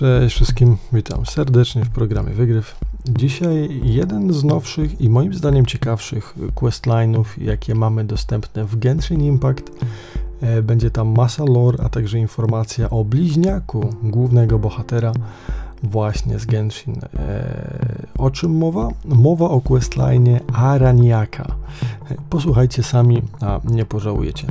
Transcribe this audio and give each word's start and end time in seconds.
Cześć 0.00 0.36
wszystkim, 0.36 0.76
witam 0.92 1.26
serdecznie 1.26 1.84
w 1.84 1.90
programie 1.90 2.32
Wygryw. 2.32 2.76
Dzisiaj 3.08 3.80
jeden 3.84 4.32
z 4.32 4.44
nowszych 4.44 5.00
i 5.00 5.08
moim 5.08 5.34
zdaniem 5.34 5.66
ciekawszych 5.66 6.34
questline'ów, 6.54 7.24
jakie 7.38 7.74
mamy 7.74 8.04
dostępne 8.04 8.64
w 8.64 8.78
Genshin 8.78 9.20
Impact. 9.20 9.70
E, 10.40 10.62
będzie 10.62 10.90
tam 10.90 11.08
masa 11.08 11.44
lore, 11.44 11.84
a 11.84 11.88
także 11.88 12.18
informacja 12.18 12.90
o 12.90 13.04
bliźniaku 13.04 13.94
głównego 14.02 14.58
bohatera 14.58 15.12
właśnie 15.82 16.38
z 16.38 16.46
Genshin. 16.46 17.00
E, 17.14 18.06
o 18.18 18.30
czym 18.30 18.58
mowa? 18.58 18.88
Mowa 19.04 19.48
o 19.48 19.60
questline 19.60 20.40
Araniaka. 20.52 21.54
E, 22.10 22.14
posłuchajcie 22.30 22.82
sami, 22.82 23.22
a 23.40 23.60
nie 23.64 23.84
pożałujecie. 23.84 24.46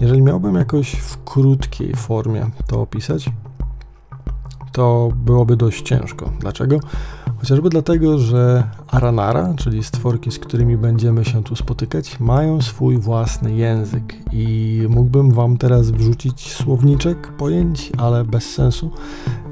Jeżeli 0.00 0.22
miałbym 0.22 0.54
jakoś 0.54 0.90
w 0.92 1.24
krótkiej 1.24 1.96
formie 1.96 2.46
to 2.66 2.80
opisać, 2.80 3.30
to 4.78 5.08
byłoby 5.24 5.56
dość 5.56 5.82
ciężko. 5.82 6.32
Dlaczego? 6.40 6.80
Chociażby 7.38 7.70
dlatego, 7.70 8.18
że 8.18 8.64
Aranara, 8.88 9.54
czyli 9.56 9.84
stworki, 9.84 10.30
z 10.30 10.38
którymi 10.38 10.76
będziemy 10.76 11.24
się 11.24 11.44
tu 11.44 11.56
spotykać, 11.56 12.20
mają 12.20 12.62
swój 12.62 12.98
własny 12.98 13.54
język 13.54 14.14
i 14.32 14.82
mógłbym 14.88 15.30
Wam 15.30 15.56
teraz 15.56 15.90
wrzucić 15.90 16.52
słowniczek 16.54 17.32
pojęć, 17.32 17.92
ale 17.98 18.24
bez 18.24 18.54
sensu. 18.54 18.90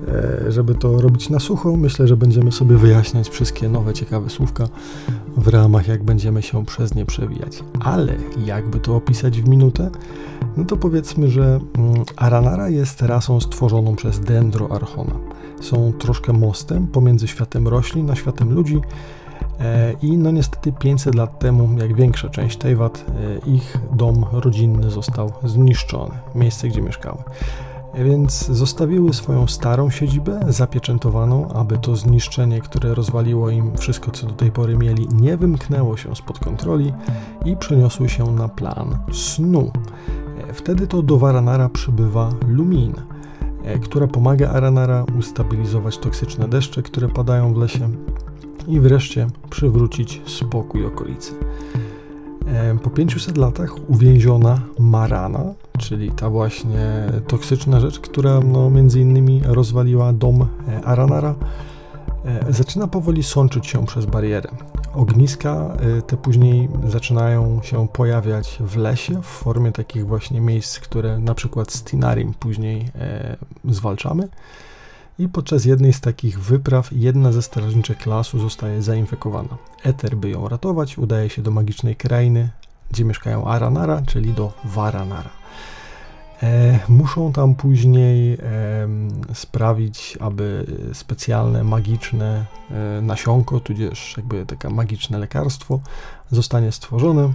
E, 0.08 0.52
żeby 0.52 0.74
to 0.74 1.00
robić 1.00 1.30
na 1.30 1.40
sucho, 1.40 1.76
myślę, 1.76 2.08
że 2.08 2.16
będziemy 2.16 2.52
sobie 2.52 2.76
wyjaśniać 2.76 3.28
wszystkie 3.28 3.68
nowe, 3.68 3.94
ciekawe 3.94 4.30
słówka 4.30 4.68
w 5.36 5.48
ramach, 5.48 5.88
jak 5.88 6.04
będziemy 6.04 6.42
się 6.42 6.66
przez 6.66 6.94
nie 6.94 7.06
przewijać. 7.06 7.64
Ale 7.80 8.14
jakby 8.44 8.80
to 8.80 8.96
opisać 8.96 9.42
w 9.42 9.48
minutę? 9.48 9.90
No 10.56 10.64
to 10.64 10.76
powiedzmy, 10.76 11.30
że 11.30 11.60
mm, 11.78 12.04
Aranara 12.16 12.68
jest 12.68 13.02
rasą 13.02 13.40
stworzoną 13.40 13.96
przez 13.96 14.20
Dendro 14.20 14.72
Archona. 14.72 15.14
Są 15.60 15.92
troszkę 15.92 16.32
mostem 16.32 16.86
pomiędzy 16.86 17.28
światem 17.28 17.68
roślin 17.68 17.75
a 18.10 18.14
światem 18.14 18.54
ludzi. 18.54 18.80
E, 19.60 19.92
I 20.02 20.18
no 20.18 20.30
niestety 20.30 20.72
500 20.72 21.14
lat 21.14 21.38
temu, 21.38 21.68
jak 21.78 21.94
większa 21.94 22.28
część 22.28 22.56
Teyvat, 22.56 23.04
e, 23.08 23.50
ich 23.50 23.78
dom 23.92 24.26
rodzinny 24.32 24.90
został 24.90 25.32
zniszczony, 25.44 26.14
miejsce 26.34 26.68
gdzie 26.68 26.82
mieszkały. 26.82 27.18
E, 27.94 28.04
więc 28.04 28.46
zostawiły 28.46 29.14
swoją 29.14 29.46
starą 29.46 29.90
siedzibę 29.90 30.40
zapieczętowaną, 30.48 31.48
aby 31.48 31.78
to 31.78 31.96
zniszczenie, 31.96 32.60
które 32.60 32.94
rozwaliło 32.94 33.50
im 33.50 33.76
wszystko, 33.76 34.10
co 34.10 34.26
do 34.26 34.32
tej 34.32 34.52
pory 34.52 34.76
mieli, 34.76 35.08
nie 35.12 35.36
wymknęło 35.36 35.96
się 35.96 36.16
spod 36.16 36.38
kontroli 36.38 36.92
i 37.44 37.56
przeniosły 37.56 38.08
się 38.08 38.32
na 38.32 38.48
plan 38.48 38.98
snu. 39.12 39.70
Wtedy 40.52 40.86
to 40.86 41.02
do 41.02 41.18
Varanara 41.18 41.68
przybywa 41.68 42.30
Lumin, 42.48 42.92
która 43.82 44.06
pomaga 44.06 44.50
Aranara 44.50 45.04
ustabilizować 45.18 45.98
toksyczne 45.98 46.48
deszcze, 46.48 46.82
które 46.82 47.08
padają 47.08 47.54
w 47.54 47.56
lesie 47.56 47.90
i 48.68 48.80
wreszcie 48.80 49.26
przywrócić 49.50 50.22
spokój 50.26 50.86
okolicy. 50.86 51.32
E, 52.46 52.78
po 52.78 52.90
500 52.90 53.36
latach 53.36 53.74
uwięziona 53.88 54.60
Marana, 54.78 55.44
czyli 55.78 56.10
ta 56.10 56.30
właśnie 56.30 57.06
toksyczna 57.26 57.80
rzecz, 57.80 58.00
która 58.00 58.40
no, 58.40 58.70
między 58.70 59.00
innymi 59.00 59.42
rozwaliła 59.44 60.12
dom 60.12 60.42
e, 60.42 60.84
Aranara, 60.84 61.34
zaczyna 62.48 62.86
powoli 62.86 63.22
sączyć 63.22 63.66
się 63.66 63.86
przez 63.86 64.06
barierę. 64.06 64.50
Ogniska 64.94 65.76
y, 65.98 66.02
te 66.02 66.16
później 66.16 66.68
zaczynają 66.86 67.62
się 67.62 67.88
pojawiać 67.88 68.58
w 68.60 68.76
lesie 68.76 69.22
w 69.22 69.26
formie 69.26 69.72
takich 69.72 70.06
właśnie 70.06 70.40
miejsc, 70.40 70.80
które 70.80 71.18
na 71.18 71.34
przykład 71.34 71.72
z 71.72 71.84
Tinarim 71.84 72.34
później 72.34 72.90
e, 72.94 73.36
zwalczamy. 73.64 74.28
I 75.18 75.28
podczas 75.28 75.64
jednej 75.64 75.92
z 75.92 76.00
takich 76.00 76.40
wypraw 76.40 76.88
jedna 76.92 77.32
ze 77.32 77.42
strażniczek 77.42 78.06
lasu 78.06 78.38
zostaje 78.38 78.82
zainfekowana. 78.82 79.56
Eter, 79.82 80.16
by 80.16 80.30
ją 80.30 80.48
ratować, 80.48 80.98
udaje 80.98 81.30
się 81.30 81.42
do 81.42 81.50
magicznej 81.50 81.96
krainy, 81.96 82.50
gdzie 82.90 83.04
mieszkają 83.04 83.46
Aranara, 83.46 84.02
czyli 84.06 84.32
do 84.32 84.52
Varanara. 84.64 85.30
E, 86.42 86.78
muszą 86.88 87.32
tam 87.32 87.54
później 87.54 88.38
sprawić, 89.34 90.18
aby 90.20 90.66
specjalne, 90.92 91.64
magiczne 91.64 92.44
e, 92.70 93.00
nasionko, 93.00 93.60
tudzież 93.60 94.14
jakby 94.16 94.46
takie 94.46 94.68
magiczne 94.68 95.18
lekarstwo 95.18 95.80
zostanie 96.30 96.72
stworzone, 96.72 97.32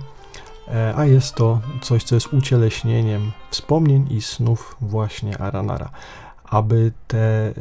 e, 0.68 0.94
a 0.96 1.06
jest 1.06 1.36
to 1.36 1.60
coś, 1.82 2.04
co 2.04 2.16
jest 2.16 2.34
ucieleśnieniem 2.34 3.32
wspomnień 3.50 4.08
i 4.10 4.22
snów 4.22 4.78
właśnie 4.82 5.38
Aranara. 5.38 5.90
Aby 6.46 6.92
te 7.08 7.54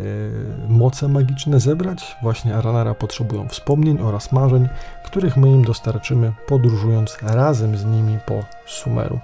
moce 0.68 1.08
magiczne 1.08 1.60
zebrać, 1.60 2.16
właśnie 2.22 2.56
Aranara 2.56 2.94
potrzebują 2.94 3.48
wspomnień 3.48 3.98
oraz 4.00 4.32
marzeń, 4.32 4.68
których 5.04 5.36
my 5.36 5.48
im 5.48 5.64
dostarczymy, 5.64 6.32
podróżując 6.46 7.18
razem 7.22 7.76
z 7.76 7.84
nimi 7.84 8.18
po 8.26 8.44
Sumeru. 8.66 9.20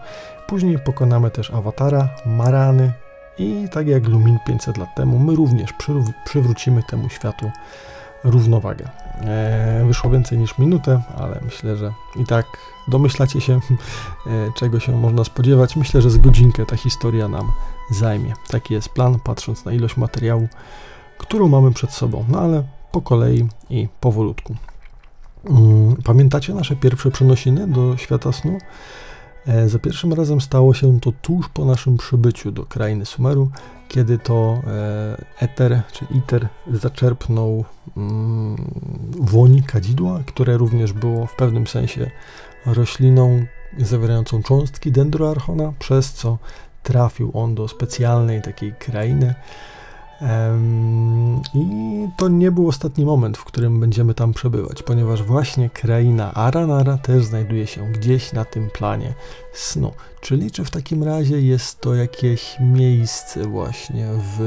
Później 0.46 0.78
pokonamy 0.78 1.30
też 1.30 1.50
awatara, 1.50 2.08
Marany 2.26 2.92
i 3.38 3.68
tak 3.70 3.86
jak 3.86 4.08
Lumin 4.08 4.38
500 4.46 4.76
lat 4.76 4.94
temu, 4.94 5.18
my 5.18 5.36
również 5.36 5.70
przywrócimy 6.24 6.82
temu 6.82 7.08
światu 7.08 7.50
równowagę. 8.24 8.88
E, 9.20 9.84
wyszło 9.86 10.10
więcej 10.10 10.38
niż 10.38 10.58
minutę, 10.58 11.02
ale 11.18 11.40
myślę, 11.44 11.76
że 11.76 11.92
i 12.16 12.24
tak 12.24 12.46
domyślacie 12.88 13.40
się, 13.40 13.54
e, 14.26 14.52
czego 14.56 14.80
się 14.80 14.92
można 14.92 15.24
spodziewać. 15.24 15.76
Myślę, 15.76 16.02
że 16.02 16.10
z 16.10 16.18
godzinkę 16.18 16.66
ta 16.66 16.76
historia 16.76 17.28
nam 17.28 17.52
zajmie. 17.90 18.32
Taki 18.48 18.74
jest 18.74 18.88
plan, 18.88 19.18
patrząc 19.24 19.64
na 19.64 19.72
ilość 19.72 19.96
materiału, 19.96 20.48
którą 21.18 21.48
mamy 21.48 21.72
przed 21.72 21.92
sobą. 21.92 22.24
No 22.28 22.40
ale 22.40 22.62
po 22.92 23.02
kolei 23.02 23.48
i 23.70 23.88
powolutku. 24.00 24.54
Mm, 25.50 25.96
pamiętacie 26.04 26.54
nasze 26.54 26.76
pierwsze 26.76 27.10
przenosiny 27.10 27.68
do 27.68 27.96
świata 27.96 28.32
snu? 28.32 28.58
E, 29.46 29.68
za 29.68 29.78
pierwszym 29.78 30.12
razem 30.12 30.40
stało 30.40 30.74
się 30.74 31.00
to 31.00 31.12
tuż 31.22 31.48
po 31.48 31.64
naszym 31.64 31.96
przybyciu 31.96 32.52
do 32.52 32.64
krainy 32.64 33.06
Sumeru, 33.06 33.50
kiedy 33.88 34.18
to 34.18 34.60
e, 34.66 35.24
Eter 35.40 35.82
czy 35.92 36.04
Iter 36.14 36.48
zaczerpnął 36.72 37.64
mm, 37.96 38.56
woni 39.20 39.62
kadzidła, 39.62 40.20
które 40.26 40.56
również 40.56 40.92
było 40.92 41.26
w 41.26 41.36
pewnym 41.36 41.66
sensie 41.66 42.10
rośliną 42.66 43.46
zawierającą 43.78 44.42
cząstki 44.42 44.92
dendroarchona, 44.92 45.72
przez 45.78 46.12
co 46.12 46.38
trafił 46.82 47.30
on 47.34 47.54
do 47.54 47.68
specjalnej 47.68 48.42
takiej 48.42 48.72
krainy, 48.72 49.34
i 51.54 52.08
to 52.16 52.28
nie 52.28 52.50
był 52.50 52.68
ostatni 52.68 53.04
moment, 53.04 53.38
w 53.38 53.44
którym 53.44 53.80
będziemy 53.80 54.14
tam 54.14 54.32
przebywać, 54.32 54.82
ponieważ 54.82 55.22
właśnie 55.22 55.70
kraina 55.70 56.34
Aranara 56.34 56.98
też 56.98 57.24
znajduje 57.24 57.66
się 57.66 57.92
gdzieś 57.92 58.32
na 58.32 58.44
tym 58.44 58.70
planie 58.70 59.14
snu. 59.52 59.92
Czyli 60.20 60.50
czy 60.50 60.64
w 60.64 60.70
takim 60.70 61.04
razie 61.04 61.40
jest 61.40 61.80
to 61.80 61.94
jakieś 61.94 62.56
miejsce 62.60 63.44
właśnie 63.44 64.06
w, 64.36 64.40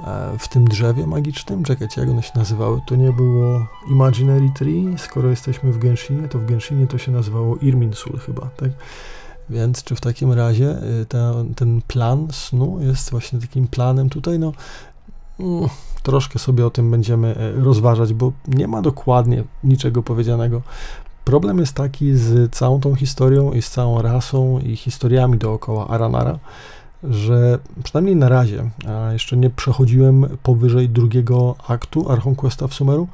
e, 0.00 0.38
w 0.38 0.48
tym 0.48 0.64
drzewie 0.68 1.06
magicznym? 1.06 1.64
Czekajcie, 1.64 2.00
jak 2.00 2.10
one 2.10 2.22
się 2.22 2.32
nazywały? 2.34 2.80
To 2.86 2.96
nie 2.96 3.12
było 3.12 3.66
Imaginary 3.90 4.50
Tree, 4.54 4.94
skoro 4.96 5.30
jesteśmy 5.30 5.72
w 5.72 5.78
Genshinie, 5.78 6.28
to 6.28 6.38
w 6.38 6.46
Genshinie 6.46 6.86
to 6.86 6.98
się 6.98 7.12
nazywało 7.12 7.56
Irminsul 7.56 8.18
chyba, 8.18 8.48
tak? 8.56 8.70
Więc 9.50 9.84
czy 9.84 9.94
w 9.94 10.00
takim 10.00 10.32
razie 10.32 10.82
y, 11.00 11.06
ten, 11.06 11.54
ten 11.54 11.82
plan 11.86 12.28
snu 12.30 12.78
jest 12.80 13.10
właśnie 13.10 13.38
takim 13.40 13.68
planem 13.68 14.10
tutaj, 14.10 14.38
no 14.38 14.52
mm, 15.40 15.68
troszkę 16.02 16.38
sobie 16.38 16.66
o 16.66 16.70
tym 16.70 16.90
będziemy 16.90 17.36
y, 17.58 17.64
rozważać, 17.64 18.14
bo 18.14 18.32
nie 18.48 18.68
ma 18.68 18.82
dokładnie 18.82 19.44
niczego 19.64 20.02
powiedzianego. 20.02 20.62
Problem 21.24 21.58
jest 21.58 21.74
taki 21.74 22.16
z 22.16 22.54
całą 22.54 22.80
tą 22.80 22.94
historią 22.94 23.52
i 23.52 23.62
z 23.62 23.70
całą 23.70 24.02
rasą 24.02 24.58
i 24.58 24.76
historiami 24.76 25.38
dookoła 25.38 25.88
Aranara, 25.88 26.38
że 27.04 27.58
przynajmniej 27.82 28.16
na 28.16 28.28
razie, 28.28 28.70
a 28.88 29.12
jeszcze 29.12 29.36
nie 29.36 29.50
przechodziłem 29.50 30.26
powyżej 30.42 30.88
drugiego 30.88 31.54
aktu 31.68 32.10
Archon 32.10 32.34
Questa 32.34 32.68
w 32.68 32.74
Sumeru, 32.74 33.08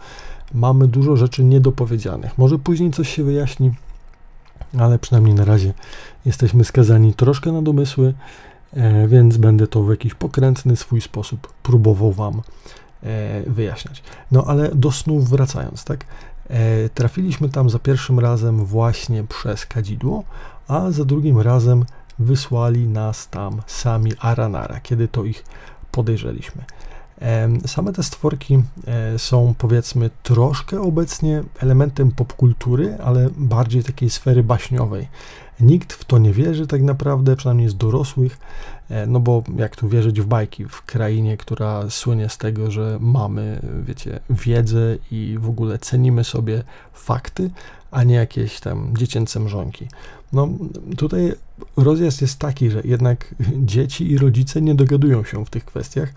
mamy 0.55 0.89
dużo 0.89 1.17
rzeczy 1.17 1.45
niedopowiedzianych. 1.45 2.39
Może 2.39 2.59
później 2.59 2.91
coś 2.91 3.09
się 3.09 3.25
wyjaśni, 3.25 3.71
ale 4.79 4.99
przynajmniej 4.99 5.35
na 5.35 5.45
razie 5.45 5.73
jesteśmy 6.25 6.65
skazani 6.65 7.15
troszkę 7.15 7.53
na 7.53 7.63
domysły, 7.63 8.15
e, 8.75 9.09
więc 9.09 9.37
będę 9.37 9.67
to 9.67 9.83
w 9.83 9.91
jakiś 9.91 10.15
pokrętny 10.15 10.77
swój 10.77 11.01
sposób 11.01 11.53
próbował 11.63 12.13
Wam 12.13 12.43
e, 13.03 13.43
wyjaśniać. 13.51 14.03
No 14.31 14.45
ale 14.47 14.75
do 14.75 14.93
snów 14.93 15.31
wracając, 15.31 15.85
tak? 15.85 16.05
E, 16.49 16.89
trafiliśmy 16.89 17.49
tam 17.49 17.71
za 17.71 17.79
pierwszym 17.79 18.19
razem 18.19 18.65
właśnie 18.65 19.25
przez 19.25 19.67
kadzidło, 19.67 20.25
a 20.69 20.91
za 20.91 21.05
drugim 21.05 21.41
razem 21.41 21.85
wysłali 22.19 22.89
nas 22.89 23.29
tam 23.29 23.63
sami 23.67 24.13
Aranara, 24.21 24.81
kiedy 24.81 25.09
to 25.09 25.25
ich 25.25 25.45
podejrzeliśmy. 25.93 26.65
Same 27.67 27.93
te 27.93 28.03
stworki 28.03 28.63
są 29.17 29.55
powiedzmy 29.59 30.11
troszkę 30.23 30.81
obecnie 30.81 31.43
elementem 31.61 32.11
popkultury, 32.11 32.99
ale 33.05 33.29
bardziej 33.37 33.85
takiej 33.85 34.11
sfery 34.11 34.43
baśniowej. 34.43 35.09
Nikt 35.61 35.93
w 35.93 36.05
to 36.05 36.19
nie 36.19 36.33
wierzy 36.33 36.67
tak 36.67 36.83
naprawdę, 36.83 37.37
przynajmniej 37.37 37.69
z 37.69 37.77
dorosłych, 37.77 38.39
e, 38.91 39.07
no 39.07 39.21
bo 39.21 39.43
jak 39.57 39.77
tu 39.77 39.89
wierzyć 39.89 40.21
w 40.21 40.27
bajki 40.27 40.65
w 40.65 40.83
krainie, 40.83 41.37
która 41.37 41.91
słynie 41.91 42.29
z 42.29 42.39
tego, 42.39 42.71
że 42.71 42.99
mamy, 43.01 43.61
wiecie, 43.83 44.21
wiedzę 44.31 44.97
i 45.11 45.37
w 45.41 45.49
ogóle 45.49 45.79
cenimy 45.79 46.25
sobie 46.25 46.63
fakty, 46.93 47.51
a 47.91 48.05
nie 48.05 48.15
jakieś 48.15 48.61
tam 48.61 48.97
dziecięce 48.97 49.41
mrzonki. 49.41 49.89
No 50.33 50.49
tutaj 50.97 51.33
rozjazd 51.77 52.23
jest 52.23 52.39
taki, 52.39 52.71
że 52.71 52.81
jednak 52.85 53.35
dzieci 53.57 54.11
i 54.13 54.19
rodzice 54.19 54.63
nie 54.63 54.75
dogadują 54.75 55.25
się 55.25 55.45
w 55.45 55.51
tych 55.51 55.65
kwestiach, 55.65 56.13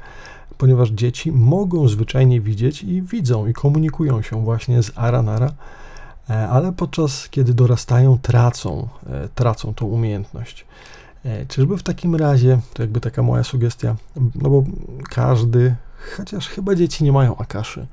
ponieważ 0.57 0.89
dzieci 0.89 1.31
mogą 1.31 1.87
zwyczajnie 1.87 2.41
widzieć 2.41 2.83
i 2.83 3.01
widzą 3.01 3.47
i 3.47 3.53
komunikują 3.53 4.21
się 4.21 4.43
właśnie 4.43 4.83
z 4.83 4.91
Aranara, 4.95 5.53
ale 6.27 6.73
podczas 6.73 7.29
kiedy 7.29 7.53
dorastają, 7.53 8.17
tracą, 8.21 8.87
e, 9.09 9.29
tracą 9.35 9.73
tą 9.73 9.85
umiejętność. 9.85 10.65
E, 11.25 11.45
czyżby 11.45 11.77
w 11.77 11.83
takim 11.83 12.15
razie, 12.15 12.59
to 12.73 12.83
jakby 12.83 13.01
taka 13.01 13.23
moja 13.23 13.43
sugestia, 13.43 13.95
no 14.35 14.49
bo 14.49 14.63
każdy, 15.09 15.75
chociaż 16.17 16.47
chyba 16.47 16.75
dzieci 16.75 17.03
nie 17.03 17.11
mają 17.11 17.37
akaszy, 17.37 17.85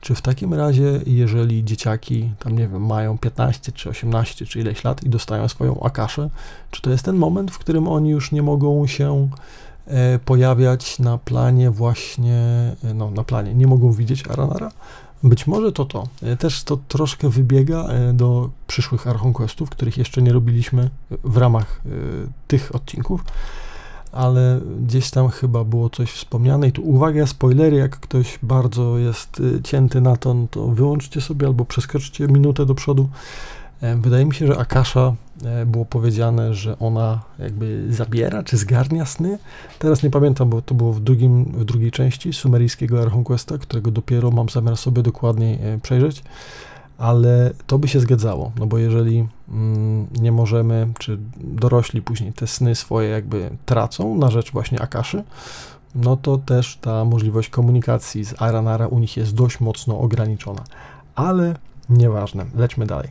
czy 0.00 0.14
w 0.14 0.22
takim 0.22 0.54
razie, 0.54 1.00
jeżeli 1.06 1.64
dzieciaki 1.64 2.30
tam 2.38 2.58
nie 2.58 2.68
wiem, 2.68 2.86
mają 2.86 3.18
15 3.18 3.72
czy 3.72 3.90
18 3.90 4.46
czy 4.46 4.60
ileś 4.60 4.84
lat 4.84 5.04
i 5.04 5.08
dostają 5.08 5.48
swoją 5.48 5.80
akaszę, 5.80 6.30
czy 6.70 6.82
to 6.82 6.90
jest 6.90 7.04
ten 7.04 7.16
moment, 7.16 7.50
w 7.50 7.58
którym 7.58 7.88
oni 7.88 8.10
już 8.10 8.32
nie 8.32 8.42
mogą 8.42 8.86
się 8.86 9.28
E, 9.88 10.18
pojawiać 10.18 10.98
na 10.98 11.18
planie 11.18 11.70
właśnie, 11.70 12.36
e, 12.84 12.94
no 12.94 13.10
na 13.10 13.24
planie, 13.24 13.54
nie 13.54 13.66
mogą 13.66 13.92
widzieć 13.92 14.26
Aranara. 14.26 14.70
Być 15.22 15.46
może 15.46 15.72
to 15.72 15.84
to. 15.84 16.08
E, 16.22 16.36
też 16.36 16.64
to 16.64 16.78
troszkę 16.88 17.28
wybiega 17.28 17.88
do 18.12 18.50
przyszłych 18.66 19.06
Archon 19.06 19.32
Questów, 19.32 19.70
których 19.70 19.98
jeszcze 19.98 20.22
nie 20.22 20.32
robiliśmy 20.32 20.90
w 21.24 21.36
ramach 21.36 21.82
tych 22.48 22.74
odcinków, 22.74 23.24
ale 24.12 24.60
gdzieś 24.86 25.10
tam 25.10 25.28
chyba 25.28 25.64
było 25.64 25.90
coś 25.90 26.12
wspomniane 26.12 26.68
i 26.68 26.72
tu 26.72 26.82
uwaga, 26.82 27.26
spoilery, 27.26 27.76
jak 27.76 28.00
ktoś 28.00 28.38
bardzo 28.42 28.98
jest 28.98 29.42
cięty 29.64 30.00
na 30.00 30.16
to, 30.16 30.34
no 30.34 30.46
to 30.50 30.66
wyłączcie 30.68 31.20
sobie 31.20 31.46
albo 31.46 31.64
przeskoczcie 31.64 32.26
minutę 32.26 32.66
do 32.66 32.74
przodu. 32.74 33.08
Wydaje 33.80 34.24
mi 34.24 34.34
się, 34.34 34.46
że 34.46 34.58
Akasha 34.58 35.14
E, 35.44 35.66
było 35.66 35.84
powiedziane, 35.84 36.54
że 36.54 36.78
ona 36.78 37.20
jakby 37.38 37.92
zabiera 37.92 38.42
czy 38.42 38.56
zgarnia 38.56 39.06
sny. 39.06 39.38
Teraz 39.78 40.02
nie 40.02 40.10
pamiętam, 40.10 40.50
bo 40.50 40.62
to 40.62 40.74
było 40.74 40.92
w, 40.92 41.00
drugim, 41.00 41.44
w 41.44 41.64
drugiej 41.64 41.90
części 41.90 42.32
sumeryjskiego 42.32 43.02
Archon 43.02 43.24
Questa, 43.24 43.58
którego 43.58 43.90
dopiero 43.90 44.30
mam 44.30 44.48
zamiar 44.48 44.76
sobie 44.76 45.02
dokładniej 45.02 45.58
e, 45.62 45.78
przejrzeć, 45.82 46.22
ale 46.98 47.52
to 47.66 47.78
by 47.78 47.88
się 47.88 48.00
zgadzało, 48.00 48.52
no 48.58 48.66
bo 48.66 48.78
jeżeli 48.78 49.26
mm, 49.48 50.06
nie 50.20 50.32
możemy, 50.32 50.88
czy 50.98 51.18
dorośli 51.36 52.02
później 52.02 52.32
te 52.32 52.46
sny 52.46 52.74
swoje 52.74 53.08
jakby 53.08 53.50
tracą 53.66 54.18
na 54.18 54.30
rzecz 54.30 54.52
właśnie 54.52 54.80
Akaszy, 54.80 55.24
no 55.94 56.16
to 56.16 56.38
też 56.38 56.78
ta 56.80 57.04
możliwość 57.04 57.48
komunikacji 57.48 58.24
z 58.24 58.42
Aranara 58.42 58.86
u 58.86 58.98
nich 58.98 59.16
jest 59.16 59.34
dość 59.34 59.60
mocno 59.60 60.00
ograniczona. 60.00 60.64
Ale 61.14 61.54
nieważne, 61.88 62.46
lećmy 62.54 62.86
dalej. 62.86 63.08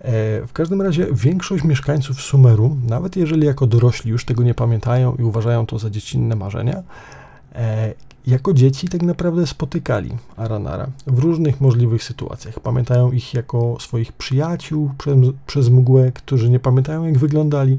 E, 0.00 0.46
w 0.46 0.52
każdym 0.52 0.82
razie 0.82 1.06
większość 1.12 1.64
mieszkańców 1.64 2.20
Sumeru, 2.20 2.76
nawet 2.88 3.16
jeżeli 3.16 3.46
jako 3.46 3.66
dorośli 3.66 4.10
już 4.10 4.24
tego 4.24 4.42
nie 4.42 4.54
pamiętają 4.54 5.14
i 5.14 5.22
uważają 5.22 5.66
to 5.66 5.78
za 5.78 5.90
dziecinne 5.90 6.36
marzenia, 6.36 6.82
e, 7.54 7.94
jako 8.26 8.52
dzieci 8.52 8.88
tak 8.88 9.02
naprawdę 9.02 9.46
spotykali 9.46 10.10
Aranara 10.36 10.86
w 11.06 11.18
różnych 11.18 11.60
możliwych 11.60 12.04
sytuacjach. 12.04 12.60
Pamiętają 12.60 13.12
ich 13.12 13.34
jako 13.34 13.76
swoich 13.80 14.12
przyjaciół 14.12 14.90
przez, 14.98 15.16
przez 15.46 15.68
mgłę, 15.68 16.12
którzy 16.12 16.50
nie 16.50 16.60
pamiętają 16.60 17.04
jak 17.04 17.18
wyglądali, 17.18 17.78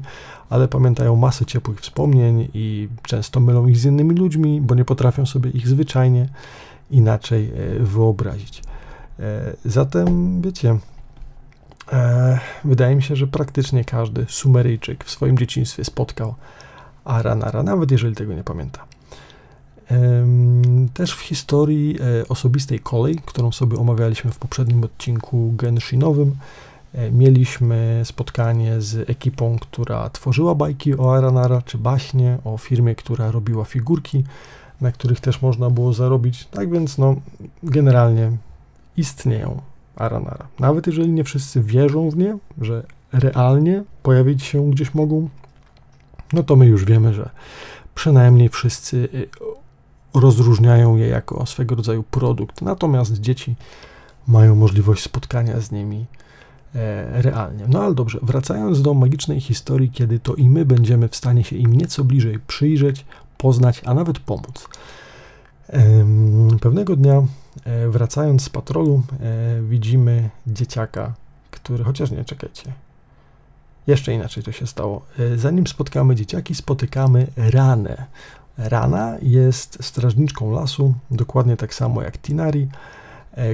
ale 0.50 0.68
pamiętają 0.68 1.16
masę 1.16 1.46
ciepłych 1.46 1.80
wspomnień 1.80 2.48
i 2.54 2.88
często 3.02 3.40
mylą 3.40 3.66
ich 3.66 3.76
z 3.76 3.84
innymi 3.84 4.14
ludźmi, 4.14 4.60
bo 4.60 4.74
nie 4.74 4.84
potrafią 4.84 5.26
sobie 5.26 5.50
ich 5.50 5.68
zwyczajnie 5.68 6.28
inaczej 6.90 7.52
e, 7.54 7.78
wyobrazić. 7.78 8.62
Zatem, 9.64 10.40
wiecie, 10.42 10.78
wydaje 12.64 12.96
mi 12.96 13.02
się, 13.02 13.16
że 13.16 13.26
praktycznie 13.26 13.84
każdy 13.84 14.26
Sumeryjczyk 14.28 15.04
w 15.04 15.10
swoim 15.10 15.38
dzieciństwie 15.38 15.84
spotkał 15.84 16.34
Aranara, 17.04 17.62
nawet 17.62 17.90
jeżeli 17.90 18.14
tego 18.14 18.34
nie 18.34 18.44
pamięta. 18.44 18.84
Też 20.94 21.14
w 21.14 21.20
historii 21.20 21.98
e, 22.00 22.28
osobistej 22.28 22.80
kolej, 22.80 23.18
którą 23.26 23.52
sobie 23.52 23.76
omawialiśmy 23.78 24.30
w 24.30 24.38
poprzednim 24.38 24.84
odcinku 24.84 25.52
Genshinowym, 25.56 26.36
e, 26.94 27.10
mieliśmy 27.10 28.00
spotkanie 28.04 28.80
z 28.80 29.10
ekipą, 29.10 29.58
która 29.60 30.10
tworzyła 30.10 30.54
bajki 30.54 30.98
o 30.98 31.16
Aranara, 31.16 31.62
czy 31.62 31.78
baśnie 31.78 32.38
o 32.44 32.58
firmie, 32.58 32.94
która 32.94 33.30
robiła 33.30 33.64
figurki, 33.64 34.24
na 34.80 34.92
których 34.92 35.20
też 35.20 35.42
można 35.42 35.70
było 35.70 35.92
zarobić. 35.92 36.44
Tak 36.44 36.70
więc, 36.70 36.98
no, 36.98 37.16
generalnie 37.62 38.30
istnieją 38.96 39.60
Aranara. 39.96 40.46
Nawet 40.58 40.86
jeżeli 40.86 41.12
nie 41.12 41.24
wszyscy 41.24 41.62
wierzą 41.62 42.10
w 42.10 42.16
nie, 42.16 42.38
że 42.60 42.86
realnie 43.12 43.84
pojawić 44.02 44.42
się 44.44 44.70
gdzieś 44.70 44.94
mogą, 44.94 45.28
no 46.32 46.42
to 46.42 46.56
my 46.56 46.66
już 46.66 46.84
wiemy, 46.84 47.14
że 47.14 47.30
przynajmniej 47.94 48.48
wszyscy 48.48 48.96
y, 49.14 49.28
rozróżniają 50.14 50.96
je 50.96 51.08
jako 51.08 51.46
swego 51.46 51.74
rodzaju 51.74 52.02
produkt. 52.02 52.62
Natomiast 52.62 53.20
dzieci 53.20 53.54
mają 54.26 54.54
możliwość 54.54 55.02
spotkania 55.02 55.60
z 55.60 55.72
nimi 55.72 56.06
e, 56.74 57.22
realnie. 57.22 57.64
No 57.68 57.82
ale 57.82 57.94
dobrze, 57.94 58.18
wracając 58.22 58.82
do 58.82 58.94
magicznej 58.94 59.40
historii, 59.40 59.90
kiedy 59.90 60.18
to 60.18 60.34
i 60.34 60.48
my 60.48 60.64
będziemy 60.64 61.08
w 61.08 61.16
stanie 61.16 61.44
się 61.44 61.56
im 61.56 61.72
nieco 61.72 62.04
bliżej 62.04 62.38
przyjrzeć, 62.46 63.04
poznać, 63.38 63.82
a 63.84 63.94
nawet 63.94 64.18
pomóc. 64.18 64.68
Pewnego 66.60 66.96
dnia, 66.96 67.22
wracając 67.90 68.42
z 68.44 68.48
patrolu, 68.48 69.02
e, 69.20 69.62
widzimy 69.62 70.30
dzieciaka, 70.46 71.14
który, 71.50 71.84
chociaż 71.84 72.10
nie, 72.10 72.24
czekajcie, 72.24 72.72
jeszcze 73.86 74.14
inaczej 74.14 74.42
to 74.42 74.52
się 74.52 74.66
stało. 74.66 75.02
E, 75.18 75.38
zanim 75.38 75.66
spotkamy 75.66 76.14
dzieciaki, 76.14 76.54
spotykamy 76.54 77.26
Ranę. 77.36 78.06
Rana 78.58 79.16
jest 79.22 79.78
strażniczką 79.84 80.50
lasu, 80.50 80.94
dokładnie 81.10 81.56
tak 81.56 81.74
samo 81.74 82.02
jak 82.02 82.18
Tinari, 82.18 82.68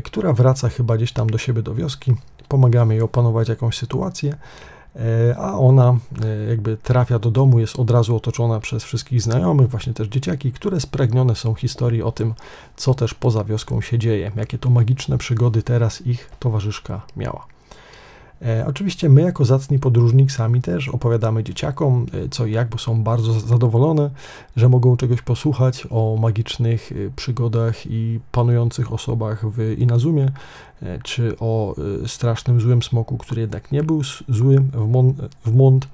która 0.04 0.32
wraca 0.32 0.68
chyba 0.68 0.96
gdzieś 0.96 1.12
tam 1.12 1.30
do 1.30 1.38
siebie 1.38 1.62
do 1.62 1.74
wioski. 1.74 2.14
Pomagamy 2.48 2.94
jej 2.94 3.02
opanować 3.02 3.48
jakąś 3.48 3.78
sytuację 3.78 4.34
E, 4.34 4.77
a 5.38 5.58
ona 5.58 5.98
e, 6.24 6.48
jakby 6.48 6.76
trafia 6.76 7.18
do 7.18 7.30
domu, 7.30 7.58
jest 7.58 7.78
od 7.78 7.90
razu 7.90 8.16
otoczona 8.16 8.60
przez 8.60 8.84
wszystkich 8.84 9.22
znajomych, 9.22 9.68
właśnie 9.68 9.94
też 9.94 10.08
dzieciaki, 10.08 10.52
które 10.52 10.80
spragnione 10.80 11.34
są 11.34 11.54
historii 11.54 12.02
o 12.02 12.12
tym, 12.12 12.34
co 12.76 12.94
też 12.94 13.14
poza 13.14 13.44
wioską 13.44 13.80
się 13.80 13.98
dzieje, 13.98 14.32
jakie 14.36 14.58
to 14.58 14.70
magiczne 14.70 15.18
przygody 15.18 15.62
teraz 15.62 16.06
ich 16.06 16.30
towarzyszka 16.38 17.00
miała. 17.16 17.57
E, 18.42 18.66
oczywiście 18.66 19.08
my 19.08 19.22
jako 19.22 19.44
zacni 19.44 19.78
podróżnik 19.78 20.32
sami 20.32 20.62
też 20.62 20.88
opowiadamy 20.88 21.44
dzieciakom 21.44 22.06
e, 22.24 22.28
co 22.28 22.46
i 22.46 22.52
jak, 22.52 22.68
bo 22.68 22.78
są 22.78 23.02
bardzo 23.02 23.40
zadowolone, 23.40 24.10
że 24.56 24.68
mogą 24.68 24.96
czegoś 24.96 25.22
posłuchać 25.22 25.86
o 25.90 26.16
magicznych 26.20 26.92
e, 26.92 26.94
przygodach 27.16 27.86
i 27.86 28.20
panujących 28.32 28.92
osobach 28.92 29.50
w 29.50 29.78
Inazumie, 29.78 30.28
czy 31.02 31.38
o 31.40 31.74
strasznym 32.06 32.60
złym 32.60 32.82
smoku, 32.82 33.18
który 33.18 33.40
jednak 33.40 33.72
nie 33.72 33.82
był 33.82 34.02
zły 34.28 34.60
w, 34.72 34.88
Mon 34.88 35.14
w 35.44 35.54
Mont, 35.54 35.88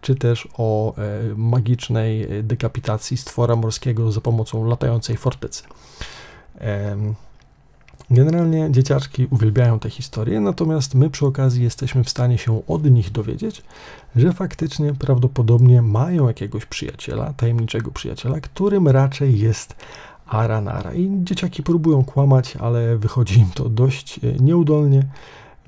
czy 0.00 0.14
też 0.14 0.48
o 0.58 0.94
magicznej 1.36 2.28
dekapitacji 2.42 3.16
stwora 3.16 3.56
morskiego 3.56 4.12
za 4.12 4.20
pomocą 4.20 4.64
latającej 4.64 5.16
fortecy. 5.16 5.62
Generalnie 8.10 8.70
dzieciaczki 8.70 9.26
uwielbiają 9.30 9.78
te 9.78 9.90
historie, 9.90 10.40
natomiast 10.40 10.94
my 10.94 11.10
przy 11.10 11.26
okazji 11.26 11.64
jesteśmy 11.64 12.04
w 12.04 12.10
stanie 12.10 12.38
się 12.38 12.66
od 12.66 12.90
nich 12.90 13.12
dowiedzieć, 13.12 13.62
że 14.16 14.32
faktycznie 14.32 14.94
prawdopodobnie 14.94 15.82
mają 15.82 16.28
jakiegoś 16.28 16.66
przyjaciela, 16.66 17.32
tajemniczego 17.36 17.90
przyjaciela, 17.90 18.40
którym 18.40 18.88
raczej 18.88 19.38
jest 19.38 19.76
Aranara. 20.26 20.94
I 20.94 21.10
dzieciaki 21.24 21.62
próbują 21.62 22.04
kłamać, 22.04 22.56
ale 22.56 22.96
wychodzi 22.98 23.40
im 23.40 23.50
to 23.54 23.68
dość 23.68 24.20
e, 24.24 24.32
nieudolnie, 24.40 25.02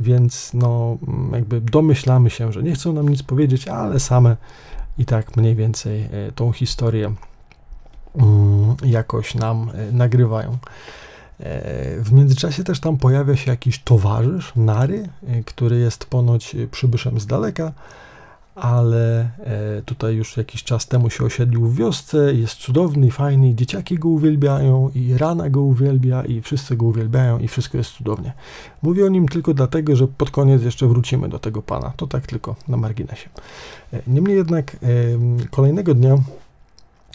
więc 0.01 0.51
no 0.55 0.99
jakby 1.33 1.61
domyślamy 1.61 2.31
się, 2.31 2.53
że 2.53 2.63
nie 2.63 2.75
chcą 2.75 2.93
nam 2.93 3.09
nic 3.09 3.23
powiedzieć, 3.23 3.69
ale 3.69 4.01
same 4.01 4.37
i 4.99 5.05
tak 5.05 5.37
mniej 5.37 5.55
więcej 5.55 6.03
e, 6.03 6.09
tą 6.35 6.53
historię 6.53 7.13
mm, 8.17 8.77
jakoś 8.85 9.35
nam 9.35 9.71
e, 9.75 9.93
nagrywają. 9.93 10.59
E, 11.41 12.03
w 12.03 12.13
międzyczasie 12.13 12.65
też 12.65 12.81
tam 12.81 12.97
pojawia 12.97 13.37
się 13.37 13.51
jakiś 13.51 13.79
towarzysz, 13.79 14.53
Nary, 14.57 15.09
e, 15.27 15.43
który 15.43 15.79
jest 15.79 16.05
ponoć 16.05 16.57
przybyszem 16.71 17.21
z 17.21 17.27
daleka, 17.27 17.73
ale 18.55 19.21
e, 19.21 19.83
tutaj 19.85 20.15
już 20.15 20.37
jakiś 20.37 20.65
czas 20.65 20.87
temu 20.87 21.11
się 21.11 21.25
osiedlił 21.25 21.67
w 21.67 21.77
wiosce, 21.77 22.35
jest 22.35 22.55
cudowny, 22.55 23.11
fajny, 23.11 23.55
dzieciaki 23.55 23.99
go 23.99 24.09
uwielbiają 24.09 24.91
i 24.95 25.15
Rana 25.19 25.51
go 25.51 25.61
uwielbia 25.61 26.25
i 26.25 26.41
wszyscy 26.41 26.77
go 26.77 26.87
uwielbiają 26.87 27.39
i 27.39 27.49
wszystko 27.49 27.79
jest 27.79 27.91
cudownie. 27.91 28.33
Mówię 28.83 29.07
o 29.07 29.09
nim 29.09 29.29
tylko 29.29 29.55
dlatego, 29.55 29.97
że 29.97 30.09
pod 30.09 30.31
koniec 30.31 30.63
jeszcze 30.63 30.87
wrócimy 30.87 31.29
do 31.29 31.39
tego 31.39 31.63
pana, 31.63 31.93
to 31.97 32.07
tak 32.07 32.27
tylko 32.27 32.57
na 32.69 32.77
marginesie. 32.77 33.29
Niemniej 34.07 34.37
jednak 34.37 34.77
kolejnego 35.51 35.95
dnia 35.95 36.19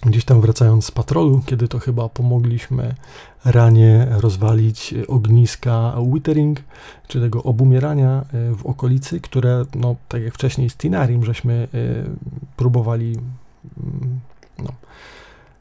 gdzieś 0.05 0.25
tam 0.25 0.41
wracając 0.41 0.85
z 0.85 0.91
patrolu, 0.91 1.41
kiedy 1.45 1.67
to 1.67 1.79
chyba 1.79 2.09
pomogliśmy 2.09 2.95
ranie 3.45 4.07
rozwalić 4.09 4.93
ogniska 5.07 5.95
withering, 6.13 6.59
czy 7.07 7.21
tego 7.21 7.43
obumierania 7.43 8.25
e, 8.33 8.55
w 8.55 8.65
okolicy, 8.65 9.21
które, 9.21 9.65
no, 9.75 9.95
tak 10.07 10.23
jak 10.23 10.33
wcześniej 10.33 10.69
z 10.69 10.75
Tinarim, 10.75 11.25
żeśmy 11.25 11.67
e, 11.73 11.77
próbowali 12.57 13.17
mm, 13.77 14.19
no, 14.59 14.71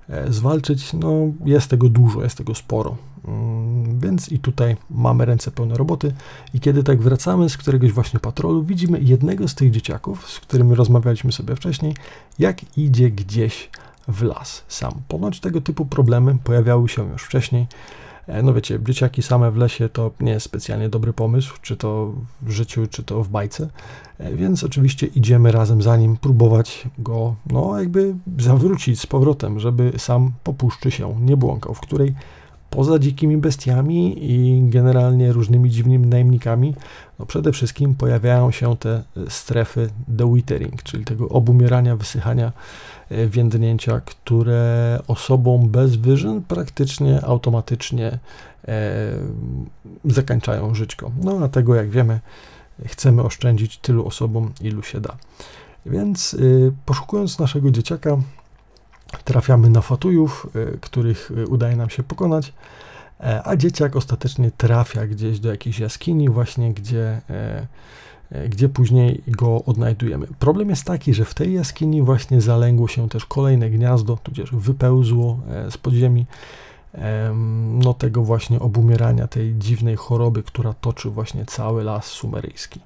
e, 0.08 0.32
zwalczyć, 0.32 0.92
no 0.92 1.12
jest 1.44 1.70
tego 1.70 1.88
dużo, 1.88 2.22
jest 2.22 2.38
tego 2.38 2.54
sporo. 2.54 2.96
Mm, 3.28 4.00
więc 4.00 4.32
i 4.32 4.38
tutaj 4.38 4.76
mamy 4.90 5.24
ręce 5.24 5.50
pełne 5.50 5.76
roboty 5.76 6.12
i 6.54 6.60
kiedy 6.60 6.82
tak 6.82 7.02
wracamy 7.02 7.48
z 7.48 7.56
któregoś 7.56 7.92
właśnie 7.92 8.20
patrolu, 8.20 8.62
widzimy 8.62 9.00
jednego 9.00 9.48
z 9.48 9.54
tych 9.54 9.70
dzieciaków, 9.70 10.30
z 10.30 10.40
którymi 10.40 10.74
rozmawialiśmy 10.74 11.32
sobie 11.32 11.56
wcześniej, 11.56 11.94
jak 12.38 12.78
idzie 12.78 13.10
gdzieś 13.10 13.70
w 14.10 14.22
las 14.22 14.64
sam. 14.68 14.92
Ponoć 15.08 15.40
tego 15.40 15.60
typu 15.60 15.86
problemy 15.86 16.38
pojawiały 16.44 16.88
się 16.88 17.12
już 17.12 17.22
wcześniej. 17.22 17.66
E, 18.26 18.42
no 18.42 18.54
wiecie, 18.54 18.78
dzieciaki 18.82 19.22
same 19.22 19.50
w 19.50 19.56
lesie 19.56 19.88
to 19.88 20.10
nie 20.20 20.32
jest 20.32 20.46
specjalnie 20.46 20.88
dobry 20.88 21.12
pomysł, 21.12 21.54
czy 21.62 21.76
to 21.76 22.12
w 22.42 22.50
życiu, 22.50 22.86
czy 22.86 23.02
to 23.02 23.22
w 23.22 23.28
bajce, 23.28 23.68
e, 24.18 24.34
więc 24.34 24.64
oczywiście 24.64 25.06
idziemy 25.06 25.52
razem 25.52 25.82
za 25.82 25.96
nim, 25.96 26.16
próbować 26.16 26.88
go, 26.98 27.34
no 27.46 27.80
jakby 27.80 28.14
zawrócić 28.38 29.00
z 29.00 29.06
powrotem, 29.06 29.60
żeby 29.60 29.92
sam 29.98 30.32
po 30.44 30.52
puszczy 30.52 30.90
się 30.90 31.16
nie 31.20 31.36
błąkał, 31.36 31.74
w 31.74 31.80
której 31.80 32.14
poza 32.70 32.98
dzikimi 32.98 33.36
bestiami 33.36 34.16
i 34.32 34.62
generalnie 34.70 35.32
różnymi 35.32 35.70
dziwnymi 35.70 36.06
najemnikami, 36.06 36.74
no 37.18 37.26
przede 37.26 37.52
wszystkim 37.52 37.94
pojawiają 37.94 38.50
się 38.50 38.76
te 38.76 39.02
strefy 39.28 39.90
dewithering, 40.08 40.82
czyli 40.82 41.04
tego 41.04 41.28
obumierania, 41.28 41.96
wysychania, 41.96 42.52
e, 43.10 43.26
więdnięcia, 43.26 44.00
które 44.00 44.98
osobom 45.08 45.68
bez 45.68 45.96
wyżyn 45.96 46.42
praktycznie 46.42 47.24
automatycznie 47.24 48.18
e, 48.68 49.12
zakańczają 50.04 50.74
żyćko. 50.74 51.10
No 51.22 51.48
tego, 51.48 51.74
jak 51.74 51.90
wiemy, 51.90 52.20
chcemy 52.86 53.22
oszczędzić 53.22 53.78
tylu 53.78 54.06
osobom, 54.06 54.52
ilu 54.60 54.82
się 54.82 55.00
da. 55.00 55.16
Więc 55.86 56.34
y, 56.34 56.72
poszukując 56.86 57.38
naszego 57.38 57.70
dzieciaka, 57.70 58.16
trafiamy 59.24 59.70
na 59.70 59.80
fatujów, 59.80 60.46
y, 60.56 60.78
których 60.80 61.30
y, 61.30 61.46
udaje 61.46 61.76
nam 61.76 61.90
się 61.90 62.02
pokonać, 62.02 62.52
e, 63.20 63.42
a 63.44 63.56
dzieciak 63.56 63.96
ostatecznie 63.96 64.50
trafia 64.50 65.06
gdzieś 65.06 65.40
do 65.40 65.50
jakiejś 65.50 65.78
jaskini, 65.78 66.28
właśnie 66.28 66.72
gdzie, 66.74 67.20
e, 67.30 67.66
e, 68.30 68.48
gdzie 68.48 68.68
później 68.68 69.22
go 69.26 69.64
odnajdujemy. 69.64 70.26
Problem 70.38 70.70
jest 70.70 70.84
taki, 70.84 71.14
że 71.14 71.24
w 71.24 71.34
tej 71.34 71.54
jaskini 71.54 72.02
właśnie 72.02 72.40
zalęgło 72.40 72.88
się 72.88 73.08
też 73.08 73.24
kolejne 73.24 73.70
gniazdo, 73.70 74.18
tudzież 74.22 74.50
wypełzło 74.52 75.40
z 75.70 75.78
podziemi 75.78 76.26
no 77.78 77.94
tego 77.94 78.22
właśnie 78.22 78.60
obumierania, 78.60 79.26
tej 79.28 79.54
dziwnej 79.58 79.96
choroby, 79.96 80.42
która 80.42 80.74
toczy 80.74 81.10
właśnie 81.10 81.46
cały 81.46 81.84
las 81.84 82.04
sumeryjski. 82.06 82.80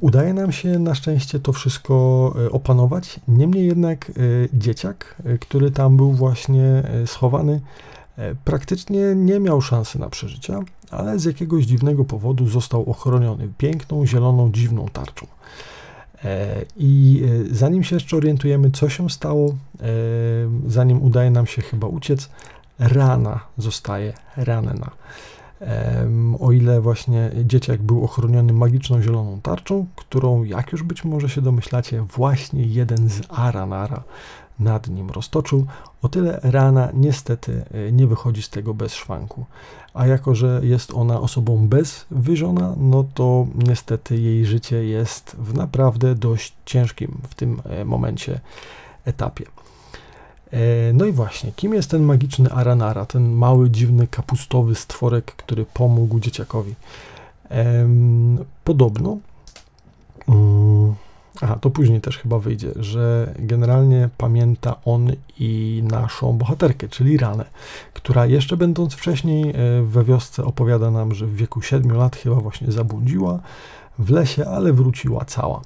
Udaje 0.00 0.34
nam 0.34 0.52
się 0.52 0.78
na 0.78 0.94
szczęście 0.94 1.40
to 1.40 1.52
wszystko 1.52 2.34
e, 2.46 2.50
opanować. 2.50 3.20
Niemniej 3.28 3.66
jednak 3.66 4.10
e, 4.10 4.12
dzieciak, 4.52 5.14
e, 5.24 5.38
który 5.38 5.70
tam 5.70 5.96
był 5.96 6.12
właśnie 6.12 6.82
schowany, 7.06 7.60
praktycznie 8.44 9.14
nie 9.16 9.40
miał 9.40 9.60
szansy 9.60 9.98
na 9.98 10.08
przeżycie, 10.08 10.58
ale 10.90 11.18
z 11.18 11.24
jakiegoś 11.24 11.64
dziwnego 11.64 12.04
powodu 12.04 12.48
został 12.48 12.90
ochroniony 12.90 13.48
piękną, 13.58 14.06
zieloną, 14.06 14.52
dziwną 14.52 14.88
tarczą. 14.92 15.26
I 16.76 17.22
zanim 17.50 17.84
się 17.84 17.96
jeszcze 17.96 18.16
orientujemy, 18.16 18.70
co 18.70 18.88
się 18.88 19.10
stało, 19.10 19.54
zanim 20.66 21.02
udaje 21.02 21.30
nam 21.30 21.46
się 21.46 21.62
chyba 21.62 21.86
uciec, 21.86 22.30
rana 22.78 23.40
zostaje 23.58 24.12
ranna. 24.36 24.90
O 26.40 26.52
ile 26.52 26.80
właśnie 26.80 27.30
dzieciak 27.44 27.82
był 27.82 28.04
ochroniony 28.04 28.52
magiczną 28.52 29.02
zieloną 29.02 29.40
tarczą, 29.40 29.86
którą, 29.96 30.44
jak 30.44 30.72
już 30.72 30.82
być 30.82 31.04
może 31.04 31.28
się 31.28 31.40
domyślacie, 31.40 32.02
właśnie 32.02 32.62
jeden 32.62 33.08
z 33.08 33.20
Aranara 33.28 34.02
nad 34.60 34.88
nim 34.88 35.10
roztoczył, 35.10 35.66
o 36.02 36.08
tyle 36.08 36.40
rana 36.42 36.88
niestety 36.94 37.64
e, 37.70 37.92
nie 37.92 38.06
wychodzi 38.06 38.42
z 38.42 38.48
tego 38.48 38.74
bez 38.74 38.94
szwanku. 38.94 39.44
A 39.94 40.06
jako, 40.06 40.34
że 40.34 40.60
jest 40.64 40.94
ona 40.94 41.20
osobą 41.20 41.68
bezwyżona, 41.68 42.74
no 42.76 43.04
to 43.14 43.46
niestety 43.54 44.20
jej 44.20 44.46
życie 44.46 44.84
jest 44.84 45.36
w 45.38 45.54
naprawdę 45.54 46.14
dość 46.14 46.54
ciężkim 46.64 47.18
w 47.28 47.34
tym 47.34 47.62
e, 47.64 47.84
momencie 47.84 48.40
etapie. 49.04 49.61
E, 50.52 50.92
no 50.92 51.04
i 51.04 51.12
właśnie, 51.12 51.52
kim 51.52 51.74
jest 51.74 51.90
ten 51.90 52.02
magiczny 52.02 52.52
Aranara, 52.52 53.06
ten 53.06 53.32
mały, 53.32 53.70
dziwny, 53.70 54.06
kapustowy 54.06 54.74
stworek, 54.74 55.24
który 55.24 55.66
pomógł 55.74 56.20
dzieciakowi? 56.20 56.74
Podobno, 58.64 59.18
mm, 60.28 60.94
aha, 61.40 61.58
to 61.60 61.70
później 61.70 62.00
też 62.00 62.18
chyba 62.18 62.38
wyjdzie, 62.38 62.72
że 62.76 63.34
generalnie 63.38 64.08
pamięta 64.18 64.76
on 64.84 65.12
i 65.38 65.82
naszą 65.84 66.32
bohaterkę, 66.32 66.88
czyli 66.88 67.16
Ranę, 67.16 67.44
która 67.92 68.26
jeszcze 68.26 68.56
będąc 68.56 68.94
wcześniej 68.94 69.50
e, 69.50 69.82
we 69.82 70.04
wiosce 70.04 70.44
opowiada 70.44 70.90
nam, 70.90 71.14
że 71.14 71.26
w 71.26 71.36
wieku 71.36 71.62
7 71.62 71.96
lat 71.96 72.16
chyba 72.16 72.36
właśnie 72.36 72.72
zabłądziła 72.72 73.40
w 73.98 74.10
lesie, 74.10 74.44
ale 74.44 74.72
wróciła 74.72 75.24
cała. 75.24 75.60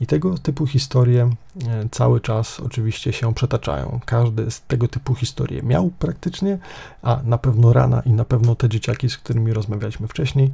I 0.00 0.06
tego 0.06 0.38
typu 0.38 0.66
historie 0.66 1.30
e, 1.68 1.88
cały 1.90 2.20
czas 2.20 2.60
oczywiście 2.60 3.12
się 3.12 3.34
przetaczają. 3.34 4.00
Każdy 4.06 4.50
z 4.50 4.62
tego 4.62 4.88
typu 4.88 5.14
historie 5.14 5.62
miał 5.62 5.90
praktycznie, 5.98 6.58
a 7.02 7.20
na 7.24 7.38
pewno 7.38 7.72
Rana 7.72 8.02
i 8.06 8.12
na 8.12 8.24
pewno 8.24 8.54
te 8.54 8.68
dzieciaki, 8.68 9.10
z 9.10 9.16
którymi 9.18 9.52
rozmawialiśmy 9.52 10.08
wcześniej. 10.08 10.50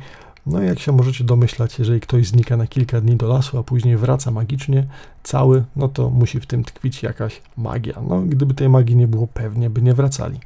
No 0.46 0.62
i 0.62 0.66
jak 0.66 0.78
się 0.78 0.92
możecie 0.92 1.24
domyślać, 1.24 1.78
jeżeli 1.78 2.00
ktoś 2.00 2.26
znika 2.26 2.56
na 2.56 2.66
kilka 2.66 3.00
dni 3.00 3.16
do 3.16 3.28
lasu, 3.28 3.58
a 3.58 3.62
później 3.62 3.96
wraca 3.96 4.30
magicznie, 4.30 4.86
cały, 5.22 5.64
no 5.76 5.88
to 5.88 6.10
musi 6.10 6.40
w 6.40 6.46
tym 6.46 6.64
tkwić 6.64 7.02
jakaś 7.02 7.42
magia. 7.56 7.94
No, 8.08 8.20
gdyby 8.20 8.54
tej 8.54 8.68
magii 8.68 8.96
nie 8.96 9.08
było, 9.08 9.26
pewnie 9.26 9.70
by 9.70 9.82
nie 9.82 9.94
wracali. 9.94 10.40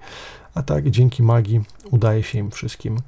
A 0.54 0.62
tak, 0.62 0.90
dzięki 0.90 1.22
magii 1.22 1.60
udaje 1.90 2.22
się 2.22 2.38
im 2.38 2.50
wszystkim 2.50 2.98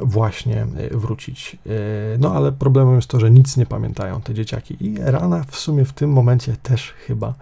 właśnie 0.00 0.66
e, 0.76 0.96
wrócić. 0.96 1.56
E, 1.66 1.70
no 2.18 2.34
ale 2.34 2.52
problemem 2.52 2.96
jest 2.96 3.08
to, 3.08 3.20
że 3.20 3.30
nic 3.30 3.56
nie 3.56 3.66
pamiętają 3.66 4.20
te 4.20 4.34
dzieciaki 4.34 4.76
i 4.80 4.96
Rana 4.98 5.44
w 5.48 5.56
sumie 5.56 5.84
w 5.84 5.92
tym 5.92 6.12
momencie 6.12 6.56
też 6.62 6.94
chyba 7.06 7.34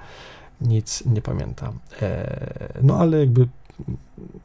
nic 0.61 1.07
nie 1.07 1.23
pamięta. 1.23 1.73
No 2.83 2.99
ale 2.99 3.21
jakby 3.21 3.49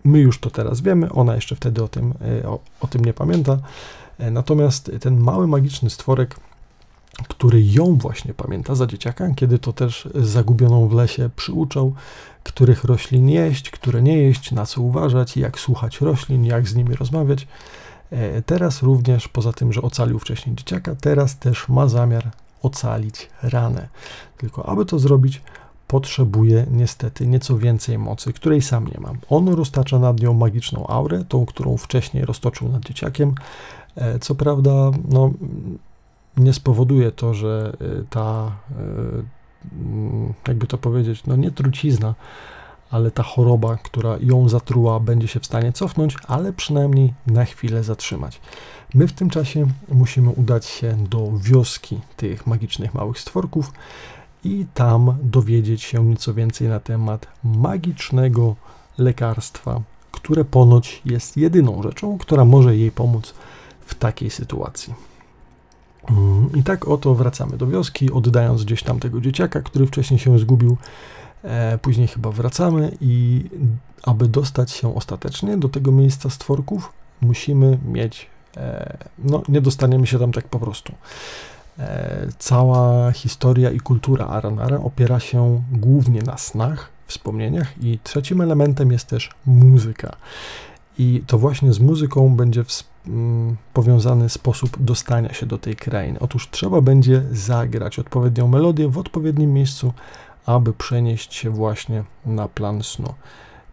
my 0.03 0.19
już 0.19 0.39
to 0.39 0.49
teraz 0.49 0.81
wiemy, 0.81 1.11
ona 1.11 1.35
jeszcze 1.35 1.55
wtedy 1.55 1.83
o 1.83 1.87
tym, 1.87 2.13
o, 2.45 2.59
o 2.81 2.87
tym 2.87 3.05
nie 3.05 3.13
pamięta. 3.13 3.57
Natomiast 4.31 4.91
ten 5.01 5.19
mały 5.19 5.47
magiczny 5.47 5.89
stworek 5.89 6.35
który 7.27 7.63
ją 7.63 7.95
właśnie 7.95 8.33
pamięta 8.33 8.75
za 8.75 8.87
dzieciaka, 8.87 9.29
kiedy 9.35 9.59
to 9.59 9.73
też 9.73 10.09
zagubioną 10.15 10.87
w 10.87 10.93
lesie 10.93 11.29
przyuczał, 11.35 11.93
których 12.43 12.83
roślin 12.83 13.29
jeść, 13.29 13.69
które 13.69 14.01
nie 14.01 14.17
jeść, 14.17 14.51
na 14.51 14.65
co 14.65 14.81
uważać, 14.81 15.37
jak 15.37 15.59
słuchać 15.59 16.01
roślin, 16.01 16.45
jak 16.45 16.67
z 16.67 16.75
nimi 16.75 16.95
rozmawiać. 16.95 17.47
E, 18.11 18.41
teraz 18.41 18.83
również, 18.83 19.27
poza 19.27 19.53
tym, 19.53 19.73
że 19.73 19.81
ocalił 19.81 20.19
wcześniej 20.19 20.55
dzieciaka, 20.55 20.95
teraz 20.95 21.39
też 21.39 21.69
ma 21.69 21.87
zamiar 21.87 22.31
ocalić 22.61 23.29
ranę. 23.43 23.87
Tylko 24.37 24.69
aby 24.69 24.85
to 24.85 24.99
zrobić, 24.99 25.41
potrzebuje 25.87 26.65
niestety 26.71 27.27
nieco 27.27 27.57
więcej 27.57 27.97
mocy, 27.97 28.33
której 28.33 28.61
sam 28.61 28.87
nie 28.87 28.99
mam. 28.99 29.17
On 29.29 29.49
roztacza 29.49 29.99
nad 29.99 30.19
nią 30.19 30.33
magiczną 30.33 30.87
aurę, 30.87 31.23
tą, 31.29 31.45
którą 31.45 31.77
wcześniej 31.77 32.25
roztoczył 32.25 32.69
nad 32.69 32.85
dzieciakiem. 32.85 33.35
E, 33.95 34.19
co 34.19 34.35
prawda, 34.35 34.91
no, 35.09 35.31
nie 36.37 36.53
spowoduje 36.53 37.11
to, 37.11 37.33
że 37.33 37.73
y, 37.81 38.05
ta, 38.09 38.51
y, 38.71 40.43
jakby 40.47 40.67
to 40.67 40.77
powiedzieć, 40.77 41.23
no 41.25 41.35
nie 41.35 41.51
trucizna, 41.51 42.15
ale 42.91 43.11
ta 43.11 43.23
choroba, 43.23 43.77
która 43.77 44.17
ją 44.21 44.49
zatruła, 44.49 44.99
będzie 44.99 45.27
się 45.27 45.39
w 45.39 45.45
stanie 45.45 45.73
cofnąć, 45.73 46.15
ale 46.27 46.53
przynajmniej 46.53 47.13
na 47.27 47.45
chwilę 47.45 47.83
zatrzymać. 47.83 48.41
My 48.93 49.07
w 49.07 49.13
tym 49.13 49.29
czasie 49.29 49.67
musimy 49.89 50.29
udać 50.29 50.65
się 50.65 50.97
do 51.09 51.31
wioski 51.37 51.99
tych 52.17 52.47
magicznych 52.47 52.93
małych 52.93 53.19
stworków 53.19 53.71
i 54.43 54.65
tam 54.73 55.17
dowiedzieć 55.23 55.83
się 55.83 56.05
nieco 56.05 56.33
więcej 56.33 56.67
na 56.67 56.79
temat 56.79 57.27
magicznego 57.43 58.55
lekarstwa, 58.97 59.81
które 60.11 60.45
ponoć 60.45 61.01
jest 61.05 61.37
jedyną 61.37 61.83
rzeczą, 61.83 62.17
która 62.17 62.45
może 62.45 62.77
jej 62.77 62.91
pomóc 62.91 63.33
w 63.85 63.95
takiej 63.95 64.29
sytuacji. 64.29 65.08
Mm, 66.09 66.49
I 66.55 66.63
tak 66.63 66.87
oto 66.87 67.15
wracamy 67.15 67.57
do 67.57 67.67
wioski, 67.67 68.11
oddając 68.11 68.63
gdzieś 68.63 68.83
tam 68.83 68.99
tego 68.99 69.21
dzieciaka, 69.21 69.61
który 69.61 69.87
wcześniej 69.87 70.19
się 70.19 70.39
zgubił. 70.39 70.77
E, 71.43 71.77
później 71.77 72.07
chyba 72.07 72.31
wracamy 72.31 72.91
i 73.01 73.43
aby 74.03 74.27
dostać 74.27 74.71
się 74.71 74.95
ostatecznie 74.95 75.57
do 75.57 75.69
tego 75.69 75.91
miejsca 75.91 76.29
stworków, 76.29 76.93
musimy 77.21 77.77
mieć, 77.85 78.27
e, 78.57 78.97
no 79.19 79.43
nie 79.49 79.61
dostaniemy 79.61 80.07
się 80.07 80.19
tam 80.19 80.31
tak 80.31 80.47
po 80.47 80.59
prostu. 80.59 80.93
E, 81.79 82.27
cała 82.39 83.11
historia 83.11 83.71
i 83.71 83.79
kultura 83.79 84.27
Aranara 84.27 84.77
opiera 84.77 85.19
się 85.19 85.63
głównie 85.71 86.21
na 86.21 86.37
snach, 86.37 86.89
wspomnieniach 87.07 87.83
i 87.83 87.99
trzecim 88.03 88.41
elementem 88.41 88.91
jest 88.91 89.07
też 89.07 89.29
muzyka. 89.45 90.15
I 90.97 91.23
to 91.27 91.37
właśnie 91.37 91.73
z 91.73 91.79
muzyką 91.79 92.35
będzie 92.35 92.63
w, 92.63 92.67
mm, 92.69 92.83
powiązany 93.73 94.29
sposób 94.29 94.77
dostania 94.79 95.33
się 95.33 95.45
do 95.45 95.57
tej 95.57 95.75
krainy. 95.75 96.19
Otóż 96.19 96.49
trzeba 96.49 96.81
będzie 96.81 97.23
zagrać 97.31 97.99
odpowiednią 97.99 98.47
melodię 98.47 98.87
w 98.87 98.97
odpowiednim 98.97 99.53
miejscu, 99.53 99.93
aby 100.45 100.73
przenieść 100.73 101.33
się 101.33 101.49
właśnie 101.49 102.03
na 102.25 102.47
plan 102.47 102.83
snu. 102.83 103.13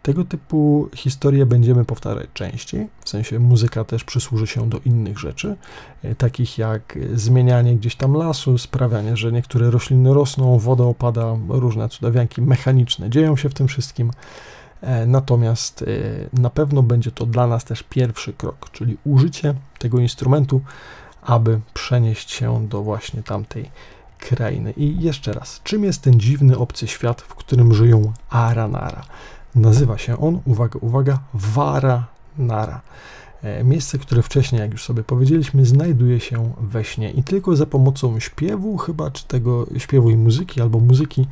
Tego 0.03 0.25
typu 0.25 0.89
historie 0.95 1.47
będziemy 1.47 1.85
powtarzać 1.85 2.27
częściej, 2.35 2.89
w 3.05 3.09
sensie 3.09 3.39
muzyka 3.39 3.85
też 3.85 4.05
przysłuży 4.05 4.47
się 4.47 4.69
do 4.69 4.81
innych 4.85 5.19
rzeczy, 5.19 5.57
e, 6.03 6.15
takich 6.15 6.59
jak 6.59 6.99
zmienianie 7.15 7.77
gdzieś 7.77 7.97
tam 7.97 8.15
lasu, 8.15 8.59
sprawianie, 8.59 9.17
że 9.17 9.33
niektóre 9.33 9.71
rośliny 9.71 10.15
rosną, 10.15 10.59
woda 10.59 10.85
opada, 10.85 11.37
różne 11.49 11.89
cudawianki 11.89 12.43
mechaniczne 12.43 13.11
dzieją 13.11 13.37
się 13.37 13.49
w 13.49 13.55
tym 13.55 13.69
wszystkim. 13.69 14.11
E, 14.87 15.07
natomiast 15.07 15.83
e, 15.83 15.87
na 16.41 16.51
pewno 16.51 16.83
będzie 16.83 17.11
to 17.11 17.27
dla 17.27 17.47
nas 17.47 17.65
też 17.65 17.83
pierwszy 17.83 18.33
krok, 18.33 18.71
czyli 18.73 18.97
użycie 19.05 19.55
tego 19.79 19.99
instrumentu, 19.99 20.61
aby 21.23 21.61
przenieść 21.75 22.31
się 22.31 22.69
do 22.69 22.83
właśnie 22.83 23.23
tamtej 23.23 23.71
krainy. 24.19 24.73
I 24.77 25.01
jeszcze 25.01 25.33
raz, 25.33 25.61
czym 25.65 25.85
jest 25.85 26.03
ten 26.03 26.21
dziwny 26.21 26.59
obcy 26.59 26.87
świat, 26.87 27.21
w 27.21 27.35
którym 27.35 27.75
żyją 27.75 28.13
Aranara? 28.31 29.05
Nazywa 29.55 29.99
się 29.99 30.19
on, 30.19 30.41
uwaga, 30.45 30.79
uwaga, 30.83 31.19
Varanara. 31.35 32.81
E, 33.43 33.65
miejsce, 33.65 33.99
które 33.99 34.23
wcześniej, 34.23 34.61
jak 34.61 34.73
już 34.73 34.85
sobie 34.85 35.03
powiedzieliśmy, 35.03 35.67
znajduje 35.67 36.21
się 36.21 36.53
we 36.61 36.85
śnie 36.85 37.11
i 37.11 37.23
tylko 37.23 37.57
za 37.57 37.67
pomocą 37.67 38.21
śpiewu, 38.21 38.77
chyba 38.77 39.11
czy 39.11 39.27
tego 39.27 39.67
śpiewu 39.79 40.11
i 40.11 40.17
muzyki, 40.17 40.61
albo 40.61 40.81
muzyki, 40.81 41.27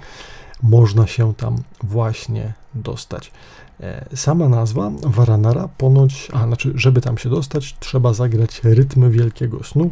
można 0.65 1.07
się 1.07 1.35
tam 1.35 1.63
właśnie 1.83 2.53
dostać. 2.75 3.33
E, 3.81 4.17
sama 4.17 4.49
nazwa 4.49 4.91
Varanara 5.03 5.69
ponoć, 5.69 6.29
a 6.33 6.47
znaczy, 6.47 6.73
żeby 6.75 7.01
tam 7.01 7.19
się 7.19 7.31
dostać, 7.31 7.77
trzeba 7.81 8.13
zagrać 8.13 8.61
rytmy 8.65 9.11
wielkiego 9.11 9.65
snu, 9.65 9.91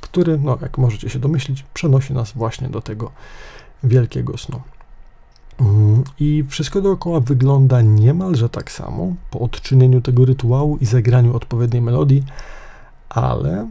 który, 0.00 0.38
no 0.38 0.58
jak 0.62 0.78
możecie 0.78 1.10
się 1.10 1.18
domyślić, 1.18 1.64
przenosi 1.74 2.12
nas 2.12 2.32
właśnie 2.32 2.68
do 2.68 2.80
tego 2.80 3.10
wielkiego 3.84 4.38
snu. 4.38 4.60
Mm, 5.60 6.04
I 6.20 6.44
wszystko 6.48 6.80
dookoła 6.80 7.20
wygląda 7.20 7.82
niemalże 7.82 8.48
tak 8.48 8.70
samo 8.72 9.14
po 9.30 9.40
odczynieniu 9.40 10.00
tego 10.00 10.24
rytuału 10.24 10.76
i 10.76 10.86
zagraniu 10.86 11.36
odpowiedniej 11.36 11.82
melodii, 11.82 12.24
ale 13.08 13.70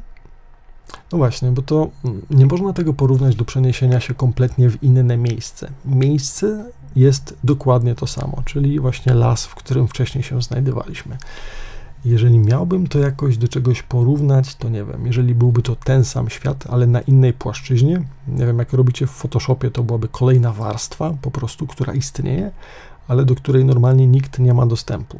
no 1.13 1.17
właśnie, 1.17 1.51
bo 1.51 1.61
to 1.61 1.89
mm, 2.05 2.21
nie 2.29 2.45
można 2.45 2.73
tego 2.73 2.93
porównać 2.93 3.35
do 3.35 3.45
przeniesienia 3.45 3.99
się 3.99 4.13
kompletnie 4.13 4.69
w 4.69 4.83
inne 4.83 5.17
miejsce. 5.17 5.71
Miejsce 5.85 6.65
jest 6.95 7.37
dokładnie 7.43 7.95
to 7.95 8.07
samo, 8.07 8.41
czyli 8.45 8.79
właśnie 8.79 9.13
las, 9.13 9.45
w 9.45 9.55
którym 9.55 9.87
wcześniej 9.87 10.23
się 10.23 10.41
znajdowaliśmy. 10.41 11.17
Jeżeli 12.05 12.39
miałbym 12.39 12.87
to 12.87 12.99
jakoś 12.99 13.37
do 13.37 13.47
czegoś 13.47 13.83
porównać, 13.83 14.55
to 14.55 14.69
nie 14.69 14.83
wiem, 14.83 15.05
jeżeli 15.05 15.35
byłby 15.35 15.61
to 15.61 15.75
ten 15.75 16.05
sam 16.05 16.29
świat, 16.29 16.65
ale 16.69 16.87
na 16.87 17.01
innej 17.01 17.33
płaszczyźnie, 17.33 18.03
nie 18.27 18.45
wiem, 18.45 18.59
jak 18.59 18.73
robicie 18.73 19.07
w 19.07 19.11
Photoshopie, 19.11 19.71
to 19.71 19.83
byłaby 19.83 20.07
kolejna 20.07 20.51
warstwa 20.51 21.13
po 21.21 21.31
prostu, 21.31 21.67
która 21.67 21.93
istnieje, 21.93 22.51
ale 23.07 23.25
do 23.25 23.35
której 23.35 23.65
normalnie 23.65 24.07
nikt 24.07 24.39
nie 24.39 24.53
ma 24.53 24.65
dostępu. 24.65 25.17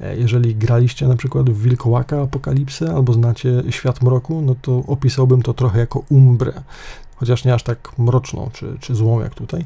E, 0.00 0.16
jeżeli 0.16 0.56
graliście 0.56 1.08
na 1.08 1.16
przykład 1.16 1.50
w 1.50 1.62
Wilkołaka 1.62 2.22
Apokalipsy 2.22 2.90
albo 2.90 3.12
znacie 3.12 3.62
Świat 3.70 4.02
Mroku, 4.02 4.42
no 4.42 4.54
to 4.62 4.82
opisałbym 4.86 5.42
to 5.42 5.54
trochę 5.54 5.78
jako 5.78 6.02
umbrę, 6.08 6.52
chociaż 7.16 7.44
nie 7.44 7.54
aż 7.54 7.62
tak 7.62 7.98
mroczną 7.98 8.50
czy, 8.52 8.76
czy 8.80 8.94
złą 8.94 9.20
jak 9.20 9.34
tutaj. 9.34 9.64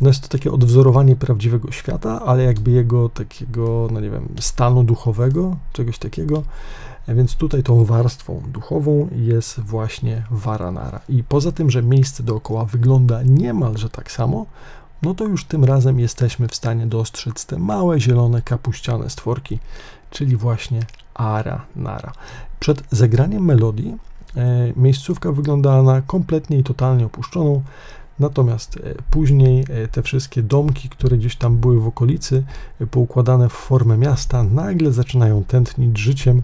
No 0.00 0.08
jest 0.08 0.22
to 0.22 0.28
takie 0.28 0.52
odwzorowanie 0.52 1.16
prawdziwego 1.16 1.72
świata, 1.72 2.22
ale 2.26 2.42
jakby 2.42 2.70
jego 2.70 3.08
takiego, 3.08 3.88
no 3.92 4.00
nie 4.00 4.10
wiem, 4.10 4.28
stanu 4.40 4.84
duchowego, 4.84 5.56
czegoś 5.72 5.98
takiego. 5.98 6.42
E, 7.06 7.14
więc 7.14 7.36
tutaj 7.36 7.62
tą 7.62 7.84
warstwą 7.84 8.42
duchową 8.52 9.08
jest 9.16 9.60
właśnie 9.60 10.22
Varanara. 10.30 11.00
I 11.08 11.24
poza 11.24 11.52
tym, 11.52 11.70
że 11.70 11.82
miejsce 11.82 12.22
dookoła 12.22 12.64
wygląda 12.64 13.22
niemalże 13.22 13.90
tak 13.90 14.12
samo, 14.12 14.46
no 15.02 15.14
to 15.14 15.24
już 15.24 15.44
tym 15.44 15.64
razem 15.64 16.00
jesteśmy 16.00 16.48
w 16.48 16.54
stanie 16.54 16.86
dostrzec 16.86 17.46
te 17.46 17.58
małe, 17.58 18.00
zielone, 18.00 18.42
kapuściane 18.42 19.10
stworki, 19.10 19.58
czyli 20.10 20.36
właśnie 20.36 20.80
Ara 21.14 21.66
Nara. 21.76 22.12
Przed 22.60 22.82
zagraniem 22.90 23.44
melodii 23.44 23.96
e, 24.36 24.72
miejscówka 24.76 25.32
wyglądała 25.32 25.82
na 25.82 26.02
kompletnie 26.02 26.58
i 26.58 26.64
totalnie 26.64 27.06
opuszczoną, 27.06 27.62
natomiast 28.18 28.76
e, 28.76 28.80
później 29.10 29.64
e, 29.68 29.88
te 29.88 30.02
wszystkie 30.02 30.42
domki, 30.42 30.88
które 30.88 31.18
gdzieś 31.18 31.36
tam 31.36 31.56
były 31.56 31.80
w 31.80 31.86
okolicy, 31.86 32.42
e, 32.80 32.86
poukładane 32.86 33.48
w 33.48 33.52
formę 33.52 33.96
miasta, 33.96 34.42
nagle 34.42 34.92
zaczynają 34.92 35.44
tętnić 35.44 35.98
życiem 35.98 36.42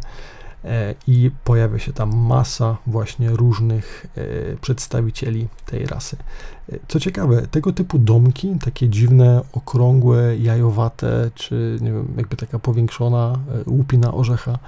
i 1.06 1.30
pojawia 1.44 1.78
się 1.78 1.92
tam 1.92 2.16
masa 2.16 2.76
właśnie 2.86 3.30
różnych 3.30 4.06
e, 4.16 4.56
przedstawicieli 4.56 5.48
tej 5.66 5.86
rasy. 5.86 6.16
E, 6.72 6.78
co 6.88 7.00
ciekawe, 7.00 7.46
tego 7.46 7.72
typu 7.72 7.98
domki, 7.98 8.56
takie 8.64 8.88
dziwne, 8.88 9.42
okrągłe, 9.52 10.36
jajowate, 10.38 11.30
czy 11.34 11.78
nie 11.80 11.92
wiem, 11.92 12.14
jakby 12.16 12.36
taka 12.36 12.58
powiększona 12.58 13.38
łupina 13.66 14.14
orzecha, 14.14 14.58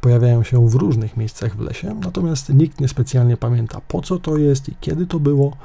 pojawiają 0.00 0.42
się 0.42 0.68
w 0.68 0.74
różnych 0.74 1.16
miejscach 1.16 1.56
w 1.56 1.60
lesie, 1.60 1.94
natomiast 2.04 2.48
nikt 2.48 2.80
nie 2.80 2.88
specjalnie 2.88 3.36
pamięta 3.36 3.80
po 3.88 4.02
co 4.02 4.18
to 4.18 4.36
jest 4.36 4.68
i 4.68 4.74
kiedy 4.80 5.06
to 5.06 5.20
było. 5.20 5.56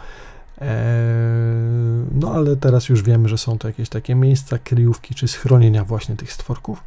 No 2.11 2.31
ale 2.33 2.55
teraz 2.55 2.89
już 2.89 3.03
wiemy, 3.03 3.29
że 3.29 3.37
są 3.37 3.57
to 3.57 3.67
jakieś 3.67 3.89
takie 3.89 4.15
miejsca, 4.15 4.57
kryjówki 4.57 5.15
czy 5.15 5.27
schronienia 5.27 5.85
właśnie 5.85 6.15
tych 6.15 6.33
stworków. 6.33 6.83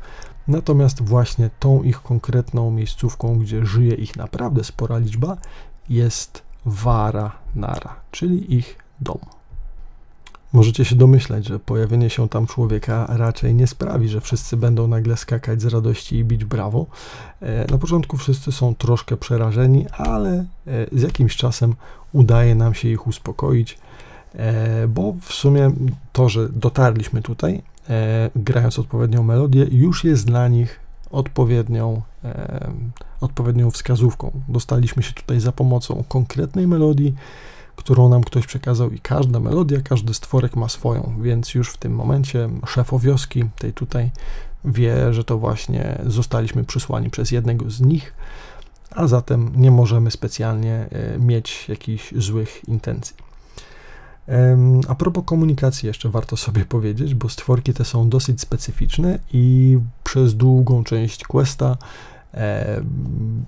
Natomiast 0.48 1.02
właśnie 1.02 1.50
tą 1.60 1.82
ich 1.82 2.02
konkretną 2.02 2.70
miejscówką, 2.70 3.38
gdzie 3.38 3.66
żyje 3.66 3.94
ich 3.94 4.16
naprawdę 4.16 4.64
spora 4.64 4.98
liczba, 4.98 5.36
jest 5.88 6.42
Vara 6.66 7.32
Nara, 7.54 7.96
czyli 8.10 8.54
ich 8.54 8.78
dom. 9.00 9.18
Możecie 10.52 10.84
się 10.84 10.96
domyślać, 10.96 11.46
że 11.46 11.58
pojawienie 11.58 12.10
się 12.10 12.28
tam 12.28 12.46
człowieka 12.46 13.06
raczej 13.08 13.54
nie 13.54 13.66
sprawi, 13.66 14.08
że 14.08 14.20
wszyscy 14.20 14.56
będą 14.56 14.86
nagle 14.86 15.16
skakać 15.16 15.62
z 15.62 15.66
radości 15.66 16.16
i 16.16 16.24
bić 16.24 16.44
brawo. 16.44 16.86
E, 17.40 17.66
na 17.70 17.78
początku 17.78 18.16
wszyscy 18.16 18.52
są 18.52 18.74
troszkę 18.74 19.16
przerażeni, 19.16 19.86
ale 19.92 20.30
e, 20.30 20.44
z 20.92 21.02
jakimś 21.02 21.36
czasem 21.36 21.74
udaje 22.12 22.54
nam 22.54 22.74
się 22.74 22.88
ich 22.88 23.06
uspokoić, 23.06 23.78
e, 24.34 24.88
bo 24.88 25.14
w 25.20 25.32
sumie 25.32 25.70
to, 26.12 26.28
że 26.28 26.48
dotarliśmy 26.48 27.22
tutaj, 27.22 27.62
e, 27.90 28.30
grając 28.36 28.78
odpowiednią 28.78 29.22
melodię, 29.22 29.66
już 29.70 30.04
jest 30.04 30.26
dla 30.26 30.48
nich 30.48 30.80
odpowiednią, 31.10 32.02
e, 32.24 32.70
odpowiednią 33.20 33.70
wskazówką. 33.70 34.30
Dostaliśmy 34.48 35.02
się 35.02 35.12
tutaj 35.12 35.40
za 35.40 35.52
pomocą 35.52 36.04
konkretnej 36.08 36.66
melodii, 36.66 37.14
którą 37.76 38.08
nam 38.08 38.24
ktoś 38.24 38.46
przekazał 38.46 38.90
i 38.90 38.98
każda 38.98 39.40
melodia, 39.40 39.80
każdy 39.80 40.14
stworek 40.14 40.56
ma 40.56 40.68
swoją, 40.68 41.14
więc 41.20 41.54
już 41.54 41.70
w 41.70 41.76
tym 41.76 41.94
momencie 41.94 42.48
szefo 42.66 42.98
wioski, 42.98 43.44
tej 43.58 43.72
tutaj, 43.72 44.10
wie, 44.64 45.14
że 45.14 45.24
to 45.24 45.38
właśnie 45.38 45.98
zostaliśmy 46.06 46.64
przysłani 46.64 47.10
przez 47.10 47.30
jednego 47.30 47.70
z 47.70 47.80
nich, 47.80 48.14
a 48.90 49.06
zatem 49.06 49.52
nie 49.56 49.70
możemy 49.70 50.10
specjalnie 50.10 50.88
e, 50.90 51.18
mieć 51.18 51.68
jakichś 51.68 52.14
złych 52.16 52.68
intencji. 52.68 53.16
A 54.88 54.94
propos 54.94 55.24
komunikacji, 55.26 55.86
jeszcze 55.86 56.08
warto 56.08 56.36
sobie 56.36 56.64
powiedzieć, 56.64 57.14
bo 57.14 57.28
stworki 57.28 57.74
te 57.74 57.84
są 57.84 58.08
dosyć 58.08 58.40
specyficzne 58.40 59.18
i 59.32 59.78
przez 60.04 60.34
długą 60.34 60.84
część 60.84 61.24
questa 61.24 61.76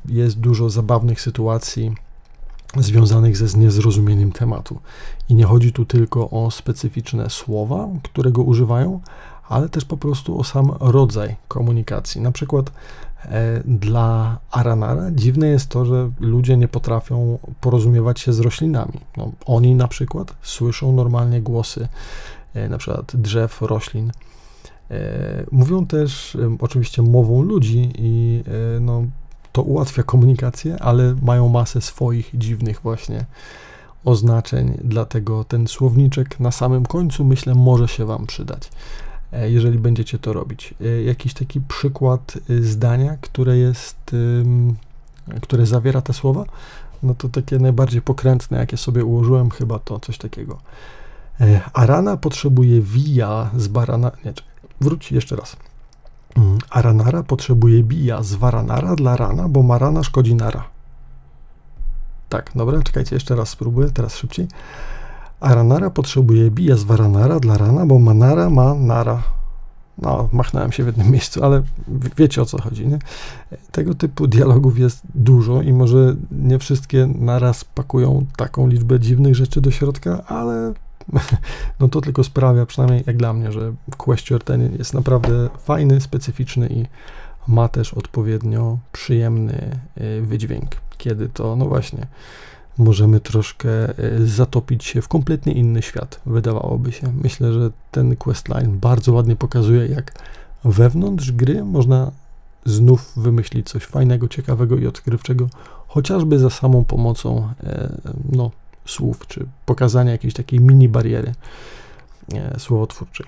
jest 0.08 0.40
dużo 0.40 0.70
zabawnych 0.70 1.20
sytuacji 1.20 1.94
związanych 2.76 3.36
ze 3.36 3.58
niezrozumieniem 3.58 4.32
tematu. 4.32 4.80
I 5.28 5.34
nie 5.34 5.44
chodzi 5.44 5.72
tu 5.72 5.84
tylko 5.84 6.30
o 6.30 6.50
specyficzne 6.50 7.30
słowa, 7.30 7.88
którego 8.02 8.42
używają, 8.42 9.00
ale 9.48 9.68
też 9.68 9.84
po 9.84 9.96
prostu 9.96 10.38
o 10.38 10.44
sam 10.44 10.72
rodzaj 10.80 11.36
komunikacji. 11.48 12.20
Na 12.20 12.32
przykład 12.32 12.72
dla 13.64 14.38
Aranara 14.50 15.10
dziwne 15.10 15.46
jest 15.46 15.68
to, 15.68 15.84
że 15.84 16.10
ludzie 16.20 16.56
nie 16.56 16.68
potrafią 16.68 17.38
porozumiewać 17.60 18.20
się 18.20 18.32
z 18.32 18.40
roślinami. 18.40 19.00
No, 19.16 19.32
oni 19.46 19.74
na 19.74 19.88
przykład 19.88 20.34
słyszą 20.42 20.92
normalnie 20.92 21.42
głosy 21.42 21.88
e, 22.54 22.68
na 22.68 22.78
przykład 22.78 23.16
drzew, 23.16 23.62
roślin. 23.62 24.12
E, 24.90 25.00
mówią 25.52 25.86
też 25.86 26.36
oczywiście 26.60 27.02
mową 27.02 27.42
ludzi 27.42 27.92
i 27.98 28.44
no, 28.80 29.02
to 29.52 29.62
ułatwia 29.62 30.02
komunikację, 30.02 30.76
ale 30.82 31.16
mają 31.22 31.48
masę 31.48 31.80
swoich 31.80 32.30
dziwnych 32.34 32.80
właśnie 32.80 33.24
oznaczeń, 34.04 34.78
dlatego 34.84 35.44
ten 35.44 35.68
słowniczek 35.68 36.40
na 36.40 36.52
samym 36.52 36.86
końcu 36.86 37.24
myślę 37.24 37.54
może 37.54 37.88
się 37.88 38.04
Wam 38.04 38.26
przydać, 38.26 38.68
e, 38.68 38.70
jeżeli 39.42 39.78
będziecie 39.78 40.18
to 40.18 40.32
robić. 40.32 40.74
E, 40.80 41.02
jakiś 41.02 41.34
taki 41.34 41.60
przykład 41.60 42.38
e, 42.50 42.62
zdania, 42.62 43.16
które 43.20 43.56
jest, 43.56 44.16
które 45.42 45.66
zawiera 45.66 46.00
te 46.00 46.12
słowa, 46.12 46.44
no 47.02 47.14
to 47.14 47.28
takie 47.28 47.58
najbardziej 47.58 48.02
pokrętne, 48.02 48.58
jakie 48.58 48.76
sobie 48.76 49.04
ułożyłem, 49.04 49.50
chyba 49.50 49.78
to 49.78 50.00
coś 50.00 50.18
takiego. 50.18 50.58
Arana 51.72 52.16
potrzebuje 52.16 52.80
wija 52.80 53.50
z 53.56 53.68
barana. 53.68 54.10
Nie, 54.24 54.32
wróć 54.80 55.12
jeszcze 55.12 55.36
raz. 55.36 55.56
Mm, 56.36 56.58
Aranara 56.70 57.22
potrzebuje 57.22 57.82
bija 57.82 58.22
z 58.22 58.34
waranara 58.34 58.94
dla 58.96 59.16
rana, 59.16 59.48
bo 59.48 59.62
marana 59.62 60.02
szkodzi 60.02 60.34
nara. 60.34 60.64
Tak, 62.28 62.50
dobra, 62.54 62.82
czekajcie, 62.82 63.16
jeszcze 63.16 63.36
raz 63.36 63.48
spróbuję, 63.48 63.90
teraz 63.90 64.16
szybciej. 64.16 64.48
Aranara 65.44 65.90
potrzebuje 65.90 66.50
bija 66.50 66.76
z 66.76 66.84
waranara 66.84 67.40
dla 67.40 67.58
rana, 67.58 67.86
bo 67.86 67.98
manara 67.98 68.50
ma 68.50 68.74
nara. 68.74 69.22
No, 69.98 70.28
machnąłem 70.32 70.72
się 70.72 70.82
w 70.82 70.86
jednym 70.86 71.10
miejscu, 71.14 71.44
ale 71.44 71.62
wiecie 72.16 72.42
o 72.42 72.46
co 72.46 72.62
chodzi, 72.62 72.86
nie? 72.86 72.98
Tego 73.72 73.94
typu 73.94 74.26
dialogów 74.26 74.78
jest 74.78 75.02
dużo 75.14 75.62
i 75.62 75.72
może 75.72 76.16
nie 76.30 76.58
wszystkie 76.58 77.06
naraz 77.06 77.64
pakują 77.64 78.26
taką 78.36 78.66
liczbę 78.68 79.00
dziwnych 79.00 79.34
rzeczy 79.34 79.60
do 79.60 79.70
środka, 79.70 80.24
ale 80.26 80.72
no 81.80 81.88
to 81.88 82.00
tylko 82.00 82.24
sprawia, 82.24 82.66
przynajmniej 82.66 83.04
jak 83.06 83.16
dla 83.16 83.32
mnie, 83.32 83.52
że 83.52 83.72
Question 83.96 84.38
ten 84.38 84.76
jest 84.78 84.94
naprawdę 84.94 85.48
fajny, 85.58 86.00
specyficzny 86.00 86.68
i 86.68 86.84
ma 87.48 87.68
też 87.68 87.94
odpowiednio 87.94 88.78
przyjemny 88.92 89.78
y, 90.00 90.22
wydźwięk, 90.22 90.70
kiedy 90.98 91.28
to, 91.28 91.56
no 91.56 91.66
właśnie, 91.66 92.06
możemy 92.78 93.20
troszkę 93.20 93.98
y, 93.98 94.26
zatopić 94.26 94.84
się 94.84 95.02
w 95.02 95.08
kompletnie 95.08 95.52
inny 95.52 95.82
świat, 95.82 96.20
wydawałoby 96.26 96.92
się. 96.92 97.12
Myślę, 97.22 97.52
że 97.52 97.70
ten 97.90 98.16
questline 98.16 98.78
bardzo 98.78 99.12
ładnie 99.12 99.36
pokazuje, 99.36 99.86
jak 99.86 100.12
wewnątrz 100.64 101.32
gry 101.32 101.64
można 101.64 102.10
znów 102.64 103.12
wymyślić 103.16 103.68
coś 103.68 103.84
fajnego, 103.84 104.28
ciekawego 104.28 104.76
i 104.76 104.86
odkrywczego, 104.86 105.48
chociażby 105.88 106.38
za 106.38 106.50
samą 106.50 106.84
pomocą 106.84 107.48
e, 107.64 107.92
no, 108.32 108.50
słów, 108.86 109.26
czy 109.28 109.46
pokazania 109.66 110.12
jakiejś 110.12 110.34
takiej 110.34 110.60
mini 110.60 110.88
bariery 110.88 111.34
e, 112.34 112.60
słowotwórczej. 112.60 113.26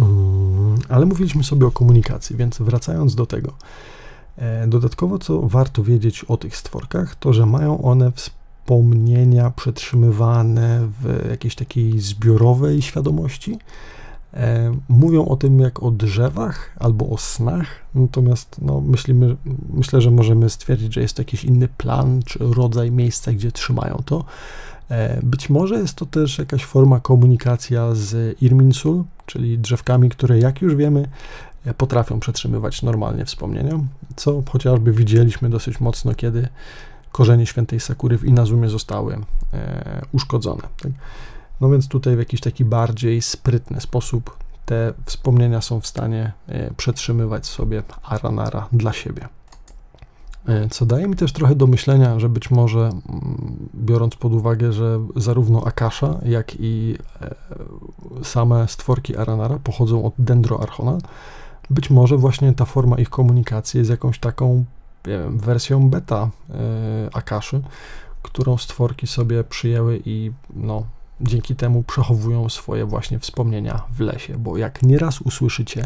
Mm, 0.00 0.78
ale 0.88 1.06
mówiliśmy 1.06 1.44
sobie 1.44 1.66
o 1.66 1.70
komunikacji, 1.70 2.36
więc 2.36 2.58
wracając 2.58 3.14
do 3.14 3.26
tego. 3.26 3.52
E, 4.40 4.66
dodatkowo, 4.66 5.18
co 5.18 5.40
warto 5.42 5.84
wiedzieć 5.84 6.24
o 6.24 6.36
tych 6.36 6.56
stworkach, 6.56 7.14
to 7.14 7.32
że 7.32 7.46
mają 7.46 7.82
one 7.82 8.12
wspomnienia 8.12 9.50
przetrzymywane 9.50 10.88
w 11.00 11.28
jakiejś 11.30 11.54
takiej 11.54 12.00
zbiorowej 12.00 12.82
świadomości. 12.82 13.58
E, 14.34 14.74
mówią 14.88 15.24
o 15.24 15.36
tym 15.36 15.60
jak 15.60 15.82
o 15.82 15.90
drzewach 15.90 16.76
albo 16.78 17.08
o 17.08 17.18
snach, 17.18 17.66
natomiast 17.94 18.56
no, 18.62 18.80
myślimy, 18.80 19.36
myślę, 19.72 20.00
że 20.00 20.10
możemy 20.10 20.50
stwierdzić, 20.50 20.94
że 20.94 21.00
jest 21.00 21.16
to 21.16 21.20
jakiś 21.20 21.44
inny 21.44 21.68
plan 21.68 22.22
czy 22.26 22.38
rodzaj 22.38 22.90
miejsca, 22.90 23.32
gdzie 23.32 23.52
trzymają 23.52 24.02
to. 24.04 24.24
E, 24.90 25.20
być 25.22 25.50
może 25.50 25.74
jest 25.74 25.94
to 25.94 26.06
też 26.06 26.38
jakaś 26.38 26.64
forma 26.64 27.00
komunikacja 27.00 27.94
z 27.94 28.42
Irminsul, 28.42 29.04
czyli 29.26 29.58
drzewkami, 29.58 30.10
które 30.10 30.38
jak 30.38 30.62
już 30.62 30.74
wiemy, 30.74 31.08
potrafią 31.78 32.20
przetrzymywać 32.20 32.82
normalnie 32.82 33.24
wspomnienia, 33.24 33.78
co 34.16 34.42
chociażby 34.50 34.92
widzieliśmy 34.92 35.50
dosyć 35.50 35.80
mocno, 35.80 36.14
kiedy 36.14 36.48
korzenie 37.12 37.46
świętej 37.46 37.80
Sakury 37.80 38.18
w 38.18 38.24
Inazumie 38.24 38.68
zostały 38.68 39.18
e, 39.52 40.02
uszkodzone. 40.12 40.62
Tak? 40.82 40.92
No 41.60 41.70
więc 41.70 41.88
tutaj 41.88 42.16
w 42.16 42.18
jakiś 42.18 42.40
taki 42.40 42.64
bardziej 42.64 43.22
sprytny 43.22 43.80
sposób 43.80 44.36
te 44.66 44.92
wspomnienia 45.04 45.60
są 45.60 45.80
w 45.80 45.86
stanie 45.86 46.32
przetrzymywać 46.76 47.46
sobie 47.46 47.82
Aranara 48.02 48.68
dla 48.72 48.92
siebie. 48.92 49.28
E, 50.48 50.68
co 50.68 50.86
daje 50.86 51.08
mi 51.08 51.16
też 51.16 51.32
trochę 51.32 51.54
do 51.54 51.66
myślenia, 51.66 52.20
że 52.20 52.28
być 52.28 52.50
może, 52.50 52.80
mm, 52.80 53.68
biorąc 53.74 54.16
pod 54.16 54.32
uwagę, 54.32 54.72
że 54.72 55.00
zarówno 55.16 55.64
Akasha, 55.64 56.18
jak 56.24 56.60
i 56.60 56.96
e, 57.22 57.34
same 58.24 58.68
stworki 58.68 59.16
Aranara 59.16 59.58
pochodzą 59.64 60.04
od 60.04 60.14
Dendroarchona, 60.18 60.98
być 61.70 61.90
może 61.90 62.16
właśnie 62.16 62.52
ta 62.52 62.64
forma 62.64 62.96
ich 62.96 63.10
komunikacji 63.10 63.78
jest 63.78 63.90
jakąś 63.90 64.18
taką 64.18 64.64
wiem, 65.04 65.38
wersją 65.38 65.90
beta 65.90 66.30
e, 66.50 66.54
Akaszy, 67.12 67.62
którą 68.22 68.58
stworki 68.58 69.06
sobie 69.06 69.44
przyjęły 69.44 70.02
i 70.04 70.32
no, 70.54 70.84
dzięki 71.20 71.56
temu 71.56 71.82
przechowują 71.82 72.48
swoje 72.48 72.86
właśnie 72.86 73.18
wspomnienia 73.18 73.82
w 73.92 74.00
lesie, 74.00 74.38
bo 74.38 74.56
jak 74.56 74.82
nieraz 74.82 75.20
usłyszycie, 75.20 75.84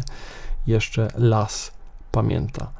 jeszcze 0.67 1.07
las 1.15 1.71
pamięta. 2.11 2.71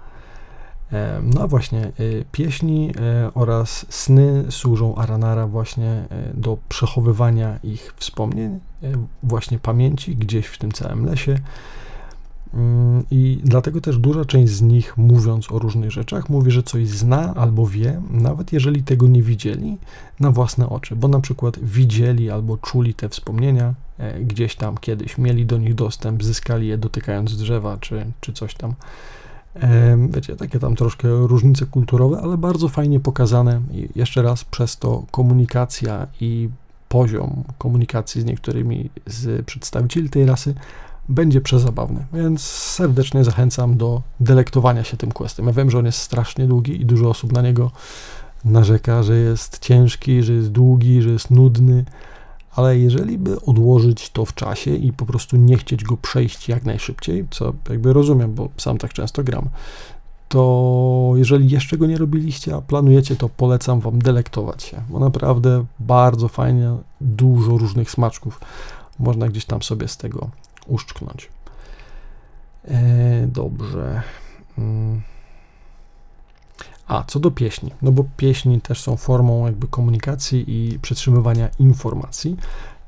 E, 0.91 1.19
no 1.23 1.47
właśnie, 1.47 1.81
e, 1.81 1.91
pieśni 2.31 2.93
oraz 3.33 3.85
sny 3.89 4.45
służą 4.49 4.95
Aranara 4.95 5.47
właśnie 5.47 6.05
do 6.33 6.57
przechowywania 6.69 7.59
ich 7.63 7.93
wspomnień, 7.97 8.59
właśnie 9.23 9.59
pamięci 9.59 10.15
gdzieś 10.15 10.45
w 10.45 10.57
tym 10.57 10.71
całym 10.71 11.05
lesie. 11.05 11.39
Mm, 12.55 13.03
I 13.11 13.39
dlatego 13.43 13.81
też 13.81 13.97
duża 13.97 14.25
część 14.25 14.53
z 14.53 14.61
nich, 14.61 14.97
mówiąc 14.97 15.51
o 15.51 15.59
różnych 15.59 15.91
rzeczach, 15.91 16.29
mówi, 16.29 16.51
że 16.51 16.63
coś 16.63 16.87
zna 16.87 17.35
albo 17.35 17.67
wie, 17.67 18.01
nawet 18.11 18.53
jeżeli 18.53 18.83
tego 18.83 19.07
nie 19.07 19.21
widzieli 19.21 19.77
na 20.19 20.31
własne 20.31 20.69
oczy, 20.69 20.95
bo 20.95 21.07
na 21.07 21.19
przykład 21.19 21.59
widzieli 21.59 22.29
albo 22.29 22.57
czuli 22.57 22.93
te 22.93 23.09
wspomnienia 23.09 23.73
gdzieś 24.21 24.55
tam 24.55 24.77
kiedyś, 24.77 25.17
mieli 25.17 25.45
do 25.45 25.57
nich 25.57 25.75
dostęp, 25.75 26.23
zyskali 26.23 26.67
je 26.67 26.77
dotykając 26.77 27.37
drzewa 27.37 27.77
czy, 27.77 28.05
czy 28.21 28.33
coś 28.33 28.55
tam. 28.55 28.73
Wiecie, 30.09 30.35
takie 30.35 30.59
tam 30.59 30.75
troszkę 30.75 31.07
różnice 31.07 31.65
kulturowe, 31.65 32.21
ale 32.21 32.37
bardzo 32.37 32.67
fajnie 32.67 32.99
pokazane. 32.99 33.61
I 33.71 33.89
jeszcze 33.95 34.21
raz 34.21 34.43
przez 34.43 34.77
to 34.77 35.03
komunikacja 35.11 36.07
i 36.21 36.49
poziom 36.89 37.43
komunikacji 37.57 38.21
z 38.21 38.25
niektórymi 38.25 38.89
z 39.05 39.45
przedstawicieli 39.45 40.09
tej 40.09 40.25
rasy 40.25 40.55
będzie 41.09 41.41
przezabawny, 41.41 42.05
więc 42.13 42.41
serdecznie 42.51 43.23
zachęcam 43.23 43.77
do 43.77 44.01
delektowania 44.19 44.83
się 44.83 44.97
tym 44.97 45.11
questem. 45.11 45.47
Ja 45.47 45.53
wiem, 45.53 45.71
że 45.71 45.79
on 45.79 45.85
jest 45.85 45.97
strasznie 45.97 46.47
długi 46.47 46.81
i 46.81 46.85
dużo 46.85 47.09
osób 47.09 47.31
na 47.31 47.41
niego 47.41 47.71
narzeka, 48.45 49.03
że 49.03 49.17
jest 49.17 49.59
ciężki, 49.59 50.23
że 50.23 50.33
jest 50.33 50.51
długi, 50.51 51.01
że 51.01 51.09
jest 51.09 51.31
nudny, 51.31 51.85
ale 52.55 52.79
jeżeli 52.79 53.17
by 53.17 53.41
odłożyć 53.41 54.09
to 54.09 54.25
w 54.25 54.33
czasie 54.33 54.75
i 54.75 54.93
po 54.93 55.05
prostu 55.05 55.37
nie 55.37 55.57
chcieć 55.57 55.83
go 55.83 55.97
przejść 55.97 56.49
jak 56.49 56.65
najszybciej, 56.65 57.25
co 57.31 57.53
jakby 57.69 57.93
rozumiem, 57.93 58.33
bo 58.33 58.49
sam 58.57 58.77
tak 58.77 58.93
często 58.93 59.23
gram, 59.23 59.49
to 60.29 61.13
jeżeli 61.15 61.49
jeszcze 61.49 61.77
go 61.77 61.85
nie 61.85 61.97
robiliście, 61.97 62.55
a 62.55 62.61
planujecie, 62.61 63.15
to 63.15 63.29
polecam 63.29 63.79
Wam 63.79 63.99
delektować 63.99 64.63
się, 64.63 64.81
bo 64.89 64.99
naprawdę 64.99 65.65
bardzo 65.79 66.27
fajnie, 66.27 66.75
dużo 67.01 67.57
różnych 67.57 67.91
smaczków 67.91 68.39
można 68.99 69.27
gdzieś 69.27 69.45
tam 69.45 69.61
sobie 69.61 69.87
z 69.87 69.97
tego 69.97 70.29
uszczknąć. 70.67 71.29
E, 72.67 73.27
dobrze. 73.27 74.01
Mm. 74.57 75.01
A, 76.87 77.03
co 77.03 77.19
do 77.19 77.31
pieśni, 77.31 77.71
no 77.81 77.91
bo 77.91 78.05
pieśni 78.17 78.61
też 78.61 78.81
są 78.81 78.97
formą 78.97 79.45
jakby 79.45 79.67
komunikacji 79.67 80.45
i 80.47 80.79
przetrzymywania 80.79 81.49
informacji. 81.59 82.37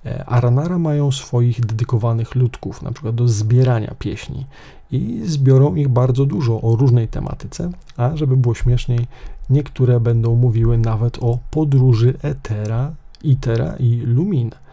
E, 0.05 0.25
Aranara 0.25 0.77
mają 0.77 1.11
swoich 1.11 1.65
dedykowanych 1.65 2.35
ludków, 2.35 2.81
na 2.81 2.91
przykład 2.91 3.15
do 3.15 3.27
zbierania 3.27 3.95
pieśni 3.99 4.45
i 4.91 5.21
zbiorą 5.25 5.75
ich 5.75 5.87
bardzo 5.87 6.25
dużo 6.25 6.61
o 6.61 6.75
różnej 6.75 7.07
tematyce, 7.07 7.69
a 7.97 8.17
żeby 8.17 8.37
było 8.37 8.55
śmieszniej, 8.55 9.07
niektóre 9.49 9.99
będą 9.99 10.35
mówiły 10.35 10.77
nawet 10.77 11.17
o 11.21 11.39
podróży 11.51 12.13
Etera, 12.21 12.91
Itera 13.23 13.75
i 13.79 13.95
Lumin, 13.95 14.47
e, 14.47 14.66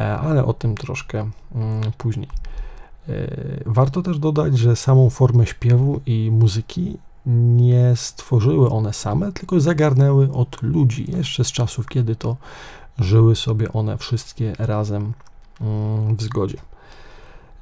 ale 0.00 0.44
o 0.44 0.52
tym 0.52 0.74
troszkę 0.74 1.30
mm, 1.54 1.92
później. 1.98 2.28
E, 3.08 3.12
warto 3.66 4.02
też 4.02 4.18
dodać, 4.18 4.58
że 4.58 4.76
samą 4.76 5.10
formę 5.10 5.46
śpiewu 5.46 6.00
i 6.06 6.30
muzyki 6.32 6.98
nie 7.26 7.92
stworzyły 7.96 8.70
one 8.70 8.92
same, 8.92 9.32
tylko 9.32 9.60
zagarnęły 9.60 10.32
od 10.32 10.62
ludzi, 10.62 11.12
jeszcze 11.16 11.44
z 11.44 11.52
czasów, 11.52 11.88
kiedy 11.88 12.16
to 12.16 12.36
żyły 12.98 13.36
sobie 13.36 13.72
one 13.72 13.98
wszystkie 13.98 14.52
razem 14.58 15.12
mm, 15.60 16.16
w 16.16 16.22
zgodzie. 16.22 16.58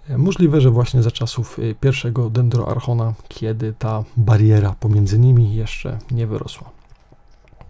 Możliwe, 0.09 0.61
że 0.61 0.71
właśnie 0.71 1.03
za 1.03 1.11
czasów 1.11 1.59
y, 1.59 1.75
pierwszego 1.81 2.31
dendroarchona, 2.31 3.14
kiedy 3.29 3.75
ta 3.79 4.05
bariera 4.16 4.75
pomiędzy 4.81 5.18
nimi 5.18 5.55
jeszcze 5.55 5.99
nie 6.11 6.27
wyrosła. 6.27 6.71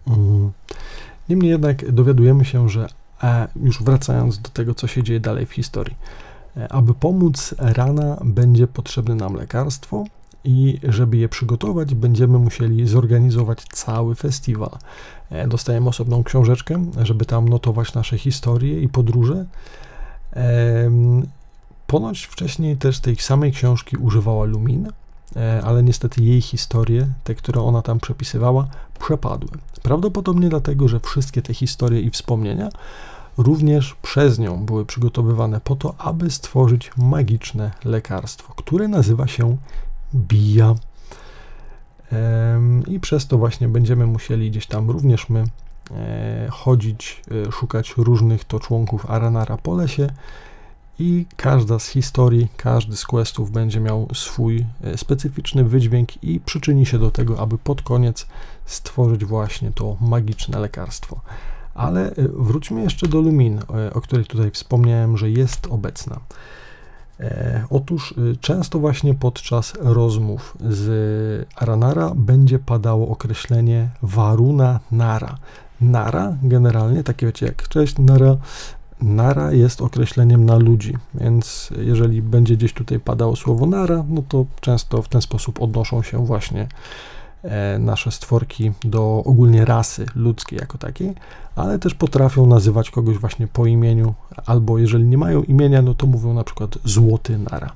Mm. 0.07 0.51
Niemniej 1.29 1.51
jednak 1.51 1.91
dowiadujemy 1.91 2.45
się, 2.45 2.69
że 2.69 2.83
e, 2.83 2.87
już 3.55 3.83
wracając 3.83 4.39
do 4.39 4.49
tego, 4.49 4.75
co 4.75 4.87
się 4.87 5.03
dzieje 5.03 5.19
dalej 5.19 5.45
w 5.45 5.51
historii, 5.51 5.95
e, 6.57 6.71
aby 6.71 6.93
pomóc 6.93 7.55
rana, 7.57 8.17
będzie 8.25 8.67
potrzebne 8.67 9.15
nam 9.15 9.33
lekarstwo, 9.33 10.03
i 10.45 10.79
żeby 10.83 11.17
je 11.17 11.29
przygotować, 11.29 11.95
będziemy 11.95 12.39
musieli 12.39 12.87
zorganizować 12.87 13.63
cały 13.63 14.15
festiwal. 14.15 14.77
E, 15.29 15.47
dostajemy 15.47 15.89
osobną 15.89 16.23
książeczkę, 16.23 16.85
żeby 17.01 17.25
tam 17.25 17.49
notować 17.49 17.93
nasze 17.93 18.17
historie 18.17 18.81
i 18.81 18.89
podróże. 18.89 19.45
Ponoć 21.93 22.23
wcześniej 22.23 22.77
też 22.77 22.99
tej 22.99 23.15
samej 23.15 23.51
książki 23.51 23.97
używała 23.97 24.45
Lumin, 24.45 24.87
e, 25.35 25.61
ale 25.63 25.83
niestety 25.83 26.23
jej 26.23 26.41
historie, 26.41 27.07
te, 27.23 27.35
które 27.35 27.61
ona 27.61 27.81
tam 27.81 27.99
przepisywała, 27.99 28.67
przepadły. 28.99 29.49
Prawdopodobnie 29.83 30.49
dlatego, 30.49 30.87
że 30.87 30.99
wszystkie 30.99 31.41
te 31.41 31.53
historie 31.53 32.01
i 32.01 32.09
wspomnienia 32.09 32.69
również 33.37 33.95
przez 34.01 34.39
nią 34.39 34.65
były 34.65 34.85
przygotowywane 34.85 35.61
po 35.61 35.75
to, 35.75 35.95
aby 35.97 36.31
stworzyć 36.31 36.91
magiczne 36.97 37.71
lekarstwo, 37.85 38.53
które 38.55 38.87
nazywa 38.87 39.27
się 39.27 39.57
Bija. 40.13 40.75
I 42.87 42.99
przez 42.99 43.27
to 43.27 43.37
właśnie 43.37 43.67
będziemy 43.67 44.05
musieli 44.05 44.51
gdzieś 44.51 44.67
tam 44.67 44.89
również 44.89 45.29
my 45.29 45.43
e, 45.91 46.47
chodzić, 46.51 47.21
e, 47.47 47.51
szukać 47.51 47.93
różnych 47.97 48.43
to 48.43 48.59
członków 48.59 49.11
Aranara 49.11 49.57
po 49.57 49.75
lesie 49.75 50.09
i 50.99 51.25
każda 51.37 51.79
z 51.79 51.87
historii, 51.87 52.47
każdy 52.57 52.97
z 52.97 53.05
questów 53.05 53.51
będzie 53.51 53.79
miał 53.79 54.07
swój 54.13 54.65
e, 54.83 54.97
specyficzny 54.97 55.63
wydźwięk 55.63 56.23
i 56.23 56.39
przyczyni 56.39 56.85
się 56.85 56.99
do 56.99 57.11
tego, 57.11 57.39
aby 57.39 57.57
pod 57.57 57.81
koniec 57.81 58.27
stworzyć 58.65 59.25
właśnie 59.25 59.71
to 59.71 59.97
magiczne 60.01 60.59
lekarstwo. 60.59 61.21
Ale 61.73 62.09
e, 62.09 62.13
wróćmy 62.33 62.81
jeszcze 62.81 63.07
do 63.07 63.21
Lumin, 63.21 63.59
e, 63.59 63.93
o 63.93 64.01
której 64.01 64.25
tutaj 64.25 64.51
wspomniałem, 64.51 65.17
że 65.17 65.29
jest 65.29 65.67
obecna. 65.69 66.19
Otóż 67.69 68.13
często 68.41 68.79
właśnie 68.79 69.13
podczas 69.13 69.73
rozmów 69.79 70.57
z 70.69 71.47
Aranara 71.55 72.11
będzie 72.15 72.59
padało 72.59 73.07
określenie 73.07 73.89
Varuna 74.01 74.79
Nara. 74.91 75.37
Nara 75.81 76.37
generalnie, 76.43 77.03
takie 77.03 77.25
wiecie 77.25 77.45
jak 77.45 77.67
cześć 77.67 77.97
Nara, 77.99 78.37
Nara 79.03 79.51
jest 79.51 79.81
określeniem 79.81 80.45
na 80.45 80.57
ludzi, 80.57 80.93
więc 81.15 81.69
jeżeli 81.77 82.21
będzie 82.21 82.55
gdzieś 82.57 82.73
tutaj 82.73 82.99
padało 82.99 83.35
słowo 83.35 83.65
nara, 83.65 84.03
no 84.09 84.23
to 84.27 84.45
często 84.61 85.01
w 85.01 85.07
ten 85.07 85.21
sposób 85.21 85.61
odnoszą 85.61 86.03
się 86.03 86.25
właśnie 86.25 86.61
e, 86.61 86.67
nasze 87.79 88.11
stworki 88.11 88.71
do 88.83 89.23
ogólnie 89.25 89.65
rasy 89.65 90.05
ludzkiej 90.15 90.59
jako 90.59 90.77
takiej, 90.77 91.13
ale 91.55 91.79
też 91.79 91.93
potrafią 91.93 92.45
nazywać 92.45 92.91
kogoś 92.91 93.17
właśnie 93.17 93.47
po 93.47 93.65
imieniu, 93.65 94.13
albo 94.45 94.77
jeżeli 94.77 95.03
nie 95.03 95.17
mają 95.17 95.43
imienia, 95.43 95.81
no 95.81 95.93
to 95.93 96.07
mówią 96.07 96.33
na 96.33 96.43
przykład 96.43 96.77
złoty 96.85 97.37
nara, 97.37 97.71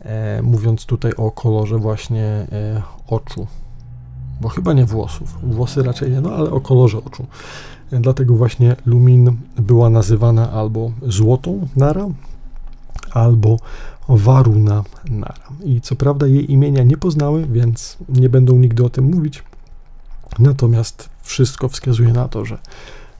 e, 0.00 0.42
mówiąc 0.42 0.86
tutaj 0.86 1.12
o 1.16 1.30
kolorze 1.30 1.78
właśnie 1.78 2.24
e, 2.24 2.82
oczu, 3.08 3.46
bo 4.40 4.48
chyba 4.48 4.72
nie 4.72 4.84
włosów, 4.84 5.38
włosy 5.42 5.82
raczej 5.82 6.10
nie, 6.10 6.20
no 6.20 6.32
ale 6.32 6.50
o 6.50 6.60
kolorze 6.60 6.98
oczu. 6.98 7.26
Dlatego 7.92 8.34
właśnie 8.34 8.76
Lumin 8.86 9.36
była 9.56 9.90
nazywana 9.90 10.52
albo 10.52 10.92
Złotą 11.02 11.68
Nara, 11.76 12.06
albo 13.10 13.56
Waruna 14.16 14.84
Nara. 15.10 15.48
I 15.64 15.80
co 15.80 15.96
prawda 15.96 16.26
jej 16.26 16.52
imienia 16.52 16.82
nie 16.82 16.96
poznały, 16.96 17.46
więc 17.46 17.96
nie 18.08 18.28
będą 18.28 18.56
nigdy 18.56 18.84
o 18.84 18.90
tym 18.90 19.04
mówić. 19.04 19.42
Natomiast 20.38 21.08
wszystko 21.22 21.68
wskazuje 21.68 22.12
na 22.12 22.28
to, 22.28 22.44
że 22.44 22.58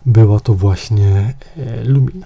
była 0.07 0.41
to 0.41 0.55
właśnie 0.55 1.35
e, 1.57 1.85
Lumin. 1.85 2.25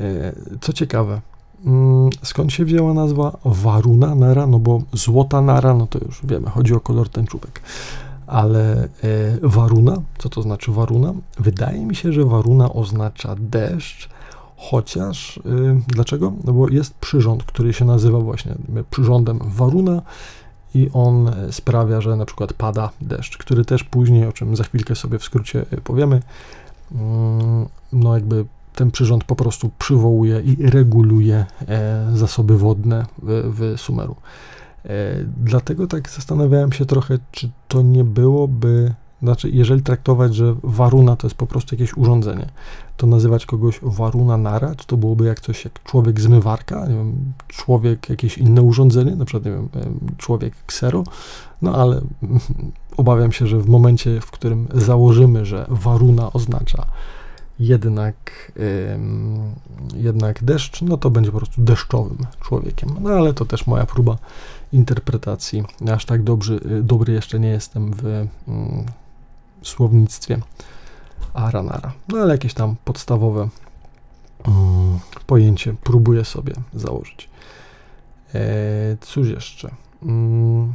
E, 0.00 0.32
co 0.60 0.72
ciekawe, 0.72 1.20
mm, 1.64 2.10
skąd 2.22 2.52
się 2.52 2.64
wzięła 2.64 2.94
nazwa 2.94 3.38
Waruna 3.44 4.14
Nara? 4.14 4.46
No 4.46 4.58
bo 4.58 4.82
złota 4.92 5.40
Nara, 5.40 5.74
no 5.74 5.86
to 5.86 5.98
już 5.98 6.20
wiemy, 6.24 6.50
chodzi 6.50 6.74
o 6.74 6.80
kolor 6.80 7.08
tęczówek 7.08 7.60
ale 8.28 8.84
e, 8.84 8.88
waruna, 9.42 10.02
co 10.18 10.28
to 10.28 10.42
znaczy 10.42 10.72
waruna? 10.72 11.14
Wydaje 11.38 11.86
mi 11.86 11.96
się, 11.96 12.12
że 12.12 12.24
waruna 12.24 12.72
oznacza 12.72 13.36
deszcz, 13.38 14.08
chociaż 14.58 15.38
e, 15.38 15.40
dlaczego? 15.88 16.32
No 16.44 16.52
bo 16.52 16.68
jest 16.68 16.94
przyrząd, 16.94 17.44
który 17.44 17.72
się 17.72 17.84
nazywa 17.84 18.18
właśnie 18.18 18.54
przyrządem 18.90 19.38
waruna 19.44 20.02
i 20.74 20.90
on 20.92 21.30
sprawia, 21.50 22.00
że 22.00 22.16
na 22.16 22.26
przykład 22.26 22.52
pada 22.52 22.90
deszcz, 23.00 23.38
który 23.38 23.64
też 23.64 23.84
później, 23.84 24.26
o 24.26 24.32
czym 24.32 24.56
za 24.56 24.64
chwilkę 24.64 24.94
sobie 24.94 25.18
w 25.18 25.24
skrócie 25.24 25.66
powiemy, 25.84 26.22
mm, 26.92 27.66
no 27.92 28.14
jakby 28.14 28.44
ten 28.74 28.90
przyrząd 28.90 29.24
po 29.24 29.36
prostu 29.36 29.70
przywołuje 29.78 30.40
i 30.40 30.70
reguluje 30.70 31.46
e, 31.68 32.06
zasoby 32.14 32.58
wodne 32.58 33.06
w, 33.22 33.54
w 33.56 33.80
Sumeru. 33.80 34.16
E, 34.84 34.88
dlatego 35.36 35.86
tak 35.86 36.10
zastanawiałem 36.10 36.72
się 36.72 36.86
trochę, 36.86 37.18
czy 37.32 37.50
to 37.68 37.82
nie 37.82 38.04
byłoby, 38.04 38.94
znaczy, 39.22 39.50
jeżeli 39.50 39.82
traktować, 39.82 40.34
że 40.34 40.54
waruna 40.62 41.16
to 41.16 41.26
jest 41.26 41.36
po 41.36 41.46
prostu 41.46 41.74
jakieś 41.74 41.96
urządzenie, 41.96 42.46
to 42.96 43.06
nazywać 43.06 43.46
kogoś 43.46 43.78
waruna 43.82 44.36
nara, 44.36 44.74
czy 44.74 44.86
to 44.86 44.96
byłoby 44.96 45.26
jak 45.26 45.40
coś 45.40 45.64
jak 45.64 45.82
człowiek 45.82 46.20
zmywarka, 46.20 46.86
nie 46.86 46.94
wiem, 46.94 47.32
człowiek 47.48 48.08
jakieś 48.08 48.38
inne 48.38 48.62
urządzenie, 48.62 49.16
na 49.16 49.24
przykład, 49.24 49.44
nie 49.44 49.50
wiem, 49.50 49.68
człowiek 50.16 50.54
ksero, 50.66 51.04
no 51.62 51.74
ale 51.74 52.00
obawiam 52.96 53.32
się, 53.32 53.46
że 53.46 53.58
w 53.58 53.68
momencie, 53.68 54.20
w 54.20 54.30
którym 54.30 54.68
założymy, 54.74 55.44
że 55.44 55.66
waruna 55.68 56.32
oznacza 56.32 56.86
jednak, 57.58 58.52
jednak 59.94 60.44
deszcz, 60.44 60.82
no 60.82 60.96
to 60.96 61.10
będzie 61.10 61.32
po 61.32 61.38
prostu 61.38 61.62
deszczowym 61.62 62.18
człowiekiem. 62.40 62.88
No 63.00 63.10
ale 63.10 63.34
to 63.34 63.44
też 63.44 63.66
moja 63.66 63.86
próba 63.86 64.18
interpretacji. 64.72 65.64
Aż 65.92 66.04
tak 66.04 66.22
dobry, 66.22 66.60
dobry 66.82 67.12
jeszcze 67.12 67.40
nie 67.40 67.48
jestem 67.48 67.92
w 67.92 68.04
mm, 68.04 68.84
słownictwie 69.62 70.38
Aranara. 71.34 71.92
No 72.08 72.18
ale 72.18 72.32
jakieś 72.32 72.54
tam 72.54 72.76
podstawowe 72.84 73.48
mm, 74.48 74.98
pojęcie 75.26 75.74
próbuję 75.84 76.24
sobie 76.24 76.52
założyć. 76.74 77.28
E, 78.34 78.40
cóż 79.00 79.28
jeszcze? 79.28 79.70
Mm, 80.02 80.74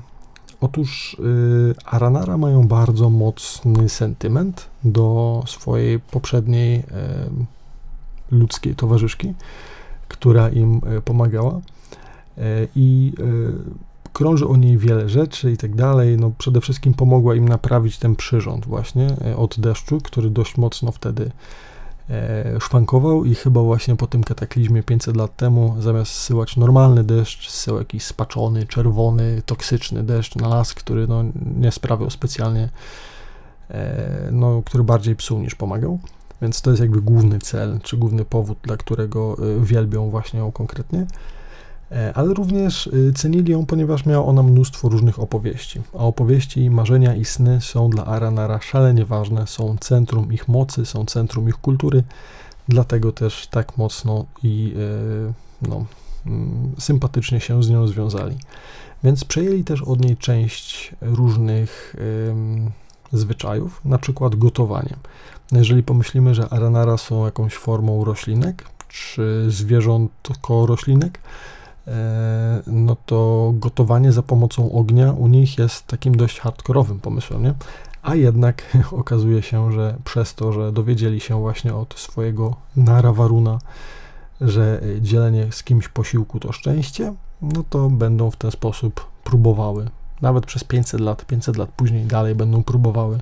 otóż 0.62 1.18
y, 1.20 1.76
Aranara 1.86 2.38
mają 2.38 2.68
bardzo 2.68 3.10
mocny 3.10 3.90
sentyment 3.90 4.70
do 4.84 5.44
swojej 5.48 6.00
poprzedniej 6.00 6.80
y, 6.80 6.84
ludzkiej 8.32 8.76
towarzyszki, 8.76 9.34
która 10.08 10.50
im 10.50 10.82
y, 10.98 11.02
pomagała. 11.02 11.62
E, 12.38 12.68
i 12.76 13.14
e, 13.20 13.24
krąży 14.14 14.48
o 14.48 14.58
niej 14.58 14.78
wiele 14.78 15.10
rzeczy 15.10 15.52
i 15.52 15.58
tak 15.58 15.76
dalej. 15.76 16.18
No, 16.18 16.32
przede 16.38 16.62
wszystkim 16.62 16.94
pomogła 16.94 17.36
im 17.36 17.50
naprawić 17.50 17.98
ten 17.98 18.16
przyrząd 18.16 18.66
właśnie 18.66 19.08
e, 19.26 19.38
od 19.38 19.60
deszczu, 19.60 19.98
który 20.04 20.30
dość 20.30 20.58
mocno 20.58 20.92
wtedy 20.92 21.32
szwankował 22.60 23.26
i 23.26 23.36
chyba 23.36 23.62
właśnie 23.62 23.96
po 23.96 24.08
tym 24.08 24.24
kataklizmie 24.24 24.84
500 24.84 25.18
lat 25.18 25.36
temu 25.36 25.76
zamiast 25.80 26.12
zsyłać 26.12 26.58
normalny 26.58 27.04
deszcz, 27.04 27.50
zsyłał 27.50 27.80
jakiś 27.80 28.04
spaczony, 28.04 28.68
czerwony, 28.68 29.42
toksyczny 29.46 30.04
deszcz 30.04 30.36
na 30.36 30.48
las, 30.48 30.74
który 30.74 31.08
no, 31.08 31.24
nie 31.58 31.72
sprawiał 31.72 32.10
specjalnie, 32.10 32.70
no, 34.32 34.62
który 34.66 34.84
bardziej 34.84 35.16
psuł 35.16 35.40
niż 35.40 35.56
pomagał. 35.56 36.00
Więc 36.42 36.62
to 36.62 36.70
jest 36.70 36.82
jakby 36.82 37.02
główny 37.02 37.40
cel, 37.40 37.80
czy 37.84 37.98
główny 37.98 38.26
powód, 38.26 38.58
dla 38.64 38.78
którego 38.78 39.38
wielbią 39.62 40.10
właśnie 40.10 40.40
ją 40.40 40.52
konkretnie. 40.52 41.06
E, 41.94 42.14
ale 42.14 42.34
również 42.34 42.88
y, 42.88 43.14
cenili 43.16 43.52
ją, 43.52 43.66
ponieważ 43.66 44.06
miała 44.06 44.26
ona 44.26 44.44
mnóstwo 44.44 44.90
różnych 44.90 45.20
opowieści. 45.20 45.82
A 45.94 45.98
opowieści, 45.98 46.70
marzenia 46.70 47.16
i 47.16 47.26
sny 47.26 47.62
są 47.62 47.90
dla 47.90 48.06
Aranara 48.06 48.62
szalenie 48.62 49.06
ważne, 49.06 49.48
są 49.48 49.76
centrum 49.80 50.34
ich 50.34 50.48
mocy, 50.48 50.86
są 50.86 51.06
centrum 51.06 51.50
ich 51.50 51.56
kultury, 51.56 52.04
dlatego 52.68 53.12
też 53.12 53.48
tak 53.48 53.78
mocno 53.78 54.26
i 54.44 54.74
e, 54.76 55.68
no, 55.70 55.86
mm, 56.26 56.72
sympatycznie 56.80 57.40
się 57.40 57.64
z 57.64 57.70
nią 57.70 57.88
związali. 57.88 58.38
Więc 59.04 59.24
przejęli 59.24 59.64
też 59.64 59.82
od 59.82 60.06
niej 60.06 60.18
część 60.18 60.96
różnych 61.02 61.96
zwyczajów, 63.12 63.82
na 63.86 63.98
przykład 63.98 64.36
gotowanie. 64.36 64.96
Jeżeli 65.52 65.84
pomyślimy, 65.84 66.36
że 66.36 66.50
aranara 66.50 66.98
są 66.98 67.26
jakąś 67.26 67.54
formą 67.54 68.06
roślinek, 68.06 68.66
czy 68.88 69.46
zwierzątko 69.50 70.66
roślinek, 70.66 71.20
E, 71.20 71.63
no 72.68 72.96
to 73.06 73.54
gotowanie 73.56 74.12
za 74.12 74.24
pomocą 74.24 74.72
ognia 74.72 75.12
u 75.12 75.28
nich 75.28 75.58
jest 75.58 75.88
takim 75.88 76.18
dość 76.18 76.40
hardkorowym 76.40 77.00
pomysłem, 77.00 77.44
nie? 77.44 77.54
A 78.02 78.16
jednak 78.16 78.78
okazuje 78.92 79.42
się, 79.42 79.72
że 79.72 79.98
przez 80.04 80.36
to, 80.36 80.52
że 80.54 80.72
dowiedzieli 80.72 81.20
się 81.20 81.40
właśnie 81.40 81.76
od 81.76 82.00
swojego 82.00 82.56
Narawaruna, 82.76 83.60
że 84.42 84.82
dzielenie 85.02 85.48
z 85.52 85.64
kimś 85.64 85.88
posiłku 85.88 86.40
to 86.40 86.52
szczęście, 86.52 87.14
no 87.42 87.64
to 87.70 87.90
będą 87.90 88.32
w 88.32 88.36
ten 88.36 88.52
sposób 88.52 89.06
próbowały, 89.24 89.90
nawet 90.22 90.46
przez 90.46 90.64
500 90.64 91.02
lat, 91.02 91.26
500 91.26 91.58
lat 91.58 91.70
później 91.70 92.06
dalej 92.06 92.36
będą 92.36 92.64
próbowały 92.64 93.20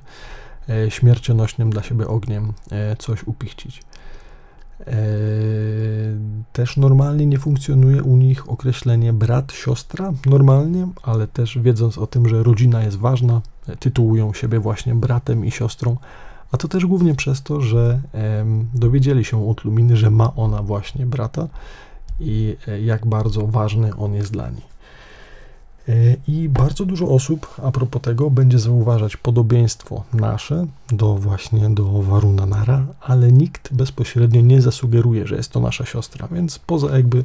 e, 0.69 0.91
śmiercionośnym 0.91 1.69
dla 1.69 1.83
siebie 1.83 2.07
ogniem 2.07 2.53
e, 2.71 2.95
coś 2.95 3.23
upichcić. 3.23 3.83
Też 6.53 6.77
normalnie 6.77 7.25
nie 7.25 7.39
funkcjonuje 7.39 8.03
u 8.03 8.17
nich 8.17 8.49
określenie 8.49 9.13
brat, 9.13 9.51
siostra, 9.51 10.13
normalnie, 10.25 10.87
ale 11.03 11.27
też 11.27 11.59
wiedząc 11.59 11.97
o 11.97 12.07
tym, 12.07 12.29
że 12.29 12.43
rodzina 12.43 12.83
jest 12.83 12.97
ważna, 12.97 13.41
tytułują 13.79 14.33
siebie 14.33 14.59
właśnie 14.59 14.95
bratem 14.95 15.45
i 15.45 15.51
siostrą, 15.51 15.97
a 16.51 16.57
to 16.57 16.67
też 16.67 16.85
głównie 16.85 17.15
przez 17.15 17.41
to, 17.41 17.61
że 17.61 18.01
dowiedzieli 18.73 19.25
się 19.25 19.49
od 19.49 19.63
Luminy, 19.63 19.97
że 19.97 20.11
ma 20.11 20.35
ona 20.35 20.63
właśnie 20.63 21.05
brata 21.05 21.47
i 22.19 22.57
e, 22.67 22.81
jak 22.81 23.05
bardzo 23.05 23.47
ważny 23.47 23.95
on 23.95 24.13
jest 24.13 24.31
dla 24.31 24.49
niej. 24.49 24.70
E, 25.91 26.15
I 26.27 26.49
bardzo 26.49 26.85
dużo 26.85 27.07
osób 27.07 27.55
a 27.63 27.71
propos 27.71 28.01
tego 28.01 28.29
będzie 28.29 28.59
zauważać 28.59 29.17
podobieństwo 29.17 30.03
nasze 30.13 30.65
do 30.91 31.15
właśnie 31.15 31.69
do 31.69 32.01
Waruna 32.01 32.45
Nara, 32.45 32.85
ale 33.01 33.31
nikt 33.31 33.73
bezpośrednio 33.73 34.41
nie 34.41 34.61
zasugeruje, 34.61 35.27
że 35.27 35.35
jest 35.35 35.51
to 35.51 35.59
nasza 35.59 35.85
siostra, 35.85 36.27
więc 36.31 36.59
poza 36.59 36.95
jakby 36.95 37.23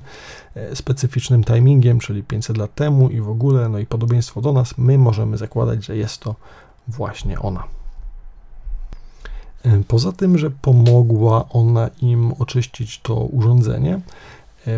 e, 0.55 0.77
specyficznym 0.77 1.45
timingiem, 1.45 1.99
czyli 1.99 2.23
500 2.23 2.57
lat 2.57 2.75
temu 2.75 3.09
i 3.09 3.21
w 3.21 3.29
ogóle, 3.29 3.69
no 3.69 3.79
i 3.79 3.87
podobieństwo 3.87 4.41
do 4.41 4.53
nas, 4.53 4.79
my 4.79 4.99
możemy 4.99 5.37
zakładać, 5.37 5.85
że 5.85 5.97
jest 5.97 6.21
to 6.21 6.35
właśnie 6.89 7.41
ona. 7.41 7.65
E, 9.65 9.83
poza 9.89 10.13
tym, 10.13 10.39
że 10.39 10.51
pomogła 10.51 11.49
ona 11.49 11.91
im 12.03 12.33
oczyścić 12.39 13.01
to 13.01 13.15
urządzenie, 13.15 14.01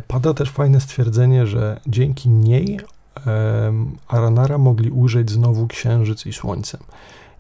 pada 0.09 0.35
też 0.35 0.51
fajne 0.51 0.81
stwierdzenie, 0.81 1.47
że 1.47 1.81
dzięki 1.87 2.29
niej 2.29 2.81
Aranara 4.09 4.59
mogli 4.59 4.91
ujrzeć 4.91 5.31
znowu 5.31 5.67
księżyc 5.67 6.27
i 6.27 6.33
słońce. 6.33 6.79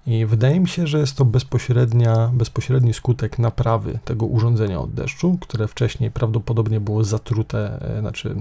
I 0.08 0.26
wydaje 0.26 0.60
mi 0.60 0.68
się, 0.68 0.86
że 0.86 0.98
jest 0.98 1.16
to 1.16 1.24
bezpośrednia, 1.24 2.30
bezpośredni 2.32 2.94
skutek 2.94 3.38
naprawy 3.38 3.98
tego 4.04 4.26
urządzenia 4.26 4.80
od 4.80 4.94
deszczu, 4.94 5.38
które 5.40 5.68
wcześniej 5.68 6.10
prawdopodobnie 6.10 6.80
było 6.80 7.04
zatrute, 7.04 7.78
e, 7.96 8.00
znaczy 8.00 8.36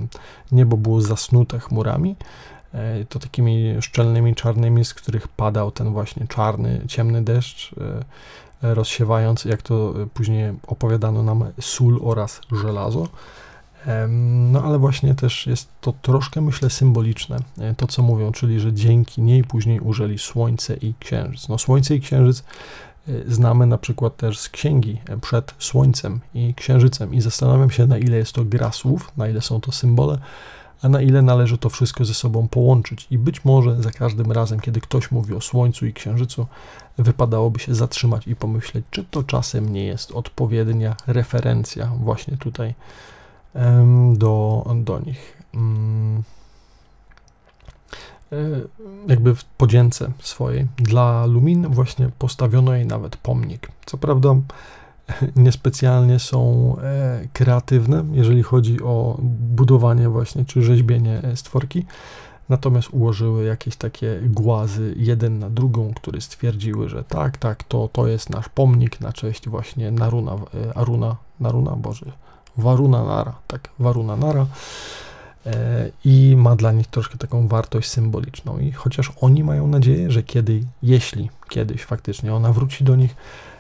niebo 0.52 0.78
było 0.78 1.02
zasnute 1.02 1.60
chmurami. 1.60 2.16
E, 2.74 3.06
to 3.06 3.20
takimi 3.20 3.76
szczelnymi, 3.82 4.36
czarnymi, 4.36 4.86
z 4.86 4.94
których 4.94 5.28
padał 5.28 5.72
ten 5.72 5.92
właśnie 5.94 6.28
czarny, 6.28 6.82
ciemny 6.88 7.22
deszcz, 7.24 7.76
e, 8.62 8.74
rozsiewając, 8.76 9.46
jak 9.46 9.62
to 9.62 9.94
później 10.14 10.54
opowiadano 10.68 11.24
nam, 11.24 11.46
sól 11.62 12.00
oraz 12.04 12.42
żelazo. 12.52 13.08
No 14.52 14.64
ale 14.64 14.80
właśnie 14.80 15.16
też 15.16 15.48
jest 15.48 15.70
to 15.82 15.94
troszkę, 16.02 16.42
myślę, 16.42 16.70
symboliczne, 16.70 17.38
e, 17.60 17.76
to 17.76 17.88
co 17.88 18.02
mówią, 18.02 18.32
czyli 18.32 18.60
że 18.60 18.74
dzięki 18.74 19.22
niej 19.22 19.44
później 19.44 19.80
użyli 19.80 20.18
Słońce 20.18 20.76
i 20.76 20.94
Księżyc. 21.00 21.50
No 21.50 21.58
Słońce 21.58 21.96
i 21.96 22.02
Księżyc 22.02 22.44
e, 23.08 23.12
znamy 23.28 23.66
na 23.66 23.78
przykład 23.78 24.18
też 24.18 24.40
z 24.40 24.50
księgi 24.50 25.02
e, 25.10 25.18
przed 25.18 25.54
Słońcem 25.60 26.20
i 26.34 26.54
Księżycem 26.54 27.14
i 27.14 27.22
zastanawiam 27.22 27.72
się, 27.72 27.88
na 27.88 27.98
ile 27.98 28.18
jest 28.18 28.34
to 28.34 28.44
gra 28.44 28.72
słów, 28.72 29.12
na 29.18 29.28
ile 29.28 29.42
są 29.42 29.62
to 29.62 29.72
symbole, 29.72 30.18
a 30.82 30.90
na 30.90 31.02
ile 31.02 31.22
należy 31.22 31.58
to 31.58 31.70
wszystko 31.70 32.06
ze 32.06 32.14
sobą 32.14 32.48
połączyć. 32.48 33.08
I 33.12 33.18
być 33.18 33.46
może 33.46 33.84
za 33.84 33.92
każdym 33.92 34.32
razem, 34.32 34.60
kiedy 34.60 34.82
ktoś 34.82 35.12
mówi 35.12 35.34
o 35.34 35.42
Słońcu 35.42 35.86
i 35.86 35.94
Księżycu, 35.94 36.48
wypadałoby 36.98 37.60
się 37.60 37.76
zatrzymać 37.76 38.28
i 38.28 38.36
pomyśleć, 38.36 38.86
czy 38.92 39.04
to 39.12 39.24
czasem 39.24 39.74
nie 39.74 39.86
jest 39.86 40.12
odpowiednia 40.12 40.96
referencja 41.08 41.92
właśnie 42.04 42.38
tutaj 42.38 42.74
do, 44.14 44.66
do 44.76 45.00
nich. 45.00 45.38
Mm. 45.54 46.24
E, 48.32 48.38
jakby 49.08 49.36
w 49.36 49.46
podzięce 49.46 50.12
swojej. 50.20 50.68
Dla 50.78 51.26
Lumin 51.26 51.68
właśnie 51.68 52.10
postawiono 52.20 52.74
jej 52.74 52.86
nawet 52.86 53.18
pomnik. 53.18 53.68
Co 53.86 53.98
prawda 53.98 54.36
niespecjalnie 55.36 56.20
są 56.20 56.76
e, 56.84 57.28
kreatywne, 57.34 58.06
jeżeli 58.12 58.44
chodzi 58.44 58.82
o 58.82 59.18
budowanie 59.30 60.10
właśnie 60.10 60.46
czy 60.46 60.64
rzeźbienie 60.64 61.22
stworki, 61.36 61.86
natomiast 62.50 62.90
ułożyły 62.90 63.46
jakieś 63.46 63.76
takie 63.76 64.22
głazy 64.24 64.94
jeden 64.98 65.40
na 65.40 65.50
drugą, 65.50 65.94
które 65.94 66.22
stwierdziły, 66.22 66.90
że 66.90 67.04
tak, 67.04 67.38
tak, 67.38 67.64
to, 67.64 67.90
to 67.92 68.08
jest 68.08 68.30
nasz 68.30 68.50
pomnik 68.50 69.02
na 69.02 69.14
cześć 69.14 69.50
właśnie 69.50 69.92
Naruna, 69.92 70.32
e, 70.32 70.78
Aruna, 70.78 71.16
Naruna, 71.40 71.76
Boże, 71.76 72.12
Waruna 72.58 73.04
Nara, 73.04 73.34
tak, 73.48 73.70
Waruna 73.80 74.16
Nara 74.16 74.46
e, 75.46 75.92
i 76.06 76.36
ma 76.38 76.56
dla 76.56 76.72
nich 76.72 76.88
troszkę 76.88 77.18
taką 77.18 77.48
wartość 77.48 77.90
symboliczną. 77.90 78.60
I 78.60 78.72
chociaż 78.72 79.12
oni 79.22 79.44
mają 79.44 79.68
nadzieję, 79.68 80.12
że 80.12 80.24
kiedy, 80.24 80.64
jeśli 80.84 81.30
kiedyś 81.50 81.84
faktycznie 81.84 82.34
ona 82.34 82.54
wróci 82.54 82.84
do 82.84 82.96
nich, 82.96 83.16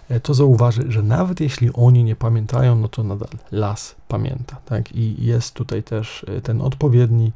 e, 0.09 0.19
to 0.19 0.33
zauważy, 0.33 0.91
że 0.91 1.03
nawet 1.03 1.39
jeśli 1.39 1.69
oni 1.73 2.03
nie 2.03 2.15
pamiętają, 2.15 2.75
no 2.75 2.87
to 2.87 3.03
nadal 3.03 3.29
las 3.51 3.95
pamięta, 4.07 4.57
tak? 4.65 4.91
I 4.91 5.25
jest 5.25 5.53
tutaj 5.53 5.83
też 5.83 6.25
e, 6.37 6.41
ten 6.41 6.61
odpowiedni 6.61 7.31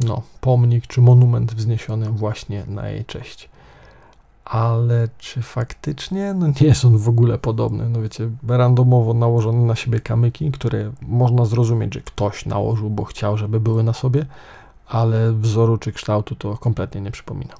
no, 0.00 0.22
pomnik 0.40 0.86
czy 0.86 1.00
monument 1.00 1.54
wzniesiony 1.54 2.10
właśnie 2.10 2.64
na 2.66 2.88
jej 2.88 3.04
cześć 3.04 3.48
ale 4.44 5.08
czy 5.18 5.42
faktycznie 5.42 6.34
no 6.34 6.46
nie 6.46 6.66
jest 6.66 6.84
on 6.84 6.98
w 6.98 7.08
ogóle 7.08 7.38
podobny? 7.38 7.88
No 7.88 8.02
wiecie, 8.02 8.30
randomowo 8.48 9.14
nałożone 9.14 9.58
na 9.58 9.74
siebie 9.74 10.00
kamyki, 10.00 10.50
które 10.52 10.92
można 11.02 11.44
zrozumieć, 11.44 11.94
że 11.94 12.00
ktoś 12.00 12.46
nałożył, 12.46 12.90
bo 12.90 13.04
chciał, 13.04 13.36
żeby 13.36 13.60
były 13.60 13.82
na 13.82 13.92
sobie, 13.92 14.26
ale 14.86 15.32
wzoru 15.32 15.78
czy 15.78 15.92
kształtu 15.92 16.34
to 16.34 16.56
kompletnie 16.56 17.00
nie 17.00 17.10
przypomina. 17.10 17.54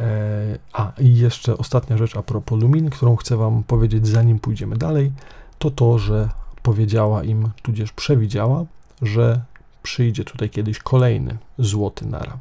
E, 0.00 0.58
a 0.72 0.92
i 0.98 1.16
jeszcze 1.16 1.58
ostatnia 1.58 1.96
rzecz 1.96 2.16
a 2.16 2.22
propos 2.22 2.60
Lumin, 2.60 2.90
którą 2.90 3.16
chcę 3.16 3.36
Wam 3.36 3.62
powiedzieć, 3.62 4.06
zanim 4.06 4.38
pójdziemy 4.38 4.76
dalej, 4.76 5.12
to 5.58 5.70
to, 5.70 5.98
że 5.98 6.28
powiedziała 6.62 7.24
im, 7.24 7.50
tudzież 7.62 7.92
przewidziała, 7.92 8.64
że 9.02 9.40
przyjdzie 9.82 10.24
tutaj 10.24 10.50
kiedyś 10.50 10.78
kolejny 10.78 11.36
złoty 11.58 12.06
nara. 12.06 12.38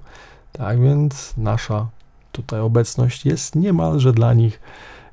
Tak 0.51 0.81
więc 0.81 1.33
nasza 1.37 1.87
tutaj 2.33 2.59
obecność 2.59 3.25
jest 3.25 3.55
niemalże 3.55 4.13
dla 4.13 4.33
nich, 4.33 4.59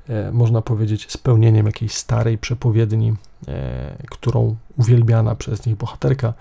e, 0.09 0.31
można 0.31 0.61
powiedzieć, 0.61 1.11
spełnieniem 1.11 1.65
jakiejś 1.65 1.93
starej 1.93 2.37
przepowiedni, 2.37 3.13
e, 3.47 3.95
którą 4.09 4.55
uwielbiana 4.77 5.35
przez 5.35 5.65
nich 5.65 5.75
bohaterka 5.75 6.33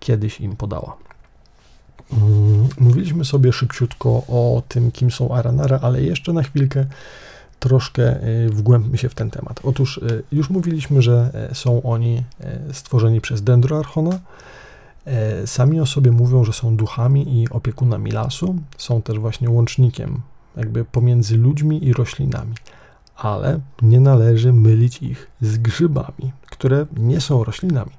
kiedyś 0.00 0.40
im 0.40 0.56
podała. 0.56 0.96
Mm, 2.12 2.68
mówiliśmy 2.80 3.24
sobie 3.24 3.52
szybciutko 3.52 4.08
o 4.28 4.62
tym, 4.68 4.92
kim 4.92 5.10
są 5.10 5.34
Aranara, 5.34 5.78
ale 5.82 6.02
jeszcze 6.02 6.32
na 6.32 6.42
chwilkę 6.42 6.86
troszkę 7.58 8.02
e, 8.02 8.48
wgłębmy 8.48 8.98
się 8.98 9.08
w 9.08 9.14
ten 9.14 9.30
temat. 9.30 9.60
Otóż 9.64 10.00
już 10.32 10.50
mówiliśmy, 10.50 11.02
że 11.02 11.48
są 11.52 11.82
oni 11.82 12.24
stworzeni 12.72 13.20
przez 13.20 13.42
Dendroarchona, 13.42 14.18
sami 15.46 15.80
o 15.80 15.86
sobie 15.86 16.12
mówią, 16.12 16.44
że 16.44 16.52
są 16.52 16.76
duchami 16.76 17.40
i 17.40 17.48
opiekunami 17.50 18.10
lasu, 18.10 18.54
są 18.78 19.02
też 19.02 19.18
właśnie 19.18 19.50
łącznikiem 19.50 20.20
jakby 20.56 20.84
pomiędzy 20.84 21.36
ludźmi 21.36 21.84
i 21.84 21.92
roślinami, 21.92 22.54
ale 23.16 23.60
nie 23.82 24.00
należy 24.00 24.52
mylić 24.52 25.02
ich 25.02 25.30
z 25.40 25.58
grzybami, 25.58 26.32
które 26.50 26.86
nie 26.96 27.20
są 27.20 27.44
roślinami. 27.44 27.90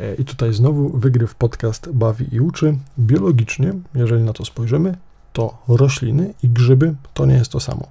E, 0.00 0.14
I 0.14 0.24
tutaj 0.24 0.52
znowu 0.52 0.88
wygryw 0.88 1.34
podcast 1.34 1.90
bawi 1.92 2.34
i 2.34 2.40
uczy. 2.40 2.78
Biologicznie, 2.98 3.72
jeżeli 3.94 4.22
na 4.22 4.32
to 4.32 4.44
spojrzymy, 4.44 4.96
to 5.32 5.58
rośliny 5.68 6.34
i 6.42 6.48
grzyby 6.48 6.94
to 7.14 7.26
nie 7.26 7.34
jest 7.34 7.52
to 7.52 7.60
samo. 7.60 7.88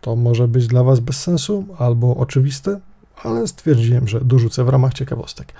To 0.00 0.16
może 0.16 0.48
być 0.48 0.66
dla 0.66 0.84
Was 0.84 1.00
bez 1.00 1.22
sensu 1.22 1.66
albo 1.78 2.16
oczywiste, 2.16 2.80
ale 3.22 3.46
stwierdziłem, 3.46 4.08
że 4.08 4.20
dorzucę 4.20 4.64
w 4.64 4.68
ramach 4.68 4.94
ciekawostek. 4.94 5.52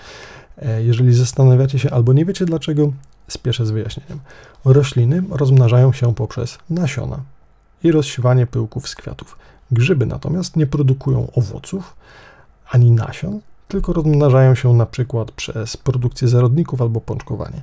E, 0.59 0.83
jeżeli 0.83 1.15
zastanawiacie 1.15 1.79
się 1.79 1.91
albo 1.91 2.13
nie 2.13 2.25
wiecie 2.25 2.45
dlaczego, 2.45 2.93
spieszę 3.29 3.67
z 3.67 3.71
wyjaśnieniem. 3.71 4.21
Rośliny 4.65 5.23
rozmnażają 5.31 5.93
się 5.93 6.15
poprzez 6.15 6.59
nasiona 6.71 7.21
i 7.85 7.93
rozsiewanie 7.93 8.47
pyłków 8.47 8.89
z 8.89 8.95
kwiatów. 8.95 9.39
Grzyby 9.71 10.07
natomiast 10.07 10.57
nie 10.57 10.67
produkują 10.67 11.29
owoców 11.35 11.97
ani 12.71 12.91
nasion, 12.91 13.41
tylko 13.69 13.93
rozmnażają 13.93 14.55
się 14.55 14.75
na 14.75 14.87
przykład 14.87 15.31
przez 15.31 15.77
produkcję 15.77 16.29
zarodników 16.29 16.83
albo 16.83 17.01
pączkowanie. 17.01 17.63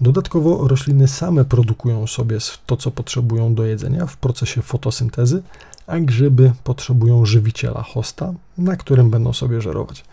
Dodatkowo 0.00 0.68
rośliny 0.68 1.08
same 1.08 1.44
produkują 1.44 2.06
sobie 2.06 2.38
to, 2.66 2.76
co 2.76 2.90
potrzebują 2.90 3.54
do 3.54 3.64
jedzenia 3.64 4.06
w 4.06 4.16
procesie 4.16 4.62
fotosyntezy, 4.62 5.42
a 5.86 5.98
grzyby 5.98 6.52
potrzebują 6.64 7.26
żywiciela 7.26 7.82
hosta, 7.82 8.32
na 8.58 8.76
którym 8.76 9.10
będą 9.10 9.32
sobie 9.32 9.60
żerować. 9.60 10.04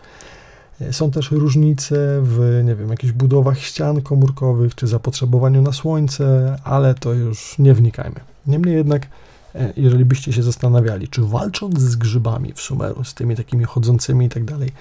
Są 0.90 1.10
też 1.10 1.30
różnice 1.30 2.20
w, 2.22 2.62
nie 2.64 2.74
wiem, 2.74 2.90
jakichś 2.90 3.12
budowach 3.12 3.58
ścian 3.58 4.02
komórkowych 4.02 4.74
czy 4.74 4.86
zapotrzebowaniu 4.86 5.62
na 5.62 5.72
słońce, 5.72 6.56
ale 6.64 6.94
to 6.94 7.12
już 7.12 7.58
nie 7.58 7.74
wnikajmy. 7.74 8.20
Niemniej 8.46 8.76
jednak, 8.76 9.06
e, 9.54 9.72
jeżeli 9.76 10.04
byście 10.04 10.32
się 10.32 10.42
zastanawiali, 10.42 11.08
czy 11.08 11.22
walcząc 11.22 11.80
z 11.80 11.96
grzybami 11.96 12.52
w 12.52 12.60
Sumeru, 12.60 13.04
z 13.04 13.14
tymi 13.14 13.36
takimi 13.36 13.64
chodzącymi 13.64 14.26
i 14.26 14.28
tak 14.28 14.44
dalej, 14.44 14.72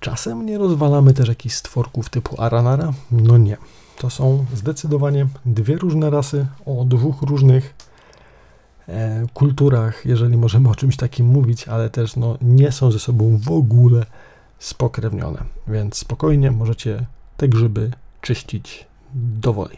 czasem 0.00 0.46
nie 0.46 0.58
rozwalamy 0.58 1.12
też 1.14 1.28
jakichś 1.28 1.54
stworków 1.54 2.10
typu 2.10 2.42
Aranara? 2.42 2.92
No 3.10 3.38
nie. 3.38 3.56
To 3.98 4.10
są 4.10 4.44
zdecydowanie 4.54 5.26
dwie 5.46 5.76
różne 5.76 6.10
rasy 6.10 6.46
o 6.66 6.84
dwóch 6.84 7.22
różnych 7.22 7.74
e, 8.88 9.26
kulturach, 9.34 10.06
jeżeli 10.06 10.36
możemy 10.36 10.68
o 10.68 10.74
czymś 10.74 10.96
takim 10.96 11.26
mówić, 11.26 11.68
ale 11.68 11.90
też 11.90 12.16
no, 12.16 12.38
nie 12.42 12.72
są 12.72 12.92
ze 12.92 12.98
sobą 12.98 13.38
w 13.38 13.50
ogóle 13.50 14.06
spokrewnione, 14.58 15.44
więc 15.68 15.96
spokojnie 15.96 16.50
możecie 16.50 17.06
te 17.36 17.48
grzyby 17.48 17.90
czyścić 18.20 18.86
dowoli. 19.14 19.76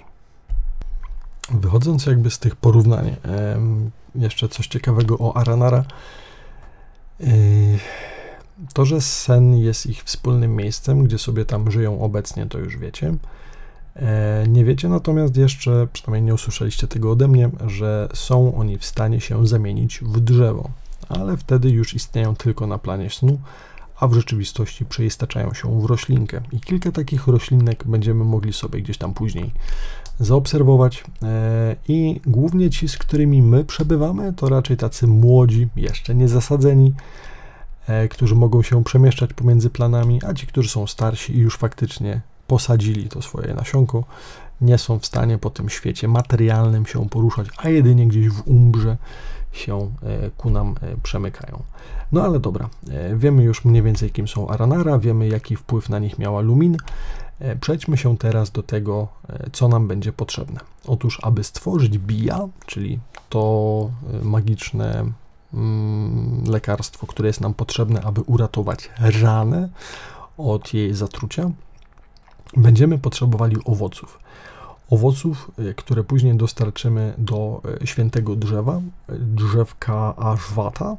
Wychodząc 1.51 2.07
jakby 2.07 2.31
z 2.31 2.39
tych 2.39 2.57
porównań, 2.57 3.17
jeszcze 4.15 4.49
coś 4.49 4.67
ciekawego 4.67 5.19
o 5.19 5.37
Aranara. 5.37 5.85
Yy, 7.21 7.29
to, 8.73 8.85
że 8.85 9.01
sen 9.01 9.57
jest 9.57 9.87
ich 9.87 10.05
wspólnym 10.05 10.57
miejscem, 10.57 11.05
gdzie 11.05 11.19
sobie 11.19 11.45
tam 11.45 11.71
żyją 11.71 12.01
obecnie, 12.01 12.47
to 12.47 12.59
już 12.59 12.77
wiecie. 12.77 13.15
E, 13.97 14.45
nie 14.49 14.65
wiecie 14.65 14.89
natomiast 14.89 15.37
jeszcze, 15.37 15.89
przynajmniej 15.93 16.23
nie 16.23 16.35
usłyszeliście 16.35 16.89
tego 16.89 17.11
ode 17.11 17.29
mnie, 17.29 17.51
że 17.67 18.09
są 18.15 18.55
oni 18.55 18.79
w 18.79 18.85
stanie 18.85 19.21
się 19.21 19.47
zamienić 19.47 20.01
w 20.01 20.21
drzewo, 20.21 20.71
ale 21.09 21.37
wtedy 21.37 21.71
już 21.71 21.95
istnieją 21.95 22.37
tylko 22.37 22.67
na 22.67 22.79
planie 22.79 23.11
snu, 23.11 23.39
a 24.01 24.09
w 24.09 24.15
rzeczywistości 24.15 24.85
przeistaczają 24.85 25.55
się 25.55 25.81
w 25.81 25.85
roślinkę. 25.85 26.41
I 26.53 26.61
kilka 26.61 26.93
takich 26.93 27.27
roślinek 27.27 27.85
będziemy 27.87 28.25
mogli 28.25 28.53
sobie 28.53 28.83
gdzieś 28.83 28.99
tam 28.99 29.15
później 29.15 29.53
zaobserwować. 30.21 31.05
E, 31.23 31.77
I 31.89 32.21
głównie 32.27 32.71
ci, 32.71 32.89
z 32.89 32.99
którymi 32.99 33.43
my 33.43 33.65
przebywamy, 33.65 34.33
to 34.33 34.49
raczej 34.49 34.77
tacy 34.77 35.07
młodzi, 35.07 35.69
jeszcze 35.77 36.15
nie 36.15 36.29
zasadzeni, 36.29 36.95
e, 37.87 38.09
którzy 38.09 38.35
mogą 38.35 38.63
się 38.63 38.85
przemieszczać 38.85 39.33
pomiędzy 39.33 39.71
planami, 39.71 40.21
a 40.27 40.35
ci, 40.35 40.47
którzy 40.47 40.69
są 40.69 40.87
starsi 40.87 41.37
i 41.37 41.39
już 41.39 41.57
faktycznie 41.57 42.21
posadzili 42.47 43.09
to 43.09 43.23
swoje 43.23 43.55
nasionko, 43.55 44.05
nie 44.61 44.79
są 44.79 44.99
w 44.99 45.07
stanie 45.07 45.39
po 45.39 45.51
tym 45.51 45.69
świecie 45.69 46.09
materialnym 46.09 46.87
się 46.87 47.09
poruszać, 47.09 47.47
a 47.57 47.69
jedynie 47.69 48.07
gdzieś 48.07 48.29
w 48.29 48.49
umbrze 48.49 48.97
się 49.53 49.79
e, 50.03 50.31
ku 50.37 50.51
nam 50.51 50.75
przemykają. 51.03 51.63
No 52.13 52.23
ale 52.23 52.41
dobra, 52.41 52.69
wiemy 53.15 53.43
już 53.43 53.65
mniej 53.65 53.83
więcej 53.83 54.11
kim 54.11 54.29
są 54.29 54.49
Aranara, 54.49 54.99
wiemy 54.99 55.29
jaki 55.29 55.57
wpływ 55.57 55.89
na 55.89 55.99
nich 55.99 56.19
miała 56.19 56.41
Lumin, 56.41 56.77
E, 57.39 57.57
przejdźmy 57.57 57.97
się 57.97 58.19
teraz 58.19 58.51
do 58.51 58.63
tego, 58.63 59.09
e, 59.29 59.51
co 59.53 59.69
nam 59.69 59.89
będzie 59.89 60.13
potrzebne. 60.13 60.61
Otóż, 60.87 61.21
aby 61.23 61.45
stworzyć 61.45 61.99
BIA, 61.99 62.49
czyli 62.67 62.99
to 63.29 63.91
e, 64.23 64.25
magiczne 64.25 65.13
mm, 65.55 66.45
lekarstwo, 66.47 67.07
które 67.07 67.29
jest 67.29 67.41
nam 67.41 67.55
potrzebne, 67.55 68.03
aby 68.03 68.21
uratować 68.21 68.91
ranę 69.23 69.69
od 70.39 70.75
jej 70.75 70.95
zatrucia, 70.95 71.51
będziemy 72.57 72.99
potrzebowali 72.99 73.57
owoców. 73.65 74.19
Owoców, 74.91 75.51
które 75.77 76.05
później 76.05 76.37
dostarczymy 76.37 77.15
do 77.19 77.63
świętego 77.85 78.37
drzewa, 78.37 78.81
drzewka 79.09 80.17
Ashwata, 80.17 80.97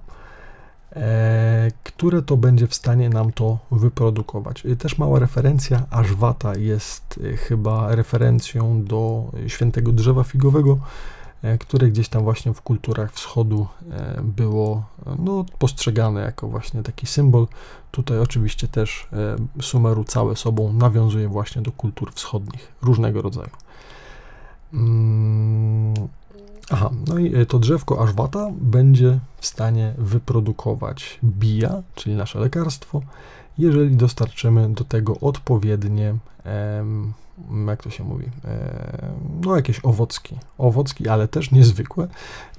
E, 0.95 1.71
które 1.83 2.21
to 2.21 2.37
będzie 2.37 2.67
w 2.67 2.75
stanie 2.75 3.09
nam 3.09 3.31
to 3.31 3.57
wyprodukować. 3.71 4.63
Też 4.79 4.97
mała 4.97 5.19
referencja, 5.19 5.85
Ashwata 5.89 6.57
jest 6.57 7.19
e, 7.23 7.37
chyba 7.37 7.95
referencją 7.95 8.83
do 8.83 9.31
świętego 9.47 9.91
drzewa 9.91 10.23
figowego, 10.23 10.77
e, 11.41 11.57
które 11.57 11.87
gdzieś 11.87 12.09
tam 12.09 12.23
właśnie 12.23 12.53
w 12.53 12.61
kulturach 12.61 13.13
wschodu 13.13 13.67
było 14.23 14.83
no, 15.19 15.45
postrzegane 15.59 16.21
jako 16.21 16.47
właśnie 16.47 16.83
taki 16.83 17.07
symbol. 17.07 17.47
Tutaj 17.91 18.19
oczywiście 18.19 18.67
też 18.67 19.07
Sumeru 19.61 20.03
całe 20.03 20.35
sobą 20.35 20.73
nawiązuje 20.73 21.27
właśnie 21.27 21.61
do 21.61 21.71
kultur 21.71 22.13
wschodnich 22.13 22.71
różnego 22.81 23.21
rodzaju. 23.21 23.49
Mm, 24.73 25.93
Aha, 26.71 26.89
no 27.07 27.17
i 27.17 27.35
e, 27.35 27.45
to 27.45 27.59
drzewko 27.59 28.03
Ashwata 28.03 28.51
będzie 28.61 29.19
w 29.37 29.45
stanie 29.45 29.93
wyprodukować 29.97 31.19
bija, 31.23 31.83
czyli 31.95 32.15
nasze 32.15 32.39
lekarstwo, 32.39 33.01
jeżeli 33.57 33.95
dostarczymy 33.95 34.69
do 34.69 34.83
tego 34.83 35.19
odpowiednie, 35.19 36.15
jak 37.67 37.83
to 37.83 37.89
się 37.89 38.03
mówi, 38.03 38.25
no 39.45 39.55
jakieś 39.55 39.85
owocki. 39.85 40.37
Owocki, 40.57 41.07
ale 41.07 41.27
też 41.27 41.51
niezwykłe. 41.51 42.07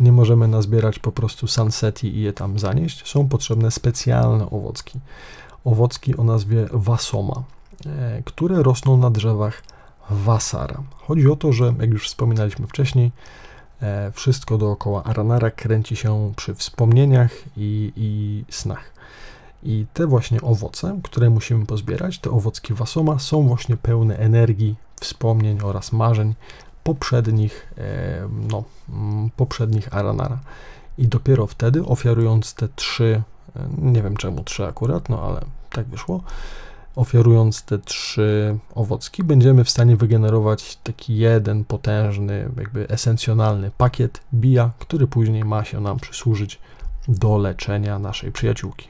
Nie 0.00 0.12
możemy 0.12 0.48
nazbierać 0.48 0.98
po 0.98 1.12
prostu 1.12 1.46
sunseti 1.46 2.16
i 2.16 2.20
je 2.20 2.32
tam 2.32 2.58
zanieść. 2.58 3.08
Są 3.08 3.28
potrzebne 3.28 3.70
specjalne 3.70 4.50
owocki. 4.50 5.00
Owocki 5.64 6.16
o 6.16 6.24
nazwie 6.24 6.66
wasoma, 6.72 7.42
e, 7.86 8.22
które 8.24 8.62
rosną 8.62 8.96
na 8.96 9.10
drzewach 9.10 9.62
wasara. 10.10 10.82
Chodzi 10.96 11.30
o 11.30 11.36
to, 11.36 11.52
że 11.52 11.74
jak 11.80 11.90
już 11.90 12.06
wspominaliśmy 12.06 12.66
wcześniej, 12.66 13.10
E, 13.82 14.12
wszystko 14.12 14.58
dookoła 14.58 15.04
Aranara 15.04 15.50
kręci 15.50 15.96
się 15.96 16.32
przy 16.36 16.54
wspomnieniach 16.54 17.30
i, 17.56 17.92
i 17.96 18.44
snach. 18.52 18.92
I 19.62 19.86
te 19.94 20.06
właśnie 20.06 20.40
owoce, 20.40 21.00
które 21.02 21.30
musimy 21.30 21.66
pozbierać, 21.66 22.18
te 22.18 22.30
owocki 22.30 22.74
wasoma, 22.74 23.18
są 23.18 23.48
właśnie 23.48 23.76
pełne 23.76 24.16
energii, 24.18 24.76
wspomnień 25.00 25.58
oraz 25.62 25.92
marzeń 25.92 26.34
poprzednich, 26.84 27.72
e, 27.78 28.28
no, 28.50 28.64
poprzednich 29.36 29.94
Aranara. 29.94 30.38
I 30.98 31.08
dopiero 31.08 31.46
wtedy, 31.46 31.84
ofiarując 31.84 32.54
te 32.54 32.68
trzy, 32.76 33.22
e, 33.56 33.68
nie 33.78 34.02
wiem 34.02 34.16
czemu 34.16 34.44
trzy 34.44 34.66
akurat, 34.66 35.08
no 35.08 35.22
ale 35.22 35.40
tak 35.70 35.86
wyszło, 35.86 36.22
ofiarując 37.00 37.62
te 37.62 37.78
trzy 37.78 38.58
owocki, 38.74 39.24
będziemy 39.24 39.64
w 39.64 39.70
stanie 39.70 39.96
wygenerować 39.96 40.76
taki 40.76 41.16
jeden 41.16 41.64
potężny, 41.64 42.50
jakby 42.56 42.88
esencjonalny 42.88 43.70
pakiet 43.78 44.20
bija, 44.34 44.70
który 44.78 45.06
później 45.06 45.44
ma 45.44 45.64
się 45.64 45.80
nam 45.80 45.98
przysłużyć 45.98 46.58
do 47.08 47.38
leczenia 47.38 47.98
naszej 47.98 48.32
przyjaciółki. 48.32 48.88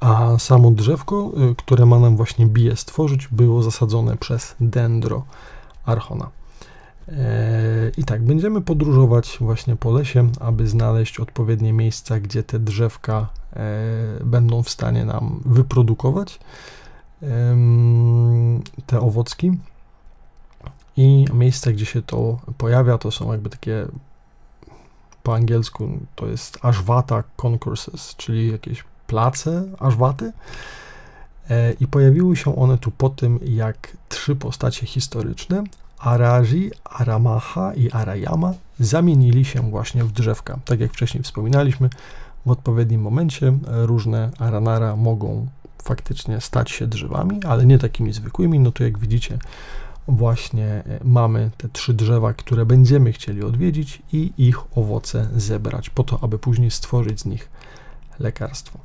A 0.00 0.38
samo 0.38 0.70
drzewko, 0.70 1.32
y, 1.50 1.54
które 1.54 1.86
ma 1.86 1.98
nam 1.98 2.16
właśnie 2.16 2.46
bije 2.46 2.76
stworzyć, 2.76 3.28
było 3.28 3.62
zasadzone 3.62 4.16
przez 4.16 4.54
Dendro 4.60 5.24
Archona. 5.84 6.30
E, 7.08 7.90
I 7.96 8.04
tak, 8.04 8.24
będziemy 8.24 8.60
podróżować 8.60 9.36
właśnie 9.40 9.76
po 9.76 9.90
lesie, 9.90 10.28
aby 10.40 10.68
znaleźć 10.68 11.20
odpowiednie 11.20 11.72
miejsca, 11.72 12.20
gdzie 12.20 12.42
te 12.42 12.58
drzewka 12.58 13.28
będą 14.24 14.62
w 14.62 14.70
stanie 14.70 15.04
nam 15.04 15.40
wyprodukować 15.44 16.38
te 18.86 19.00
owocki. 19.00 19.58
I 20.96 21.24
miejsca, 21.34 21.72
gdzie 21.72 21.86
się 21.86 22.02
to 22.02 22.38
pojawia, 22.58 22.98
to 22.98 23.10
są 23.10 23.32
jakby 23.32 23.50
takie 23.50 23.86
po 25.22 25.34
angielsku 25.34 25.98
to 26.14 26.26
jest 26.26 26.58
Ashwata 26.62 27.24
Concourses, 27.36 28.16
czyli 28.16 28.52
jakieś 28.52 28.84
place 29.06 29.62
Ashwaty. 29.78 30.32
E, 31.50 31.72
I 31.72 31.86
pojawiły 31.86 32.36
się 32.36 32.56
one 32.56 32.78
tu 32.78 32.90
po 32.90 33.10
tym, 33.10 33.38
jak 33.44 33.96
trzy 34.08 34.36
postacie 34.36 34.86
historyczne 34.86 35.64
Araji, 35.98 36.70
Aramaha 36.84 37.74
i 37.74 37.90
Arayama 37.90 38.54
zamienili 38.80 39.44
się 39.44 39.70
właśnie 39.70 40.04
w 40.04 40.12
drzewka. 40.12 40.58
Tak 40.64 40.80
jak 40.80 40.92
wcześniej 40.92 41.22
wspominaliśmy, 41.22 41.90
w 42.46 42.50
odpowiednim 42.50 43.00
momencie 43.00 43.52
różne 43.66 44.30
Aranara 44.38 44.96
mogą 44.96 45.46
faktycznie 45.82 46.40
stać 46.40 46.70
się 46.70 46.86
drzewami, 46.86 47.44
ale 47.44 47.66
nie 47.66 47.78
takimi 47.78 48.12
zwykłymi. 48.12 48.60
No 48.60 48.72
to 48.72 48.84
jak 48.84 48.98
widzicie, 48.98 49.38
właśnie 50.08 50.66
e, 50.66 50.84
mamy 51.04 51.50
te 51.56 51.68
trzy 51.68 51.94
drzewa, 51.94 52.32
które 52.32 52.66
będziemy 52.66 53.12
chcieli 53.12 53.42
odwiedzić 53.42 54.02
i 54.12 54.32
ich 54.38 54.78
owoce 54.78 55.28
zebrać, 55.36 55.90
po 55.90 56.04
to, 56.04 56.18
aby 56.22 56.38
później 56.38 56.70
stworzyć 56.70 57.20
z 57.20 57.24
nich 57.24 57.48
lekarstwo. 58.18 58.78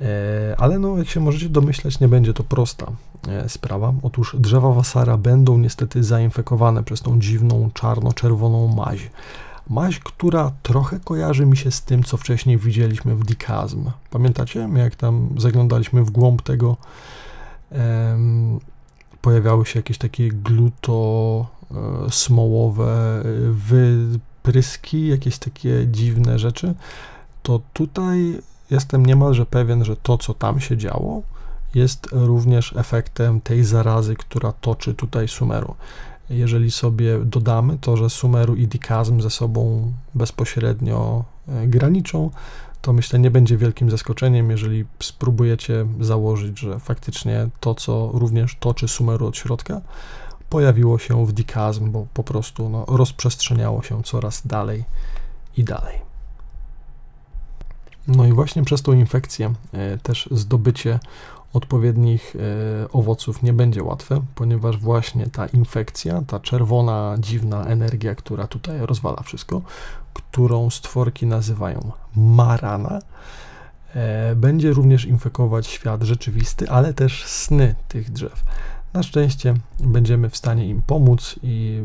E, 0.00 0.54
ale 0.58 0.78
no, 0.78 0.98
jak 0.98 1.08
się 1.08 1.20
możecie 1.20 1.48
domyśleć, 1.48 2.00
nie 2.00 2.08
będzie 2.08 2.34
to 2.34 2.44
prosta 2.44 2.92
e, 3.28 3.48
sprawa. 3.48 3.92
Otóż 4.02 4.36
drzewa 4.38 4.72
wasara 4.72 5.16
będą 5.16 5.58
niestety 5.58 6.04
zainfekowane 6.04 6.84
przez 6.84 7.00
tą 7.00 7.20
dziwną 7.20 7.70
czarno-czerwoną 7.74 8.68
maź. 8.68 9.10
Maź, 9.70 9.98
która 9.98 10.52
trochę 10.62 11.00
kojarzy 11.00 11.46
mi 11.46 11.56
się 11.56 11.70
z 11.70 11.82
tym, 11.82 12.02
co 12.02 12.16
wcześniej 12.16 12.58
widzieliśmy 12.58 13.14
w 13.14 13.24
Dikazm. 13.24 13.90
Pamiętacie, 14.10 14.68
jak 14.74 14.96
tam 14.96 15.28
zaglądaliśmy 15.36 16.04
w 16.04 16.10
głąb 16.10 16.42
tego, 16.42 16.76
em, 17.70 18.60
pojawiały 19.22 19.66
się 19.66 19.78
jakieś 19.78 19.98
takie 19.98 20.28
gluto-smołowe 20.28 23.20
e, 23.20 23.24
wypryski, 23.52 25.08
jakieś 25.08 25.38
takie 25.38 25.86
dziwne 25.86 26.38
rzeczy. 26.38 26.74
To 27.42 27.60
tutaj 27.72 28.38
jestem 28.70 29.06
niemalże 29.06 29.46
pewien, 29.46 29.84
że 29.84 29.96
to, 29.96 30.18
co 30.18 30.34
tam 30.34 30.60
się 30.60 30.76
działo, 30.76 31.22
jest 31.74 32.08
również 32.12 32.74
efektem 32.76 33.40
tej 33.40 33.64
zarazy, 33.64 34.16
która 34.16 34.52
toczy 34.52 34.94
tutaj 34.94 35.28
Sumeru. 35.28 35.74
Jeżeli 36.30 36.70
sobie 36.70 37.18
dodamy 37.24 37.78
to, 37.80 37.96
że 37.96 38.10
Sumeru 38.10 38.54
i 38.54 38.68
Dikazm 38.68 39.20
ze 39.20 39.30
sobą 39.30 39.92
bezpośrednio 40.14 41.24
e, 41.48 41.66
graniczą, 41.66 42.30
to 42.80 42.92
myślę 42.92 43.18
nie 43.18 43.30
będzie 43.30 43.56
wielkim 43.56 43.90
zaskoczeniem, 43.90 44.50
jeżeli 44.50 44.84
spróbujecie 45.00 45.86
założyć, 46.00 46.58
że 46.58 46.78
faktycznie 46.78 47.48
to, 47.60 47.74
co 47.74 48.10
również 48.14 48.56
toczy 48.60 48.88
Sumeru 48.88 49.26
od 49.26 49.36
środka, 49.36 49.80
pojawiło 50.50 50.98
się 50.98 51.26
w 51.26 51.32
Dikazm, 51.32 51.90
bo 51.90 52.06
po 52.14 52.24
prostu 52.24 52.68
no, 52.68 52.84
rozprzestrzeniało 52.88 53.82
się 53.82 54.02
coraz 54.02 54.46
dalej 54.46 54.84
i 55.56 55.64
dalej. 55.64 56.08
No 58.08 58.26
i 58.26 58.32
właśnie 58.32 58.64
przez 58.64 58.82
tą 58.82 58.92
infekcję 58.92 59.54
e, 59.72 59.98
też 59.98 60.28
zdobycie 60.30 60.98
odpowiednich 61.52 62.36
e, 62.36 62.92
owoców 62.92 63.42
nie 63.42 63.52
będzie 63.52 63.82
łatwe, 63.82 64.20
ponieważ 64.34 64.78
właśnie 64.78 65.26
ta 65.26 65.46
infekcja, 65.46 66.22
ta 66.26 66.40
czerwona, 66.40 67.16
dziwna 67.18 67.64
energia, 67.64 68.14
która 68.14 68.46
tutaj 68.46 68.78
rozwala 68.86 69.22
wszystko, 69.22 69.62
którą 70.14 70.70
stworki 70.70 71.26
nazywają 71.26 71.92
marana, 72.16 72.98
e, 73.94 74.36
będzie 74.36 74.70
również 74.70 75.04
infekować 75.04 75.66
świat 75.66 76.02
rzeczywisty, 76.02 76.70
ale 76.70 76.94
też 76.94 77.24
sny 77.24 77.74
tych 77.88 78.10
drzew. 78.10 78.44
Na 78.92 79.02
szczęście 79.02 79.54
będziemy 79.80 80.30
w 80.30 80.36
stanie 80.36 80.68
im 80.68 80.82
pomóc 80.82 81.34
i 81.42 81.82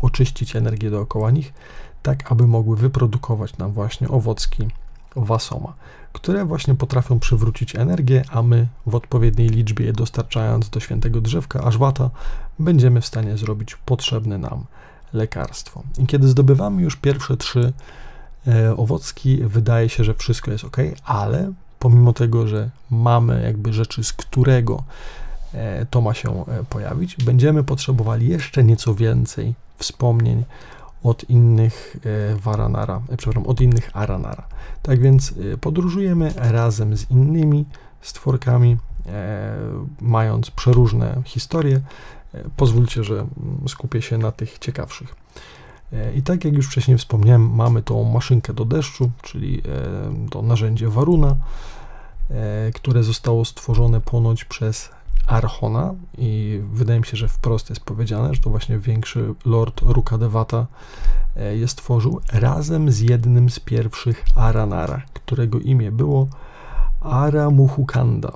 oczyścić 0.00 0.56
energię 0.56 0.90
dookoła 0.90 1.30
nich, 1.30 1.52
tak 2.02 2.32
aby 2.32 2.46
mogły 2.46 2.76
wyprodukować 2.76 3.58
nam 3.58 3.72
właśnie 3.72 4.08
owocki 4.08 4.68
wasoma, 5.16 5.74
które 6.16 6.44
właśnie 6.44 6.74
potrafią 6.74 7.18
przywrócić 7.18 7.76
energię, 7.76 8.24
a 8.30 8.42
my 8.42 8.66
w 8.86 8.94
odpowiedniej 8.94 9.48
liczbie 9.48 9.86
je 9.86 9.92
dostarczając 9.92 10.70
do 10.70 10.80
świętego 10.80 11.20
drzewka 11.20 11.60
ażwata 11.64 12.10
będziemy 12.58 13.00
w 13.00 13.06
stanie 13.06 13.36
zrobić 13.36 13.76
potrzebne 13.76 14.38
nam 14.38 14.64
lekarstwo. 15.12 15.82
I 15.98 16.06
kiedy 16.06 16.28
zdobywamy 16.28 16.82
już 16.82 16.96
pierwsze 16.96 17.36
trzy 17.36 17.72
e, 18.46 18.76
owocki, 18.76 19.36
wydaje 19.44 19.88
się, 19.88 20.04
że 20.04 20.14
wszystko 20.14 20.50
jest 20.50 20.64
ok, 20.64 20.76
ale 21.04 21.52
pomimo 21.78 22.12
tego, 22.12 22.46
że 22.46 22.70
mamy 22.90 23.42
jakby 23.42 23.72
rzeczy, 23.72 24.04
z 24.04 24.12
którego 24.12 24.82
e, 25.54 25.86
to 25.86 26.00
ma 26.00 26.14
się 26.14 26.44
e, 26.46 26.64
pojawić, 26.70 27.16
będziemy 27.16 27.64
potrzebowali 27.64 28.28
jeszcze 28.28 28.64
nieco 28.64 28.94
więcej 28.94 29.54
wspomnień 29.78 30.44
od 31.06 31.30
innych 31.30 31.96
e, 32.04 32.36
Varanara, 32.36 33.00
e, 33.08 33.16
przepraszam, 33.16 33.46
od 33.46 33.60
innych 33.60 33.90
Aranara. 33.92 34.48
Tak 34.82 35.00
więc 35.00 35.34
e, 35.52 35.56
podróżujemy 35.56 36.32
razem 36.36 36.96
z 36.96 37.10
innymi 37.10 37.64
stworkami, 38.00 38.76
mając 40.00 40.50
przeróżne 40.50 41.22
historie. 41.24 41.80
Pozwólcie, 42.56 43.04
że 43.04 43.26
skupię 43.68 44.02
się 44.02 44.18
na 44.18 44.32
tych 44.32 44.58
ciekawszych. 44.58 45.14
I 46.16 46.22
tak 46.22 46.44
jak 46.44 46.54
już 46.54 46.66
wcześniej 46.66 46.98
wspomniałem, 46.98 47.54
mamy 47.54 47.82
tą 47.82 48.04
maszynkę 48.04 48.54
do 48.54 48.64
deszczu, 48.64 49.10
czyli 49.22 49.62
to 50.30 50.42
narzędzie 50.42 50.88
Varuna, 50.88 51.36
które 52.74 53.02
zostało 53.02 53.44
stworzone 53.44 54.00
ponoć 54.00 54.44
przez 54.44 54.90
Archona 55.26 55.94
i 56.18 56.60
wydaje 56.72 57.00
mi 57.00 57.06
się, 57.06 57.16
że 57.16 57.28
wprost 57.28 57.70
jest 57.70 57.84
powiedziane, 57.84 58.34
że 58.34 58.40
to 58.40 58.50
właśnie 58.50 58.78
większy 58.78 59.34
lord 59.44 59.80
Rukadevata 59.82 60.66
e, 61.36 61.56
je 61.56 61.68
stworzył 61.68 62.20
razem 62.32 62.92
z 62.92 63.00
jednym 63.00 63.50
z 63.50 63.60
pierwszych 63.60 64.24
Aranara, 64.34 65.02
którego 65.14 65.58
imię 65.58 65.92
było 65.92 66.26
Aramuhukanda. 67.00 68.32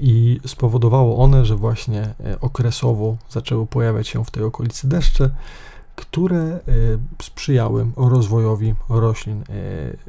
I 0.00 0.40
spowodowało 0.46 1.18
one, 1.18 1.44
że 1.44 1.56
właśnie 1.56 2.02
e, 2.02 2.40
okresowo 2.40 3.16
zaczęły 3.30 3.66
pojawiać 3.66 4.08
się 4.08 4.24
w 4.24 4.30
tej 4.30 4.44
okolicy 4.44 4.88
deszcze, 4.88 5.30
które 5.96 6.38
e, 6.38 6.60
sprzyjały 7.22 7.86
rozwojowi 7.96 8.74
roślin. 8.88 9.44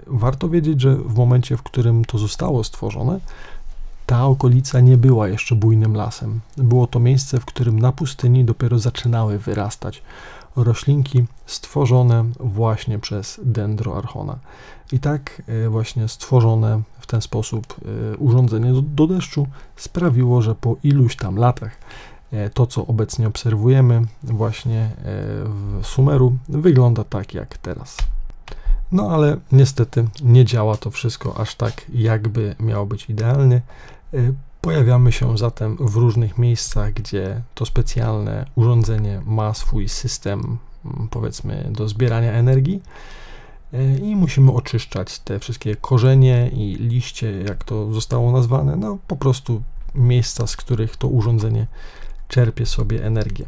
Warto 0.08 0.50
wiedzieć, 0.50 0.82
że 0.82 0.96
w 0.96 1.16
momencie, 1.16 1.58
w 1.58 1.64
którym 1.64 2.06
to 2.06 2.18
zostało 2.18 2.64
stworzone, 2.64 3.20
ta 4.06 4.26
okolica 4.26 4.80
nie 4.80 4.98
była 4.98 5.28
jeszcze 5.28 5.56
bujnym 5.56 5.96
lasem. 5.96 6.40
Było 6.58 6.88
to 6.88 7.00
miejsce, 7.00 7.40
w 7.40 7.46
którym 7.46 7.80
na 7.80 7.92
pustyni 7.92 8.46
dopiero 8.46 8.80
zaczynały 8.80 9.40
wyrastać 9.40 10.02
roślinki 10.56 11.26
stworzone 11.46 12.26
właśnie 12.40 13.00
przez 13.00 13.40
Dendroarchona. 13.44 14.40
I 14.92 15.00
tak 15.00 15.42
e, 15.48 15.70
właśnie 15.70 16.08
stworzone 16.08 16.82
w 17.00 17.08
ten 17.08 17.22
sposób 17.22 17.76
e, 18.14 18.18
urządzenie 18.18 18.74
do, 18.82 19.08
deszczu 19.08 19.48
sprawiło, 19.76 20.42
że 20.42 20.56
po 20.56 20.76
iluś 20.84 21.16
tam 21.16 21.36
latach 21.36 21.78
e, 22.32 22.50
to, 22.50 22.68
co 22.68 22.88
obecnie 22.88 23.28
obserwujemy 23.28 24.02
właśnie 24.24 24.90
w 25.44 25.80
Sumeru, 25.84 26.38
wygląda 26.50 27.04
tak 27.04 27.34
jak 27.34 27.58
teraz. 27.58 27.98
No 28.92 29.10
ale 29.10 29.38
niestety 29.52 30.06
nie 30.24 30.46
działa 30.46 30.78
to 30.78 30.92
wszystko 30.92 31.38
aż 31.38 31.56
tak, 31.56 31.86
jakby 31.94 32.56
miało 32.60 32.86
być 32.86 33.10
idealnie. 33.10 33.62
Y, 34.14 34.34
pojawiamy 34.62 35.12
się 35.12 35.38
zatem 35.38 35.78
w 35.80 35.96
różnych 35.96 36.38
miejscach, 36.38 36.94
gdzie 36.94 37.42
to 37.56 37.66
specjalne 37.66 38.46
urządzenie 38.56 39.22
ma 39.26 39.54
swój 39.54 39.90
system, 39.90 40.58
mm, 40.86 41.08
powiedzmy, 41.12 41.70
do 41.72 41.88
zbierania 41.88 42.32
energii 42.32 42.82
y, 43.74 44.00
i 44.04 44.16
musimy 44.16 44.52
oczyszczać 44.52 45.20
te 45.20 45.40
wszystkie 45.40 45.76
korzenie 45.76 46.50
i 46.54 46.76
liście, 46.76 47.42
jak 47.42 47.64
to 47.64 47.94
zostało 47.94 48.32
nazwane, 48.32 48.76
no 48.76 48.98
po 49.08 49.16
prostu 49.16 49.62
miejsca, 49.96 50.48
z 50.48 50.58
których 50.58 50.98
to 50.98 51.08
urządzenie 51.08 51.68
czerpie 52.28 52.66
sobie 52.66 53.06
energię. 53.06 53.46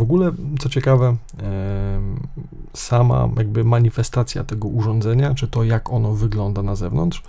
W 0.00 0.02
ogóle, 0.02 0.32
co 0.58 0.68
ciekawe, 0.68 1.16
sama 2.74 3.28
jakby 3.36 3.64
manifestacja 3.64 4.44
tego 4.44 4.68
urządzenia, 4.68 5.34
czy 5.34 5.48
to 5.48 5.64
jak 5.64 5.92
ono 5.92 6.12
wygląda 6.12 6.62
na 6.62 6.76
zewnątrz, 6.76 7.22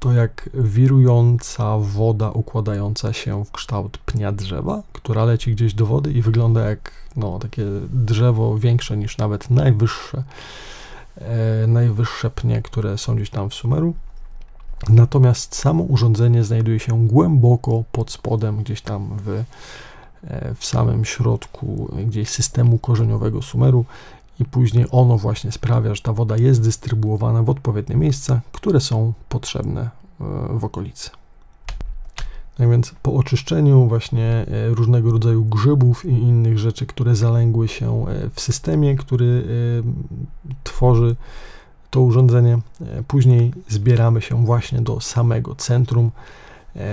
to 0.00 0.12
jak 0.12 0.50
wirująca 0.54 1.78
woda 1.78 2.30
układająca 2.30 3.12
się 3.12 3.44
w 3.44 3.50
kształt 3.50 3.98
pnia 3.98 4.32
drzewa, 4.32 4.82
która 4.92 5.24
leci 5.24 5.52
gdzieś 5.52 5.74
do 5.74 5.86
wody 5.86 6.12
i 6.12 6.22
wygląda 6.22 6.60
jak 6.60 6.92
no, 7.16 7.38
takie 7.38 7.64
drzewo 7.92 8.58
większe 8.58 8.96
niż 8.96 9.18
nawet 9.18 9.50
najwyższe, 9.50 10.22
e, 11.16 11.66
najwyższe 11.66 12.30
pnie, 12.30 12.62
które 12.62 12.98
są 12.98 13.16
gdzieś 13.16 13.30
tam 13.30 13.50
w 13.50 13.54
Sumeru. 13.54 13.94
Natomiast 14.88 15.56
samo 15.56 15.84
urządzenie 15.84 16.44
znajduje 16.44 16.80
się 16.80 17.06
głęboko 17.06 17.84
pod 17.92 18.10
spodem, 18.10 18.62
gdzieś 18.62 18.80
tam 18.80 19.08
w 19.24 19.44
w 20.54 20.64
samym 20.64 21.04
środku 21.04 21.90
gdzieś 22.06 22.28
systemu 22.28 22.78
korzeniowego 22.78 23.42
Sumeru 23.42 23.84
i 24.40 24.44
później 24.44 24.86
ono 24.90 25.18
właśnie 25.18 25.52
sprawia, 25.52 25.94
że 25.94 26.02
ta 26.02 26.12
woda 26.12 26.36
jest 26.36 26.62
dystrybuowana 26.62 27.42
w 27.42 27.50
odpowiednie 27.50 27.96
miejsca, 27.96 28.40
które 28.52 28.80
są 28.80 29.12
potrzebne 29.28 29.80
e, 29.80 29.88
w 30.58 30.64
okolicy. 30.64 31.10
Tak 32.56 32.70
więc 32.70 32.94
po 33.02 33.14
oczyszczeniu 33.14 33.86
właśnie 33.86 34.26
e, 34.26 34.68
różnego 34.68 35.10
rodzaju 35.10 35.44
grzybów 35.44 36.04
i 36.04 36.12
innych 36.12 36.58
rzeczy, 36.58 36.86
które 36.86 37.16
zalęgły 37.16 37.68
się 37.68 38.06
w 38.34 38.40
systemie, 38.40 38.96
który 38.96 39.44
tworzy 40.64 41.16
to 41.90 42.00
urządzenie, 42.00 42.58
później 43.08 43.52
zbieramy 43.68 44.20
się 44.20 44.46
właśnie 44.46 44.80
do 44.80 45.00
samego 45.00 45.54
centrum 45.54 46.10
E, 46.10 46.47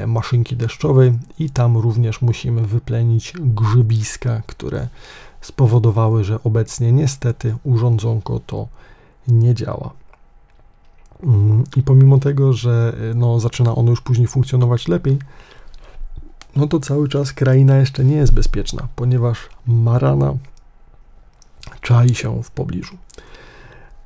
maszynki 0.07 0.55
deszczowej 0.55 1.13
i 1.39 1.49
tam 1.49 1.78
również 1.78 2.21
musimy 2.21 2.61
wyplenić 2.61 3.34
grzybiska, 3.39 4.41
które 4.45 4.88
spowodowały, 5.41 6.23
że 6.23 6.43
obecnie 6.43 6.91
niestety 6.91 7.55
urządzonko 7.63 8.39
to 8.39 8.67
nie 9.28 9.53
działa. 9.53 9.91
Mm, 11.23 11.63
I 11.76 11.84
pomimo 11.84 12.17
tego, 12.17 12.53
że 12.53 12.95
e, 13.11 13.13
no, 13.13 13.39
zaczyna 13.39 13.76
ono 13.76 13.89
już 13.89 14.01
później 14.01 14.28
funkcjonować 14.28 14.88
lepiej, 14.88 15.19
no 16.55 16.67
to 16.67 16.80
cały 16.80 17.09
czas 17.09 17.34
kraina 17.34 17.78
jeszcze 17.78 18.05
nie 18.05 18.15
jest 18.15 18.34
bezpieczna, 18.34 18.88
ponieważ 18.95 19.38
Marana 19.67 20.34
czai 21.82 22.15
się 22.15 22.43
w 22.43 22.51
pobliżu. 22.51 22.97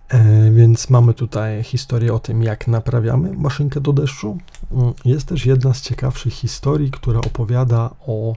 E, 0.10 0.51
więc 0.51 0.89
mamy 0.89 1.14
tutaj 1.14 1.64
historię 1.64 2.14
o 2.14 2.20
tym, 2.20 2.43
jak 2.43 2.68
naprawiamy 2.68 3.34
maszynkę 3.34 3.82
do 3.82 3.93
deszczu. 3.93 4.38
Mm, 4.72 4.93
jest 5.05 5.28
też 5.28 5.45
jedna 5.45 5.74
z 5.74 5.82
ciekawszych 5.82 6.34
historii, 6.34 6.91
która 6.91 7.20
opowiada 7.20 7.89
o 8.07 8.36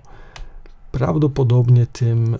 prawdopodobnie 0.93 1.87
tym, 1.87 2.39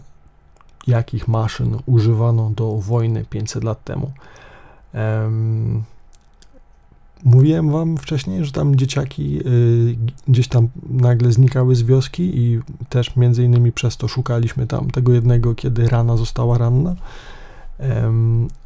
jakich 0.87 1.29
maszyn 1.29 1.79
używano 1.87 2.51
do 2.51 2.77
wojny 2.77 3.25
500 3.25 3.65
lat 3.65 3.85
temu. 3.85 4.13
Mówiłem 7.25 7.71
wam 7.71 7.99
wcześniej, 7.99 8.45
że 8.45 8.53
tam 8.53 8.77
dzieciaki 8.77 9.41
y, 9.47 9.97
gdzieś 10.29 10.49
tam 10.49 10.69
nagle 10.91 11.33
znikały 11.33 11.77
z 11.77 11.83
wioski 11.83 12.39
i 12.39 12.61
też 12.89 13.17
między 13.17 13.45
innymi 13.45 13.73
przez 13.73 13.97
to 13.97 14.09
szukaliśmy 14.09 14.67
tam 14.67 14.91
tego 14.91 15.13
jednego, 15.13 15.55
kiedy 15.55 15.89
rana 15.89 16.17
została 16.17 16.59
ranna 16.59 16.95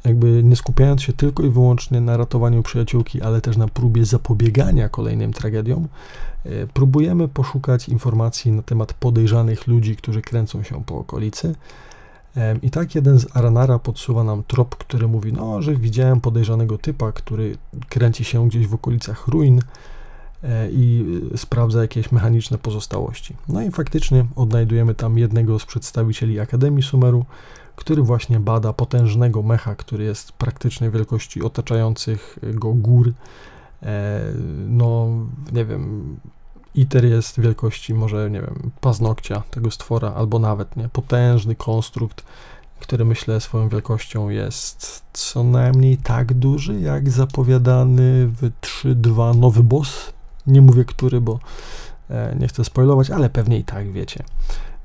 jakby 0.04 0.44
nie 0.44 0.56
skupiając 0.56 1.02
się 1.02 1.12
tylko 1.12 1.42
i 1.42 1.50
wyłącznie 1.50 2.00
na 2.00 2.16
ratowaniu 2.16 2.62
przyjaciółki, 2.62 3.22
ale 3.22 3.40
też 3.40 3.56
na 3.56 3.68
próbie 3.68 4.04
zapobiegania 4.04 4.88
kolejnym 4.88 5.32
tragediom, 5.32 5.88
e, 6.44 6.66
próbujemy 6.66 7.28
poszukać 7.28 7.88
informacji 7.88 8.52
na 8.52 8.62
temat 8.62 8.92
podejrzanych 8.92 9.66
ludzi, 9.66 9.96
którzy 9.96 10.22
kręcą 10.22 10.62
się 10.62 10.84
po 10.84 10.98
okolicy. 10.98 11.54
I 12.62 12.70
tak 12.70 12.94
jeden 12.94 13.18
z 13.18 13.36
Aranara 13.36 13.78
podsuwa 13.78 14.24
nam 14.24 14.42
trop, 14.46 14.76
który 14.76 15.08
mówi, 15.08 15.32
no, 15.32 15.62
że 15.62 15.76
widziałem 15.76 16.20
podejrzanego 16.20 16.78
typa, 16.78 17.12
który 17.12 17.56
kręci 17.88 18.24
się 18.24 18.48
gdzieś 18.48 18.66
w 18.66 18.74
okolicach 18.74 19.28
ruin 19.28 19.60
e, 20.42 20.70
i 20.70 21.04
e, 21.34 21.38
sprawdza 21.38 21.82
jakieś 21.82 22.12
mechaniczne 22.12 22.58
pozostałości. 22.58 23.36
No 23.48 23.62
i 23.62 23.70
faktycznie 23.70 24.26
odnajdujemy 24.36 24.94
tam 24.94 25.18
jednego 25.18 25.58
z 25.58 25.66
przedstawicieli 25.66 26.40
Akademii 26.40 26.82
Sumeru, 26.82 27.24
który 27.76 28.02
właśnie 28.02 28.40
bada 28.40 28.72
potężnego 28.72 29.42
mecha, 29.42 29.74
który 29.74 30.04
jest 30.04 30.32
praktycznie 30.32 30.90
wielkości 30.90 31.42
otaczających 31.42 32.38
go 32.42 32.72
gór. 32.72 33.12
E, 33.82 34.20
no, 34.68 35.08
nie 35.52 35.64
wiem, 35.64 36.16
ITER 36.74 37.04
jest 37.04 37.40
wielkości 37.40 37.94
może, 37.94 38.30
nie 38.30 38.40
wiem, 38.40 38.70
paznokcia 38.80 39.42
tego 39.50 39.70
stwora, 39.70 40.12
albo 40.14 40.38
nawet, 40.38 40.76
nie, 40.76 40.88
potężny 40.88 41.54
konstrukt, 41.54 42.24
który 42.80 43.04
myślę 43.04 43.40
swoją 43.40 43.68
wielkością 43.68 44.28
jest 44.28 45.02
co 45.12 45.44
najmniej 45.44 45.96
tak 45.96 46.34
duży, 46.34 46.80
jak 46.80 47.10
zapowiadany 47.10 48.26
w 48.26 48.50
3.2 48.60 49.36
nowy 49.36 49.62
boss. 49.62 50.12
Nie 50.46 50.60
mówię 50.60 50.84
który, 50.84 51.20
bo 51.20 51.38
e, 52.10 52.36
nie 52.40 52.48
chcę 52.48 52.64
spoilować, 52.64 53.10
ale 53.10 53.30
pewnie 53.30 53.58
i 53.58 53.64
tak 53.64 53.92
wiecie. 53.92 54.24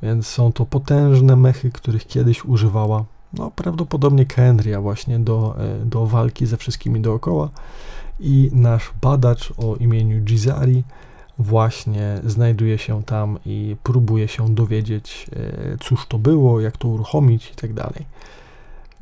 Więc 0.03 0.27
są 0.27 0.53
to 0.53 0.65
potężne 0.65 1.35
mechy, 1.35 1.71
których 1.71 2.07
kiedyś 2.07 2.45
używała 2.45 3.05
no, 3.33 3.51
prawdopodobnie 3.51 4.25
Kenria 4.25 4.81
właśnie 4.81 5.19
do, 5.19 5.55
e, 5.59 5.85
do 5.85 6.05
walki 6.05 6.45
ze 6.45 6.57
wszystkimi 6.57 6.99
dookoła. 7.01 7.49
I 8.19 8.49
nasz 8.53 8.91
badacz 9.01 9.53
o 9.57 9.75
imieniu 9.75 10.21
Gizari 10.21 10.83
właśnie 11.39 12.19
znajduje 12.25 12.77
się 12.77 13.03
tam 13.03 13.39
i 13.45 13.75
próbuje 13.83 14.27
się 14.27 14.55
dowiedzieć, 14.55 15.27
e, 15.35 15.77
cóż 15.79 16.07
to 16.07 16.19
było, 16.19 16.61
jak 16.61 16.77
to 16.77 16.87
uruchomić 16.87 17.51
i 17.51 17.55
tak 17.55 17.73
dalej. 17.73 18.05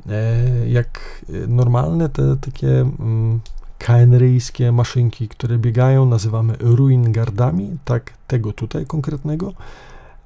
E, 0.08 0.68
jak 0.68 1.22
normalne 1.48 2.08
te 2.08 2.36
takie 2.36 2.80
mm, 2.80 3.40
KNRyjskie 3.78 4.72
maszynki, 4.72 5.28
które 5.28 5.58
biegają, 5.58 6.06
nazywamy 6.06 6.54
ruin 6.60 7.12
gardami, 7.12 7.76
tak 7.84 8.12
tego 8.26 8.52
tutaj 8.52 8.86
konkretnego. 8.86 9.52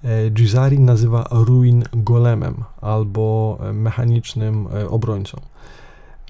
E, 0.05 0.31
Gizari 0.31 0.81
nazywa 0.81 1.29
ruin 1.31 1.85
golemem 1.93 2.65
albo 2.81 3.59
mechanicznym 3.73 4.69
obrońcą. 4.89 5.41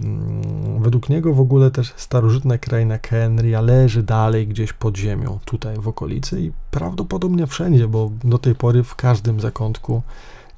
Mm, 0.00 0.82
według 0.82 1.08
niego 1.08 1.34
w 1.34 1.40
ogóle 1.40 1.70
też 1.70 1.92
starożytna 1.96 2.58
kraina 2.58 2.98
Kenria 2.98 3.60
leży 3.60 4.02
dalej 4.02 4.46
gdzieś 4.46 4.72
pod 4.72 4.96
ziemią, 4.96 5.38
tutaj 5.44 5.76
w 5.78 5.88
okolicy 5.88 6.40
i 6.40 6.52
prawdopodobnie 6.70 7.46
wszędzie, 7.46 7.88
bo 7.88 8.10
do 8.24 8.38
tej 8.38 8.54
pory 8.54 8.82
w 8.82 8.94
każdym 8.94 9.40
zakątku 9.40 10.02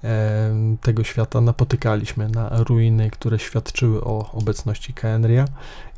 e, 0.04 0.50
tego 0.80 1.04
świata 1.04 1.40
napotykaliśmy 1.40 2.28
na 2.28 2.50
ruiny, 2.64 3.10
które 3.10 3.38
świadczyły 3.38 4.04
o 4.04 4.32
obecności 4.32 4.92
Kenria. 4.92 5.44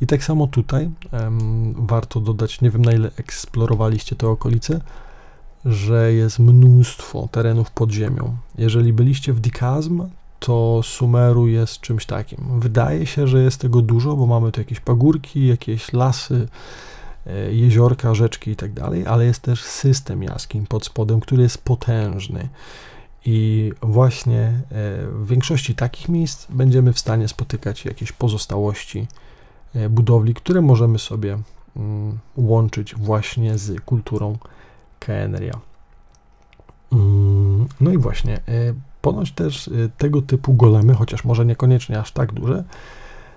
I 0.00 0.06
tak 0.06 0.24
samo 0.24 0.46
tutaj 0.46 0.84
e, 0.84 1.30
warto 1.76 2.20
dodać, 2.20 2.60
nie 2.60 2.70
wiem 2.70 2.84
na 2.84 2.92
ile 2.92 3.10
eksplorowaliście 3.16 4.16
te 4.16 4.28
okolice, 4.28 4.80
że 5.64 6.12
jest 6.12 6.38
mnóstwo 6.38 7.28
terenów 7.32 7.70
pod 7.70 7.90
ziemią. 7.90 8.36
Jeżeli 8.58 8.92
byliście 8.92 9.32
w 9.32 9.40
Dikazm, 9.40 10.02
to 10.38 10.80
Sumeru 10.82 11.48
jest 11.48 11.80
czymś 11.80 12.06
takim. 12.06 12.60
Wydaje 12.60 13.06
się, 13.06 13.26
że 13.26 13.42
jest 13.42 13.60
tego 13.60 13.82
dużo, 13.82 14.16
bo 14.16 14.26
mamy 14.26 14.52
tu 14.52 14.60
jakieś 14.60 14.80
pagórki, 14.80 15.46
jakieś 15.46 15.92
lasy, 15.92 16.48
e, 17.26 17.52
jeziorka, 17.52 18.14
rzeczki 18.14 18.50
i 18.50 18.56
tak 18.56 18.70
ale 19.06 19.24
jest 19.24 19.42
też 19.42 19.62
system 19.62 20.22
jaskiń 20.22 20.66
pod 20.66 20.84
spodem, 20.84 21.20
który 21.20 21.42
jest 21.42 21.58
potężny. 21.64 22.48
I 23.24 23.72
właśnie 23.82 24.40
e, 24.40 24.62
w 25.06 25.26
większości 25.26 25.74
takich 25.74 26.08
miejsc 26.08 26.46
będziemy 26.50 26.92
w 26.92 26.98
stanie 26.98 27.28
spotykać 27.28 27.84
jakieś 27.84 28.12
pozostałości 28.12 29.06
e, 29.74 29.88
budowli, 29.88 30.34
które 30.34 30.60
możemy 30.60 30.98
sobie 30.98 31.38
mm, 31.76 32.18
łączyć 32.36 32.94
właśnie 32.94 33.58
z 33.58 33.80
kulturą 33.80 34.38
Kenria. 34.98 35.60
Mm, 36.92 37.66
no 37.80 37.90
i 37.90 37.98
właśnie, 37.98 38.40
Ponoć 39.02 39.32
też 39.32 39.68
y, 39.68 39.90
tego 39.98 40.22
typu 40.22 40.54
golemy, 40.54 40.94
chociaż 40.94 41.24
może 41.24 41.46
niekoniecznie 41.46 42.00
aż 42.00 42.12
tak 42.12 42.32
duże, 42.32 42.64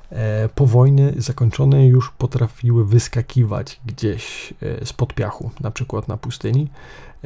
e, 0.09 0.49
po 0.55 0.66
wojnie 0.66 1.14
zakończonej 1.18 1.89
już 1.89 2.12
potrafiły 2.12 2.86
wyskakiwać 2.86 3.82
gdzieś 3.86 4.53
spod 4.84 5.14
piachu, 5.14 5.51
na 5.59 5.72
przykład 5.72 6.07
na 6.07 6.18
pustyni. 6.18 6.68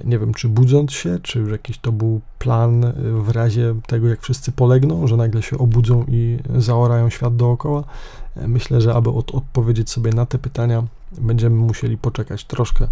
Nie 0.03 0.19
wiem, 0.19 0.33
czy 0.33 0.49
budząc 0.49 0.91
się, 0.91 1.19
czy 1.19 1.39
już 1.39 1.51
jakiś 1.51 1.77
to 1.77 1.91
był 1.91 2.21
plan 2.39 2.93
w 3.23 3.29
razie 3.29 3.75
tego, 3.87 4.07
jak 4.07 4.21
wszyscy 4.21 4.51
polegną, 4.51 5.07
że 5.07 5.17
nagle 5.17 5.41
się 5.41 5.57
obudzą 5.57 6.05
i 6.07 6.39
zaorają 6.55 7.09
świat 7.09 7.35
dookoła. 7.35 7.83
Myślę, 8.35 8.81
że 8.81 8.93
aby 8.93 9.09
od 9.09 9.35
odpowiedzieć 9.35 9.89
sobie 9.89 10.11
na 10.13 10.25
te 10.25 10.39
pytania, 10.39 10.83
będziemy 11.11 11.55
musieli 11.55 11.97
poczekać 11.97 12.45
troszkę 12.45 12.87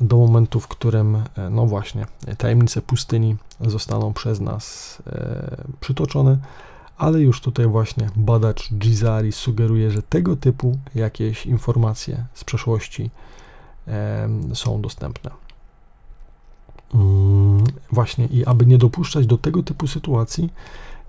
do 0.00 0.16
momentu, 0.16 0.60
w 0.60 0.68
którym, 0.68 1.16
e, 1.16 1.50
no 1.50 1.66
właśnie, 1.66 2.06
tajemnice 2.38 2.82
pustyni 2.82 3.36
zostaną 3.60 4.12
przez 4.12 4.40
nas 4.40 4.98
e, 5.06 5.64
przytoczone, 5.80 6.38
ale 6.98 7.20
już 7.20 7.40
tutaj 7.40 7.66
właśnie 7.66 8.10
badacz 8.16 8.72
Gizari 8.72 9.32
sugeruje, 9.32 9.90
że 9.90 10.02
tego 10.02 10.36
typu 10.36 10.78
jakieś 10.94 11.46
informacje 11.46 12.24
z 12.34 12.44
przeszłości 12.44 13.10
e, 13.88 14.28
są 14.54 14.80
dostępne. 14.80 15.30
Mm, 16.94 17.64
właśnie 17.92 18.26
i 18.26 18.44
aby 18.46 18.66
nie 18.66 18.78
dopuszczać 18.78 19.26
do 19.26 19.38
tego 19.38 19.62
typu 19.62 19.86
sytuacji, 19.86 20.52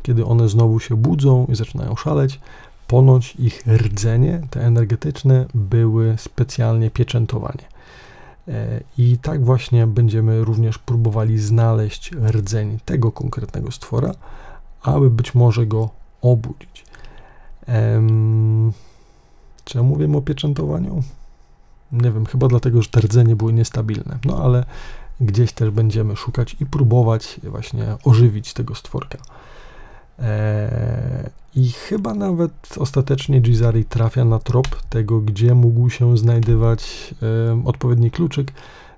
kiedy 0.03 0.25
one 0.25 0.49
znowu 0.49 0.79
się 0.79 0.95
budzą 0.95 1.45
i 1.49 1.55
zaczynają 1.55 1.95
szaleć, 1.95 2.39
ponoć 2.87 3.35
ich 3.35 3.63
rdzenie, 3.67 4.41
te 4.49 4.61
energetyczne, 4.61 5.45
były 5.53 6.15
specjalnie 6.17 6.91
pieczętowane. 6.91 7.74
E, 8.47 8.81
I 8.97 9.17
tak 9.17 9.45
właśnie 9.45 9.87
będziemy 9.87 10.43
również 10.43 10.77
próbowali 10.77 11.39
znaleźć 11.39 12.11
rdzeń 12.11 12.79
tego 12.85 13.11
konkretnego 13.11 13.71
stwora, 13.71 14.11
aby 14.81 15.09
być 15.09 15.35
może 15.35 15.65
go 15.65 15.89
obudzić. 16.21 16.85
Um, 17.67 18.73
czy 19.63 19.77
ja 19.77 19.83
mówię 19.83 20.17
o 20.17 20.21
pieczętowaniu? 20.21 21.03
Nie 21.91 22.11
wiem, 22.11 22.25
chyba 22.25 22.47
dlatego, 22.47 22.81
że 22.81 22.89
te 22.89 23.01
rdzenie 23.01 23.35
były 23.35 23.53
niestabilne. 23.53 24.17
No 24.25 24.43
ale 24.43 24.65
gdzieś 25.21 25.53
też 25.53 25.69
będziemy 25.69 26.15
szukać 26.15 26.55
i 26.59 26.65
próbować 26.65 27.39
właśnie 27.43 27.83
ożywić 28.03 28.53
tego 28.53 28.75
stworka. 28.75 29.17
E, 30.19 31.29
I 31.55 31.71
chyba 31.71 32.13
nawet 32.13 32.51
ostatecznie 32.77 33.41
Gizari 33.41 33.85
trafia 33.85 34.25
na 34.25 34.39
trop 34.39 34.67
tego, 34.89 35.21
gdzie 35.21 35.55
mógł 35.55 35.89
się 35.89 36.17
znajdywać 36.17 37.13
odpowiedni 37.65 38.11
kluczyk. 38.11 38.51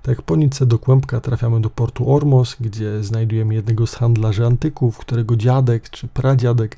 Tak 0.08 0.22
po 0.22 0.36
Nice 0.36 0.66
do 0.66 0.80
Kłębka 0.80 1.20
trafiamy 1.20 1.62
do 1.62 1.70
portu 1.70 2.14
Ormos, 2.14 2.56
gdzie 2.60 3.04
znajdujemy 3.04 3.54
jednego 3.54 3.88
z 3.88 3.96
handlarzy 3.96 4.46
antyków, 4.46 4.98
którego 4.98 5.36
dziadek 5.36 5.90
czy 5.90 6.08
pradziadek 6.08 6.78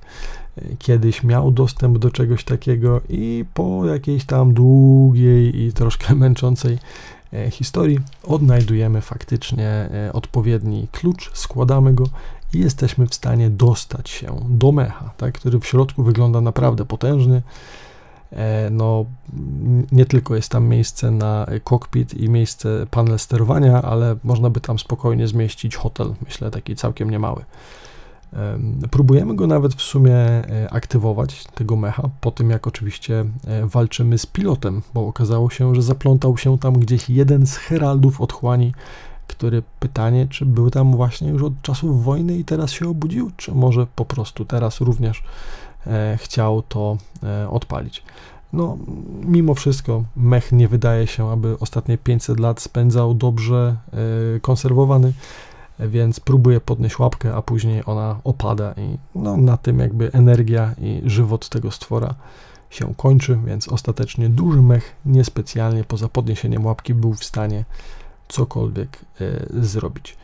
e, 0.57 0.61
kiedyś 0.79 1.23
miał 1.23 1.51
dostęp 1.51 1.97
do 1.97 2.11
czegoś 2.11 2.43
takiego 2.43 3.01
i 3.09 3.45
po 3.53 3.85
jakiejś 3.85 4.25
tam 4.25 4.53
długiej 4.53 5.61
i 5.61 5.73
troszkę 5.73 6.15
męczącej 6.25 6.77
e, 7.33 7.51
historii 7.51 7.99
odnajdujemy 8.23 9.01
faktycznie 9.01 9.89
odpowiedni 10.13 10.87
klucz, 10.91 11.31
składamy 11.33 11.93
go 11.93 12.03
i 12.53 12.59
jesteśmy 12.59 13.07
w 13.07 13.15
stanie 13.15 13.49
dostać 13.49 14.09
się 14.09 14.35
do 14.49 14.71
mecha, 14.71 15.09
tak, 15.17 15.33
który 15.33 15.59
w 15.59 15.65
środku 15.65 16.03
wygląda 16.03 16.41
naprawdę 16.41 16.85
potężny. 16.85 17.41
E, 18.31 18.69
no, 18.69 19.05
nie 19.91 20.05
tylko 20.05 20.35
jest 20.35 20.51
tam 20.51 20.67
miejsce 20.67 21.11
na 21.11 21.45
kokpit 21.63 22.13
i 22.13 22.29
miejsce 22.29 22.87
panel 22.91 23.19
sterowania, 23.19 23.81
ale 23.81 24.15
można 24.23 24.49
by 24.49 24.61
tam 24.61 24.79
spokojnie 24.79 25.27
zmieścić 25.27 25.75
hotel, 25.75 26.13
myślę, 26.25 26.51
taki 26.51 26.75
całkiem 26.75 27.09
niemały. 27.09 27.45
Próbujemy 28.91 29.35
go 29.35 29.47
nawet 29.47 29.73
w 29.73 29.81
sumie 29.81 30.15
e, 30.15 30.67
aktywować, 30.71 31.45
tego 31.45 31.75
mecha, 31.75 32.09
po 32.21 32.31
tym 32.31 32.49
jak 32.49 32.67
oczywiście 32.67 33.25
e, 33.47 33.65
walczymy 33.65 34.17
z 34.17 34.25
pilotem, 34.25 34.81
bo 34.93 35.07
okazało 35.07 35.49
się, 35.49 35.75
że 35.75 35.81
zaplątał 35.81 36.37
się 36.37 36.57
tam 36.57 36.73
gdzieś 36.73 37.09
jeden 37.09 37.47
z 37.47 37.57
heraldów 37.57 38.21
otchłani, 38.21 38.73
który 39.29 39.63
pytanie, 39.79 40.27
czy 40.29 40.45
był 40.45 40.69
tam 40.69 40.95
właśnie 40.95 41.29
już 41.29 41.43
od 41.43 41.61
czasów 41.61 42.03
wojny 42.03 42.37
i 42.37 42.45
teraz 42.45 42.71
się 42.71 42.89
obudził, 42.89 43.31
czy 43.37 43.51
może 43.51 43.87
po 43.95 44.05
prostu 44.05 44.45
teraz 44.45 44.81
również 44.81 45.23
e, 45.87 46.17
chciał 46.21 46.61
to 46.61 46.97
e, 47.23 47.49
odpalić. 47.49 48.03
No, 48.53 48.77
mimo 49.21 49.53
wszystko, 49.53 50.03
mech 50.15 50.51
nie 50.51 50.67
wydaje 50.67 51.07
się, 51.07 51.31
aby 51.31 51.59
ostatnie 51.59 51.97
500 51.97 52.39
lat 52.39 52.61
spędzał 52.61 53.13
dobrze 53.13 53.75
e, 54.35 54.39
konserwowany, 54.39 55.13
więc 55.79 56.19
próbuje 56.19 56.59
podnieść 56.59 56.99
łapkę, 56.99 57.35
a 57.35 57.41
później 57.41 57.83
ona 57.85 58.19
opada 58.23 58.73
i 58.77 58.97
no, 59.15 59.37
na 59.37 59.57
tym 59.57 59.79
jakby 59.79 60.11
energia 60.13 60.75
i 60.81 61.01
żywot 61.05 61.49
tego 61.49 61.71
stwora 61.71 62.15
się 62.69 62.93
kończy, 62.97 63.39
więc 63.45 63.67
ostatecznie 63.67 64.29
duży 64.29 64.61
mech 64.61 64.95
niespecjalnie 65.05 65.83
poza 65.83 66.07
podniesieniem 66.07 66.65
łapki 66.65 66.93
był 66.93 67.13
w 67.13 67.23
stanie 67.23 67.65
cokolwiek 68.29 68.99
e, 69.21 69.45
zrobić. 69.63 70.17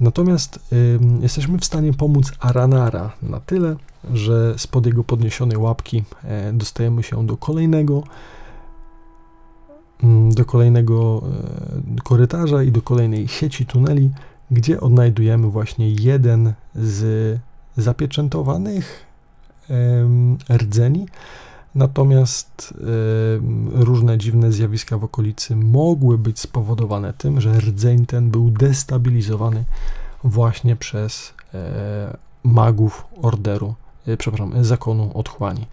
Natomiast 0.00 0.74
jesteśmy 1.20 1.58
w 1.58 1.64
stanie 1.64 1.92
pomóc 1.92 2.32
Aranara 2.40 3.12
na 3.22 3.40
tyle, 3.40 3.76
że 4.12 4.58
spod 4.58 4.86
jego 4.86 5.04
podniesionej 5.04 5.56
łapki 5.56 6.04
e, 6.24 6.52
dostajemy 6.52 7.02
się 7.02 7.26
do 7.26 7.36
kolejnego 7.36 8.02
mm, 10.02 10.34
do 10.34 10.44
kolejnego 10.44 11.22
e, 11.98 12.02
korytarza 12.02 12.62
i 12.62 12.72
do 12.72 12.82
kolejnej 12.82 13.28
sieci 13.28 13.66
tuneli, 13.66 14.10
gdzie 14.50 14.80
odnajdujemy 14.80 15.50
właśnie 15.50 15.92
jeden 15.92 16.52
z 16.74 17.38
zapieczętowanych 17.76 19.06
rdzeni, 20.50 21.06
natomiast 21.74 22.74
różne 23.72 24.18
dziwne 24.18 24.52
zjawiska 24.52 24.98
w 24.98 25.04
okolicy 25.04 25.56
mogły 25.56 26.18
być 26.18 26.40
spowodowane 26.40 27.12
tym, 27.12 27.40
że 27.40 27.52
rdzeń 27.52 28.06
ten 28.06 28.30
był 28.30 28.50
destabilizowany 28.50 29.64
właśnie 30.24 30.76
przez 30.76 31.34
e, 31.54 32.16
magów 32.42 33.06
orderu, 33.22 33.74
e, 34.06 34.16
przepraszam, 34.16 34.64
zakonu 34.64 35.10
otchłani. 35.14 35.66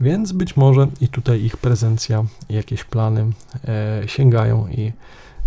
Więc 0.00 0.32
być 0.32 0.56
może 0.56 0.88
i 1.00 1.08
tutaj 1.08 1.42
ich 1.42 1.56
prezencja, 1.56 2.24
jakieś 2.48 2.84
plany 2.84 3.26
e, 3.64 4.02
sięgają 4.06 4.68
i 4.68 4.92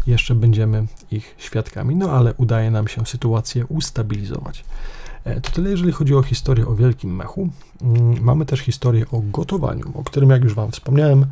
jeszcze 0.08 0.36
będziemy 0.36 0.86
ich 1.12 1.36
świadkami, 1.38 1.96
no 1.96 2.12
ale 2.12 2.34
udaje 2.34 2.72
nam 2.72 2.88
się 2.88 3.06
sytuację 3.06 3.66
ustabilizować. 3.66 4.64
E, 5.24 5.42
to 5.42 5.52
tyle, 5.52 5.70
jeżeli 5.70 5.92
chodzi 5.92 6.16
o 6.16 6.24
historię 6.24 6.68
o 6.68 6.76
wielkim 6.76 7.16
mechu. 7.16 7.50
Mm, 7.82 8.24
mamy 8.24 8.46
też 8.46 8.60
historię 8.60 9.06
o 9.12 9.22
gotowaniu, 9.22 9.92
o 9.94 10.04
którym, 10.04 10.30
jak 10.30 10.44
już 10.44 10.54
Wam 10.54 10.72
wspomniałem, 10.72 11.26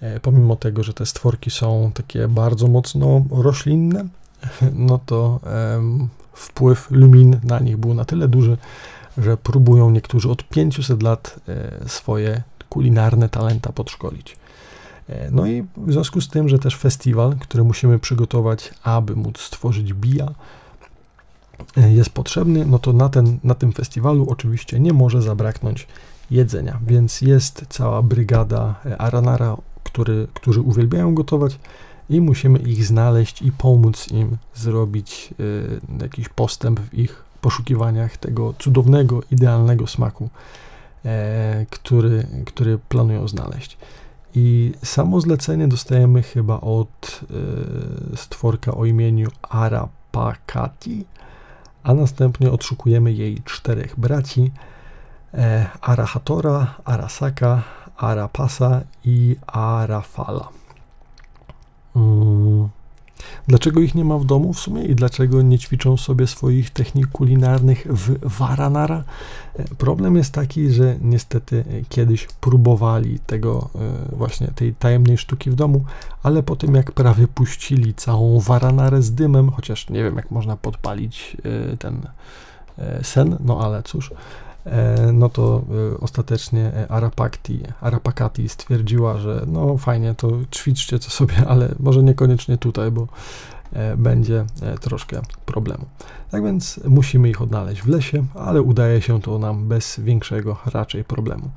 e, 0.00 0.20
pomimo 0.20 0.56
tego, 0.56 0.82
że 0.82 0.94
te 0.94 1.06
stworki 1.06 1.50
są 1.50 1.90
takie 1.94 2.28
bardzo 2.28 2.68
mocno 2.68 3.24
roślinne, 3.30 4.04
no 4.88 5.00
to 5.06 5.40
wpływ 6.32 6.90
lumin 6.90 7.40
na 7.44 7.58
nich 7.58 7.76
był 7.76 7.94
na 7.94 8.04
tyle 8.04 8.28
duży, 8.28 8.56
że 9.18 9.36
próbują 9.36 9.90
niektórzy 9.90 10.30
od 10.30 10.48
500 10.48 11.02
lat 11.02 11.40
e, 11.48 11.88
swoje 11.88 12.42
kulinarne 12.68 13.28
talenta 13.28 13.72
podszkolić. 13.72 14.36
No 15.30 15.46
i 15.46 15.62
w 15.76 15.92
związku 15.92 16.20
z 16.20 16.28
tym, 16.28 16.48
że 16.48 16.58
też 16.58 16.76
festiwal, 16.76 17.36
który 17.40 17.64
musimy 17.64 17.98
przygotować, 17.98 18.74
aby 18.82 19.16
móc 19.16 19.40
stworzyć 19.40 19.92
bija, 19.92 20.28
jest 21.76 22.10
potrzebny, 22.10 22.66
no 22.66 22.78
to 22.78 22.92
na, 22.92 23.08
ten, 23.08 23.38
na 23.44 23.54
tym 23.54 23.72
festiwalu 23.72 24.26
oczywiście 24.30 24.80
nie 24.80 24.92
może 24.92 25.22
zabraknąć 25.22 25.86
jedzenia, 26.30 26.80
więc 26.86 27.20
jest 27.20 27.64
cała 27.68 28.02
brygada 28.02 28.74
e, 28.86 28.98
Aranara, 28.98 29.56
który, 29.84 30.26
którzy 30.34 30.60
uwielbiają 30.60 31.14
gotować 31.14 31.58
i 32.10 32.20
musimy 32.20 32.58
ich 32.58 32.84
znaleźć 32.84 33.42
i 33.42 33.52
pomóc 33.52 34.08
im 34.10 34.36
zrobić 34.54 35.34
y, 35.40 35.80
jakiś 36.02 36.28
postęp 36.28 36.80
w 36.80 36.94
ich 36.94 37.24
poszukiwaniach 37.40 38.16
tego 38.16 38.54
cudownego, 38.58 39.20
idealnego 39.30 39.86
smaku, 39.86 40.28
e, 41.04 41.66
który, 41.70 42.26
który 42.46 42.78
planują 42.78 43.28
znaleźć. 43.28 43.76
I 44.34 44.72
samo 44.84 45.20
zlecenie 45.20 45.68
dostajemy 45.68 46.22
chyba 46.22 46.60
od 46.60 47.20
y, 48.12 48.16
stworka 48.16 48.74
o 48.74 48.84
imieniu 48.84 49.28
Arapakati, 49.42 51.04
a 51.82 51.94
następnie 51.94 52.50
odszukujemy 52.50 53.12
jej 53.12 53.42
czterech 53.44 54.00
braci 54.00 54.52
e, 55.34 55.66
Arahatora, 55.80 56.74
Arasaka, 56.84 57.62
Arapasa 57.96 58.80
i 59.04 59.36
Arafala. 59.46 60.48
Mm. 61.96 62.68
Dlaczego 63.48 63.80
ich 63.80 63.94
nie 63.94 64.04
ma 64.04 64.18
w 64.18 64.24
domu 64.24 64.52
w 64.52 64.60
sumie 64.60 64.84
i 64.84 64.94
dlaczego 64.94 65.42
nie 65.42 65.58
ćwiczą 65.58 65.96
sobie 65.96 66.26
swoich 66.26 66.70
technik 66.70 67.06
kulinarnych 67.06 67.86
w 67.90 68.36
Varanara? 68.38 69.04
E, 69.56 69.64
problem 69.78 70.16
jest 70.16 70.32
taki, 70.32 70.70
że 70.70 70.96
niestety 71.00 71.64
kiedyś 71.88 72.28
próbowali 72.40 73.18
tego 73.18 73.68
e, 73.74 74.16
właśnie 74.16 74.46
tej 74.46 74.74
tajemnej 74.74 75.18
sztuki 75.18 75.50
w 75.50 75.54
domu, 75.54 75.84
ale 76.22 76.42
po 76.42 76.56
tym 76.56 76.74
jak 76.74 76.92
prawie 76.92 77.28
puścili 77.28 77.94
całą 77.94 78.40
Varanarę 78.40 79.02
z 79.02 79.14
dymem, 79.14 79.50
chociaż 79.50 79.90
nie 79.90 80.02
wiem 80.04 80.16
jak 80.16 80.30
można 80.30 80.56
podpalić 80.56 81.36
e, 81.72 81.76
ten 81.76 82.06
sen, 83.02 83.36
no 83.40 83.60
ale 83.64 83.82
cóż, 83.82 84.10
no 85.12 85.28
to 85.28 85.64
ostatecznie 86.00 86.72
Arapakti, 86.88 87.60
Arapakati 87.80 88.48
stwierdziła, 88.48 89.18
że 89.18 89.44
no 89.46 89.76
fajnie, 89.76 90.14
to 90.14 90.30
ćwiczcie 90.54 90.98
co 90.98 91.10
sobie, 91.10 91.34
ale 91.48 91.74
może 91.80 92.02
niekoniecznie 92.02 92.58
tutaj, 92.58 92.90
bo 92.90 93.08
będzie 93.96 94.44
troszkę 94.80 95.20
problemu. 95.46 95.84
Tak 96.30 96.44
więc 96.44 96.80
musimy 96.84 97.30
ich 97.30 97.42
odnaleźć 97.42 97.82
w 97.82 97.88
lesie, 97.88 98.24
ale 98.34 98.62
udaje 98.62 99.02
się 99.02 99.20
to 99.20 99.38
nam 99.38 99.68
bez 99.68 100.00
większego 100.00 100.56
raczej 100.66 101.04
problemu. 101.04 101.50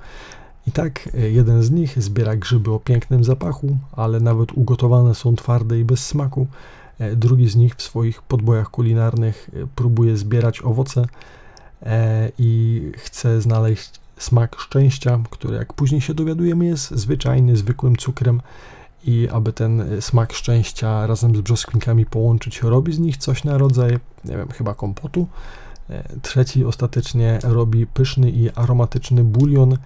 I 0.67 0.71
tak 0.71 1.09
jeden 1.31 1.63
z 1.63 1.71
nich 1.71 2.03
zbiera 2.03 2.35
grzyby 2.35 2.71
o 2.71 2.79
pięknym 2.79 3.23
zapachu, 3.23 3.77
ale 3.91 4.19
nawet 4.19 4.51
ugotowane 4.51 5.15
są 5.15 5.35
twarde 5.35 5.79
i 5.79 5.85
bez 5.85 6.05
smaku. 6.05 6.47
Drugi 7.15 7.49
z 7.49 7.55
nich 7.55 7.75
w 7.75 7.81
swoich 7.81 8.21
podbojach 8.21 8.69
kulinarnych 8.69 9.49
próbuje 9.75 10.17
zbierać 10.17 10.61
owoce, 10.61 11.05
E, 11.05 11.07
i 12.39 12.81
chcę 12.97 13.41
znaleźć 13.41 13.99
smak 14.17 14.55
szczęścia, 14.59 15.19
który 15.29 15.57
jak 15.57 15.73
później 15.73 16.01
się 16.01 16.13
dowiadujemy 16.13 16.65
jest 16.65 16.91
zwyczajny, 16.91 17.55
zwykłym 17.55 17.95
cukrem 17.95 18.41
i 19.03 19.29
aby 19.31 19.53
ten 19.53 20.01
smak 20.01 20.33
szczęścia 20.33 21.07
razem 21.07 21.35
z 21.35 21.41
brzoskwinkami 21.41 22.05
połączyć, 22.05 22.61
robi 22.61 22.93
z 22.93 22.99
nich 22.99 23.17
coś 23.17 23.43
na 23.43 23.57
rodzaj, 23.57 23.91
nie 24.25 24.37
wiem, 24.37 24.47
chyba 24.49 24.73
kompotu. 24.73 25.27
E, 25.89 26.03
trzeci 26.21 26.65
ostatecznie 26.65 27.39
robi 27.43 27.87
pyszny 27.87 28.31
i 28.31 28.49
aromatyczny 28.49 29.23
bulion, 29.23 29.77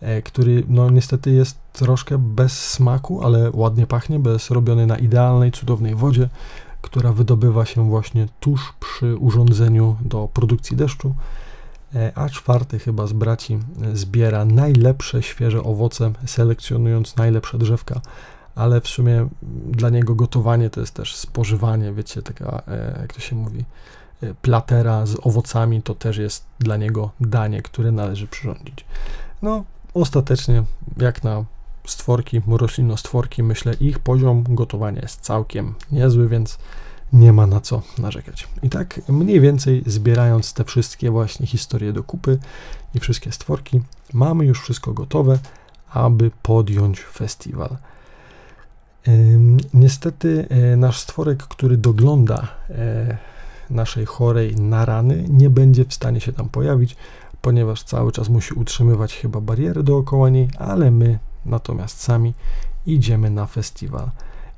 e, 0.00 0.22
który 0.22 0.62
no 0.68 0.90
niestety 0.90 1.30
jest 1.30 1.58
troszkę 1.72 2.18
bez 2.18 2.70
smaku, 2.70 3.24
ale 3.24 3.50
ładnie 3.52 3.86
pachnie, 3.86 4.18
bo 4.18 4.30
jest 4.30 4.50
robiony 4.50 4.86
na 4.86 4.98
idealnej, 4.98 5.52
cudownej 5.52 5.94
wodzie, 5.94 6.28
która 6.86 7.12
wydobywa 7.12 7.64
się 7.64 7.88
właśnie 7.88 8.28
tuż 8.40 8.74
przy 8.80 9.16
urządzeniu 9.16 9.96
do 10.00 10.28
produkcji 10.32 10.76
deszczu. 10.76 11.14
E, 11.94 12.12
a 12.14 12.28
czwarty 12.28 12.78
chyba 12.78 13.06
z 13.06 13.12
braci 13.12 13.58
zbiera 13.92 14.44
najlepsze 14.44 15.22
świeże 15.22 15.62
owoce, 15.62 16.12
selekcjonując 16.26 17.16
najlepsze 17.16 17.58
drzewka, 17.58 18.00
ale 18.54 18.80
w 18.80 18.88
sumie 18.88 19.28
dla 19.66 19.90
niego 19.90 20.14
gotowanie 20.14 20.70
to 20.70 20.80
jest 20.80 20.94
też 20.94 21.16
spożywanie, 21.16 21.92
wiecie, 21.92 22.22
taka, 22.22 22.62
e, 22.68 22.98
jak 23.00 23.12
to 23.14 23.20
się 23.20 23.36
mówi, 23.36 23.64
e, 24.22 24.34
platera 24.34 25.06
z 25.06 25.16
owocami 25.22 25.82
to 25.82 25.94
też 25.94 26.16
jest 26.16 26.44
dla 26.58 26.76
niego 26.76 27.10
danie, 27.20 27.62
które 27.62 27.92
należy 27.92 28.26
przyrządzić. 28.26 28.84
No, 29.42 29.64
ostatecznie, 29.94 30.64
jak 30.96 31.24
na 31.24 31.44
stworki, 31.86 32.42
roślinostworki, 32.48 33.42
myślę, 33.42 33.74
ich 33.80 33.98
poziom 33.98 34.44
gotowania 34.48 35.02
jest 35.02 35.20
całkiem 35.20 35.74
niezły, 35.92 36.28
więc 36.28 36.58
nie 37.12 37.32
ma 37.32 37.46
na 37.46 37.60
co 37.60 37.82
narzekać. 37.98 38.48
I 38.62 38.68
tak 38.68 39.00
mniej 39.08 39.40
więcej 39.40 39.82
zbierając 39.86 40.52
te 40.52 40.64
wszystkie 40.64 41.10
właśnie 41.10 41.46
historie 41.46 41.92
do 41.92 42.02
kupy 42.02 42.38
i 42.94 43.00
wszystkie 43.00 43.32
stworki, 43.32 43.80
mamy 44.12 44.44
już 44.44 44.62
wszystko 44.62 44.92
gotowe, 44.92 45.38
aby 45.92 46.30
podjąć 46.42 47.00
festiwal. 47.00 47.76
Niestety 49.74 50.46
e, 50.48 50.76
nasz 50.76 50.98
stworek, 50.98 51.42
który 51.42 51.76
dogląda 51.76 52.48
e, 52.70 53.18
naszej 53.70 54.06
chorej 54.06 54.56
na 54.56 54.84
rany, 54.84 55.24
nie 55.28 55.50
będzie 55.50 55.84
w 55.84 55.94
stanie 55.94 56.20
się 56.20 56.32
tam 56.32 56.48
pojawić, 56.48 56.96
ponieważ 57.42 57.82
cały 57.82 58.12
czas 58.12 58.28
musi 58.28 58.54
utrzymywać 58.54 59.14
chyba 59.14 59.40
bariery 59.40 59.82
dookoła 59.82 60.30
niej, 60.30 60.48
ale 60.58 60.90
my 60.90 61.18
natomiast 61.46 62.00
sami 62.00 62.34
idziemy 62.86 63.30
na 63.30 63.46
festiwal. 63.46 64.10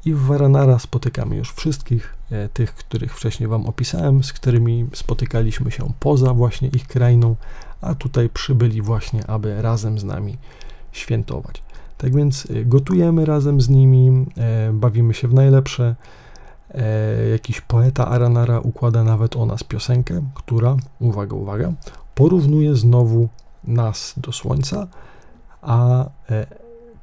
I 0.04 0.14
w 0.14 0.22
Varanara 0.22 0.78
spotykamy 0.78 1.36
już 1.36 1.52
wszystkich 1.52 2.14
e, 2.30 2.48
tych, 2.48 2.74
których 2.74 3.16
wcześniej 3.16 3.48
Wam 3.48 3.66
opisałem, 3.66 4.24
z 4.24 4.32
którymi 4.32 4.86
spotykaliśmy 4.92 5.70
się 5.70 5.92
poza 6.00 6.34
właśnie 6.34 6.68
ich 6.68 6.86
krainą, 6.86 7.36
a 7.80 7.94
tutaj 7.94 8.28
przybyli 8.28 8.82
właśnie, 8.82 9.26
aby 9.26 9.62
razem 9.62 9.98
z 9.98 10.04
nami 10.04 10.38
świętować. 10.92 11.62
Tak 11.98 12.16
więc 12.16 12.46
e, 12.50 12.64
gotujemy 12.64 13.24
razem 13.24 13.60
z 13.60 13.68
nimi, 13.68 14.26
e, 14.36 14.72
bawimy 14.72 15.14
się 15.14 15.28
w 15.28 15.34
najlepsze. 15.34 15.94
Jakiś 17.32 17.60
poeta 17.60 18.08
Aranara 18.08 18.60
układa 18.60 19.04
nawet 19.04 19.36
o 19.36 19.46
nas 19.46 19.64
piosenkę, 19.64 20.22
która, 20.34 20.76
uwaga, 21.00 21.36
uwaga, 21.36 21.72
porównuje 22.14 22.76
znowu 22.76 23.28
nas 23.64 24.14
do 24.16 24.32
Słońca, 24.32 24.86
a 25.62 26.06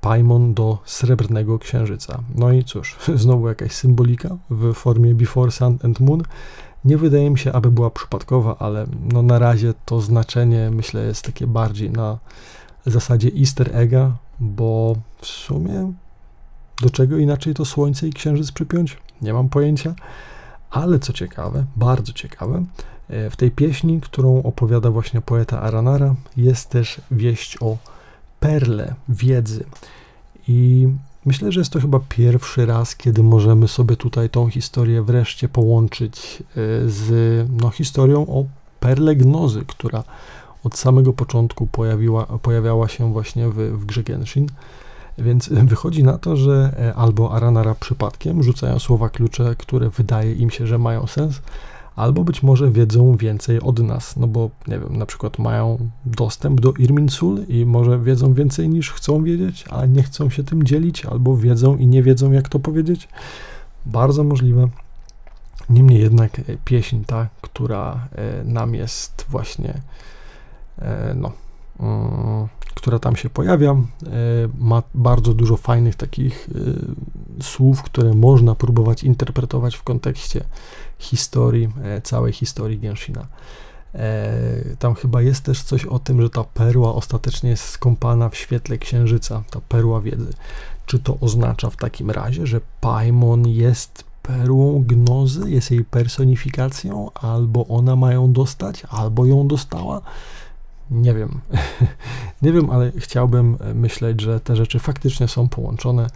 Paimon 0.05 0.53
do 0.53 0.77
srebrnego 0.85 1.59
księżyca. 1.59 2.23
No 2.35 2.51
i 2.51 2.63
cóż, 2.63 2.95
znowu 3.23 3.47
jakaś 3.47 3.71
symbolika 3.71 4.37
w 4.49 4.73
formie 4.73 5.15
Before 5.15 5.51
Sun 5.51 5.77
and 5.83 5.99
Moon. 5.99 6.23
Nie 6.85 6.97
wydaje 6.97 7.29
mi 7.29 7.39
się, 7.39 7.53
aby 7.53 7.71
była 7.71 7.89
przypadkowa, 7.89 8.55
ale 8.59 8.85
no 9.13 9.21
na 9.21 9.39
razie 9.39 9.73
to 9.85 10.01
znaczenie 10.01 10.71
myślę 10.71 11.05
jest 11.05 11.25
takie 11.25 11.47
bardziej 11.47 11.89
na 11.89 12.17
zasadzie 12.85 13.31
easter 13.39 13.75
egga, 13.75 14.11
bo 14.39 14.95
w 15.21 15.25
sumie 15.25 15.93
do 16.81 16.89
czego 16.89 17.17
inaczej 17.17 17.53
to 17.53 17.65
słońce 17.65 18.07
i 18.07 18.13
księżyc 18.13 18.51
przypiąć? 18.51 18.97
Nie 19.21 19.33
mam 19.33 19.49
pojęcia. 19.49 19.95
Ale 20.69 20.99
co 20.99 21.13
ciekawe, 21.13 21.65
bardzo 21.75 22.13
ciekawe, 22.13 22.63
e, 23.09 23.29
w 23.29 23.35
tej 23.35 23.51
pieśni, 23.51 24.01
którą 24.01 24.43
opowiada 24.43 24.91
właśnie 24.91 25.21
poeta 25.21 25.61
Aranara, 25.61 26.15
jest 26.37 26.69
też 26.69 27.01
wieść 27.11 27.57
o 27.61 27.77
perle 28.47 28.95
wiedzy. 29.09 29.63
I 30.47 30.87
myślę, 31.25 31.51
że 31.51 31.59
jest 31.59 31.71
to 31.71 31.79
chyba 31.79 31.99
pierwszy 32.09 32.65
raz, 32.65 32.95
kiedy 32.95 33.23
możemy 33.23 33.67
sobie 33.67 33.95
tutaj 33.95 34.29
tą 34.29 34.49
historię 34.49 35.01
wreszcie 35.03 35.49
połączyć 35.49 36.43
e, 36.49 36.55
z 36.89 37.09
no, 37.61 37.69
historią 37.69 38.21
o 38.21 38.45
perle 38.79 39.15
gnozy, 39.15 39.63
która 39.67 40.03
od 40.63 40.77
samego 40.77 41.13
początku 41.13 41.67
pojawiła, 41.67 42.25
pojawiała 42.25 42.87
się 42.87 43.13
właśnie 43.13 43.49
w, 43.49 43.55
w 43.55 43.85
grze 43.85 44.03
Genshin. 44.03 44.47
Więc 45.17 45.49
wychodzi 45.49 46.03
na 46.03 46.17
to, 46.17 46.37
że 46.37 46.73
e, 46.79 46.95
albo 46.95 47.31
Aranara 47.31 47.75
przypadkiem 47.75 48.43
rzucają 48.43 48.79
słowa 48.79 49.09
klucze, 49.09 49.55
które 49.57 49.89
wydaje 49.89 50.33
im 50.33 50.49
się, 50.49 50.67
że 50.67 50.77
mają 50.77 51.07
sens, 51.07 51.41
albo 51.95 52.23
być 52.23 52.43
może 52.43 52.71
wiedzą 52.71 53.17
więcej 53.17 53.61
od 53.61 53.79
nas, 53.79 54.15
no 54.15 54.27
bo 54.27 54.49
nie 54.67 54.79
wiem, 54.79 54.97
na 54.97 55.05
przykład 55.05 55.39
mają 55.39 55.89
dostęp 56.05 56.61
do 56.61 56.73
Irminsul 56.73 57.45
i 57.47 57.65
może 57.65 57.99
wiedzą 57.99 58.33
więcej 58.33 58.69
niż 58.69 58.91
chcą 58.91 59.23
wiedzieć, 59.23 59.65
a 59.69 59.85
nie 59.85 60.03
chcą 60.03 60.29
się 60.29 60.43
tym 60.43 60.63
dzielić, 60.63 61.05
albo 61.05 61.37
wiedzą 61.37 61.77
i 61.77 61.87
nie 61.87 62.03
wiedzą, 62.03 62.31
jak 62.31 62.49
to 62.49 62.59
powiedzieć. 62.59 63.07
Bardzo 63.85 64.23
możliwe. 64.23 64.67
Niemniej 65.69 66.01
jednak 66.01 66.39
e, 66.39 66.43
pieśń 66.65 67.03
ta, 67.05 67.27
która 67.41 68.07
e, 68.11 68.43
nam 68.43 68.75
jest 68.75 69.25
właśnie, 69.29 69.81
no, 71.15 71.31
mm, 71.79 72.47
która 72.75 72.99
tam 72.99 73.15
się 73.15 73.29
pojawia, 73.29 73.71
e, 73.71 73.75
ma 74.59 74.83
bardzo 74.93 75.33
dużo 75.33 75.57
fajnych 75.57 75.95
takich 75.95 76.49
e, 77.39 77.43
słów, 77.43 77.83
które 77.83 78.13
można 78.13 78.55
próbować 78.55 79.03
interpretować 79.03 79.75
w 79.75 79.83
kontekście 79.83 80.43
historii, 80.99 81.69
e, 81.83 82.01
całej 82.01 82.33
historii 82.33 82.79
Genshina. 82.79 83.27
Tam 84.79 84.95
chyba 84.95 85.21
jest 85.21 85.43
też 85.43 85.61
coś 85.61 85.85
o 85.85 85.99
tym, 85.99 86.21
że 86.21 86.29
ta 86.29 86.43
perła 86.43 86.95
ostatecznie 86.95 87.49
jest 87.49 87.63
skąpana 87.63 88.29
w 88.29 88.35
świetle 88.35 88.77
księżyca, 88.77 89.43
ta 89.49 89.59
perła 89.69 90.01
wiedzy. 90.01 90.33
Czy 90.85 90.99
to 90.99 91.17
oznacza 91.21 91.69
w 91.69 91.75
takim 91.75 92.11
razie, 92.11 92.47
że 92.47 92.61
Paimon 92.81 93.47
jest 93.47 94.03
perłą 94.27 94.83
gnozy, 94.87 95.51
jest 95.51 95.71
jej 95.71 95.83
personifikacją, 95.83 97.11
albo 97.13 97.67
ona 97.67 97.95
ma 97.95 98.13
ją 98.13 98.33
dostać, 98.33 98.83
albo 98.89 99.25
ją 99.25 99.47
dostała? 99.47 100.01
Nie 100.91 101.13
wiem. 101.13 101.41
nie 102.41 102.51
wiem, 102.51 102.69
ale 102.69 102.91
chciałbym 102.97 103.57
e, 103.59 103.73
myśleć, 103.73 104.21
że 104.21 104.39
te 104.39 104.55
rzeczy 104.55 104.79
faktycznie 104.79 105.27
są 105.27 105.49
połączone 105.49 106.07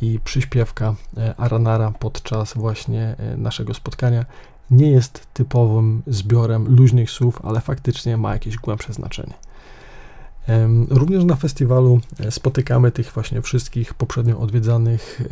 i 0.00 0.20
przyśpiewka 0.24 0.94
e, 1.16 1.34
Aranara 1.36 1.90
podczas 1.90 2.54
właśnie 2.54 3.16
e, 3.18 3.36
naszego 3.36 3.74
spotkania 3.74 4.24
nie 4.70 4.90
jest 4.90 5.26
typowym 5.34 6.02
zbiorem 6.06 6.76
luźnych 6.76 7.10
słów, 7.10 7.40
ale 7.44 7.60
faktycznie 7.60 8.16
ma 8.16 8.32
jakieś 8.32 8.56
głębsze 8.56 8.92
znaczenie. 8.92 9.34
Również 10.90 11.24
na 11.24 11.36
festiwalu 11.36 12.00
spotykamy 12.30 12.92
tych 12.92 13.12
właśnie 13.12 13.42
wszystkich 13.42 13.94
poprzednio 13.94 14.38
odwiedzanych 14.38 15.22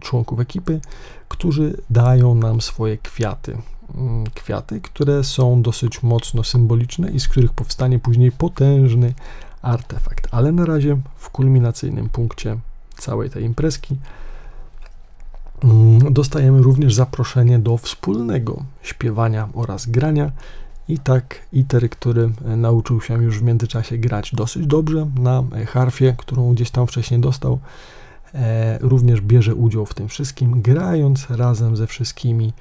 członków 0.00 0.40
ekipy, 0.40 0.80
którzy 1.28 1.76
dają 1.90 2.34
nam 2.34 2.60
swoje 2.60 2.98
kwiaty. 2.98 3.58
Mm, 3.94 4.24
kwiaty, 4.34 4.80
które 4.80 5.24
są 5.24 5.62
dosyć 5.62 6.02
mocno 6.02 6.44
symboliczne 6.44 7.10
i 7.10 7.20
z 7.20 7.28
których 7.28 7.52
powstanie 7.52 7.98
później 7.98 8.32
potężny 8.32 9.14
artefakt. 9.62 10.28
Ale 10.30 10.52
na 10.52 10.64
razie 10.64 10.96
w 11.16 11.30
kulminacyjnym 11.30 12.08
punkcie 12.08 12.56
całej 13.00 13.30
tej 13.30 13.44
imprezki 13.44 13.96
mm, 15.64 16.12
dostajemy 16.12 16.62
również 16.62 16.94
zaproszenie 16.94 17.58
do 17.58 17.76
wspólnego 17.76 18.62
śpiewania 18.82 19.48
oraz 19.54 19.86
grania. 19.86 20.32
I 20.88 20.98
tak 20.98 21.40
Iter, 21.52 21.90
który 21.90 22.30
nauczył 22.56 23.00
się 23.00 23.22
już 23.22 23.38
w 23.38 23.42
międzyczasie 23.42 23.98
grać 23.98 24.34
dosyć 24.34 24.66
dobrze 24.66 25.06
na 25.18 25.44
harfie, 25.66 26.14
którą 26.18 26.54
gdzieś 26.54 26.70
tam 26.70 26.86
wcześniej 26.86 27.20
dostał, 27.20 27.58
e, 28.34 28.78
również 28.80 29.20
bierze 29.20 29.54
udział 29.54 29.86
w 29.86 29.94
tym 29.94 30.08
wszystkim, 30.08 30.62
grając 30.62 31.30
razem 31.30 31.76
ze 31.76 31.86
wszystkimi 31.86 32.52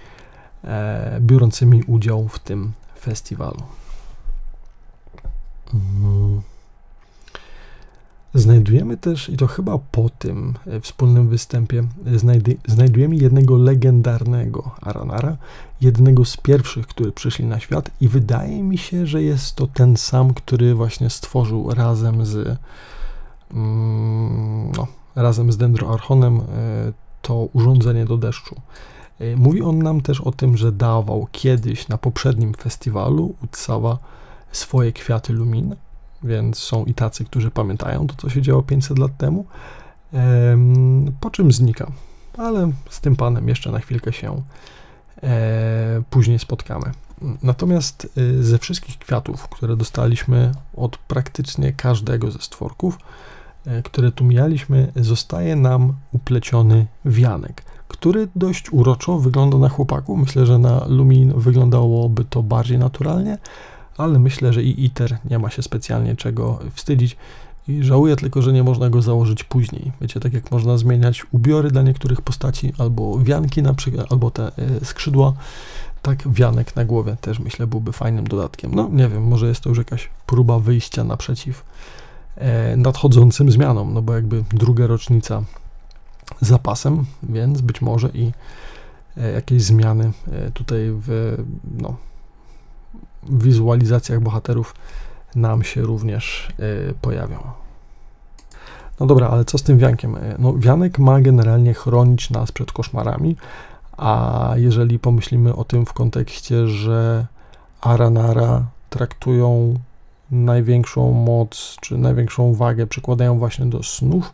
e, 0.63 1.17
biorącymi 1.21 1.83
udział 1.83 2.27
w 2.27 2.39
tym 2.39 2.71
festiwalu. 2.99 3.61
Mm. 5.73 6.54
Znajdujemy 8.35 8.97
też, 8.97 9.29
i 9.29 9.37
to 9.37 9.47
chyba 9.47 9.77
po 9.91 10.09
tym 10.09 10.53
e, 10.67 10.81
wspólnym 10.81 11.27
występie, 11.27 11.83
znajdy, 12.15 12.57
znajdujemy 12.67 13.15
jednego 13.15 13.57
legendarnego 13.57 14.71
Aranara, 14.81 15.37
jednego 15.81 16.25
z 16.25 16.37
pierwszych, 16.37 16.87
który 16.87 17.11
przyszli 17.11 17.45
na 17.45 17.59
świat, 17.59 17.91
i 18.01 18.07
wydaje 18.07 18.63
mi 18.63 18.77
się, 18.77 19.07
że 19.07 19.23
jest 19.23 19.55
to 19.55 19.67
ten 19.67 19.97
sam, 19.97 20.33
który 20.33 20.75
właśnie 20.75 21.09
stworzył 21.09 21.73
razem 21.73 22.25
z 22.25 22.57
mm, 23.53 24.71
no, 24.77 24.87
razem 25.15 25.51
z 25.51 25.57
Dendroarchonem 25.57 26.39
e, 26.39 26.43
to 27.21 27.47
urządzenie 27.53 28.05
do 28.05 28.17
deszczu. 28.17 28.55
E, 29.19 29.35
mówi 29.35 29.61
on 29.61 29.79
nam 29.79 30.01
też 30.01 30.21
o 30.21 30.31
tym, 30.31 30.57
że 30.57 30.71
dawał 30.71 31.27
kiedyś 31.31 31.87
na 31.87 31.97
poprzednim 31.97 32.53
festiwalu 32.53 33.35
Utsawa 33.43 33.97
swoje 34.51 34.93
kwiaty 34.93 35.33
lumin, 35.33 35.75
więc 36.23 36.57
są 36.57 36.85
i 36.85 36.93
tacy, 36.93 37.25
którzy 37.25 37.51
pamiętają 37.51 38.07
to, 38.07 38.15
co 38.15 38.29
się 38.29 38.41
działo 38.41 38.63
500 38.63 38.99
lat 38.99 39.17
temu, 39.17 39.45
po 41.19 41.29
czym 41.29 41.51
znika. 41.51 41.91
Ale 42.37 42.71
z 42.89 43.01
tym 43.01 43.15
panem 43.15 43.47
jeszcze 43.49 43.71
na 43.71 43.79
chwilkę 43.79 44.13
się 44.13 44.41
e, 45.23 46.01
później 46.09 46.39
spotkamy. 46.39 46.91
Natomiast 47.43 48.07
e, 48.39 48.43
ze 48.43 48.57
wszystkich 48.57 48.97
kwiatów, 48.97 49.47
które 49.47 49.77
dostaliśmy 49.77 50.51
od 50.75 50.97
praktycznie 50.97 51.73
każdego 51.73 52.31
ze 52.31 52.39
stworków, 52.39 52.97
które 53.83 54.11
tu 54.11 54.23
mijaliśmy, 54.23 54.91
zostaje 54.95 55.55
nam 55.55 55.93
upleciony 56.11 56.85
wianek 57.05 57.63
który 57.87 58.27
dość 58.35 58.73
uroczo 58.73 59.19
wygląda 59.19 59.57
na 59.57 59.69
chłopaku. 59.69 60.17
Myślę, 60.17 60.45
że 60.45 60.57
na 60.59 60.85
Lumin 60.87 61.33
wyglądałoby 61.39 62.25
to 62.25 62.43
bardziej 62.43 62.77
naturalnie, 62.77 63.37
ale 63.97 64.19
myślę, 64.19 64.53
że 64.53 64.63
i 64.63 64.85
ITER 64.85 65.17
nie 65.29 65.39
ma 65.39 65.49
się 65.49 65.61
specjalnie 65.61 66.15
czego 66.15 66.59
wstydzić. 66.73 67.17
I 67.67 67.83
żałuję 67.83 68.15
tylko, 68.15 68.41
że 68.41 68.53
nie 68.53 68.63
można 68.63 68.89
go 68.89 69.01
założyć 69.01 69.43
później. 69.43 69.91
Wiecie, 70.01 70.19
tak 70.19 70.33
jak 70.33 70.51
można 70.51 70.77
zmieniać 70.77 71.25
ubiory 71.31 71.71
dla 71.71 71.81
niektórych 71.81 72.21
postaci, 72.21 72.73
albo 72.77 73.19
wianki 73.19 73.61
na 73.61 73.73
przykład, 73.73 74.11
albo 74.11 74.31
te 74.31 74.51
e, 74.57 74.85
skrzydła, 74.85 75.33
tak 76.01 76.33
wianek 76.33 76.75
na 76.75 76.85
głowie 76.85 77.15
też 77.21 77.39
myślę 77.39 77.67
byłby 77.67 77.91
fajnym 77.91 78.27
dodatkiem. 78.27 78.75
No 78.75 78.89
nie 78.91 79.07
wiem, 79.07 79.23
może 79.23 79.47
jest 79.47 79.61
to 79.61 79.69
już 79.69 79.77
jakaś 79.77 80.09
próba 80.25 80.59
wyjścia 80.59 81.03
naprzeciw 81.03 81.65
e, 82.35 82.77
nadchodzącym 82.77 83.51
zmianom, 83.51 83.93
no 83.93 84.01
bo 84.01 84.13
jakby 84.13 84.43
druga 84.53 84.87
rocznica 84.87 85.43
zapasem, 86.41 87.05
więc 87.23 87.61
być 87.61 87.81
może 87.81 88.09
i 88.09 88.31
e, 89.17 89.31
jakieś 89.31 89.63
zmiany 89.63 90.11
tutaj 90.53 90.79
w 90.91 91.37
no, 91.77 91.95
wizualizacjach 93.29 94.19
bohaterów 94.19 94.75
nam 95.35 95.63
się 95.63 95.81
również 95.81 96.49
e, 96.59 96.93
pojawią. 96.93 97.37
No 98.99 99.05
dobra, 99.05 99.27
ale 99.27 99.45
co 99.45 99.57
z 99.57 99.63
tym 99.63 99.77
wiankiem? 99.77 100.17
No, 100.39 100.53
wianek 100.57 100.99
ma 100.99 101.21
generalnie 101.21 101.73
chronić 101.73 102.29
nas 102.29 102.51
przed 102.51 102.71
koszmarami, 102.71 103.35
a 103.97 104.51
jeżeli 104.55 104.99
pomyślimy 104.99 105.55
o 105.55 105.63
tym 105.63 105.85
w 105.85 105.93
kontekście, 105.93 106.67
że 106.67 107.25
Aranara 107.81 108.65
traktują 108.89 109.73
największą 110.31 111.11
moc, 111.11 111.77
czy 111.81 111.97
największą 111.97 112.53
wagę 112.53 112.87
przykładają 112.87 113.39
właśnie 113.39 113.65
do 113.65 113.83
snów, 113.83 114.33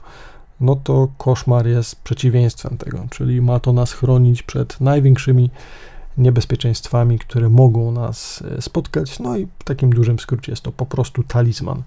no 0.59 0.75
to 0.75 1.07
koszmar 1.17 1.67
jest 1.67 1.95
przeciwieństwem 1.95 2.77
tego, 2.77 2.99
czyli 3.09 3.41
ma 3.41 3.59
to 3.59 3.73
nas 3.73 3.91
chronić 3.93 4.43
przed 4.43 4.81
największymi 4.81 5.49
niebezpieczeństwami, 6.17 7.19
które 7.19 7.49
mogą 7.49 7.91
nas 7.91 8.43
e, 8.57 8.61
spotkać. 8.61 9.19
No 9.19 9.37
i 9.37 9.47
w 9.59 9.63
takim 9.63 9.89
dużym 9.89 10.19
skrócie 10.19 10.51
jest 10.51 10.61
to 10.61 10.71
po 10.71 10.85
prostu 10.85 11.23
talizman. 11.23 11.83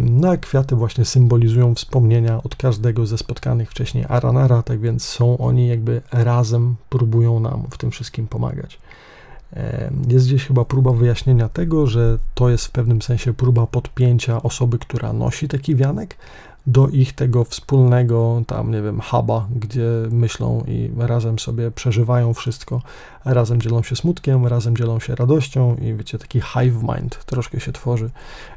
No 0.00 0.30
a 0.30 0.36
kwiaty 0.36 0.76
właśnie 0.76 1.04
symbolizują 1.04 1.74
wspomnienia 1.74 2.42
od 2.42 2.56
każdego 2.56 3.06
ze 3.06 3.18
spotkanych 3.18 3.70
wcześniej 3.70 4.04
Aranara, 4.08 4.62
tak 4.62 4.80
więc 4.80 5.04
są 5.04 5.38
oni 5.38 5.68
jakby 5.68 6.02
razem, 6.12 6.76
próbują 6.88 7.40
nam 7.40 7.66
w 7.70 7.78
tym 7.78 7.90
wszystkim 7.90 8.28
pomagać. 8.28 8.78
Jest 10.08 10.26
gdzieś 10.26 10.46
chyba 10.46 10.64
próba 10.64 10.92
wyjaśnienia 10.92 11.48
tego, 11.48 11.86
że 11.86 12.18
to 12.34 12.48
jest 12.48 12.66
w 12.66 12.70
pewnym 12.70 13.02
sensie 13.02 13.34
próba 13.34 13.66
podpięcia 13.66 14.42
osoby, 14.42 14.78
która 14.78 15.12
nosi 15.12 15.48
taki 15.48 15.76
wianek, 15.76 16.16
do 16.66 16.88
ich 16.88 17.12
tego 17.12 17.44
wspólnego, 17.44 18.42
tam 18.46 18.70
nie 18.70 18.82
wiem, 18.82 19.00
huba, 19.00 19.46
gdzie 19.56 19.88
myślą 20.10 20.64
i 20.68 20.90
razem 20.98 21.38
sobie 21.38 21.70
przeżywają 21.70 22.34
wszystko, 22.34 22.82
razem 23.24 23.60
dzielą 23.60 23.82
się 23.82 23.96
smutkiem, 23.96 24.46
razem 24.46 24.76
dzielą 24.76 25.00
się 25.00 25.14
radością 25.14 25.76
i 25.76 25.94
wiecie, 25.94 26.18
taki 26.18 26.40
hive 26.40 26.82
mind 26.82 27.24
troszkę 27.24 27.60
się 27.60 27.72
tworzy, 27.72 28.10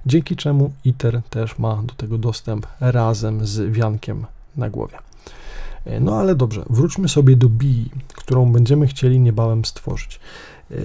dzięki 0.06 0.36
czemu 0.36 0.72
ITER 0.84 1.22
też 1.30 1.60
ma 1.60 1.76
do 1.76 1.94
tego 1.94 2.18
dostęp 2.18 2.68
razem 2.80 3.46
z 3.46 3.72
wiankiem 3.72 4.26
na 4.58 4.70
głowie. 4.70 4.98
No 6.02 6.16
ale 6.16 6.36
dobrze, 6.36 6.66
wróćmy 6.70 7.10
sobie 7.10 7.36
do 7.36 7.50
BI, 7.50 7.90
którą 8.14 8.52
będziemy 8.52 8.88
chcieli 8.88 9.20
niebawem 9.20 9.66
stworzyć. 9.66 10.20
E, 10.72 10.76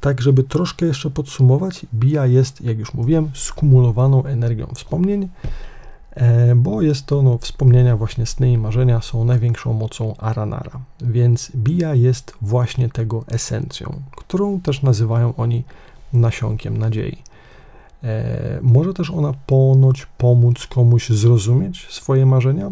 tak, 0.00 0.20
żeby 0.20 0.42
troszkę 0.42 0.86
jeszcze 0.86 1.10
podsumować, 1.10 1.86
BIA 1.94 2.26
jest, 2.26 2.60
jak 2.60 2.78
już 2.78 2.94
mówiłem, 2.94 3.30
skumulowaną 3.34 4.24
energią 4.24 4.66
wspomnień, 4.74 5.28
E, 5.44 5.67
bo 6.56 6.82
jest 6.82 7.06
to 7.06 7.22
no, 7.22 7.38
wspomnienia 7.38 7.96
właśnie 7.96 8.26
sny 8.26 8.52
i 8.52 8.58
marzenia 8.58 9.00
są 9.00 9.24
największą 9.24 9.72
mocą 9.72 10.16
Aranara, 10.16 10.80
więc 11.00 11.52
Bia 11.56 11.94
jest 11.94 12.32
właśnie 12.40 12.88
tego 12.88 13.24
esencją, 13.26 14.02
którą 14.16 14.60
też 14.60 14.82
nazywają 14.82 15.34
oni 15.36 15.64
nasionkiem 16.12 16.78
nadziei. 16.78 17.18
E, 18.04 18.58
może 18.62 18.94
też 18.94 19.10
ona 19.10 19.34
ponoć 19.46 20.06
pomóc 20.06 20.66
komuś 20.66 21.08
zrozumieć 21.08 21.86
swoje 21.90 22.26
marzenia, 22.26 22.70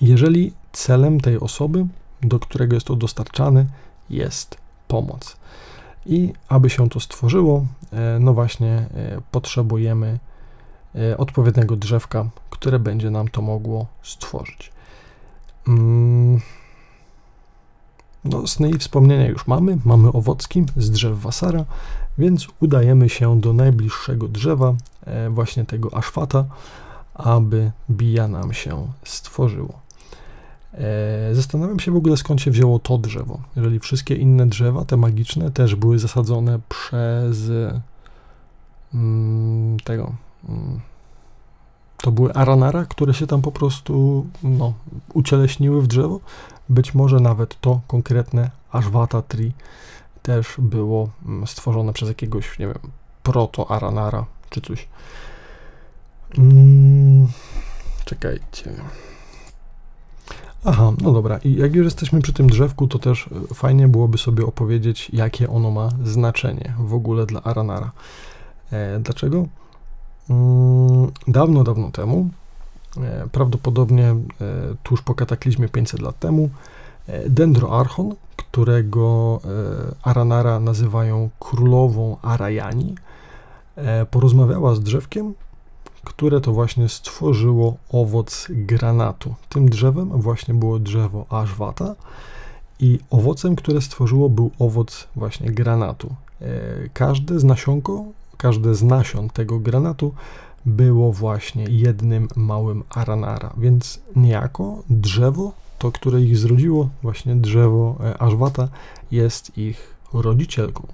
jeżeli 0.00 0.52
celem 0.72 1.20
tej 1.20 1.40
osoby, 1.40 1.86
do 2.22 2.38
którego 2.38 2.74
jest 2.74 2.86
to 2.86 2.96
dostarczane, 2.96 3.66
jest 4.10 4.56
pomoc. 4.88 5.36
I 6.06 6.32
aby 6.48 6.70
się 6.70 6.88
to 6.88 7.00
stworzyło, 7.00 7.66
e, 7.92 8.18
no 8.20 8.34
właśnie 8.34 8.68
e, 8.68 8.86
potrzebujemy 9.30 10.06
e, 10.06 10.31
odpowiedniego 11.18 11.76
drzewka, 11.76 12.26
które 12.50 12.78
będzie 12.78 13.10
nam 13.10 13.28
to 13.28 13.42
mogło 13.42 13.86
stworzyć. 14.02 14.72
Mm. 15.68 16.40
No, 18.24 18.46
sny 18.46 18.70
i 18.70 18.78
wspomnienia 18.78 19.28
już 19.28 19.46
mamy. 19.46 19.78
Mamy 19.84 20.08
owocki 20.08 20.64
z 20.76 20.90
drzew 20.90 21.18
wasara, 21.18 21.64
więc 22.18 22.48
udajemy 22.60 23.08
się 23.08 23.40
do 23.40 23.52
najbliższego 23.52 24.28
drzewa, 24.28 24.74
właśnie 25.30 25.64
tego 25.64 25.94
aszwata, 25.94 26.44
aby 27.14 27.70
bija 27.90 28.28
nam 28.28 28.52
się 28.52 28.86
stworzyło. 29.04 29.82
E, 30.74 31.34
zastanawiam 31.34 31.80
się 31.80 31.92
w 31.92 31.96
ogóle 31.96 32.16
skąd 32.16 32.40
się 32.40 32.50
wzięło 32.50 32.78
to 32.78 32.98
drzewo. 32.98 33.40
Jeżeli 33.56 33.80
wszystkie 33.80 34.14
inne 34.14 34.46
drzewa, 34.46 34.84
te 34.84 34.96
magiczne, 34.96 35.50
też 35.50 35.74
były 35.74 35.98
zasadzone 35.98 36.58
przez 36.68 37.50
mm, 38.94 39.80
tego. 39.80 40.12
Mm, 40.48 40.80
to 41.96 42.12
były 42.12 42.32
aranara, 42.32 42.84
które 42.84 43.14
się 43.14 43.26
tam 43.26 43.42
po 43.42 43.52
prostu 43.52 44.26
no, 44.42 44.72
ucieleśniły 45.14 45.82
w 45.82 45.86
drzewo. 45.86 46.20
Być 46.68 46.94
może 46.94 47.20
nawet 47.20 47.60
to 47.60 47.80
konkretne 47.86 48.50
Ashvata 48.72 49.22
Tree 49.22 49.52
też 50.22 50.46
było 50.58 51.08
mm, 51.26 51.46
stworzone 51.46 51.92
przez 51.92 52.08
jakiegoś, 52.08 52.58
nie 52.58 52.66
wiem, 52.66 52.78
proto-aranara 53.22 54.24
czy 54.50 54.60
coś. 54.60 54.88
Mm, 56.38 57.28
czekajcie. 58.04 58.70
Aha, 60.64 60.92
no 61.02 61.12
dobra. 61.12 61.38
I 61.44 61.54
jak 61.54 61.74
już 61.74 61.84
jesteśmy 61.84 62.20
przy 62.20 62.32
tym 62.32 62.50
drzewku, 62.50 62.88
to 62.88 62.98
też 62.98 63.28
e, 63.50 63.54
fajnie 63.54 63.88
byłoby 63.88 64.18
sobie 64.18 64.46
opowiedzieć, 64.46 65.10
jakie 65.12 65.50
ono 65.50 65.70
ma 65.70 65.88
znaczenie 66.04 66.74
w 66.78 66.94
ogóle 66.94 67.26
dla 67.26 67.42
Aranara. 67.42 67.92
E, 68.72 68.98
dlaczego? 69.00 69.46
Mm, 70.32 71.10
dawno, 71.28 71.64
dawno 71.64 71.90
temu, 71.90 72.28
e, 72.96 73.28
prawdopodobnie 73.32 74.08
e, 74.10 74.16
tuż 74.82 75.02
po 75.02 75.14
kataklizmie 75.14 75.68
500 75.68 76.00
lat 76.00 76.18
temu, 76.18 76.48
e, 77.06 77.30
Dendroarchon, 77.30 78.14
którego 78.36 79.40
Aranara 80.02 80.60
nazywają 80.60 81.30
królową 81.40 82.16
Arajani, 82.22 82.94
porozmawiała 84.10 84.74
z 84.74 84.80
drzewkiem 84.80 85.34
które 86.04 86.40
to 86.40 86.52
właśnie 86.52 86.88
stworzyło 86.88 87.76
owoc 87.92 88.46
granatu. 88.50 89.34
Tym 89.48 89.68
drzewem 89.68 90.20
właśnie 90.20 90.54
było 90.54 90.78
drzewo 90.78 91.26
Ashwata 91.30 91.94
i 92.80 92.98
owocem, 93.10 93.56
które 93.56 93.80
stworzyło 93.80 94.28
był 94.28 94.50
owoc 94.58 95.08
właśnie 95.16 95.50
granatu. 95.50 96.14
Każde 96.92 97.40
z 97.40 97.44
nasionko, 97.44 98.04
każde 98.42 98.74
z 98.74 98.82
nasion 98.82 99.30
tego 99.30 99.58
granatu 99.58 100.14
było 100.66 101.12
właśnie 101.12 101.64
jednym 101.64 102.28
małym 102.36 102.82
aranara, 102.90 103.52
więc 103.56 104.00
niejako 104.16 104.82
drzewo, 104.90 105.52
to 105.78 105.92
które 105.92 106.20
ich 106.20 106.36
zrodziło, 106.38 106.88
właśnie 107.02 107.36
drzewo 107.36 107.96
e, 108.04 108.22
Ashwata 108.22 108.68
jest 109.10 109.58
ich 109.58 109.94
rodzicielką. 110.12 110.86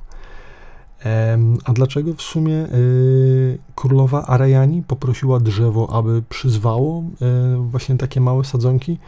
A 1.64 1.72
dlaczego 1.72 2.14
w 2.14 2.22
sumie 2.22 2.54
y, 2.54 3.58
królowa 3.74 4.26
Arajani 4.26 4.82
poprosiła 4.82 5.40
drzewo, 5.40 5.92
aby 5.92 6.22
przyzwało 6.28 7.02
y, 7.02 7.56
właśnie 7.56 7.96
takie 7.96 8.20
małe 8.20 8.44
sadzonki? 8.44 8.98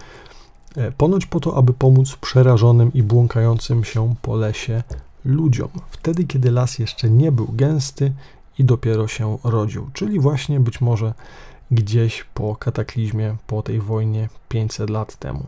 E, 0.76 0.92
ponoć 0.92 1.26
po 1.26 1.40
to, 1.40 1.56
aby 1.56 1.72
pomóc 1.72 2.16
przerażonym 2.16 2.92
i 2.92 3.02
błąkającym 3.02 3.84
się 3.84 4.14
po 4.22 4.36
lesie 4.36 4.82
ludziom, 5.24 5.68
wtedy 5.90 6.24
kiedy 6.24 6.50
las 6.50 6.78
jeszcze 6.78 7.10
nie 7.10 7.32
był 7.32 7.48
gęsty 7.52 8.12
i 8.58 8.64
dopiero 8.64 9.08
się 9.08 9.38
rodził, 9.44 9.90
czyli 9.92 10.20
właśnie 10.20 10.60
być 10.60 10.80
może 10.80 11.14
gdzieś 11.70 12.24
po 12.34 12.56
kataklizmie, 12.56 13.36
po 13.46 13.62
tej 13.62 13.80
wojnie 13.80 14.28
500 14.48 14.90
lat 14.90 15.16
temu. 15.16 15.46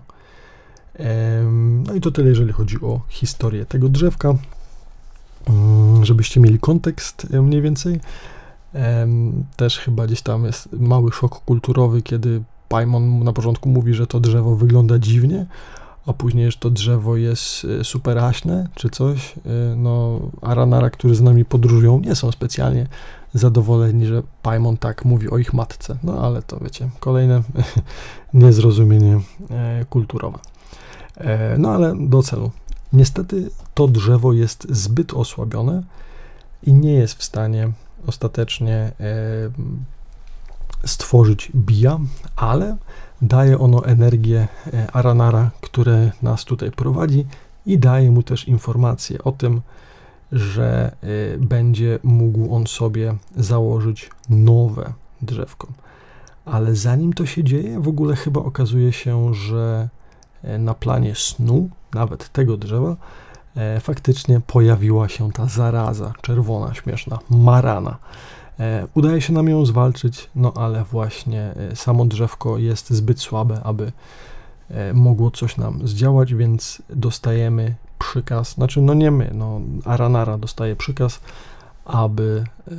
No 1.86 1.94
i 1.94 2.00
to 2.00 2.10
tyle, 2.10 2.28
jeżeli 2.28 2.52
chodzi 2.52 2.80
o 2.80 3.00
historię 3.08 3.66
tego 3.66 3.88
drzewka. 3.88 4.34
Mm, 5.48 6.04
żebyście 6.04 6.40
mieli 6.40 6.58
kontekst 6.58 7.26
e, 7.34 7.42
mniej 7.42 7.62
więcej. 7.62 8.00
Też 9.56 9.78
chyba 9.78 10.06
gdzieś 10.06 10.22
tam 10.22 10.44
jest 10.44 10.72
mały 10.72 11.12
szok 11.12 11.40
kulturowy, 11.44 12.02
kiedy 12.02 12.42
Paimon 12.68 13.24
na 13.24 13.32
początku 13.32 13.68
mówi, 13.68 13.94
że 13.94 14.06
to 14.06 14.20
drzewo 14.20 14.56
wygląda 14.56 14.98
dziwnie, 14.98 15.46
a 16.06 16.12
później, 16.12 16.50
że 16.50 16.58
to 16.58 16.70
drzewo 16.70 17.16
jest 17.16 17.66
e, 17.80 17.84
super 17.84 18.18
aśne 18.18 18.68
czy 18.74 18.90
coś. 18.90 19.34
E, 19.36 19.40
no, 19.76 20.20
Aranara, 20.42 20.90
którzy 20.90 21.14
z 21.14 21.22
nami 21.22 21.44
podróżują, 21.44 22.00
nie 22.00 22.14
są 22.14 22.32
specjalnie 22.32 22.86
zadowoleni, 23.34 24.06
że 24.06 24.22
Paimon 24.42 24.76
tak 24.76 25.04
mówi 25.04 25.30
o 25.30 25.38
ich 25.38 25.54
matce. 25.54 25.98
No 26.02 26.26
ale 26.26 26.42
to 26.42 26.58
wiecie, 26.60 26.90
kolejne 27.00 27.42
niezrozumienie 28.34 29.20
kulturowe. 29.90 30.38
No 31.58 31.70
ale 31.70 31.94
do 31.98 32.22
celu. 32.22 32.50
Niestety 32.92 33.50
to 33.74 33.88
drzewo 33.88 34.32
jest 34.32 34.66
zbyt 34.70 35.14
osłabione 35.14 35.82
i 36.62 36.72
nie 36.72 36.92
jest 36.92 37.14
w 37.14 37.24
stanie 37.24 37.72
ostatecznie 38.06 38.74
e, 38.74 38.92
stworzyć 40.84 41.50
bija, 41.54 41.98
ale 42.36 42.76
daje 43.22 43.58
ono 43.58 43.86
energię 43.86 44.48
e, 44.72 44.90
Aranara, 44.92 45.50
które 45.60 46.10
nas 46.22 46.44
tutaj 46.44 46.70
prowadzi 46.70 47.26
i 47.66 47.78
daje 47.78 48.10
mu 48.10 48.22
też 48.22 48.48
informację 48.48 49.24
o 49.24 49.32
tym, 49.32 49.60
że 50.32 50.96
e, 51.34 51.38
będzie 51.38 51.98
mógł 52.02 52.54
on 52.54 52.66
sobie 52.66 53.14
założyć 53.36 54.10
nowe 54.30 54.92
drzewko. 55.22 55.68
Ale 56.44 56.74
zanim 56.74 57.12
to 57.12 57.26
się 57.26 57.44
dzieje, 57.44 57.80
w 57.80 57.88
ogóle 57.88 58.16
chyba 58.16 58.40
okazuje 58.40 58.92
się, 58.92 59.34
że 59.34 59.88
na 60.58 60.74
planie 60.74 61.14
snu, 61.14 61.68
nawet 61.94 62.28
tego 62.28 62.56
drzewa, 62.56 62.96
e, 63.56 63.80
faktycznie 63.80 64.40
pojawiła 64.46 65.08
się 65.08 65.32
ta 65.32 65.46
zaraza 65.46 66.12
czerwona, 66.22 66.74
śmieszna, 66.74 67.18
marana. 67.30 67.96
E, 68.60 68.86
udaje 68.94 69.20
się 69.20 69.32
nam 69.32 69.48
ją 69.48 69.66
zwalczyć, 69.66 70.30
no 70.36 70.52
ale 70.56 70.84
właśnie 70.84 71.54
e, 71.72 71.76
samo 71.76 72.04
drzewko 72.04 72.58
jest 72.58 72.90
zbyt 72.90 73.20
słabe, 73.20 73.60
aby 73.64 73.92
mogło 74.94 75.30
coś 75.30 75.56
nam 75.56 75.88
zdziałać, 75.88 76.34
więc 76.34 76.82
dostajemy 76.90 77.74
przykaz, 77.98 78.54
znaczy 78.54 78.82
no 78.82 78.94
nie 78.94 79.10
my, 79.10 79.30
no 79.34 79.60
Aranara 79.84 80.38
dostaje 80.38 80.76
przykaz, 80.76 81.20
aby 81.84 82.44
e, 82.68 82.72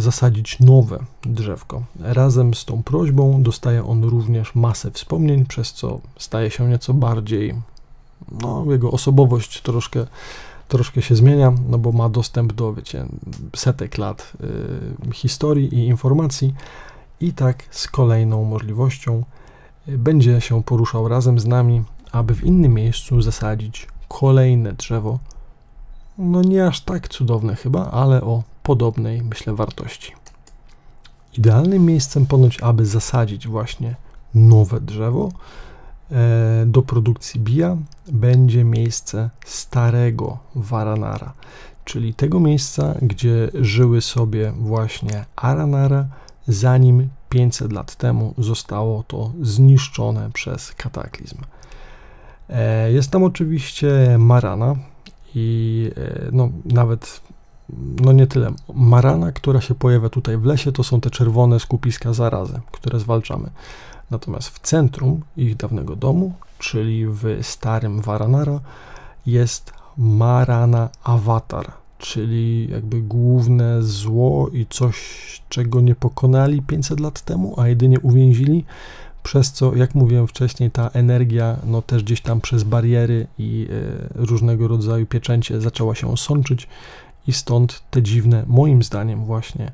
zasadzić 0.00 0.60
nowe 0.60 0.98
drzewko. 1.22 1.82
Razem 2.00 2.54
z 2.54 2.64
tą 2.64 2.82
prośbą 2.82 3.42
dostaje 3.42 3.86
on 3.86 4.04
również 4.04 4.54
masę 4.54 4.90
wspomnień, 4.90 5.46
przez 5.46 5.72
co 5.72 6.00
staje 6.18 6.50
się 6.50 6.68
nieco 6.68 6.94
bardziej, 6.94 7.54
no 8.42 8.64
jego 8.68 8.90
osobowość 8.90 9.62
troszkę, 9.62 10.06
troszkę 10.68 11.02
się 11.02 11.16
zmienia, 11.16 11.52
no 11.68 11.78
bo 11.78 11.92
ma 11.92 12.08
dostęp 12.08 12.52
do, 12.52 12.74
wiecie, 12.74 13.06
setek 13.56 13.98
lat 13.98 14.32
y, 15.10 15.12
historii 15.12 15.74
i 15.74 15.86
informacji 15.86 16.54
i 17.20 17.32
tak 17.32 17.62
z 17.70 17.88
kolejną 17.88 18.44
możliwością 18.44 19.24
y, 19.88 19.98
będzie 19.98 20.40
się 20.40 20.62
poruszał 20.62 21.08
razem 21.08 21.38
z 21.38 21.46
nami, 21.46 21.84
aby 22.12 22.34
w 22.34 22.44
innym 22.44 22.74
miejscu 22.74 23.22
zasadzić 23.22 23.88
kolejne 24.08 24.72
drzewo, 24.72 25.18
no 26.18 26.42
nie 26.42 26.66
aż 26.66 26.80
tak 26.80 27.08
cudowne 27.08 27.54
chyba, 27.56 27.90
ale 27.90 28.22
o 28.22 28.42
podobnej, 28.62 29.22
myślę, 29.22 29.54
wartości. 29.54 30.12
Idealnym 31.38 31.84
miejscem 31.84 32.26
ponoć, 32.26 32.60
aby 32.60 32.86
zasadzić 32.86 33.48
właśnie 33.48 33.94
nowe 34.34 34.80
drzewo 34.80 35.32
do 36.66 36.82
produkcji 36.82 37.40
bija, 37.40 37.76
będzie 38.12 38.64
miejsce 38.64 39.30
starego 39.46 40.38
Varanara, 40.54 41.32
czyli 41.84 42.14
tego 42.14 42.40
miejsca, 42.40 42.94
gdzie 43.02 43.50
żyły 43.54 44.00
sobie 44.00 44.52
właśnie 44.52 45.24
Aranara, 45.36 46.06
zanim 46.48 47.08
500 47.28 47.72
lat 47.72 47.96
temu 47.96 48.34
zostało 48.38 49.02
to 49.02 49.32
zniszczone 49.42 50.30
przez 50.32 50.72
kataklizm. 50.72 51.38
E, 52.48 52.92
jest 52.92 53.10
tam 53.10 53.24
oczywiście 53.24 54.16
Marana, 54.18 54.76
i 55.38 55.90
e, 55.96 56.28
no, 56.32 56.48
nawet 56.64 57.20
no 58.00 58.12
nie 58.12 58.26
tyle. 58.26 58.52
Marana, 58.74 59.32
która 59.32 59.60
się 59.60 59.74
pojawia 59.74 60.08
tutaj 60.08 60.38
w 60.38 60.44
lesie, 60.44 60.72
to 60.72 60.84
są 60.84 61.00
te 61.00 61.10
czerwone 61.10 61.60
skupiska 61.60 62.12
zarazy, 62.12 62.60
które 62.72 63.00
zwalczamy. 63.00 63.50
Natomiast 64.10 64.48
w 64.48 64.58
centrum 64.58 65.20
ich 65.36 65.56
dawnego 65.56 65.96
domu, 65.96 66.32
czyli 66.58 67.06
w 67.06 67.38
starym 67.42 68.00
Varanara, 68.00 68.60
jest 69.26 69.72
Marana 69.98 70.88
Avatar, 71.04 71.72
czyli 71.98 72.70
jakby 72.70 73.02
główne 73.02 73.82
zło 73.82 74.48
i 74.48 74.66
coś, 74.70 74.96
czego 75.48 75.80
nie 75.80 75.94
pokonali 75.94 76.62
500 76.62 77.00
lat 77.00 77.22
temu, 77.22 77.60
a 77.60 77.68
jedynie 77.68 78.00
uwięzili, 78.00 78.64
przez 79.22 79.52
co, 79.52 79.74
jak 79.74 79.94
mówiłem 79.94 80.26
wcześniej, 80.26 80.70
ta 80.70 80.88
energia, 80.88 81.56
no 81.64 81.82
też 81.82 82.02
gdzieś 82.02 82.20
tam 82.20 82.40
przez 82.40 82.64
bariery 82.64 83.26
i 83.38 83.68
e, 83.70 84.26
różnego 84.26 84.68
rodzaju 84.68 85.06
pieczęcie 85.06 85.60
zaczęła 85.60 85.94
się 85.94 86.16
sączyć 86.16 86.68
i 87.26 87.32
stąd 87.32 87.82
te 87.90 88.02
dziwne, 88.02 88.44
moim 88.46 88.82
zdaniem 88.82 89.24
właśnie, 89.24 89.72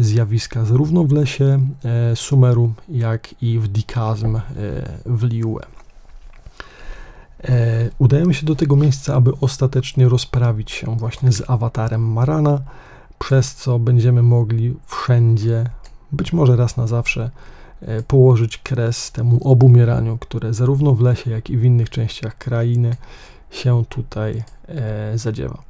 zjawiska 0.00 0.64
zarówno 0.64 1.04
w 1.04 1.12
lesie 1.12 1.60
e, 1.84 2.16
Sumeru, 2.16 2.72
jak 2.88 3.42
i 3.42 3.58
w 3.58 3.68
Dikazm 3.68 4.40
w 5.06 5.22
Liue. 5.22 5.60
Udajemy 7.98 8.34
się 8.34 8.46
do 8.46 8.54
tego 8.54 8.76
miejsca, 8.76 9.14
aby 9.14 9.32
ostatecznie 9.40 10.08
rozprawić 10.08 10.70
się 10.70 10.96
właśnie 10.96 11.32
z 11.32 11.50
awatarem 11.50 12.12
Marana, 12.12 12.60
przez 13.18 13.54
co 13.54 13.78
będziemy 13.78 14.22
mogli 14.22 14.74
wszędzie, 14.86 15.64
być 16.12 16.32
może 16.32 16.56
raz 16.56 16.76
na 16.76 16.86
zawsze, 16.86 17.30
E, 17.86 18.02
położyć 18.02 18.58
kres 18.58 19.12
temu 19.12 19.48
obumieraniu, 19.48 20.18
które 20.18 20.54
zarówno 20.54 20.94
w 20.94 21.00
lesie, 21.00 21.30
jak 21.30 21.50
i 21.50 21.56
w 21.56 21.64
innych 21.64 21.90
częściach 21.90 22.38
krainy 22.38 22.96
się 23.50 23.84
tutaj 23.88 24.42
e, 24.68 25.18
zadziewa. 25.18 25.62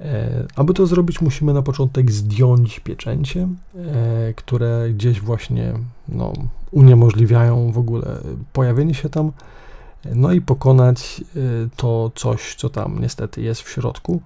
E, 0.00 0.44
aby 0.56 0.74
to 0.74 0.86
zrobić, 0.86 1.20
musimy 1.20 1.52
na 1.52 1.62
początek 1.62 2.10
zdjąć 2.12 2.80
pieczęcie, 2.80 3.48
które 4.36 4.90
gdzieś 4.94 5.20
właśnie 5.20 5.72
no, 6.08 6.32
uniemożliwiają 6.70 7.72
w 7.72 7.78
ogóle 7.78 8.18
pojawienie 8.52 8.94
się 8.94 9.08
tam, 9.08 9.32
no 10.14 10.32
i 10.32 10.40
pokonać 10.40 11.24
to 11.76 12.10
coś, 12.14 12.54
co 12.54 12.70
tam 12.70 12.98
niestety 13.00 13.42
jest 13.42 13.62
w 13.62 13.68
środku. 13.68 14.20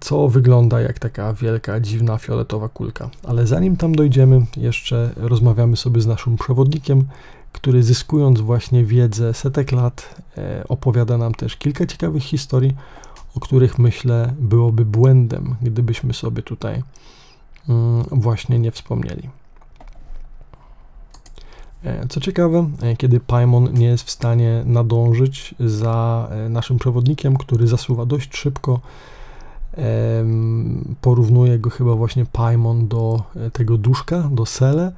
Co 0.00 0.28
wygląda 0.28 0.80
jak 0.80 0.98
taka 0.98 1.32
wielka, 1.32 1.80
dziwna, 1.80 2.18
fioletowa 2.18 2.68
kulka. 2.68 3.10
Ale 3.24 3.46
zanim 3.46 3.76
tam 3.76 3.94
dojdziemy, 3.94 4.46
jeszcze 4.56 5.10
rozmawiamy 5.16 5.76
sobie 5.76 6.00
z 6.00 6.06
naszym 6.06 6.36
przewodnikiem, 6.36 7.04
który 7.52 7.82
zyskując 7.82 8.40
właśnie 8.40 8.84
wiedzę 8.84 9.34
setek 9.34 9.72
lat, 9.72 10.14
e, 10.38 10.64
opowiada 10.68 11.18
nam 11.18 11.34
też 11.34 11.56
kilka 11.56 11.86
ciekawych 11.86 12.22
historii, 12.22 12.76
o 13.36 13.40
których 13.40 13.78
myślę 13.78 14.34
byłoby 14.38 14.84
błędem, 14.84 15.54
gdybyśmy 15.62 16.14
sobie 16.14 16.42
tutaj 16.42 16.82
mm, 17.68 18.04
właśnie 18.10 18.58
nie 18.58 18.70
wspomnieli. 18.70 19.28
E, 21.84 22.08
co 22.08 22.20
ciekawe, 22.20 22.70
e, 22.82 22.96
kiedy 22.96 23.20
Paimon 23.20 23.72
nie 23.72 23.86
jest 23.86 24.04
w 24.04 24.10
stanie 24.10 24.62
nadążyć 24.66 25.54
za 25.60 26.28
naszym 26.50 26.78
przewodnikiem, 26.78 27.36
który 27.36 27.66
zasuwa 27.66 28.06
dość 28.06 28.36
szybko, 28.36 28.80
Porównuje 31.00 31.58
go 31.58 31.70
chyba 31.70 31.94
właśnie 31.94 32.26
Paimon 32.26 32.88
do 32.88 33.22
e, 33.36 33.50
tego 33.50 33.78
duszka, 33.78 34.28
do 34.32 34.46
Sele, 34.46 34.92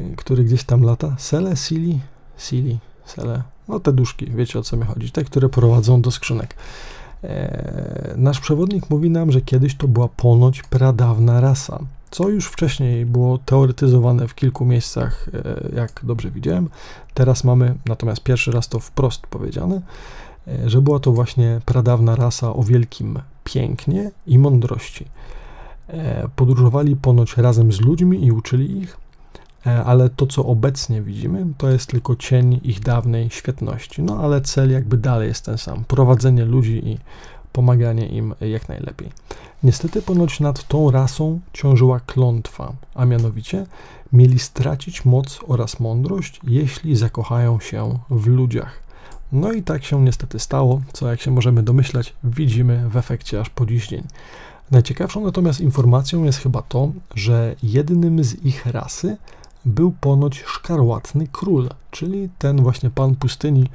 e, 0.00 0.16
który 0.16 0.44
gdzieś 0.44 0.64
tam 0.64 0.82
lata. 0.82 1.14
Sele, 1.18 1.56
Sili, 1.56 2.00
Sili, 2.36 2.78
Sele. 3.04 3.42
No 3.68 3.80
te 3.80 3.92
duszki, 3.92 4.26
wiecie 4.26 4.58
o 4.58 4.62
co 4.62 4.76
mi 4.76 4.84
chodzi, 4.84 5.10
te, 5.10 5.24
które 5.24 5.48
prowadzą 5.48 6.02
do 6.02 6.10
skrzynek. 6.10 6.54
E, 7.24 8.14
nasz 8.16 8.40
przewodnik 8.40 8.90
mówi 8.90 9.10
nam, 9.10 9.32
że 9.32 9.40
kiedyś 9.40 9.74
to 9.76 9.88
była 9.88 10.08
ponoć 10.08 10.62
pradawna 10.62 11.40
rasa, 11.40 11.78
co 12.10 12.28
już 12.28 12.46
wcześniej 12.46 13.06
było 13.06 13.38
teoretyzowane 13.38 14.28
w 14.28 14.34
kilku 14.34 14.64
miejscach, 14.64 15.28
jak 15.76 16.00
dobrze 16.02 16.30
widziałem. 16.30 16.68
Teraz 17.14 17.44
mamy 17.44 17.74
natomiast 17.86 18.22
pierwszy 18.22 18.52
raz 18.52 18.68
to 18.68 18.78
wprost 18.78 19.26
powiedziane, 19.26 19.80
że 20.66 20.82
była 20.82 20.98
to 20.98 21.12
właśnie 21.12 21.60
pradawna 21.66 22.16
rasa 22.16 22.54
o 22.54 22.62
wielkim 22.62 23.18
pięknie 23.44 24.10
i 24.26 24.38
mądrości. 24.38 25.06
E, 25.88 26.28
podróżowali 26.36 26.96
ponoć 26.96 27.36
razem 27.36 27.72
z 27.72 27.80
ludźmi 27.80 28.24
i 28.26 28.32
uczyli 28.32 28.78
ich, 28.78 28.96
e, 28.96 29.01
ale 29.64 30.10
to, 30.10 30.26
co 30.26 30.46
obecnie 30.46 31.02
widzimy, 31.02 31.46
to 31.58 31.70
jest 31.70 31.90
tylko 31.90 32.16
cień 32.16 32.60
ich 32.64 32.80
dawnej 32.80 33.30
świetności. 33.30 34.02
No 34.02 34.18
ale 34.18 34.40
cel 34.40 34.70
jakby 34.70 34.96
dalej 34.96 35.28
jest 35.28 35.44
ten 35.44 35.58
sam: 35.58 35.84
prowadzenie 35.84 36.44
ludzi 36.44 36.88
i 36.88 36.98
pomaganie 37.52 38.08
im 38.08 38.34
jak 38.40 38.68
najlepiej. 38.68 39.08
Niestety, 39.62 40.02
ponoć 40.02 40.40
nad 40.40 40.68
tą 40.68 40.90
rasą 40.90 41.40
ciążyła 41.52 42.00
klątwa, 42.00 42.72
a 42.94 43.04
mianowicie 43.04 43.66
mieli 44.12 44.38
stracić 44.38 45.04
moc 45.04 45.40
oraz 45.46 45.80
mądrość, 45.80 46.40
jeśli 46.44 46.96
zakochają 46.96 47.60
się 47.60 47.98
w 48.10 48.26
ludziach. 48.26 48.82
No 49.32 49.52
i 49.52 49.62
tak 49.62 49.84
się 49.84 50.02
niestety 50.02 50.38
stało, 50.38 50.80
co 50.92 51.10
jak 51.10 51.20
się 51.20 51.30
możemy 51.30 51.62
domyślać, 51.62 52.14
widzimy 52.24 52.88
w 52.88 52.96
efekcie 52.96 53.40
aż 53.40 53.50
po 53.50 53.66
dziś 53.66 53.88
dzień. 53.88 54.02
Najciekawszą 54.70 55.24
natomiast 55.24 55.60
informacją 55.60 56.24
jest 56.24 56.38
chyba 56.38 56.62
to, 56.62 56.92
że 57.14 57.56
jednym 57.62 58.24
z 58.24 58.44
ich 58.44 58.66
rasy 58.66 59.16
był 59.64 59.92
ponoć 60.00 60.42
szkarłatny 60.46 61.26
król, 61.32 61.68
czyli 61.90 62.28
ten 62.38 62.62
właśnie 62.62 62.90
pan 62.90 63.14
pustyni, 63.14 63.68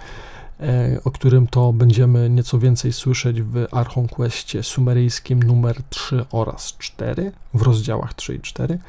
e, 0.59 0.99
o 1.03 1.11
którym 1.11 1.47
to 1.47 1.73
będziemy 1.73 2.29
nieco 2.29 2.59
więcej 2.59 2.93
słyszeć 2.93 3.41
w 3.41 3.67
Archon 3.71 4.07
Questie 4.07 4.63
sumeryjskim 4.63 5.43
numer 5.43 5.83
3 5.89 6.25
oraz 6.31 6.77
4 6.77 7.31
w 7.53 7.61
rozdziałach 7.61 8.13
3 8.13 8.35
i 8.35 8.39
4. 8.39 8.79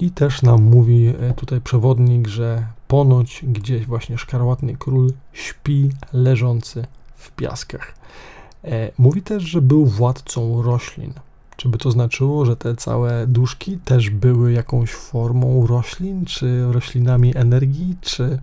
I 0.00 0.10
też 0.10 0.42
nam 0.42 0.62
mówi 0.62 1.06
e, 1.06 1.34
tutaj 1.34 1.60
przewodnik, 1.60 2.28
że 2.28 2.66
ponoć 2.88 3.44
gdzieś 3.48 3.86
właśnie 3.86 4.18
szkarłatny 4.18 4.76
król 4.78 5.12
śpi 5.32 5.90
leżący 6.12 6.86
w 7.16 7.30
piaskach. 7.30 7.94
E, 8.64 8.90
mówi 8.98 9.22
też, 9.22 9.42
że 9.42 9.62
był 9.62 9.86
władcą 9.86 10.62
roślin. 10.62 11.12
Czy 11.56 11.68
by 11.68 11.78
to 11.78 11.90
znaczyło, 11.90 12.44
że 12.44 12.56
te 12.56 12.76
całe 12.76 13.26
duszki 13.26 13.78
też 13.78 14.10
były 14.10 14.52
jakąś 14.52 14.92
formą 14.92 15.66
roślin, 15.66 16.24
czy 16.24 16.72
roślinami 16.72 17.36
energii, 17.36 17.96
czy 18.00 18.38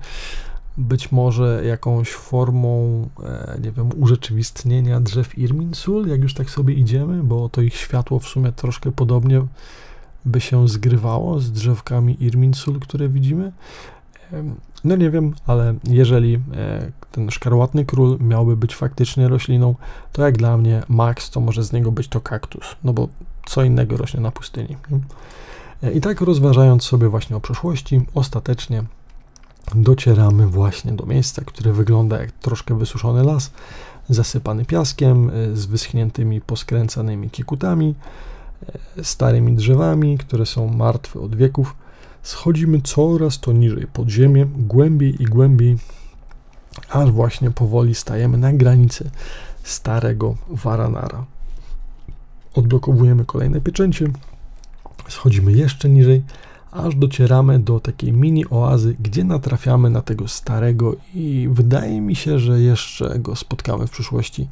być 0.77 1.11
może 1.11 1.61
jakąś 1.65 2.11
formą, 2.11 3.01
e, 3.23 3.59
nie 3.63 3.71
wiem, 3.71 3.89
urzeczywistnienia 3.97 4.99
drzew 4.99 5.37
Irminsul, 5.37 6.07
jak 6.07 6.21
już 6.21 6.33
tak 6.33 6.49
sobie 6.49 6.73
idziemy, 6.73 7.23
bo 7.23 7.49
to 7.49 7.61
ich 7.61 7.75
światło 7.75 8.19
w 8.19 8.27
sumie 8.27 8.51
troszkę 8.51 8.91
podobnie 8.91 9.41
by 10.25 10.41
się 10.41 10.67
zgrywało 10.67 11.39
z 11.39 11.51
drzewkami 11.51 12.23
Irminsul, 12.23 12.79
które 12.79 13.09
widzimy. 13.09 13.51
No 14.83 14.95
nie 14.95 15.09
wiem, 15.09 15.33
ale 15.47 15.75
jeżeli 15.83 16.35
e, 16.35 16.91
ten 17.11 17.31
szkarłatny 17.31 17.85
król 17.85 18.17
miałby 18.19 18.57
być 18.57 18.75
faktycznie 18.75 19.27
rośliną, 19.27 19.75
to 20.11 20.25
jak 20.25 20.37
dla 20.37 20.57
mnie 20.57 20.83
max 20.89 21.29
to 21.29 21.39
może 21.39 21.63
z 21.63 21.73
niego 21.73 21.91
być 21.91 22.07
to 22.07 22.21
kaktus, 22.21 22.75
no 22.83 22.93
bo 22.93 23.07
co 23.45 23.63
innego 23.63 23.97
rośnie 23.97 24.19
na 24.19 24.31
pustyni. 24.31 24.77
E, 25.83 25.91
I 25.91 26.01
tak 26.01 26.21
rozważając 26.21 26.83
sobie 26.83 27.09
właśnie 27.09 27.35
o 27.35 27.39
przeszłości, 27.39 28.01
ostatecznie 28.13 28.83
docieramy 29.75 30.47
właśnie 30.47 30.91
do 30.91 31.05
miejsca, 31.05 31.41
które 31.45 31.73
wygląda 31.73 32.19
jak 32.21 32.31
troszkę 32.31 32.77
wysuszony 32.77 33.23
las, 33.23 33.51
zasypany 34.09 34.65
piaskiem, 34.65 35.29
e, 35.29 35.55
z 35.55 35.65
wyschniętymi, 35.65 36.41
poskręcanymi 36.41 37.29
kikutami, 37.29 37.95
starymi 39.03 39.53
drzewami, 39.53 40.17
które 40.17 40.45
są 40.45 40.67
martwe 40.67 41.19
od 41.19 41.35
wieków. 41.35 41.75
Schodzimy 42.23 42.81
coraz 42.81 43.39
to 43.39 43.51
niżej 43.51 43.87
pod 43.93 44.09
ziemię, 44.09 44.45
głębiej 44.57 45.21
i 45.21 45.25
głębiej, 45.25 45.77
aż 46.89 47.11
właśnie 47.11 47.51
powoli 47.51 47.95
stajemy 47.95 48.37
na 48.37 48.53
granicy 48.53 49.09
starego 49.63 50.35
Varanara. 50.49 51.25
Odblokowujemy 52.53 53.25
kolejne 53.25 53.61
pieczęcie, 53.61 54.07
schodzimy 55.09 55.51
jeszcze 55.51 55.89
niżej, 55.89 56.23
aż 56.71 56.95
docieramy 56.95 57.59
do 57.59 57.79
takiej 57.79 58.13
mini 58.13 58.45
oazy, 58.49 58.95
gdzie 58.99 59.23
natrafiamy 59.23 59.89
na 59.89 60.01
tego 60.01 60.27
starego 60.27 60.95
i 61.15 61.49
wydaje 61.51 62.01
mi 62.01 62.15
się, 62.15 62.39
że 62.39 62.59
jeszcze 62.59 63.19
go 63.19 63.35
spotkamy 63.35 63.87
w 63.87 63.91
przyszłości 63.91 64.47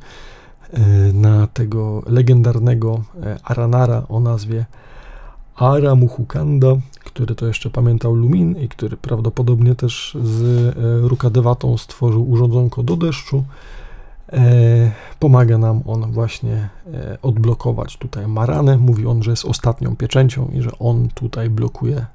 E, 0.73 1.14
na 1.14 1.48
tego 1.48 2.03
legendarnego 2.06 3.03
e, 3.23 3.39
Aranara 3.43 4.03
o 4.10 4.19
nazwie 4.19 4.65
Aramuhukanda, 5.56 6.68
który 7.03 7.36
to 7.36 7.48
jeszcze 7.48 7.69
pamiętał 7.69 8.15
Lumin 8.15 8.57
i 8.57 8.69
który 8.69 8.98
prawdopodobnie 8.98 9.76
też 9.76 10.18
z 10.23 10.44
e, 10.44 11.07
Rukadewatą 11.07 11.78
stworzył 11.78 12.32
urządzonko 12.32 12.84
do 12.84 12.98
deszczu. 12.98 13.44
Pomaga 15.19 15.57
nam 15.57 15.82
on 15.86 16.11
właśnie 16.11 16.69
odblokować 17.22 17.98
tutaj 17.98 18.28
Maranę. 18.28 18.78
Mówi 18.78 19.07
on, 19.07 19.23
że 19.23 19.32
jest 19.32 19.45
ostatnią 19.45 19.95
pieczęcią 19.95 20.48
i 20.53 20.61
że 20.61 20.72
on 20.80 21.10
tutaj 21.10 21.49
blokuje 21.49 22.06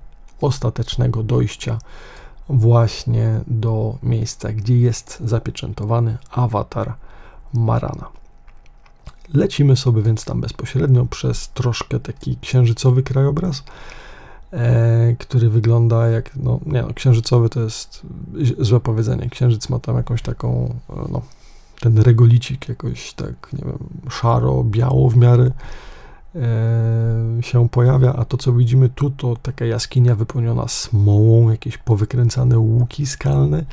ostatecznego 0.41 1.23
dojścia 1.23 1.79
właśnie 2.49 3.41
do 3.47 3.99
miejsca, 4.03 4.53
gdzie 4.53 4.79
jest 4.79 5.21
zapieczętowany 5.25 6.17
awatar 6.31 6.95
Marana. 7.55 8.09
Lecimy 9.35 9.77
sobie 9.77 10.03
więc 10.03 10.25
tam 10.25 10.41
bezpośrednio 10.41 11.07
przez 11.07 11.49
troszkę 11.49 12.01
taki 12.01 12.37
księżycowy 12.37 13.03
krajobraz, 13.03 13.59
e, 13.59 14.06
który 15.19 15.51
wygląda 15.51 16.09
jak, 16.09 16.37
no 16.37 16.61
nie 16.67 16.83
no, 16.83 16.95
księżycowy 16.95 17.49
to 17.49 17.61
jest 17.61 18.03
złe 18.59 18.81
powiedzenie, 18.81 19.31
księżyc 19.31 19.69
ma 19.69 19.79
tam 19.79 19.97
jakąś 19.97 20.23
taką, 20.23 20.75
e, 20.91 20.95
no, 21.13 21.23
ten 21.81 21.99
regolicik 21.99 22.69
jakoś 22.69 23.13
tak, 23.13 23.53
nie 23.53 23.65
wiem, 23.65 23.79
szaro, 24.11 24.65
biało 24.65 25.11
w 25.11 25.17
miarę 25.17 25.51
e, 26.35 27.43
się 27.43 27.69
pojawia, 27.69 28.13
a 28.13 28.25
to 28.25 28.37
co 28.37 28.53
widzimy 28.53 28.89
tu 28.89 29.11
to 29.11 29.37
taka 29.43 29.65
jaskinia 29.65 30.15
wypełniona 30.15 30.69
smołą, 30.69 31.51
jakieś 31.51 31.79
powykręcane 31.79 32.59
łuki 32.59 33.07
skalne. 33.07 33.65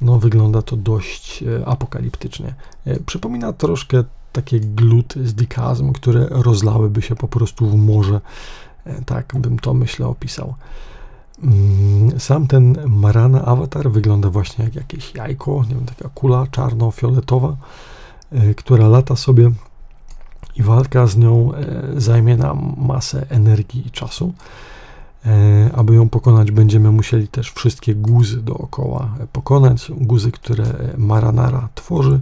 No 0.00 0.18
wygląda 0.18 0.62
to 0.62 0.76
dość 0.76 1.42
e, 1.42 1.66
apokaliptycznie. 1.66 2.54
E, 2.86 3.00
przypomina 3.00 3.52
troszkę 3.52 4.04
takie 4.32 4.60
gluty 4.60 5.28
z 5.28 5.34
dikazm, 5.34 5.92
które 5.92 6.26
rozlałyby 6.30 7.02
się 7.02 7.16
po 7.16 7.28
prostu 7.28 7.66
w 7.66 7.74
morze. 7.74 8.20
E, 8.90 9.04
tak 9.04 9.32
bym 9.38 9.58
to 9.58 9.74
myślę 9.74 10.06
opisał. 10.06 10.54
Mm, 11.42 12.20
sam 12.20 12.46
ten 12.46 12.78
Marana 12.86 13.44
awatar 13.44 13.90
wygląda 13.90 14.30
właśnie 14.30 14.64
jak 14.64 14.74
jakieś 14.74 15.14
jajko, 15.14 15.64
nie 15.68 15.74
wiem, 15.74 15.86
taka 15.86 16.08
kula 16.08 16.46
czarno-fioletowa, 16.50 17.56
e, 18.32 18.54
która 18.54 18.88
lata 18.88 19.16
sobie 19.16 19.50
i 20.56 20.62
walka 20.62 21.06
z 21.06 21.16
nią 21.16 21.54
e, 21.54 22.00
zajmie 22.00 22.36
nam 22.36 22.74
masę 22.78 23.26
energii 23.28 23.86
i 23.86 23.90
czasu. 23.90 24.32
Aby 25.72 25.94
ją 25.94 26.08
pokonać, 26.08 26.50
będziemy 26.50 26.90
musieli 26.90 27.28
też 27.28 27.50
wszystkie 27.52 27.94
guzy 27.94 28.42
dookoła 28.42 29.14
pokonać. 29.32 29.92
Guzy, 29.96 30.32
które 30.32 30.64
Maranara 30.96 31.68
tworzy 31.74 32.20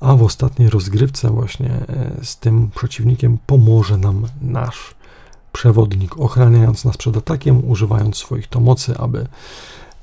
a 0.00 0.16
w 0.16 0.22
ostatniej 0.22 0.70
rozgrywce 0.70 1.30
właśnie 1.30 1.70
e, 1.70 2.10
z 2.22 2.38
tym 2.38 2.70
przeciwnikiem 2.74 3.38
pomoże 3.46 3.98
nam 3.98 4.26
nasz 4.40 4.94
przewodnik, 5.56 6.18
ochraniając 6.18 6.84
nas 6.84 6.96
przed 6.96 7.16
atakiem, 7.16 7.70
używając 7.70 8.16
swoich 8.16 8.48
to 8.48 8.60
mocy, 8.60 8.98
aby 8.98 9.26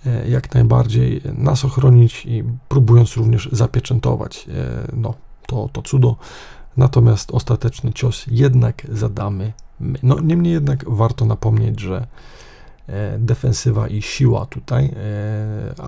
e, 0.05 0.30
jak 0.30 0.53
najbardziej 0.53 1.21
nas 1.38 1.65
ochronić 1.65 2.25
i 2.25 2.43
próbując 2.69 3.17
również 3.17 3.49
zapieczętować 3.51 4.47
e, 4.47 4.88
no, 4.93 5.13
to, 5.47 5.69
to 5.73 5.81
cudo. 5.81 6.15
Natomiast 6.77 7.31
ostateczny 7.31 7.93
cios 7.93 8.25
jednak 8.27 8.88
zadamy 8.91 9.53
my. 9.80 9.99
No, 10.03 10.19
niemniej 10.19 10.53
jednak 10.53 10.89
warto 10.89 11.25
napomnieć, 11.25 11.80
że 11.80 12.07
defensywa 13.17 13.88
i 13.88 14.01
siła 14.01 14.45
tutaj 14.45 14.93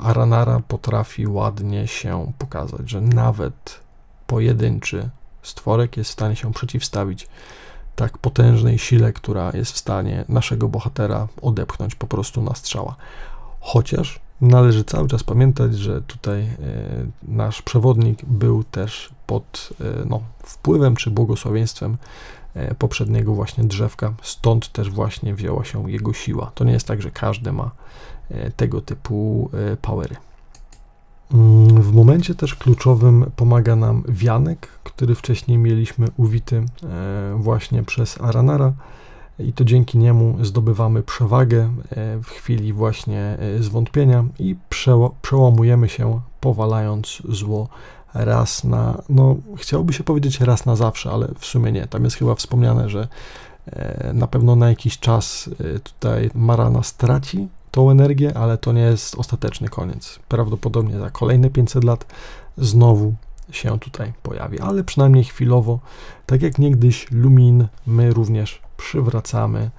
Aranara 0.04 0.62
potrafi 0.68 1.28
ładnie 1.28 1.88
się 1.88 2.32
pokazać, 2.38 2.90
że 2.90 3.02
nawet 3.02 3.80
pojedynczy 4.28 5.10
stworek 5.44 5.98
jest 5.98 6.10
w 6.10 6.14
stanie 6.14 6.36
się 6.36 6.54
przeciwstawić 6.54 7.28
tak 7.96 8.18
potężnej 8.18 8.80
sile, 8.80 9.14
która 9.14 9.52
jest 9.54 9.72
w 9.72 9.78
stanie 9.78 10.26
naszego 10.30 10.68
bohatera 10.68 11.28
odepchnąć 11.42 11.96
po 11.96 12.08
prostu 12.08 12.42
na 12.42 12.56
strzała. 12.56 12.96
Chociaż 13.60 14.20
należy 14.42 14.84
cały 14.84 15.08
czas 15.08 15.24
pamiętać, 15.24 15.76
że 15.76 16.02
tutaj 16.02 16.42
e, 16.42 16.48
nasz 17.24 17.62
przewodnik 17.62 18.26
był 18.26 18.64
też 18.64 19.10
pod 19.28 19.70
e, 19.82 20.06
no, 20.06 20.22
wpływem 20.44 20.96
czy 20.96 21.12
błogosławieństwem 21.12 21.98
e, 22.54 22.76
poprzedniego 22.76 23.34
właśnie 23.34 23.64
drzewka, 23.64 24.14
stąd 24.22 24.72
też 24.72 24.90
właśnie 24.90 25.36
wzięła 25.36 25.66
się 25.66 25.92
jego 25.92 26.14
siła. 26.14 26.52
To 26.56 26.64
nie 26.64 26.74
jest 26.74 26.88
tak, 26.88 27.02
że 27.02 27.12
każdy 27.12 27.52
ma 27.52 27.72
tego 28.58 28.82
typu 28.82 29.50
powery. 29.82 30.16
Mm, 31.34 31.82
w 31.82 31.94
momencie 31.94 32.36
też 32.36 32.56
kluczowym 32.56 33.32
pomaga 33.36 33.76
nam 33.76 34.04
wianek, 34.08 34.68
który 34.84 35.16
wcześniej 35.16 35.58
mieliśmy 35.58 36.08
uwity 36.18 36.64
e, 36.84 37.36
właśnie 37.38 37.84
przez 37.84 38.22
Aranara 38.22 38.74
i 39.40 39.54
to 39.54 39.66
dzięki 39.66 39.98
niemu 39.98 40.46
zdobywamy 40.46 41.04
przewagę 41.04 41.62
e, 41.64 42.18
w 42.24 42.28
chwili 42.28 42.74
właśnie 42.74 43.38
e, 43.40 43.64
zwątpienia 43.64 44.26
i 44.40 44.56
przełamujemy 45.22 45.90
się 45.90 46.22
powalając 46.40 47.22
zło 47.30 47.68
raz 48.14 48.64
na, 48.64 49.02
no 49.10 49.36
chciałoby 49.58 49.94
się 49.94 50.04
powiedzieć 50.04 50.40
raz 50.40 50.66
na 50.66 50.76
zawsze, 50.76 51.12
ale 51.12 51.28
w 51.40 51.46
sumie 51.46 51.72
nie. 51.72 51.88
Tam 51.88 52.04
jest 52.04 52.16
chyba 52.16 52.36
wspomniane, 52.36 52.90
że 52.90 53.08
na 54.14 54.28
pewno 54.28 54.56
na 54.56 54.70
jakiś 54.70 55.00
czas 55.00 55.50
tutaj 55.84 56.30
Marana 56.36 56.84
straci 56.84 57.48
tą 57.76 57.92
energię, 57.92 58.38
ale 58.38 58.58
to 58.58 58.74
nie 58.74 58.82
jest 58.82 59.16
ostateczny 59.16 59.70
koniec. 59.70 60.20
Prawdopodobnie 60.28 61.00
za 61.00 61.10
kolejne 61.10 61.50
500 61.50 61.84
lat 61.84 62.06
znowu 62.58 63.14
się 63.52 63.80
tutaj 63.80 64.14
pojawi, 64.24 64.60
ale 64.60 64.84
przynajmniej 64.84 65.24
chwilowo, 65.24 65.80
tak 66.26 66.42
jak 66.42 66.60
niegdyś 66.60 67.12
Lumin, 67.12 67.68
my 67.88 68.14
również 68.14 68.62
przywracamy 68.78 69.70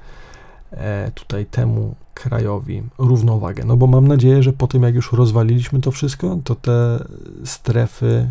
e, 0.70 1.10
tutaj 1.14 1.46
temu 1.46 1.94
krajowi 2.14 2.82
równowagę. 2.98 3.64
No 3.64 3.76
bo 3.76 3.86
mam 3.86 4.08
nadzieję, 4.08 4.42
że 4.42 4.52
po 4.52 4.66
tym 4.66 4.82
jak 4.82 4.94
już 4.94 5.12
rozwaliliśmy 5.12 5.80
to 5.80 5.90
wszystko, 5.90 6.38
to 6.44 6.54
te 6.54 7.04
strefy 7.44 8.30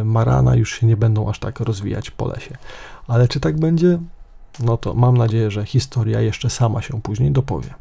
e, 0.00 0.04
Marana 0.04 0.56
już 0.56 0.80
się 0.80 0.86
nie 0.86 0.96
będą 0.96 1.28
aż 1.28 1.38
tak 1.38 1.60
rozwijać 1.60 2.10
po 2.10 2.28
lesie. 2.28 2.56
Ale 3.08 3.28
czy 3.28 3.40
tak 3.40 3.60
będzie? 3.60 3.98
No 4.60 4.76
to 4.76 4.94
mam 4.94 5.16
nadzieję, 5.16 5.50
że 5.50 5.66
historia 5.66 6.20
jeszcze 6.20 6.50
sama 6.50 6.82
się 6.82 7.02
później 7.02 7.30
dopowie. 7.30 7.74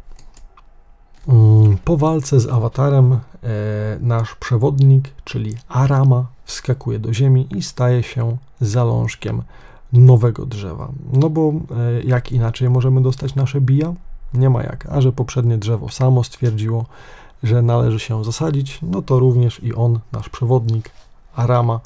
Mm, 1.28 1.78
po 1.86 1.98
walce 1.98 2.40
z 2.40 2.48
awatarem 2.48 3.14
e, 3.14 3.20
nasz 4.00 4.36
przewodnik, 4.36 5.10
czyli 5.24 5.58
Arama, 5.70 6.26
wskakuje 6.46 7.00
do 7.00 7.14
ziemi 7.14 7.48
i 7.58 7.64
staje 7.64 8.04
się 8.04 8.38
zalążkiem 8.62 9.42
nowego 9.94 10.46
drzewa. 10.46 10.92
No 11.14 11.30
bo 11.30 11.50
e, 11.52 12.04
jak 12.04 12.32
inaczej 12.32 12.70
możemy 12.70 13.02
dostać 13.02 13.36
nasze 13.36 13.62
bija? 13.62 13.94
Nie 14.34 14.50
ma 14.50 14.64
jak. 14.64 14.88
A 14.90 15.02
że 15.02 15.12
poprzednie 15.12 15.58
drzewo 15.58 15.90
samo 15.90 16.24
stwierdziło, 16.24 16.86
że 17.44 17.62
należy 17.62 18.00
się 18.00 18.24
zasadzić, 18.24 18.80
no 18.82 19.02
to 19.02 19.20
również 19.20 19.64
i 19.64 19.74
on, 19.74 20.00
nasz 20.12 20.30
przewodnik, 20.30 20.90
Arama, 21.36 21.80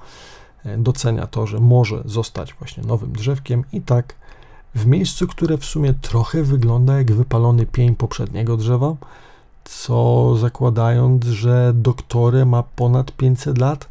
e, 0.65 0.77
docenia 0.77 1.27
to, 1.27 1.47
że 1.47 1.59
może 1.59 2.01
zostać 2.05 2.53
właśnie 2.53 2.83
nowym 2.83 3.11
drzewkiem 3.11 3.63
i 3.73 3.81
tak 3.81 4.15
w 4.75 4.85
miejscu, 4.85 5.27
które 5.27 5.57
w 5.57 5.65
sumie 5.65 5.93
trochę 5.93 6.43
wygląda 6.43 6.97
jak 6.97 7.11
wypalony 7.11 7.65
pień 7.65 7.95
poprzedniego 7.95 8.57
drzewa, 8.57 8.95
co 9.65 10.37
zakładając, 10.37 11.25
że 11.25 11.73
doktorę 11.75 12.45
ma 12.45 12.63
ponad 12.63 13.11
500 13.11 13.57
lat, 13.57 13.87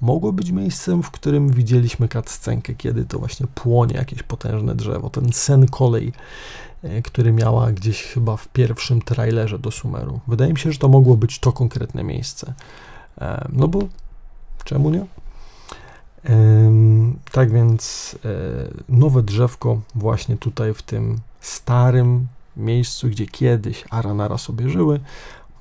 mogło 0.00 0.32
być 0.32 0.50
miejscem, 0.50 1.02
w 1.02 1.10
którym 1.10 1.48
widzieliśmy 1.48 2.08
cutscenkę, 2.08 2.74
kiedy 2.74 3.04
to 3.04 3.18
właśnie 3.18 3.46
płonie 3.54 3.94
jakieś 3.94 4.22
potężne 4.22 4.74
drzewo, 4.74 5.10
ten 5.10 5.32
sen 5.32 5.66
kolej, 5.66 6.12
e, 6.82 7.02
który 7.02 7.32
miała 7.32 7.72
gdzieś 7.72 8.02
chyba 8.02 8.36
w 8.36 8.48
pierwszym 8.48 9.02
trailerze 9.02 9.58
do 9.58 9.70
Sumeru. 9.70 10.20
Wydaje 10.28 10.52
mi 10.52 10.58
się, 10.58 10.72
że 10.72 10.78
to 10.78 10.88
mogło 10.88 11.16
być 11.16 11.38
to 11.38 11.52
konkretne 11.52 12.04
miejsce. 12.04 12.54
E, 13.20 13.48
no 13.52 13.68
bo 13.68 13.78
czemu 14.64 14.90
nie? 14.90 15.06
Tak 17.32 17.52
więc 17.52 18.16
e, 18.24 18.28
nowe 18.88 19.22
drzewko 19.22 19.80
właśnie 19.94 20.36
tutaj 20.36 20.74
w 20.74 20.82
tym 20.82 21.18
starym 21.40 22.26
miejscu, 22.60 23.08
gdzie 23.08 23.26
kiedyś 23.26 23.84
Aranara 23.90 24.38
sobie 24.38 24.68
żyły, 24.68 25.00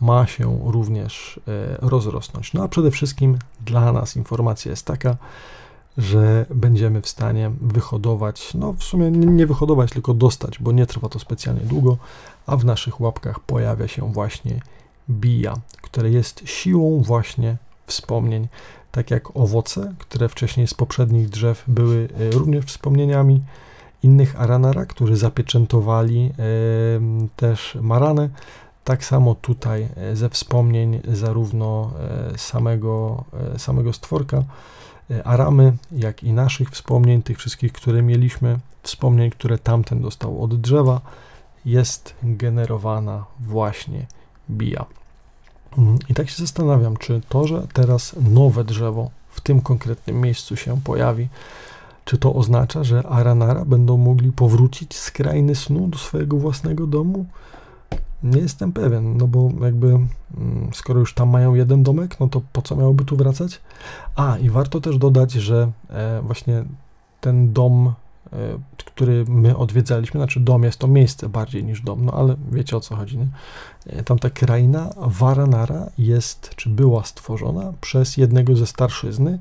ma 0.02 0.28
się 0.28 0.60
również 0.66 1.40
e, 1.48 1.78
rozrosnąć. 1.82 2.54
No 2.54 2.64
a 2.64 2.68
przede 2.68 2.92
wszystkim 2.92 3.38
dla 3.66 3.92
nas 3.92 4.16
informacja 4.16 4.72
jest 4.72 4.86
taka, 4.86 5.18
że 5.98 6.46
będziemy 6.56 7.02
w 7.02 7.08
stanie 7.08 7.52
wyhodować, 7.62 8.54
no 8.54 8.74
w 8.74 8.84
sumie 8.84 9.12
nie 9.12 9.48
wyhodować, 9.48 9.92
tylko 9.92 10.14
dostać, 10.14 10.60
bo 10.60 10.72
nie 10.72 10.86
trwa 10.86 11.10
to 11.10 11.20
specjalnie 11.20 11.62
długo, 11.62 11.98
a 12.46 12.58
w 12.58 12.66
naszych 12.66 13.02
łapkach 13.02 13.40
pojawia 13.40 13.88
się 13.88 14.14
właśnie 14.14 14.60
bija, 15.10 15.54
które 15.82 16.10
jest 16.10 16.42
siłą 16.46 17.02
właśnie 17.02 17.58
wspomnień, 17.88 18.48
tak 18.92 19.12
jak 19.12 19.38
owoce, 19.38 19.94
które 20.00 20.30
wcześniej 20.30 20.68
z 20.68 20.74
poprzednich 20.74 21.30
drzew 21.30 21.64
były 21.68 22.08
e, 22.20 22.32
również 22.32 22.66
wspomnieniami, 22.66 23.42
innych 24.04 24.42
Aranara, 24.42 24.86
którzy 24.86 25.18
zapieczętowali 25.18 26.32
też 27.36 27.78
Maranę. 27.82 28.30
Tak 28.90 29.06
samo 29.06 29.36
tutaj 29.36 29.88
e, 29.96 30.16
ze 30.16 30.30
wspomnień 30.30 31.02
zarówno 31.08 31.92
e, 32.34 32.38
samego, 32.38 33.24
e, 33.56 33.60
samego 33.60 33.94
stworka 33.94 34.44
Aramy, 35.24 35.74
jak 35.92 36.24
i 36.24 36.34
naszych 36.34 36.70
wspomnień, 36.70 37.22
tych 37.22 37.38
wszystkich, 37.38 37.74
które 37.74 38.02
mieliśmy, 38.02 38.60
wspomnień, 38.84 39.30
które 39.30 39.58
tamten 39.58 40.02
dostał 40.02 40.44
od 40.44 40.62
drzewa, 40.62 41.02
jest 41.66 42.16
generowana 42.24 43.26
właśnie 43.40 44.06
bija. 44.50 44.86
Mm, 45.78 45.98
I 46.10 46.14
tak 46.14 46.30
się 46.30 46.38
zastanawiam, 46.38 46.98
czy 46.98 47.22
to, 47.30 47.48
że 47.48 47.68
teraz 47.74 48.16
nowe 48.32 48.64
drzewo 48.64 49.10
w 49.30 49.42
tym 49.42 49.62
konkretnym 49.62 50.22
miejscu 50.22 50.56
się 50.56 50.82
pojawi, 50.82 51.28
czy 52.10 52.18
to 52.18 52.34
oznacza, 52.34 52.84
że 52.84 53.03
Aranara 53.07 53.65
będą 53.65 53.98
mogli 53.98 54.31
powrócić 54.31 54.95
z 54.95 55.11
krainy 55.11 55.56
snu 55.56 55.88
do 55.88 55.98
swojego 55.98 56.38
własnego 56.38 56.88
domu? 56.88 57.26
Nie 58.23 58.41
jestem 58.41 58.72
pewien, 58.72 59.18
no 59.18 59.27
bo 59.27 59.52
jakby 59.61 59.88
mm, 59.88 60.10
skoro 60.73 60.99
już 60.99 61.14
tam 61.14 61.30
mają 61.30 61.53
jeden 61.53 61.84
domek, 61.84 62.19
no 62.19 62.27
to 62.27 62.41
po 62.53 62.61
co 62.61 62.76
miałoby 62.76 63.06
tu 63.06 63.15
wracać? 63.15 63.61
A, 64.15 64.38
i 64.38 64.49
warto 64.49 64.81
też 64.81 64.98
dodać, 64.98 65.31
że 65.31 65.72
e, 65.90 66.22
właśnie 66.22 66.64
ten 67.22 67.53
dom, 67.53 67.94
e, 68.34 68.38
który 68.77 69.26
my 69.27 69.57
odwiedzaliśmy, 69.57 70.19
znaczy 70.19 70.40
dom 70.40 70.64
jest 70.64 70.80
to 70.80 70.88
miejsce 70.88 71.30
bardziej 71.30 71.64
niż 71.64 71.81
dom, 71.81 72.06
no 72.06 72.14
ale 72.14 72.36
wiecie 72.52 72.77
o 72.77 72.80
co 72.80 72.95
chodzi, 72.95 73.18
nie? 73.18 73.27
E, 73.86 74.03
tam 74.03 74.19
ta 74.19 74.30
kraina 74.30 74.94
Varanara 74.98 75.90
jest, 75.98 76.56
czy 76.56 76.69
była 76.69 77.03
stworzona 77.03 77.73
przez 77.81 78.18
jednego 78.18 78.56
ze 78.56 78.68
starszyzny, 78.68 79.40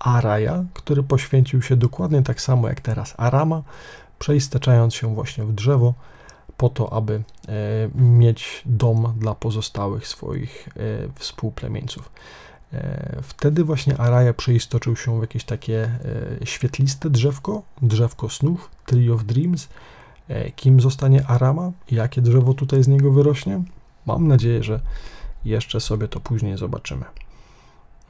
Araja, 0.00 0.64
który 0.74 1.02
poświęcił 1.02 1.62
się 1.62 1.76
dokładnie 1.76 2.22
tak 2.22 2.40
samo 2.40 2.68
jak 2.68 2.80
teraz 2.80 3.14
Arama, 3.16 3.62
przeistaczając 4.18 4.94
się 4.94 5.14
właśnie 5.14 5.44
w 5.44 5.52
drzewo 5.52 5.94
po 6.56 6.68
to, 6.68 6.92
aby 6.92 7.14
e, 7.14 7.52
mieć 7.94 8.62
dom 8.66 9.14
dla 9.16 9.34
pozostałych 9.34 10.08
swoich 10.08 10.68
e, 10.68 10.72
współplemieńców. 11.14 12.12
E, 12.72 13.18
wtedy 13.22 13.64
właśnie 13.64 13.98
Araja 13.98 14.34
przeistoczył 14.34 14.96
się 14.96 15.18
w 15.18 15.20
jakieś 15.20 15.44
takie 15.44 15.98
świetliste 16.44 17.10
drzewko, 17.10 17.62
drzewko 17.82 18.28
snów, 18.28 18.70
Tree 18.86 19.10
of 19.10 19.24
Dreams. 19.24 19.68
Kim 20.56 20.80
zostanie 20.80 21.26
Arama? 21.26 21.72
Jakie 21.90 22.22
drzewo 22.22 22.54
tutaj 22.54 22.82
z 22.82 22.88
niego 22.88 23.12
wyrośnie? 23.12 23.62
Mam 24.06 24.28
nadzieję, 24.28 24.62
że 24.62 24.80
jeszcze 25.44 25.80
sobie 25.80 26.08
to 26.08 26.20
później 26.20 26.56
zobaczymy. 26.56 27.04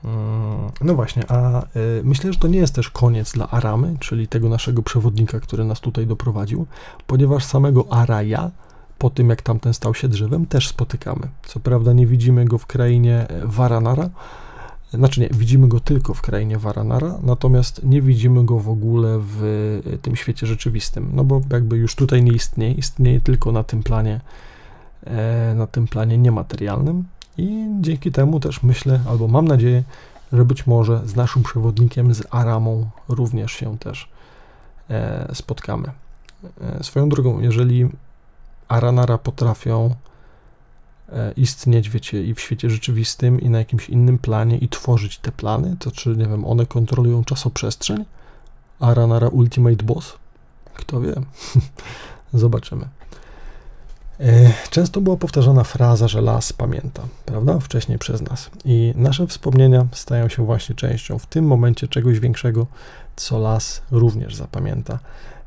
Mm, 0.05 0.71
no 0.81 0.95
właśnie, 0.95 1.23
a 1.29 1.63
y, 1.63 1.67
myślę, 2.05 2.33
że 2.33 2.39
to 2.39 2.49
nie 2.49 2.59
jest 2.59 2.75
też 2.75 2.91
koniec 2.91 3.33
dla 3.33 3.51
Aramy, 3.51 3.97
czyli 3.99 4.29
tego 4.29 4.49
naszego 4.49 4.83
przewodnika, 4.83 5.41
który 5.41 5.65
nas 5.65 5.81
tutaj 5.81 6.07
doprowadził, 6.07 6.67
ponieważ 7.07 7.45
samego 7.45 7.93
Araja, 7.93 8.51
po 8.99 9.11
tym 9.11 9.31
jak 9.31 9.43
tamten 9.43 9.75
stał 9.75 9.95
się 9.95 10.09
drzewem, 10.09 10.47
też 10.47 10.69
spotykamy. 10.69 11.29
Co 11.43 11.61
prawda 11.61 11.93
nie 11.93 12.07
widzimy 12.07 12.45
go 12.45 12.59
w 12.59 12.67
krainie 12.67 13.27
Varanara, 13.45 14.11
znaczy 14.95 15.21
nie, 15.21 15.29
widzimy 15.29 15.69
go 15.69 15.81
tylko 15.81 16.15
w 16.15 16.23
krainie 16.23 16.59
Varanara, 16.59 17.19
natomiast 17.23 17.85
nie 17.85 18.03
widzimy 18.03 18.45
go 18.45 18.59
w 18.59 18.69
ogóle 18.69 19.19
w 19.23 19.99
tym 20.03 20.17
świecie 20.17 20.47
rzeczywistym, 20.47 21.11
no 21.15 21.25
bo 21.25 21.41
jakby 21.53 21.77
już 21.77 21.95
tutaj 21.95 22.23
nie 22.23 22.33
istnieje, 22.33 22.75
istnieje 22.75 23.21
tylko 23.21 23.53
na 23.53 23.65
tym 23.65 23.83
planie, 23.83 24.21
e, 25.05 25.55
na 25.55 25.67
tym 25.67 25.87
planie 25.87 26.19
niematerialnym, 26.19 27.05
i 27.39 27.67
dzięki 27.81 28.13
temu 28.13 28.41
też 28.41 28.63
myślę, 28.63 29.01
albo 29.09 29.29
mam 29.29 29.49
nadzieję, 29.49 29.83
że 30.33 30.45
być 30.45 30.67
może 30.67 31.03
z 31.05 31.17
naszym 31.17 31.43
przewodnikiem, 31.43 32.15
z 32.15 32.23
Aramą 32.31 32.91
również 33.09 33.53
się 33.53 33.79
też 33.79 34.09
e, 34.91 35.31
spotkamy. 35.35 35.91
E, 36.61 36.85
swoją 36.85 37.09
drogą, 37.09 37.41
jeżeli 37.41 37.89
Aranara 38.69 39.19
potrafią 39.19 39.95
e, 41.13 41.33
istnieć, 41.37 41.91
wiecie, 41.91 42.25
i 42.25 42.35
w 42.35 42.41
świecie 42.41 42.71
rzeczywistym, 42.71 43.41
i 43.41 43.51
na 43.51 43.59
jakimś 43.59 43.89
innym 43.89 44.19
planie, 44.19 44.59
i 44.59 44.69
tworzyć 44.69 45.19
te 45.19 45.33
plany, 45.33 45.77
to 45.79 45.91
czy, 45.91 46.09
nie 46.09 46.27
wiem, 46.27 46.45
one 46.45 46.67
kontrolują 46.67 47.25
czasoprzestrzeń? 47.25 48.05
Aranara 48.81 49.29
Ultimate 49.29 49.85
Boss? 49.85 50.19
Kto 50.75 51.01
wie? 51.01 51.15
Zobaczymy. 52.35 52.89
E, 54.21 54.53
często 54.71 55.01
była 55.01 55.17
powtarzana 55.17 55.65
fraza, 55.65 56.09
że 56.09 56.21
las 56.21 56.53
pamięta, 56.53 57.03
prawda? 57.27 57.59
Wcześniej 57.59 57.99
przez 57.99 58.23
nas. 58.23 58.51
I 58.65 58.93
nasze 58.97 59.27
wspomnienia 59.27 59.87
stają 59.93 60.29
się 60.29 60.47
właśnie 60.47 60.75
częścią 60.75 61.19
w 61.19 61.27
tym 61.27 61.45
momencie 61.45 61.89
czegoś 61.89 62.21
większego, 62.21 62.67
co 63.17 63.39
las 63.39 63.83
również 63.91 64.35
zapamięta. 64.35 64.99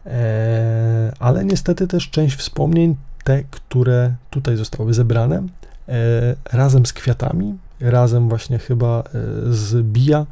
E, 0.06 1.12
ale 1.20 1.46
niestety 1.46 1.88
też 1.88 2.10
część 2.10 2.36
wspomnień, 2.36 2.96
te, 3.24 3.44
które 3.44 4.14
tutaj 4.30 4.58
zostały 4.58 4.94
zebrane, 4.94 5.44
e, 5.90 6.36
razem 6.54 6.86
z 6.86 6.94
kwiatami, 6.94 7.58
razem 7.80 8.30
właśnie 8.30 8.60
chyba 8.60 9.04
z 9.50 9.86
bija, 9.86 10.26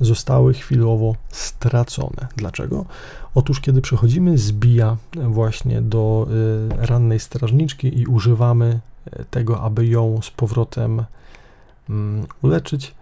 zostały 0.00 0.54
chwilowo 0.54 1.14
stracone. 1.30 2.28
Dlaczego? 2.36 2.84
Otóż, 3.34 3.60
kiedy 3.60 3.80
przechodzimy 3.80 4.38
z 4.38 4.52
bija 4.52 4.96
właśnie 5.28 5.82
do 5.82 6.26
y, 6.82 6.86
rannej 6.86 7.20
strażniczki 7.20 7.98
i 7.98 8.06
używamy 8.06 8.80
y, 9.20 9.24
tego, 9.30 9.60
aby 9.60 9.86
ją 9.86 10.20
z 10.22 10.30
powrotem 10.30 11.04
mm, 11.90 12.26
uleczyć, 12.42 12.94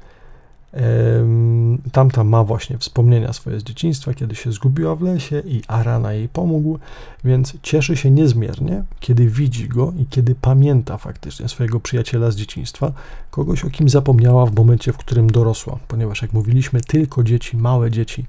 Tamta 1.92 2.24
ma 2.24 2.44
właśnie 2.44 2.78
wspomnienia 2.78 3.32
swoje 3.32 3.60
z 3.60 3.62
dzieciństwa, 3.62 4.14
kiedy 4.14 4.34
się 4.34 4.52
zgubiła 4.52 4.96
w 4.96 5.02
lesie 5.02 5.42
i 5.46 5.62
Arana 5.68 6.12
jej 6.12 6.28
pomógł, 6.28 6.78
więc 7.24 7.54
cieszy 7.62 7.96
się 7.96 8.10
niezmiernie, 8.10 8.84
kiedy 9.00 9.26
widzi 9.26 9.68
go 9.68 9.92
i 9.98 10.06
kiedy 10.06 10.34
pamięta 10.34 10.98
faktycznie 10.98 11.48
swojego 11.48 11.80
przyjaciela 11.80 12.30
z 12.30 12.36
dzieciństwa, 12.36 12.92
kogoś 13.30 13.64
o 13.64 13.70
kim 13.70 13.88
zapomniała 13.88 14.46
w 14.46 14.54
momencie, 14.54 14.92
w 14.92 14.96
którym 14.96 15.30
dorosła, 15.30 15.78
ponieważ 15.88 16.22
jak 16.22 16.32
mówiliśmy, 16.32 16.80
tylko 16.80 17.22
dzieci, 17.22 17.56
małe 17.56 17.90
dzieci 17.90 18.26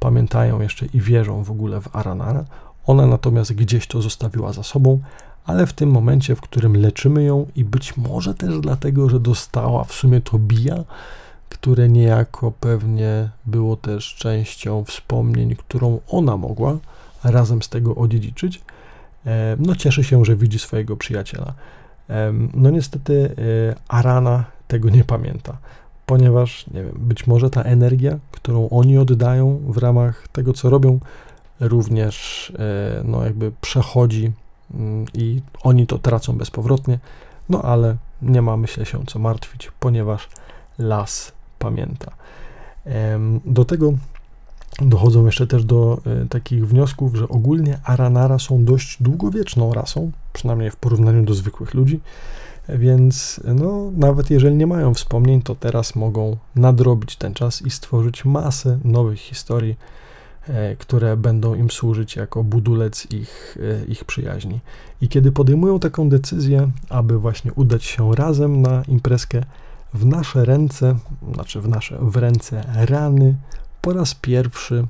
pamiętają 0.00 0.60
jeszcze 0.60 0.86
i 0.86 1.00
wierzą 1.00 1.44
w 1.44 1.50
ogóle 1.50 1.80
w 1.80 1.96
Aranara. 1.96 2.44
Ona 2.86 3.06
natomiast 3.06 3.52
gdzieś 3.52 3.86
to 3.86 4.02
zostawiła 4.02 4.52
za 4.52 4.62
sobą, 4.62 5.00
ale 5.44 5.66
w 5.66 5.72
tym 5.72 5.90
momencie, 5.90 6.36
w 6.36 6.40
którym 6.40 6.76
leczymy 6.76 7.24
ją 7.24 7.46
i 7.56 7.64
być 7.64 7.96
może 7.96 8.34
też 8.34 8.60
dlatego, 8.60 9.08
że 9.08 9.20
dostała 9.20 9.84
w 9.84 9.92
sumie 9.92 10.20
to 10.20 10.38
bija, 10.38 10.84
które 11.52 11.88
niejako 11.88 12.52
pewnie 12.60 13.28
było 13.46 13.76
też 13.76 14.14
częścią 14.14 14.84
wspomnień, 14.84 15.56
którą 15.56 16.00
ona 16.08 16.36
mogła 16.36 16.78
razem 17.24 17.62
z 17.62 17.68
tego 17.68 17.94
odziedziczyć, 17.94 18.62
e, 19.26 19.56
no 19.58 19.76
cieszy 19.76 20.04
się, 20.04 20.24
że 20.24 20.36
widzi 20.36 20.58
swojego 20.58 20.96
przyjaciela. 20.96 21.54
E, 22.10 22.32
no 22.54 22.70
niestety 22.70 23.34
e, 23.70 23.74
Arana 23.88 24.44
tego 24.68 24.90
nie 24.90 25.04
pamięta, 25.04 25.56
ponieważ 26.06 26.66
nie 26.66 26.82
wiem, 26.82 26.94
być 26.96 27.26
może 27.26 27.50
ta 27.50 27.62
energia, 27.62 28.18
którą 28.30 28.68
oni 28.68 28.98
oddają 28.98 29.62
w 29.66 29.76
ramach 29.76 30.28
tego, 30.28 30.52
co 30.52 30.70
robią, 30.70 31.00
również 31.60 32.52
no 33.04 33.24
jakby 33.24 33.52
przechodzi 33.60 34.32
mm, 34.74 35.04
i 35.14 35.42
oni 35.62 35.86
to 35.86 35.98
tracą 35.98 36.38
bezpowrotnie, 36.38 36.98
no 37.48 37.62
ale 37.62 37.96
nie 38.22 38.42
ma 38.42 38.56
myślę 38.56 38.86
się 38.86 39.06
co 39.06 39.18
martwić, 39.18 39.70
ponieważ 39.80 40.28
las 40.78 41.32
pamięta. 41.62 42.12
Do 43.44 43.64
tego 43.64 43.92
dochodzą 44.80 45.26
jeszcze 45.26 45.46
też 45.46 45.64
do 45.64 46.00
e, 46.06 46.26
takich 46.28 46.68
wniosków, 46.68 47.16
że 47.16 47.28
ogólnie 47.28 47.78
Aranara 47.84 48.38
są 48.38 48.64
dość 48.64 49.02
długowieczną 49.02 49.74
rasą, 49.74 50.10
przynajmniej 50.32 50.70
w 50.70 50.76
porównaniu 50.76 51.24
do 51.24 51.34
zwykłych 51.34 51.74
ludzi, 51.74 52.00
więc 52.68 53.40
no, 53.44 53.90
nawet 53.96 54.30
jeżeli 54.30 54.56
nie 54.56 54.66
mają 54.66 54.94
wspomnień, 54.94 55.42
to 55.42 55.54
teraz 55.54 55.96
mogą 55.96 56.36
nadrobić 56.56 57.16
ten 57.16 57.34
czas 57.34 57.62
i 57.62 57.70
stworzyć 57.70 58.24
masę 58.24 58.78
nowych 58.84 59.18
historii, 59.18 59.76
e, 60.48 60.76
które 60.76 61.16
będą 61.16 61.54
im 61.54 61.70
służyć 61.70 62.16
jako 62.16 62.44
budulec 62.44 63.12
ich, 63.12 63.58
e, 63.82 63.84
ich 63.84 64.04
przyjaźni. 64.04 64.60
I 65.00 65.08
kiedy 65.08 65.32
podejmują 65.32 65.78
taką 65.80 66.08
decyzję, 66.08 66.70
aby 66.88 67.18
właśnie 67.18 67.52
udać 67.52 67.84
się 67.84 68.14
razem 68.14 68.62
na 68.62 68.82
imprezkę, 68.88 69.42
w 69.94 70.06
nasze 70.06 70.44
ręce, 70.44 70.96
znaczy 71.34 71.60
w 71.60 71.68
nasze, 71.68 71.98
w 72.00 72.16
ręce 72.16 72.64
rany, 72.74 73.36
po 73.82 73.92
raz 73.92 74.14
pierwszy, 74.14 74.86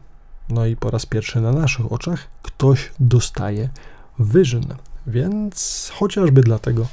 no 0.48 0.66
i 0.66 0.76
po 0.76 0.90
raz 0.90 1.06
pierwszy 1.06 1.40
na 1.40 1.52
naszych 1.52 1.92
oczach, 1.92 2.28
ktoś 2.42 2.90
dostaje 3.00 3.68
wyżyn. 4.18 4.74
Więc 5.06 5.90
chociażby 5.94 6.42
dlatego 6.42 6.86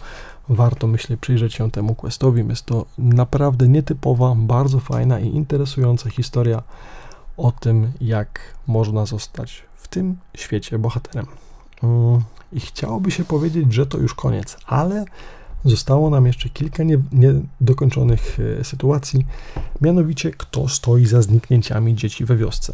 warto, 0.49 0.87
myślę, 0.87 1.17
przyjrzeć 1.17 1.53
się 1.53 1.71
temu 1.71 1.95
questowi. 1.95 2.45
Jest 2.49 2.65
to 2.65 2.85
naprawdę 2.97 3.67
nietypowa, 3.67 4.35
bardzo 4.35 4.79
fajna 4.79 5.19
i 5.19 5.27
interesująca 5.27 6.09
historia 6.09 6.63
o 7.37 7.51
tym, 7.51 7.91
jak 8.01 8.39
można 8.67 9.05
zostać 9.05 9.63
w 9.75 9.87
tym 9.87 10.17
świecie 10.37 10.79
bohaterem. 10.79 11.25
Mm, 11.83 12.21
I 12.53 12.59
chciałoby 12.59 13.11
się 13.11 13.25
powiedzieć, 13.25 13.73
że 13.73 13.85
to 13.85 13.97
już 13.97 14.13
koniec, 14.13 14.57
ale 14.65 15.05
Zostało 15.65 16.09
nam 16.09 16.25
jeszcze 16.25 16.49
kilka 16.49 16.83
niedokończonych 17.11 18.37
nie 18.57 18.63
sytuacji, 18.63 19.25
mianowicie 19.81 20.31
kto 20.31 20.67
stoi 20.67 21.05
za 21.05 21.21
zniknięciami 21.21 21.95
dzieci 21.95 22.25
we 22.25 22.37
wiosce. 22.37 22.73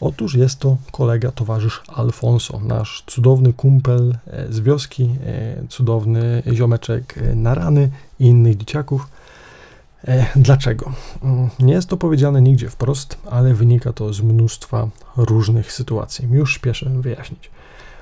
Otóż 0.00 0.34
jest 0.34 0.58
to 0.58 0.76
kolega, 0.92 1.32
towarzysz 1.32 1.82
Alfonso, 1.88 2.60
nasz 2.60 3.04
cudowny 3.06 3.52
kumpel 3.52 4.16
e, 4.26 4.52
z 4.52 4.60
wioski, 4.60 5.10
e, 5.26 5.66
cudowny 5.68 6.42
ziomeczek 6.52 7.18
e, 7.18 7.34
na 7.34 7.54
rany 7.54 7.90
i 8.20 8.26
innych 8.26 8.56
dzieciaków. 8.56 9.08
Dlaczego? 10.36 10.92
Mm, 11.22 11.48
nie 11.58 11.74
jest 11.74 11.88
to 11.88 11.96
powiedziane 11.96 12.42
nigdzie 12.42 12.70
wprost, 12.70 13.18
ale 13.30 13.54
wynika 13.54 13.92
to 13.92 14.12
z 14.12 14.20
mnóstwa 14.20 14.88
różnych 15.16 15.72
sytuacji. 15.72 16.28
Już 16.30 16.54
śpieszę 16.54 16.90
wyjaśnić. 17.00 17.50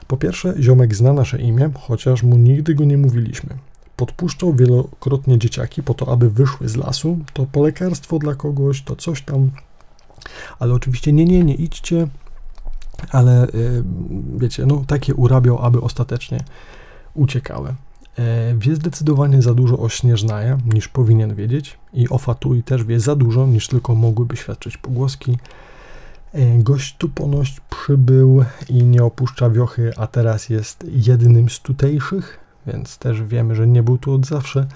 Po 0.07 0.17
pierwsze, 0.17 0.55
ziomek 0.61 0.95
zna 0.95 1.13
nasze 1.13 1.39
imię, 1.39 1.71
chociaż 1.81 2.23
mu 2.23 2.37
nigdy 2.37 2.75
go 2.75 2.85
nie 2.85 2.99
mówiliśmy 2.99 3.51
podpuszczał 3.97 4.55
wielokrotnie 4.55 5.39
dzieciaki 5.39 5.83
po 5.83 5.95
to, 5.95 6.12
aby 6.12 6.31
wyszły 6.31 6.69
z 6.69 6.77
lasu. 6.77 7.19
To 7.33 7.47
po 7.53 7.62
lekarstwo 7.62 8.19
dla 8.19 8.35
kogoś, 8.35 8.83
to 8.83 8.97
coś 8.97 9.23
tam. 9.23 9.51
Ale 10.59 10.75
oczywiście 10.75 11.12
nie, 11.12 11.25
nie, 11.25 11.45
nie 11.45 11.55
idźcie. 11.55 12.09
Ale 13.11 13.47
yy, 13.55 13.85
wiecie, 14.37 14.66
no 14.66 14.85
takie 14.87 15.15
urabiał, 15.15 15.59
aby 15.59 15.81
ostatecznie 15.81 16.45
uciekały. 17.15 17.75
E, 18.19 18.55
wie 18.55 18.77
zdecydowanie 18.77 19.43
za 19.43 19.55
dużo 19.55 19.79
o 19.79 19.89
Śnieżnaja, 19.89 20.59
niż 20.75 20.89
powinien 20.89 21.35
wiedzieć 21.35 21.79
i 21.93 22.09
o 22.09 22.19
Fatui 22.19 22.62
też 22.62 22.85
wie 22.85 23.01
za 23.01 23.16
dużo, 23.16 23.47
niż 23.47 23.69
tylko 23.69 23.95
mogłyby 23.95 24.37
świadczyć 24.37 24.77
pogłoski. 24.77 25.39
E, 26.33 26.59
gość 26.59 26.97
tu 26.97 27.09
ponoć 27.09 27.61
przybył 27.71 28.45
i 28.69 28.85
nie 28.85 29.05
opuszcza 29.05 29.51
wiochy, 29.51 29.93
a 29.97 30.07
teraz 30.07 30.49
jest 30.49 30.87
jednym 30.89 31.51
z 31.51 31.61
tutejszych, 31.61 32.44
więc 32.66 32.99
też 32.99 33.23
wiemy, 33.23 33.55
że 33.55 33.66
nie 33.66 33.82
był 33.82 33.99
tu 33.99 34.15
od 34.15 34.27
zawsze. 34.27 34.66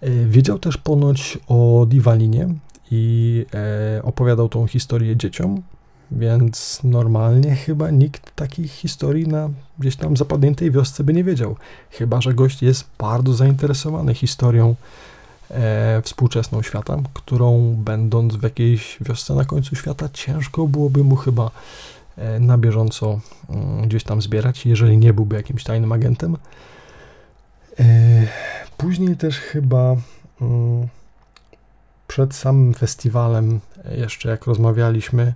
E, 0.00 0.10
wiedział 0.10 0.58
też 0.58 0.76
ponoć 0.76 1.38
o 1.48 1.86
Diwalinie 1.88 2.48
i 2.90 3.46
e, 3.98 4.02
opowiadał 4.02 4.48
tą 4.48 4.66
historię 4.66 5.16
dzieciom, 5.16 5.62
więc 6.10 6.80
normalnie 6.84 7.56
chyba 7.56 7.90
nikt 7.90 8.36
takich 8.36 8.72
historii 8.72 9.28
na 9.28 9.50
gdzieś 9.78 9.96
tam 9.96 10.16
zapadniętej 10.16 10.70
wiosce 10.70 11.04
by 11.04 11.12
nie 11.12 11.24
wiedział. 11.24 11.56
Chyba, 11.90 12.20
że 12.20 12.34
gość 12.34 12.62
jest 12.62 12.84
bardzo 12.98 13.34
zainteresowany 13.34 14.14
historią 14.14 14.74
e, 15.50 16.02
współczesną 16.02 16.62
świata, 16.62 16.98
którą 17.14 17.74
będąc 17.78 18.36
w 18.36 18.42
jakiejś 18.42 18.98
wiosce 19.00 19.34
na 19.34 19.44
końcu 19.44 19.76
świata, 19.76 20.08
ciężko 20.12 20.66
byłoby 20.66 21.04
mu 21.04 21.16
chyba 21.16 21.50
na 22.40 22.58
bieżąco 22.58 23.20
mm, 23.50 23.88
gdzieś 23.88 24.04
tam 24.04 24.22
zbierać, 24.22 24.66
jeżeli 24.66 24.98
nie 24.98 25.12
byłby 25.12 25.36
jakimś 25.36 25.64
tajnym 25.64 25.92
agentem. 25.92 26.36
E, 27.80 27.84
później 28.76 29.16
też 29.16 29.38
chyba 29.38 29.96
mm, 30.40 30.88
przed 32.08 32.34
samym 32.34 32.74
festiwalem, 32.74 33.60
jeszcze 33.98 34.28
jak 34.28 34.46
rozmawialiśmy 34.46 35.34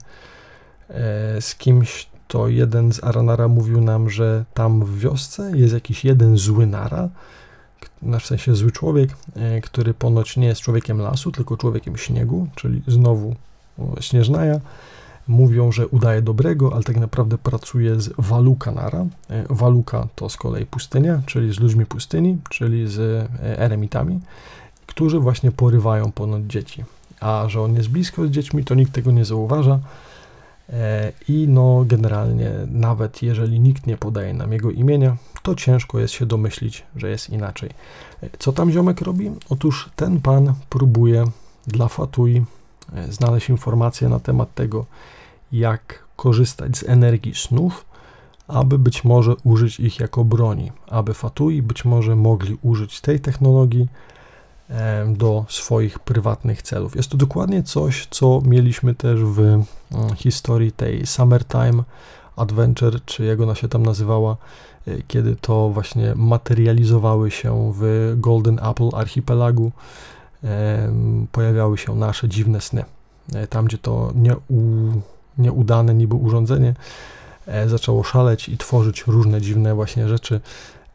e, 0.89 1.41
z 1.41 1.55
kimś, 1.55 2.09
to 2.29 2.49
jeden 2.49 2.93
z 2.93 3.05
Aranara 3.05 3.49
mówił 3.49 3.81
nam, 3.81 4.11
że 4.11 4.45
tam 4.55 4.85
w 4.85 4.99
wiosce 4.99 5.53
jest 5.55 5.75
jakiś 5.75 6.05
jeden 6.05 6.37
zły 6.37 6.67
nara, 6.67 7.09
w 8.03 8.27
sensie 8.27 8.55
zły 8.55 8.73
człowiek, 8.73 9.11
e, 9.37 9.61
który 9.61 9.95
ponoć 9.95 10.37
nie 10.37 10.47
jest 10.47 10.61
człowiekiem 10.61 11.01
lasu, 11.01 11.33
tylko 11.33 11.57
człowiekiem 11.57 11.97
śniegu, 11.97 12.47
czyli 12.55 12.83
znowu 12.87 13.35
śnieżnaja. 14.01 14.61
Mówią, 15.31 15.73
że 15.73 15.89
udaje 15.89 16.23
dobrego, 16.23 16.75
ale 16.75 16.83
tak 16.83 16.97
naprawdę 16.97 17.39
pracuje 17.39 18.01
z 18.01 18.11
Waluka 18.19 18.73
Nara. 18.73 19.07
E, 19.31 19.45
Waluka 19.51 20.09
to 20.15 20.29
z 20.29 20.37
kolei 20.37 20.67
pustynia, 20.67 21.23
czyli 21.27 21.53
z 21.53 21.61
ludźmi 21.61 21.87
pustyni, 21.87 22.39
czyli 22.51 22.89
z 22.89 23.29
eremitami 23.43 24.21
którzy 24.91 25.21
właśnie 25.21 25.53
porywają 25.53 26.13
ponad 26.13 26.47
dzieci. 26.47 26.85
A 27.21 27.45
że 27.49 27.63
on 27.63 27.75
jest 27.75 27.89
blisko 27.89 28.27
z 28.27 28.31
dziećmi, 28.31 28.65
to 28.65 28.75
nikt 28.75 28.93
tego 28.93 29.11
nie 29.11 29.25
zauważa. 29.25 29.79
E, 30.71 31.13
I 31.29 31.49
no, 31.49 31.85
generalnie, 31.87 32.51
nawet 32.67 33.23
jeżeli 33.23 33.61
nikt 33.61 33.87
nie 33.87 33.97
podaje 33.97 34.35
nam 34.35 34.53
jego 34.53 34.71
imienia, 34.71 35.17
to 35.43 35.55
ciężko 35.55 35.99
jest 35.99 36.15
się 36.15 36.27
domyślić, 36.27 36.85
że 36.97 37.11
jest 37.11 37.31
inaczej. 37.31 37.71
E, 38.23 38.29
co 38.39 38.53
tam 38.53 38.71
ziomek 38.71 39.01
robi? 39.01 39.31
Otóż 39.49 39.91
ten 39.97 40.21
pan 40.21 40.55
próbuje 40.69 41.25
dla 41.67 41.89
Fatui 41.89 42.45
e, 42.95 43.13
znaleźć 43.13 43.49
informacje 43.49 44.09
na 44.09 44.21
temat 44.21 44.55
tego, 44.55 44.87
jak 45.53 46.05
korzystać 46.17 46.77
z 46.77 46.83
energii 46.89 47.35
snów, 47.35 47.85
aby 48.49 48.79
być 48.79 49.05
może 49.05 49.35
użyć 49.45 49.81
ich 49.81 50.01
jako 50.01 50.25
broni, 50.25 50.73
aby 50.89 51.15
Fatui 51.15 51.63
być 51.63 51.85
może 51.85 52.17
mogli 52.17 52.59
użyć 52.63 53.01
tej 53.01 53.21
technologii 53.21 53.89
do 55.07 55.45
swoich 55.49 55.99
prywatnych 55.99 56.63
celów. 56.63 56.97
Jest 56.97 57.09
to 57.09 57.17
dokładnie 57.17 57.63
coś, 57.63 58.07
co 58.11 58.43
mieliśmy 58.45 58.95
też 58.95 59.21
w 59.21 59.41
mm, 59.41 59.65
historii 60.17 60.73
tej 60.73 61.07
Summertime 61.07 61.83
Adventure, 62.37 63.05
czy 63.05 63.25
jak 63.25 63.41
ona 63.41 63.55
się 63.55 63.69
tam 63.69 63.83
nazywała, 63.83 64.37
e, 64.87 65.03
kiedy 65.09 65.37
to 65.37 65.69
właśnie 65.69 66.15
materializowały 66.17 67.31
się 67.31 67.73
w 67.77 68.15
Golden 68.17 68.59
Apple 68.59 68.89
Archipelagu, 68.95 69.73
pojawiały 71.33 71.79
się 71.79 71.95
nasze 71.95 72.29
dziwne 72.29 72.61
sny. 72.61 72.85
E, 73.35 73.47
tam, 73.47 73.65
gdzie 73.65 73.79
to 73.79 74.13
nieudane 75.41 75.95
niby 75.95 76.15
urządzenie 76.15 76.75
e, 77.47 77.69
zaczęło 77.69 78.05
szaleć 78.05 78.49
i 78.49 78.59
tworzyć 78.59 79.05
różne 79.07 79.41
dziwne 79.41 79.75
właśnie 79.75 80.09
rzeczy, 80.09 80.41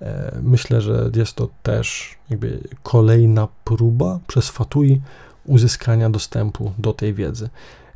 E, 0.02 0.38
myślę, 0.42 0.82
że 0.82 1.10
jest 1.16 1.34
to 1.34 1.50
też 1.64 2.16
jakby 2.30 2.60
kolejna 2.84 3.48
próba 3.64 4.20
przez 4.28 4.50
Fatui 4.50 5.02
uzyskania 5.46 6.10
dostępu 6.10 6.74
do 6.78 6.94
tej 6.94 7.14
wiedzy. 7.14 7.50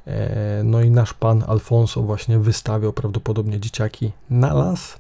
E, 0.08 0.62
no 0.64 0.82
i 0.82 0.92
nasz 0.92 1.14
pan 1.14 1.44
Alfonso 1.48 2.02
właśnie 2.02 2.40
wystawiał 2.40 2.94
prawdopodobnie 2.94 3.60
dzieciaki 3.60 4.12
na 4.30 4.54
las, 4.54 4.98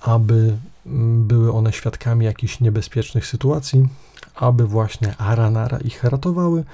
aby 0.00 0.56
mm, 0.86 1.26
były 1.26 1.52
one 1.52 1.72
świadkami 1.72 2.26
jakichś 2.26 2.60
niebezpiecznych 2.60 3.26
sytuacji, 3.26 3.88
aby 4.34 4.66
właśnie 4.66 5.16
Aranara 5.16 5.78
ich 5.78 6.04
ratowały, 6.04 6.64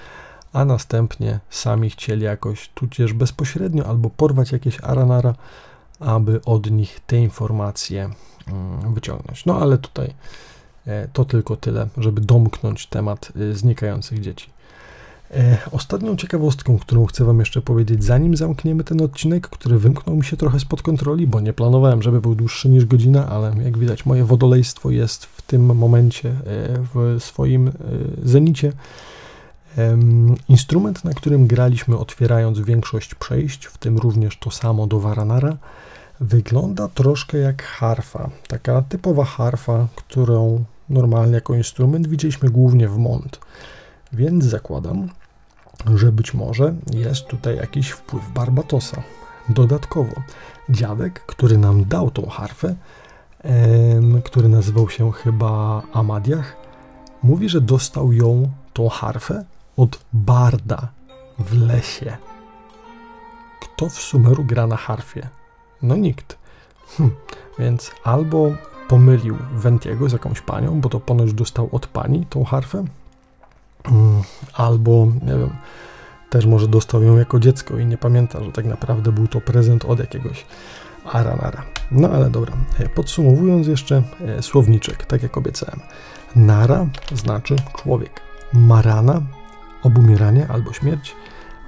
a 0.53 0.65
następnie 0.65 1.41
sami 1.51 1.91
chcieli 1.91 2.25
jakoś 2.25 2.71
tudzież 2.75 3.13
bezpośrednio 3.13 3.87
albo 3.87 4.11
porwać 4.11 4.53
jakieś 4.53 4.81
Aranara, 4.81 5.35
aby 6.01 6.41
od 6.45 6.71
nich 6.71 7.01
te 7.07 7.17
informacje 7.17 8.11
Mm, 8.53 8.95
wyciągnąć. 8.95 9.47
No 9.47 9.61
ale 9.61 9.79
tutaj 9.79 10.15
e, 10.87 11.09
to 11.13 11.25
tylko 11.25 11.57
tyle, 11.57 11.89
żeby 11.97 12.21
domknąć 12.21 12.87
temat 12.87 13.33
y, 13.37 13.55
znikających 13.55 14.21
dzieci. 14.21 14.51
E, 15.31 15.59
ostatnią 15.71 16.17
ciekawostką, 16.17 16.79
którą 16.79 17.07
chcę 17.07 17.25
Wam 17.25 17.39
jeszcze 17.41 17.63
powiedzieć, 17.63 18.05
zanim 18.05 18.37
zamkniemy 18.37 18.85
ten 18.85 19.03
odcinek, 19.03 19.49
który 19.49 19.79
wymknął 19.79 20.17
mi 20.17 20.25
się 20.25 20.37
trochę 20.37 20.61
spod 20.61 20.83
kontroli, 20.83 21.27
bo 21.27 21.41
nie 21.41 21.53
planowałem, 21.53 22.03
żeby 22.03 22.21
był 22.21 22.35
dłuższy 22.35 22.69
niż 22.69 22.85
godzina, 22.85 23.29
ale 23.29 23.53
jak 23.65 23.79
widać, 23.79 24.07
moje 24.07 24.25
wodolejstwo 24.25 24.91
jest 24.91 25.25
w 25.25 25.43
tym 25.43 25.77
momencie 25.77 26.29
e, 26.29 26.35
w 26.95 27.17
swoim 27.19 27.73
zenicie. 28.23 28.73
Instrument, 30.49 31.05
na 31.05 31.15
którym 31.15 31.47
graliśmy, 31.47 31.99
otwierając 31.99 32.61
większość 32.61 33.15
przejść, 33.15 33.67
w 33.67 33.79
tym 33.79 33.99
również 33.99 34.39
to 34.39 34.51
samo 34.51 34.87
do 34.87 35.01
Varanara, 35.01 35.57
Wygląda 36.21 36.89
troszkę 36.89 37.39
jak 37.39 37.63
harfa, 37.63 38.31
taka 38.49 38.83
typowa 38.83 39.25
harfa, 39.25 39.87
którą 39.97 40.65
normalnie 40.89 41.35
jako 41.35 41.55
instrument 41.55 42.09
widzieliśmy 42.09 42.49
głównie 42.49 42.89
w 42.89 42.99
Mont. 42.99 43.41
Więc 44.13 44.45
zakładam, 44.45 45.09
że 45.95 46.13
być 46.13 46.35
może 46.35 46.75
jest 46.93 47.27
tutaj 47.27 47.57
jakiś 47.57 47.91
wpływ 47.91 48.33
Barbatosa. 48.35 49.03
Dodatkowo, 49.49 50.15
dziadek, 50.71 51.27
który 51.27 51.59
nam 51.59 51.85
dał 51.85 52.11
tą 52.11 52.27
harfę, 52.27 52.75
em, 53.43 54.23
który 54.23 54.49
nazywał 54.49 54.91
się 54.91 55.13
chyba 55.13 55.83
Amadiach, 55.93 56.57
mówi, 57.23 57.49
że 57.49 57.61
dostał 57.61 58.13
ją, 58.13 58.51
tą 58.73 58.89
harfę, 58.89 59.45
od 59.81 60.01
barda 60.13 60.89
w 61.39 61.63
lesie. 61.67 62.17
Kto 63.61 63.89
w 63.89 63.95
Sumeru 63.95 64.45
gra 64.45 64.67
na 64.67 64.77
harfie? 64.77 65.29
No 65.83 65.97
nikt. 65.97 66.39
Hm. 66.97 67.11
Więc 67.59 67.91
albo 68.05 68.53
pomylił 68.89 69.37
Wentiego 69.53 70.09
z 70.09 70.13
jakąś 70.13 70.41
panią, 70.41 70.81
bo 70.81 70.89
to 70.89 71.01
ponoć 71.01 71.33
dostał 71.33 71.69
od 71.73 71.87
pani 71.87 72.27
tą 72.27 72.45
harfę, 72.45 72.85
mm, 73.85 74.23
albo, 74.53 75.07
nie 75.23 75.39
wiem, 75.39 75.51
też 76.31 76.47
może 76.47 76.69
dostał 76.69 77.03
ją 77.03 77.17
jako 77.17 77.41
dziecko 77.41 77.79
i 77.79 77.87
nie 77.87 77.99
pamięta, 77.99 78.45
że 78.45 78.53
tak 78.53 78.65
naprawdę 78.65 79.13
był 79.13 79.29
to 79.29 79.41
prezent 79.41 79.85
od 79.85 79.99
jakiegoś 79.99 80.47
Aranara. 81.05 81.63
No 81.91 82.09
ale 82.09 82.31
dobra, 82.31 82.53
e, 82.79 82.89
podsumowując 82.89 83.67
jeszcze 83.67 84.03
e, 84.21 84.43
słowniczek, 84.43 85.07
tak 85.07 85.23
jak 85.23 85.37
obiecałem. 85.37 85.81
Nara 86.37 86.87
znaczy 87.15 87.57
człowiek. 87.83 88.21
Marana 88.53 89.23
obumieranie 89.83 90.49
albo 90.49 90.73
śmierć. 90.73 91.17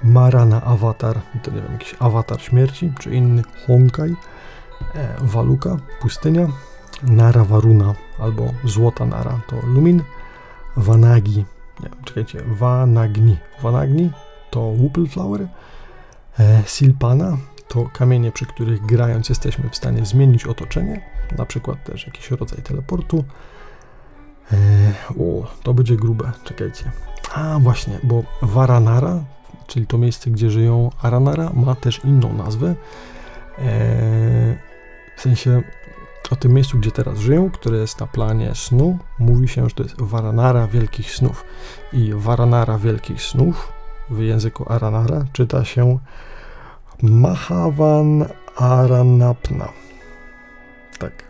Marana 0.03 0.63
Awatar, 0.63 1.19
to 1.43 1.51
nie 1.51 1.61
wiem, 1.61 1.71
jakiś 1.71 1.95
awatar 1.99 2.41
śmierci, 2.41 2.93
czy 2.99 3.15
inny 3.15 3.43
Honkai, 3.67 4.15
e, 4.95 5.15
Waluka, 5.21 5.77
pustynia, 6.01 6.47
Nara 7.03 7.43
Varuna 7.43 7.93
albo 8.19 8.53
Złota 8.63 9.05
Nara 9.05 9.39
to 9.47 9.55
Lumin, 9.67 10.03
Vanagi, 10.77 11.45
nie 11.83 11.89
wiem, 11.89 12.03
czekajcie, 12.03 12.41
Vanagni, 12.47 13.37
Vanagni 13.61 14.11
to 14.51 14.73
Flower, 15.09 15.47
e, 16.39 16.63
Silpana 16.65 17.37
to 17.67 17.89
kamienie, 17.93 18.31
przy 18.31 18.45
których 18.45 18.85
grając 18.85 19.29
jesteśmy 19.29 19.69
w 19.69 19.75
stanie 19.75 20.05
zmienić 20.05 20.45
otoczenie, 20.45 21.01
na 21.37 21.45
przykład 21.45 21.83
też 21.83 22.07
jakiś 22.07 22.31
rodzaj 22.31 22.61
teleportu. 22.61 23.23
E, 24.51 24.57
o, 25.19 25.47
to 25.63 25.73
będzie 25.73 25.95
grube, 25.95 26.31
czekajcie. 26.43 26.91
A 27.33 27.59
właśnie, 27.59 27.99
bo 28.03 28.23
Varanara 28.41 29.19
czyli 29.67 29.87
to 29.87 29.97
miejsce, 29.97 30.31
gdzie 30.31 30.49
żyją 30.49 30.89
Aranara, 31.01 31.51
ma 31.53 31.75
też 31.75 32.01
inną 32.05 32.33
nazwę. 32.33 32.75
Eee, 33.59 33.65
w 35.17 35.21
sensie 35.21 35.61
o 36.31 36.35
tym 36.35 36.53
miejscu, 36.53 36.77
gdzie 36.77 36.91
teraz 36.91 37.19
żyją, 37.19 37.51
które 37.51 37.77
jest 37.77 37.99
na 37.99 38.07
planie 38.07 38.55
snu, 38.55 38.97
mówi 39.19 39.47
się, 39.47 39.69
że 39.69 39.75
to 39.75 39.83
jest 39.83 40.01
Varanara 40.01 40.67
Wielkich 40.67 41.11
Snów. 41.11 41.45
I 41.93 42.11
Varanara 42.15 42.77
Wielkich 42.77 43.21
Snów 43.21 43.73
w 44.09 44.19
języku 44.19 44.65
Aranara 44.71 45.25
czyta 45.33 45.65
się 45.65 45.99
Mahavan 47.01 48.25
Aranapna. 48.55 49.67
Tak. 50.99 51.23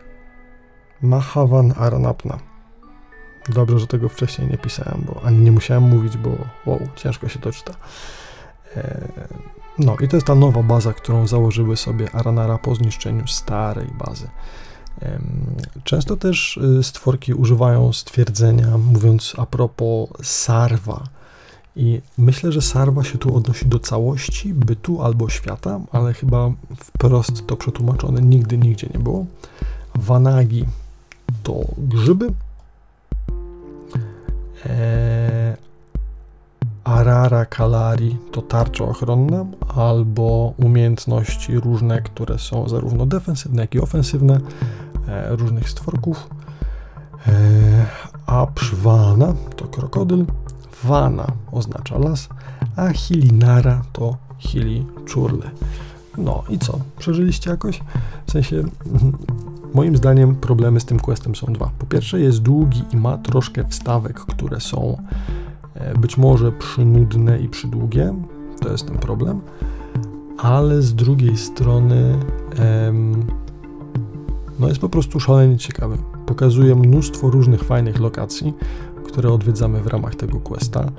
Mahavan 1.02 1.74
Aranapna. 1.78 2.53
Dobrze, 3.50 3.80
że 3.80 3.88
tego 3.88 4.10
wcześniej 4.10 4.50
nie 4.50 4.58
pisałem, 4.58 5.04
bo 5.08 5.22
ani 5.26 5.38
nie 5.38 5.52
musiałem 5.52 5.84
mówić, 5.84 6.18
bo 6.18 6.30
wow, 6.66 6.80
ciężko 6.96 7.30
się 7.30 7.40
to 7.40 7.52
czyta. 7.52 7.74
E, 8.76 9.08
no 9.80 9.96
i 10.02 10.08
to 10.08 10.18
jest 10.18 10.28
ta 10.28 10.36
nowa 10.36 10.64
baza, 10.64 10.94
którą 10.94 11.28
założyły 11.28 11.78
sobie 11.78 12.16
Aranara 12.16 12.58
po 12.58 12.76
zniszczeniu 12.76 13.28
starej 13.28 13.88
bazy. 14.08 14.28
Często 15.84 16.18
też 16.18 16.58
y, 16.58 16.84
stworki 16.84 17.34
używają 17.34 17.94
stwierdzenia, 17.94 18.78
mówiąc 18.78 19.34
a 19.38 19.46
propos 19.46 20.10
Sarwa 20.22 21.04
I 21.76 22.02
myślę, 22.18 22.52
że 22.52 22.62
Sarwa 22.62 23.04
się 23.04 23.18
tu 23.18 23.36
odnosi 23.36 23.66
do 23.66 23.80
całości 23.80 24.54
bytu 24.54 25.02
albo 25.02 25.30
świata, 25.30 25.80
ale 25.92 26.14
chyba 26.14 26.52
wprost 26.78 27.48
to 27.48 27.56
przetłumaczone 27.56 28.22
nigdy, 28.22 28.58
nigdzie 28.58 28.88
nie 28.94 29.00
było. 29.00 29.26
Vanagi 29.96 30.66
to 31.44 31.66
grzyby. 31.78 32.34
Eee, 34.66 35.58
Arara 36.84 37.46
Kalari 37.46 38.18
to 38.32 38.42
tarcza 38.42 38.84
ochronna 38.84 39.46
albo 39.76 40.54
umiejętności 40.58 41.60
różne, 41.60 42.02
które 42.02 42.40
są 42.40 42.70
zarówno 42.70 43.06
defensywne, 43.06 43.62
jak 43.62 43.76
i 43.76 43.80
ofensywne 43.80 44.40
e, 45.08 45.36
różnych 45.36 45.70
stworków. 45.70 46.30
E, 47.28 47.86
Apszwana 48.26 49.34
to 49.56 49.66
krokodyl, 49.66 50.26
Vana 50.84 51.28
oznacza 51.52 51.98
las, 51.98 52.30
a 52.76 52.90
Hilinara 52.90 53.82
to 53.94 54.18
Hili 54.40 54.86
Czurle. 55.06 55.50
No 56.18 56.44
i 56.50 56.60
co? 56.60 56.80
Przeżyliście 57.00 57.50
jakoś? 57.50 57.82
W 58.28 58.32
sensie, 58.32 58.64
moim 59.74 59.98
zdaniem 59.98 60.36
problemy 60.36 60.80
z 60.80 60.86
tym 60.86 61.00
questem 61.00 61.36
są 61.36 61.54
dwa. 61.54 61.72
Po 61.80 61.86
pierwsze 61.86 62.20
jest 62.20 62.42
długi 62.42 62.84
i 62.94 62.98
ma 62.98 63.18
troszkę 63.18 63.64
wstawek, 63.70 64.20
które 64.20 64.60
są 64.60 64.98
e, 65.74 65.98
być 65.98 66.18
może 66.18 66.52
przynudne 66.52 67.40
i 67.40 67.50
przydługie. 67.50 68.14
To 68.60 68.72
jest 68.72 68.88
ten 68.88 68.98
problem. 68.98 69.42
Ale 70.38 70.82
z 70.82 70.96
drugiej 70.96 71.38
strony 71.38 72.20
em, 72.60 73.26
no 74.60 74.68
jest 74.68 74.80
po 74.80 74.90
prostu 74.90 75.20
szalenie 75.20 75.58
ciekawy. 75.58 75.98
Pokazuje 76.26 76.76
mnóstwo 76.76 77.30
różnych 77.30 77.64
fajnych 77.64 78.00
lokacji, 78.00 78.54
które 79.06 79.32
odwiedzamy 79.32 79.82
w 79.82 79.88
ramach 79.88 80.16
tego 80.16 80.40
questa. 80.40 80.92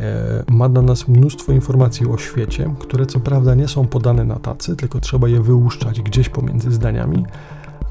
E, 0.00 0.44
ma 0.50 0.68
dla 0.68 0.82
nas 0.82 1.08
mnóstwo 1.08 1.52
informacji 1.52 2.06
o 2.06 2.18
świecie, 2.18 2.74
które 2.78 3.06
co 3.06 3.20
prawda 3.20 3.54
nie 3.54 3.68
są 3.68 3.86
podane 3.86 4.24
na 4.24 4.36
tacy, 4.36 4.76
tylko 4.76 5.00
trzeba 5.00 5.28
je 5.28 5.42
wyłuszczać 5.42 6.00
gdzieś 6.00 6.28
pomiędzy 6.28 6.72
zdaniami, 6.72 7.24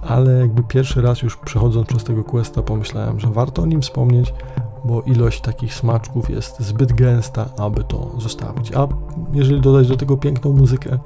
ale 0.07 0.31
jakby 0.39 0.63
pierwszy 0.63 1.01
raz 1.01 1.21
już 1.21 1.37
przechodząc 1.37 1.87
przez 1.87 2.03
tego 2.03 2.23
questa 2.23 2.61
pomyślałem, 2.61 3.19
że 3.19 3.27
warto 3.27 3.61
o 3.61 3.65
nim 3.65 3.81
wspomnieć, 3.81 4.33
bo 4.85 5.01
ilość 5.01 5.41
takich 5.41 5.73
smaczków 5.73 6.29
jest 6.29 6.59
zbyt 6.59 6.93
gęsta, 6.93 7.45
aby 7.57 7.83
to 7.83 8.11
zostawić. 8.17 8.71
A 8.75 8.87
jeżeli 9.33 9.61
dodać 9.61 9.87
do 9.87 9.97
tego 9.97 10.17
piękną 10.17 10.53
muzykę 10.53 10.99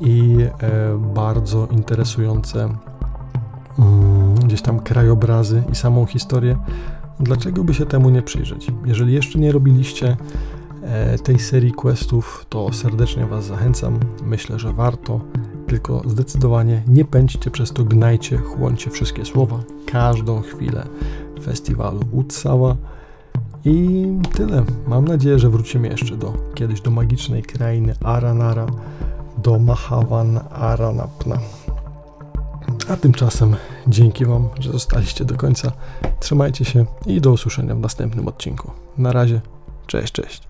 i 0.00 0.36
e, 0.40 0.98
bardzo 1.14 1.66
interesujące 1.70 2.68
mm, 3.78 4.34
gdzieś 4.34 4.62
tam 4.62 4.80
krajobrazy 4.80 5.62
i 5.72 5.74
samą 5.74 6.06
historię, 6.06 6.56
Dlaczego 7.20 7.64
by 7.64 7.74
się 7.74 7.86
temu 7.86 8.10
nie 8.10 8.22
przyjrzeć? 8.22 8.66
Jeżeli 8.84 9.12
jeszcze 9.12 9.38
nie 9.38 9.52
robiliście 9.52 10.16
tej 11.22 11.38
serii 11.38 11.72
questów, 11.72 12.46
to 12.48 12.72
serdecznie 12.72 13.26
Was 13.26 13.44
zachęcam. 13.44 14.00
Myślę, 14.22 14.58
że 14.58 14.72
warto, 14.72 15.20
tylko 15.66 16.02
zdecydowanie 16.06 16.82
nie 16.88 17.04
pędźcie 17.04 17.50
przez 17.50 17.72
to, 17.72 17.84
gnajcie, 17.84 18.38
chłoncie 18.38 18.90
wszystkie 18.90 19.24
słowa, 19.24 19.58
każdą 19.86 20.42
chwilę 20.42 20.86
festiwalu 21.42 22.00
Utsała. 22.12 22.76
I 23.64 24.06
tyle. 24.36 24.64
Mam 24.86 25.04
nadzieję, 25.04 25.38
że 25.38 25.50
wrócimy 25.50 25.88
jeszcze 25.88 26.16
do 26.16 26.32
kiedyś 26.54 26.80
do 26.80 26.90
magicznej 26.90 27.42
krainy 27.42 27.94
Aranara, 28.04 28.66
do 29.38 29.58
Mahavan 29.58 30.40
Aranapna. 30.50 31.38
A 32.88 32.96
tymczasem 32.96 33.56
dzięki 33.88 34.26
Wam, 34.26 34.48
że 34.60 34.72
zostaliście 34.72 35.24
do 35.24 35.36
końca. 35.36 35.72
Trzymajcie 36.20 36.64
się 36.64 36.86
i 37.06 37.20
do 37.20 37.30
usłyszenia 37.30 37.74
w 37.74 37.80
następnym 37.80 38.28
odcinku. 38.28 38.70
Na 38.98 39.12
razie, 39.12 39.40
cześć, 39.86 40.12
cześć. 40.12 40.45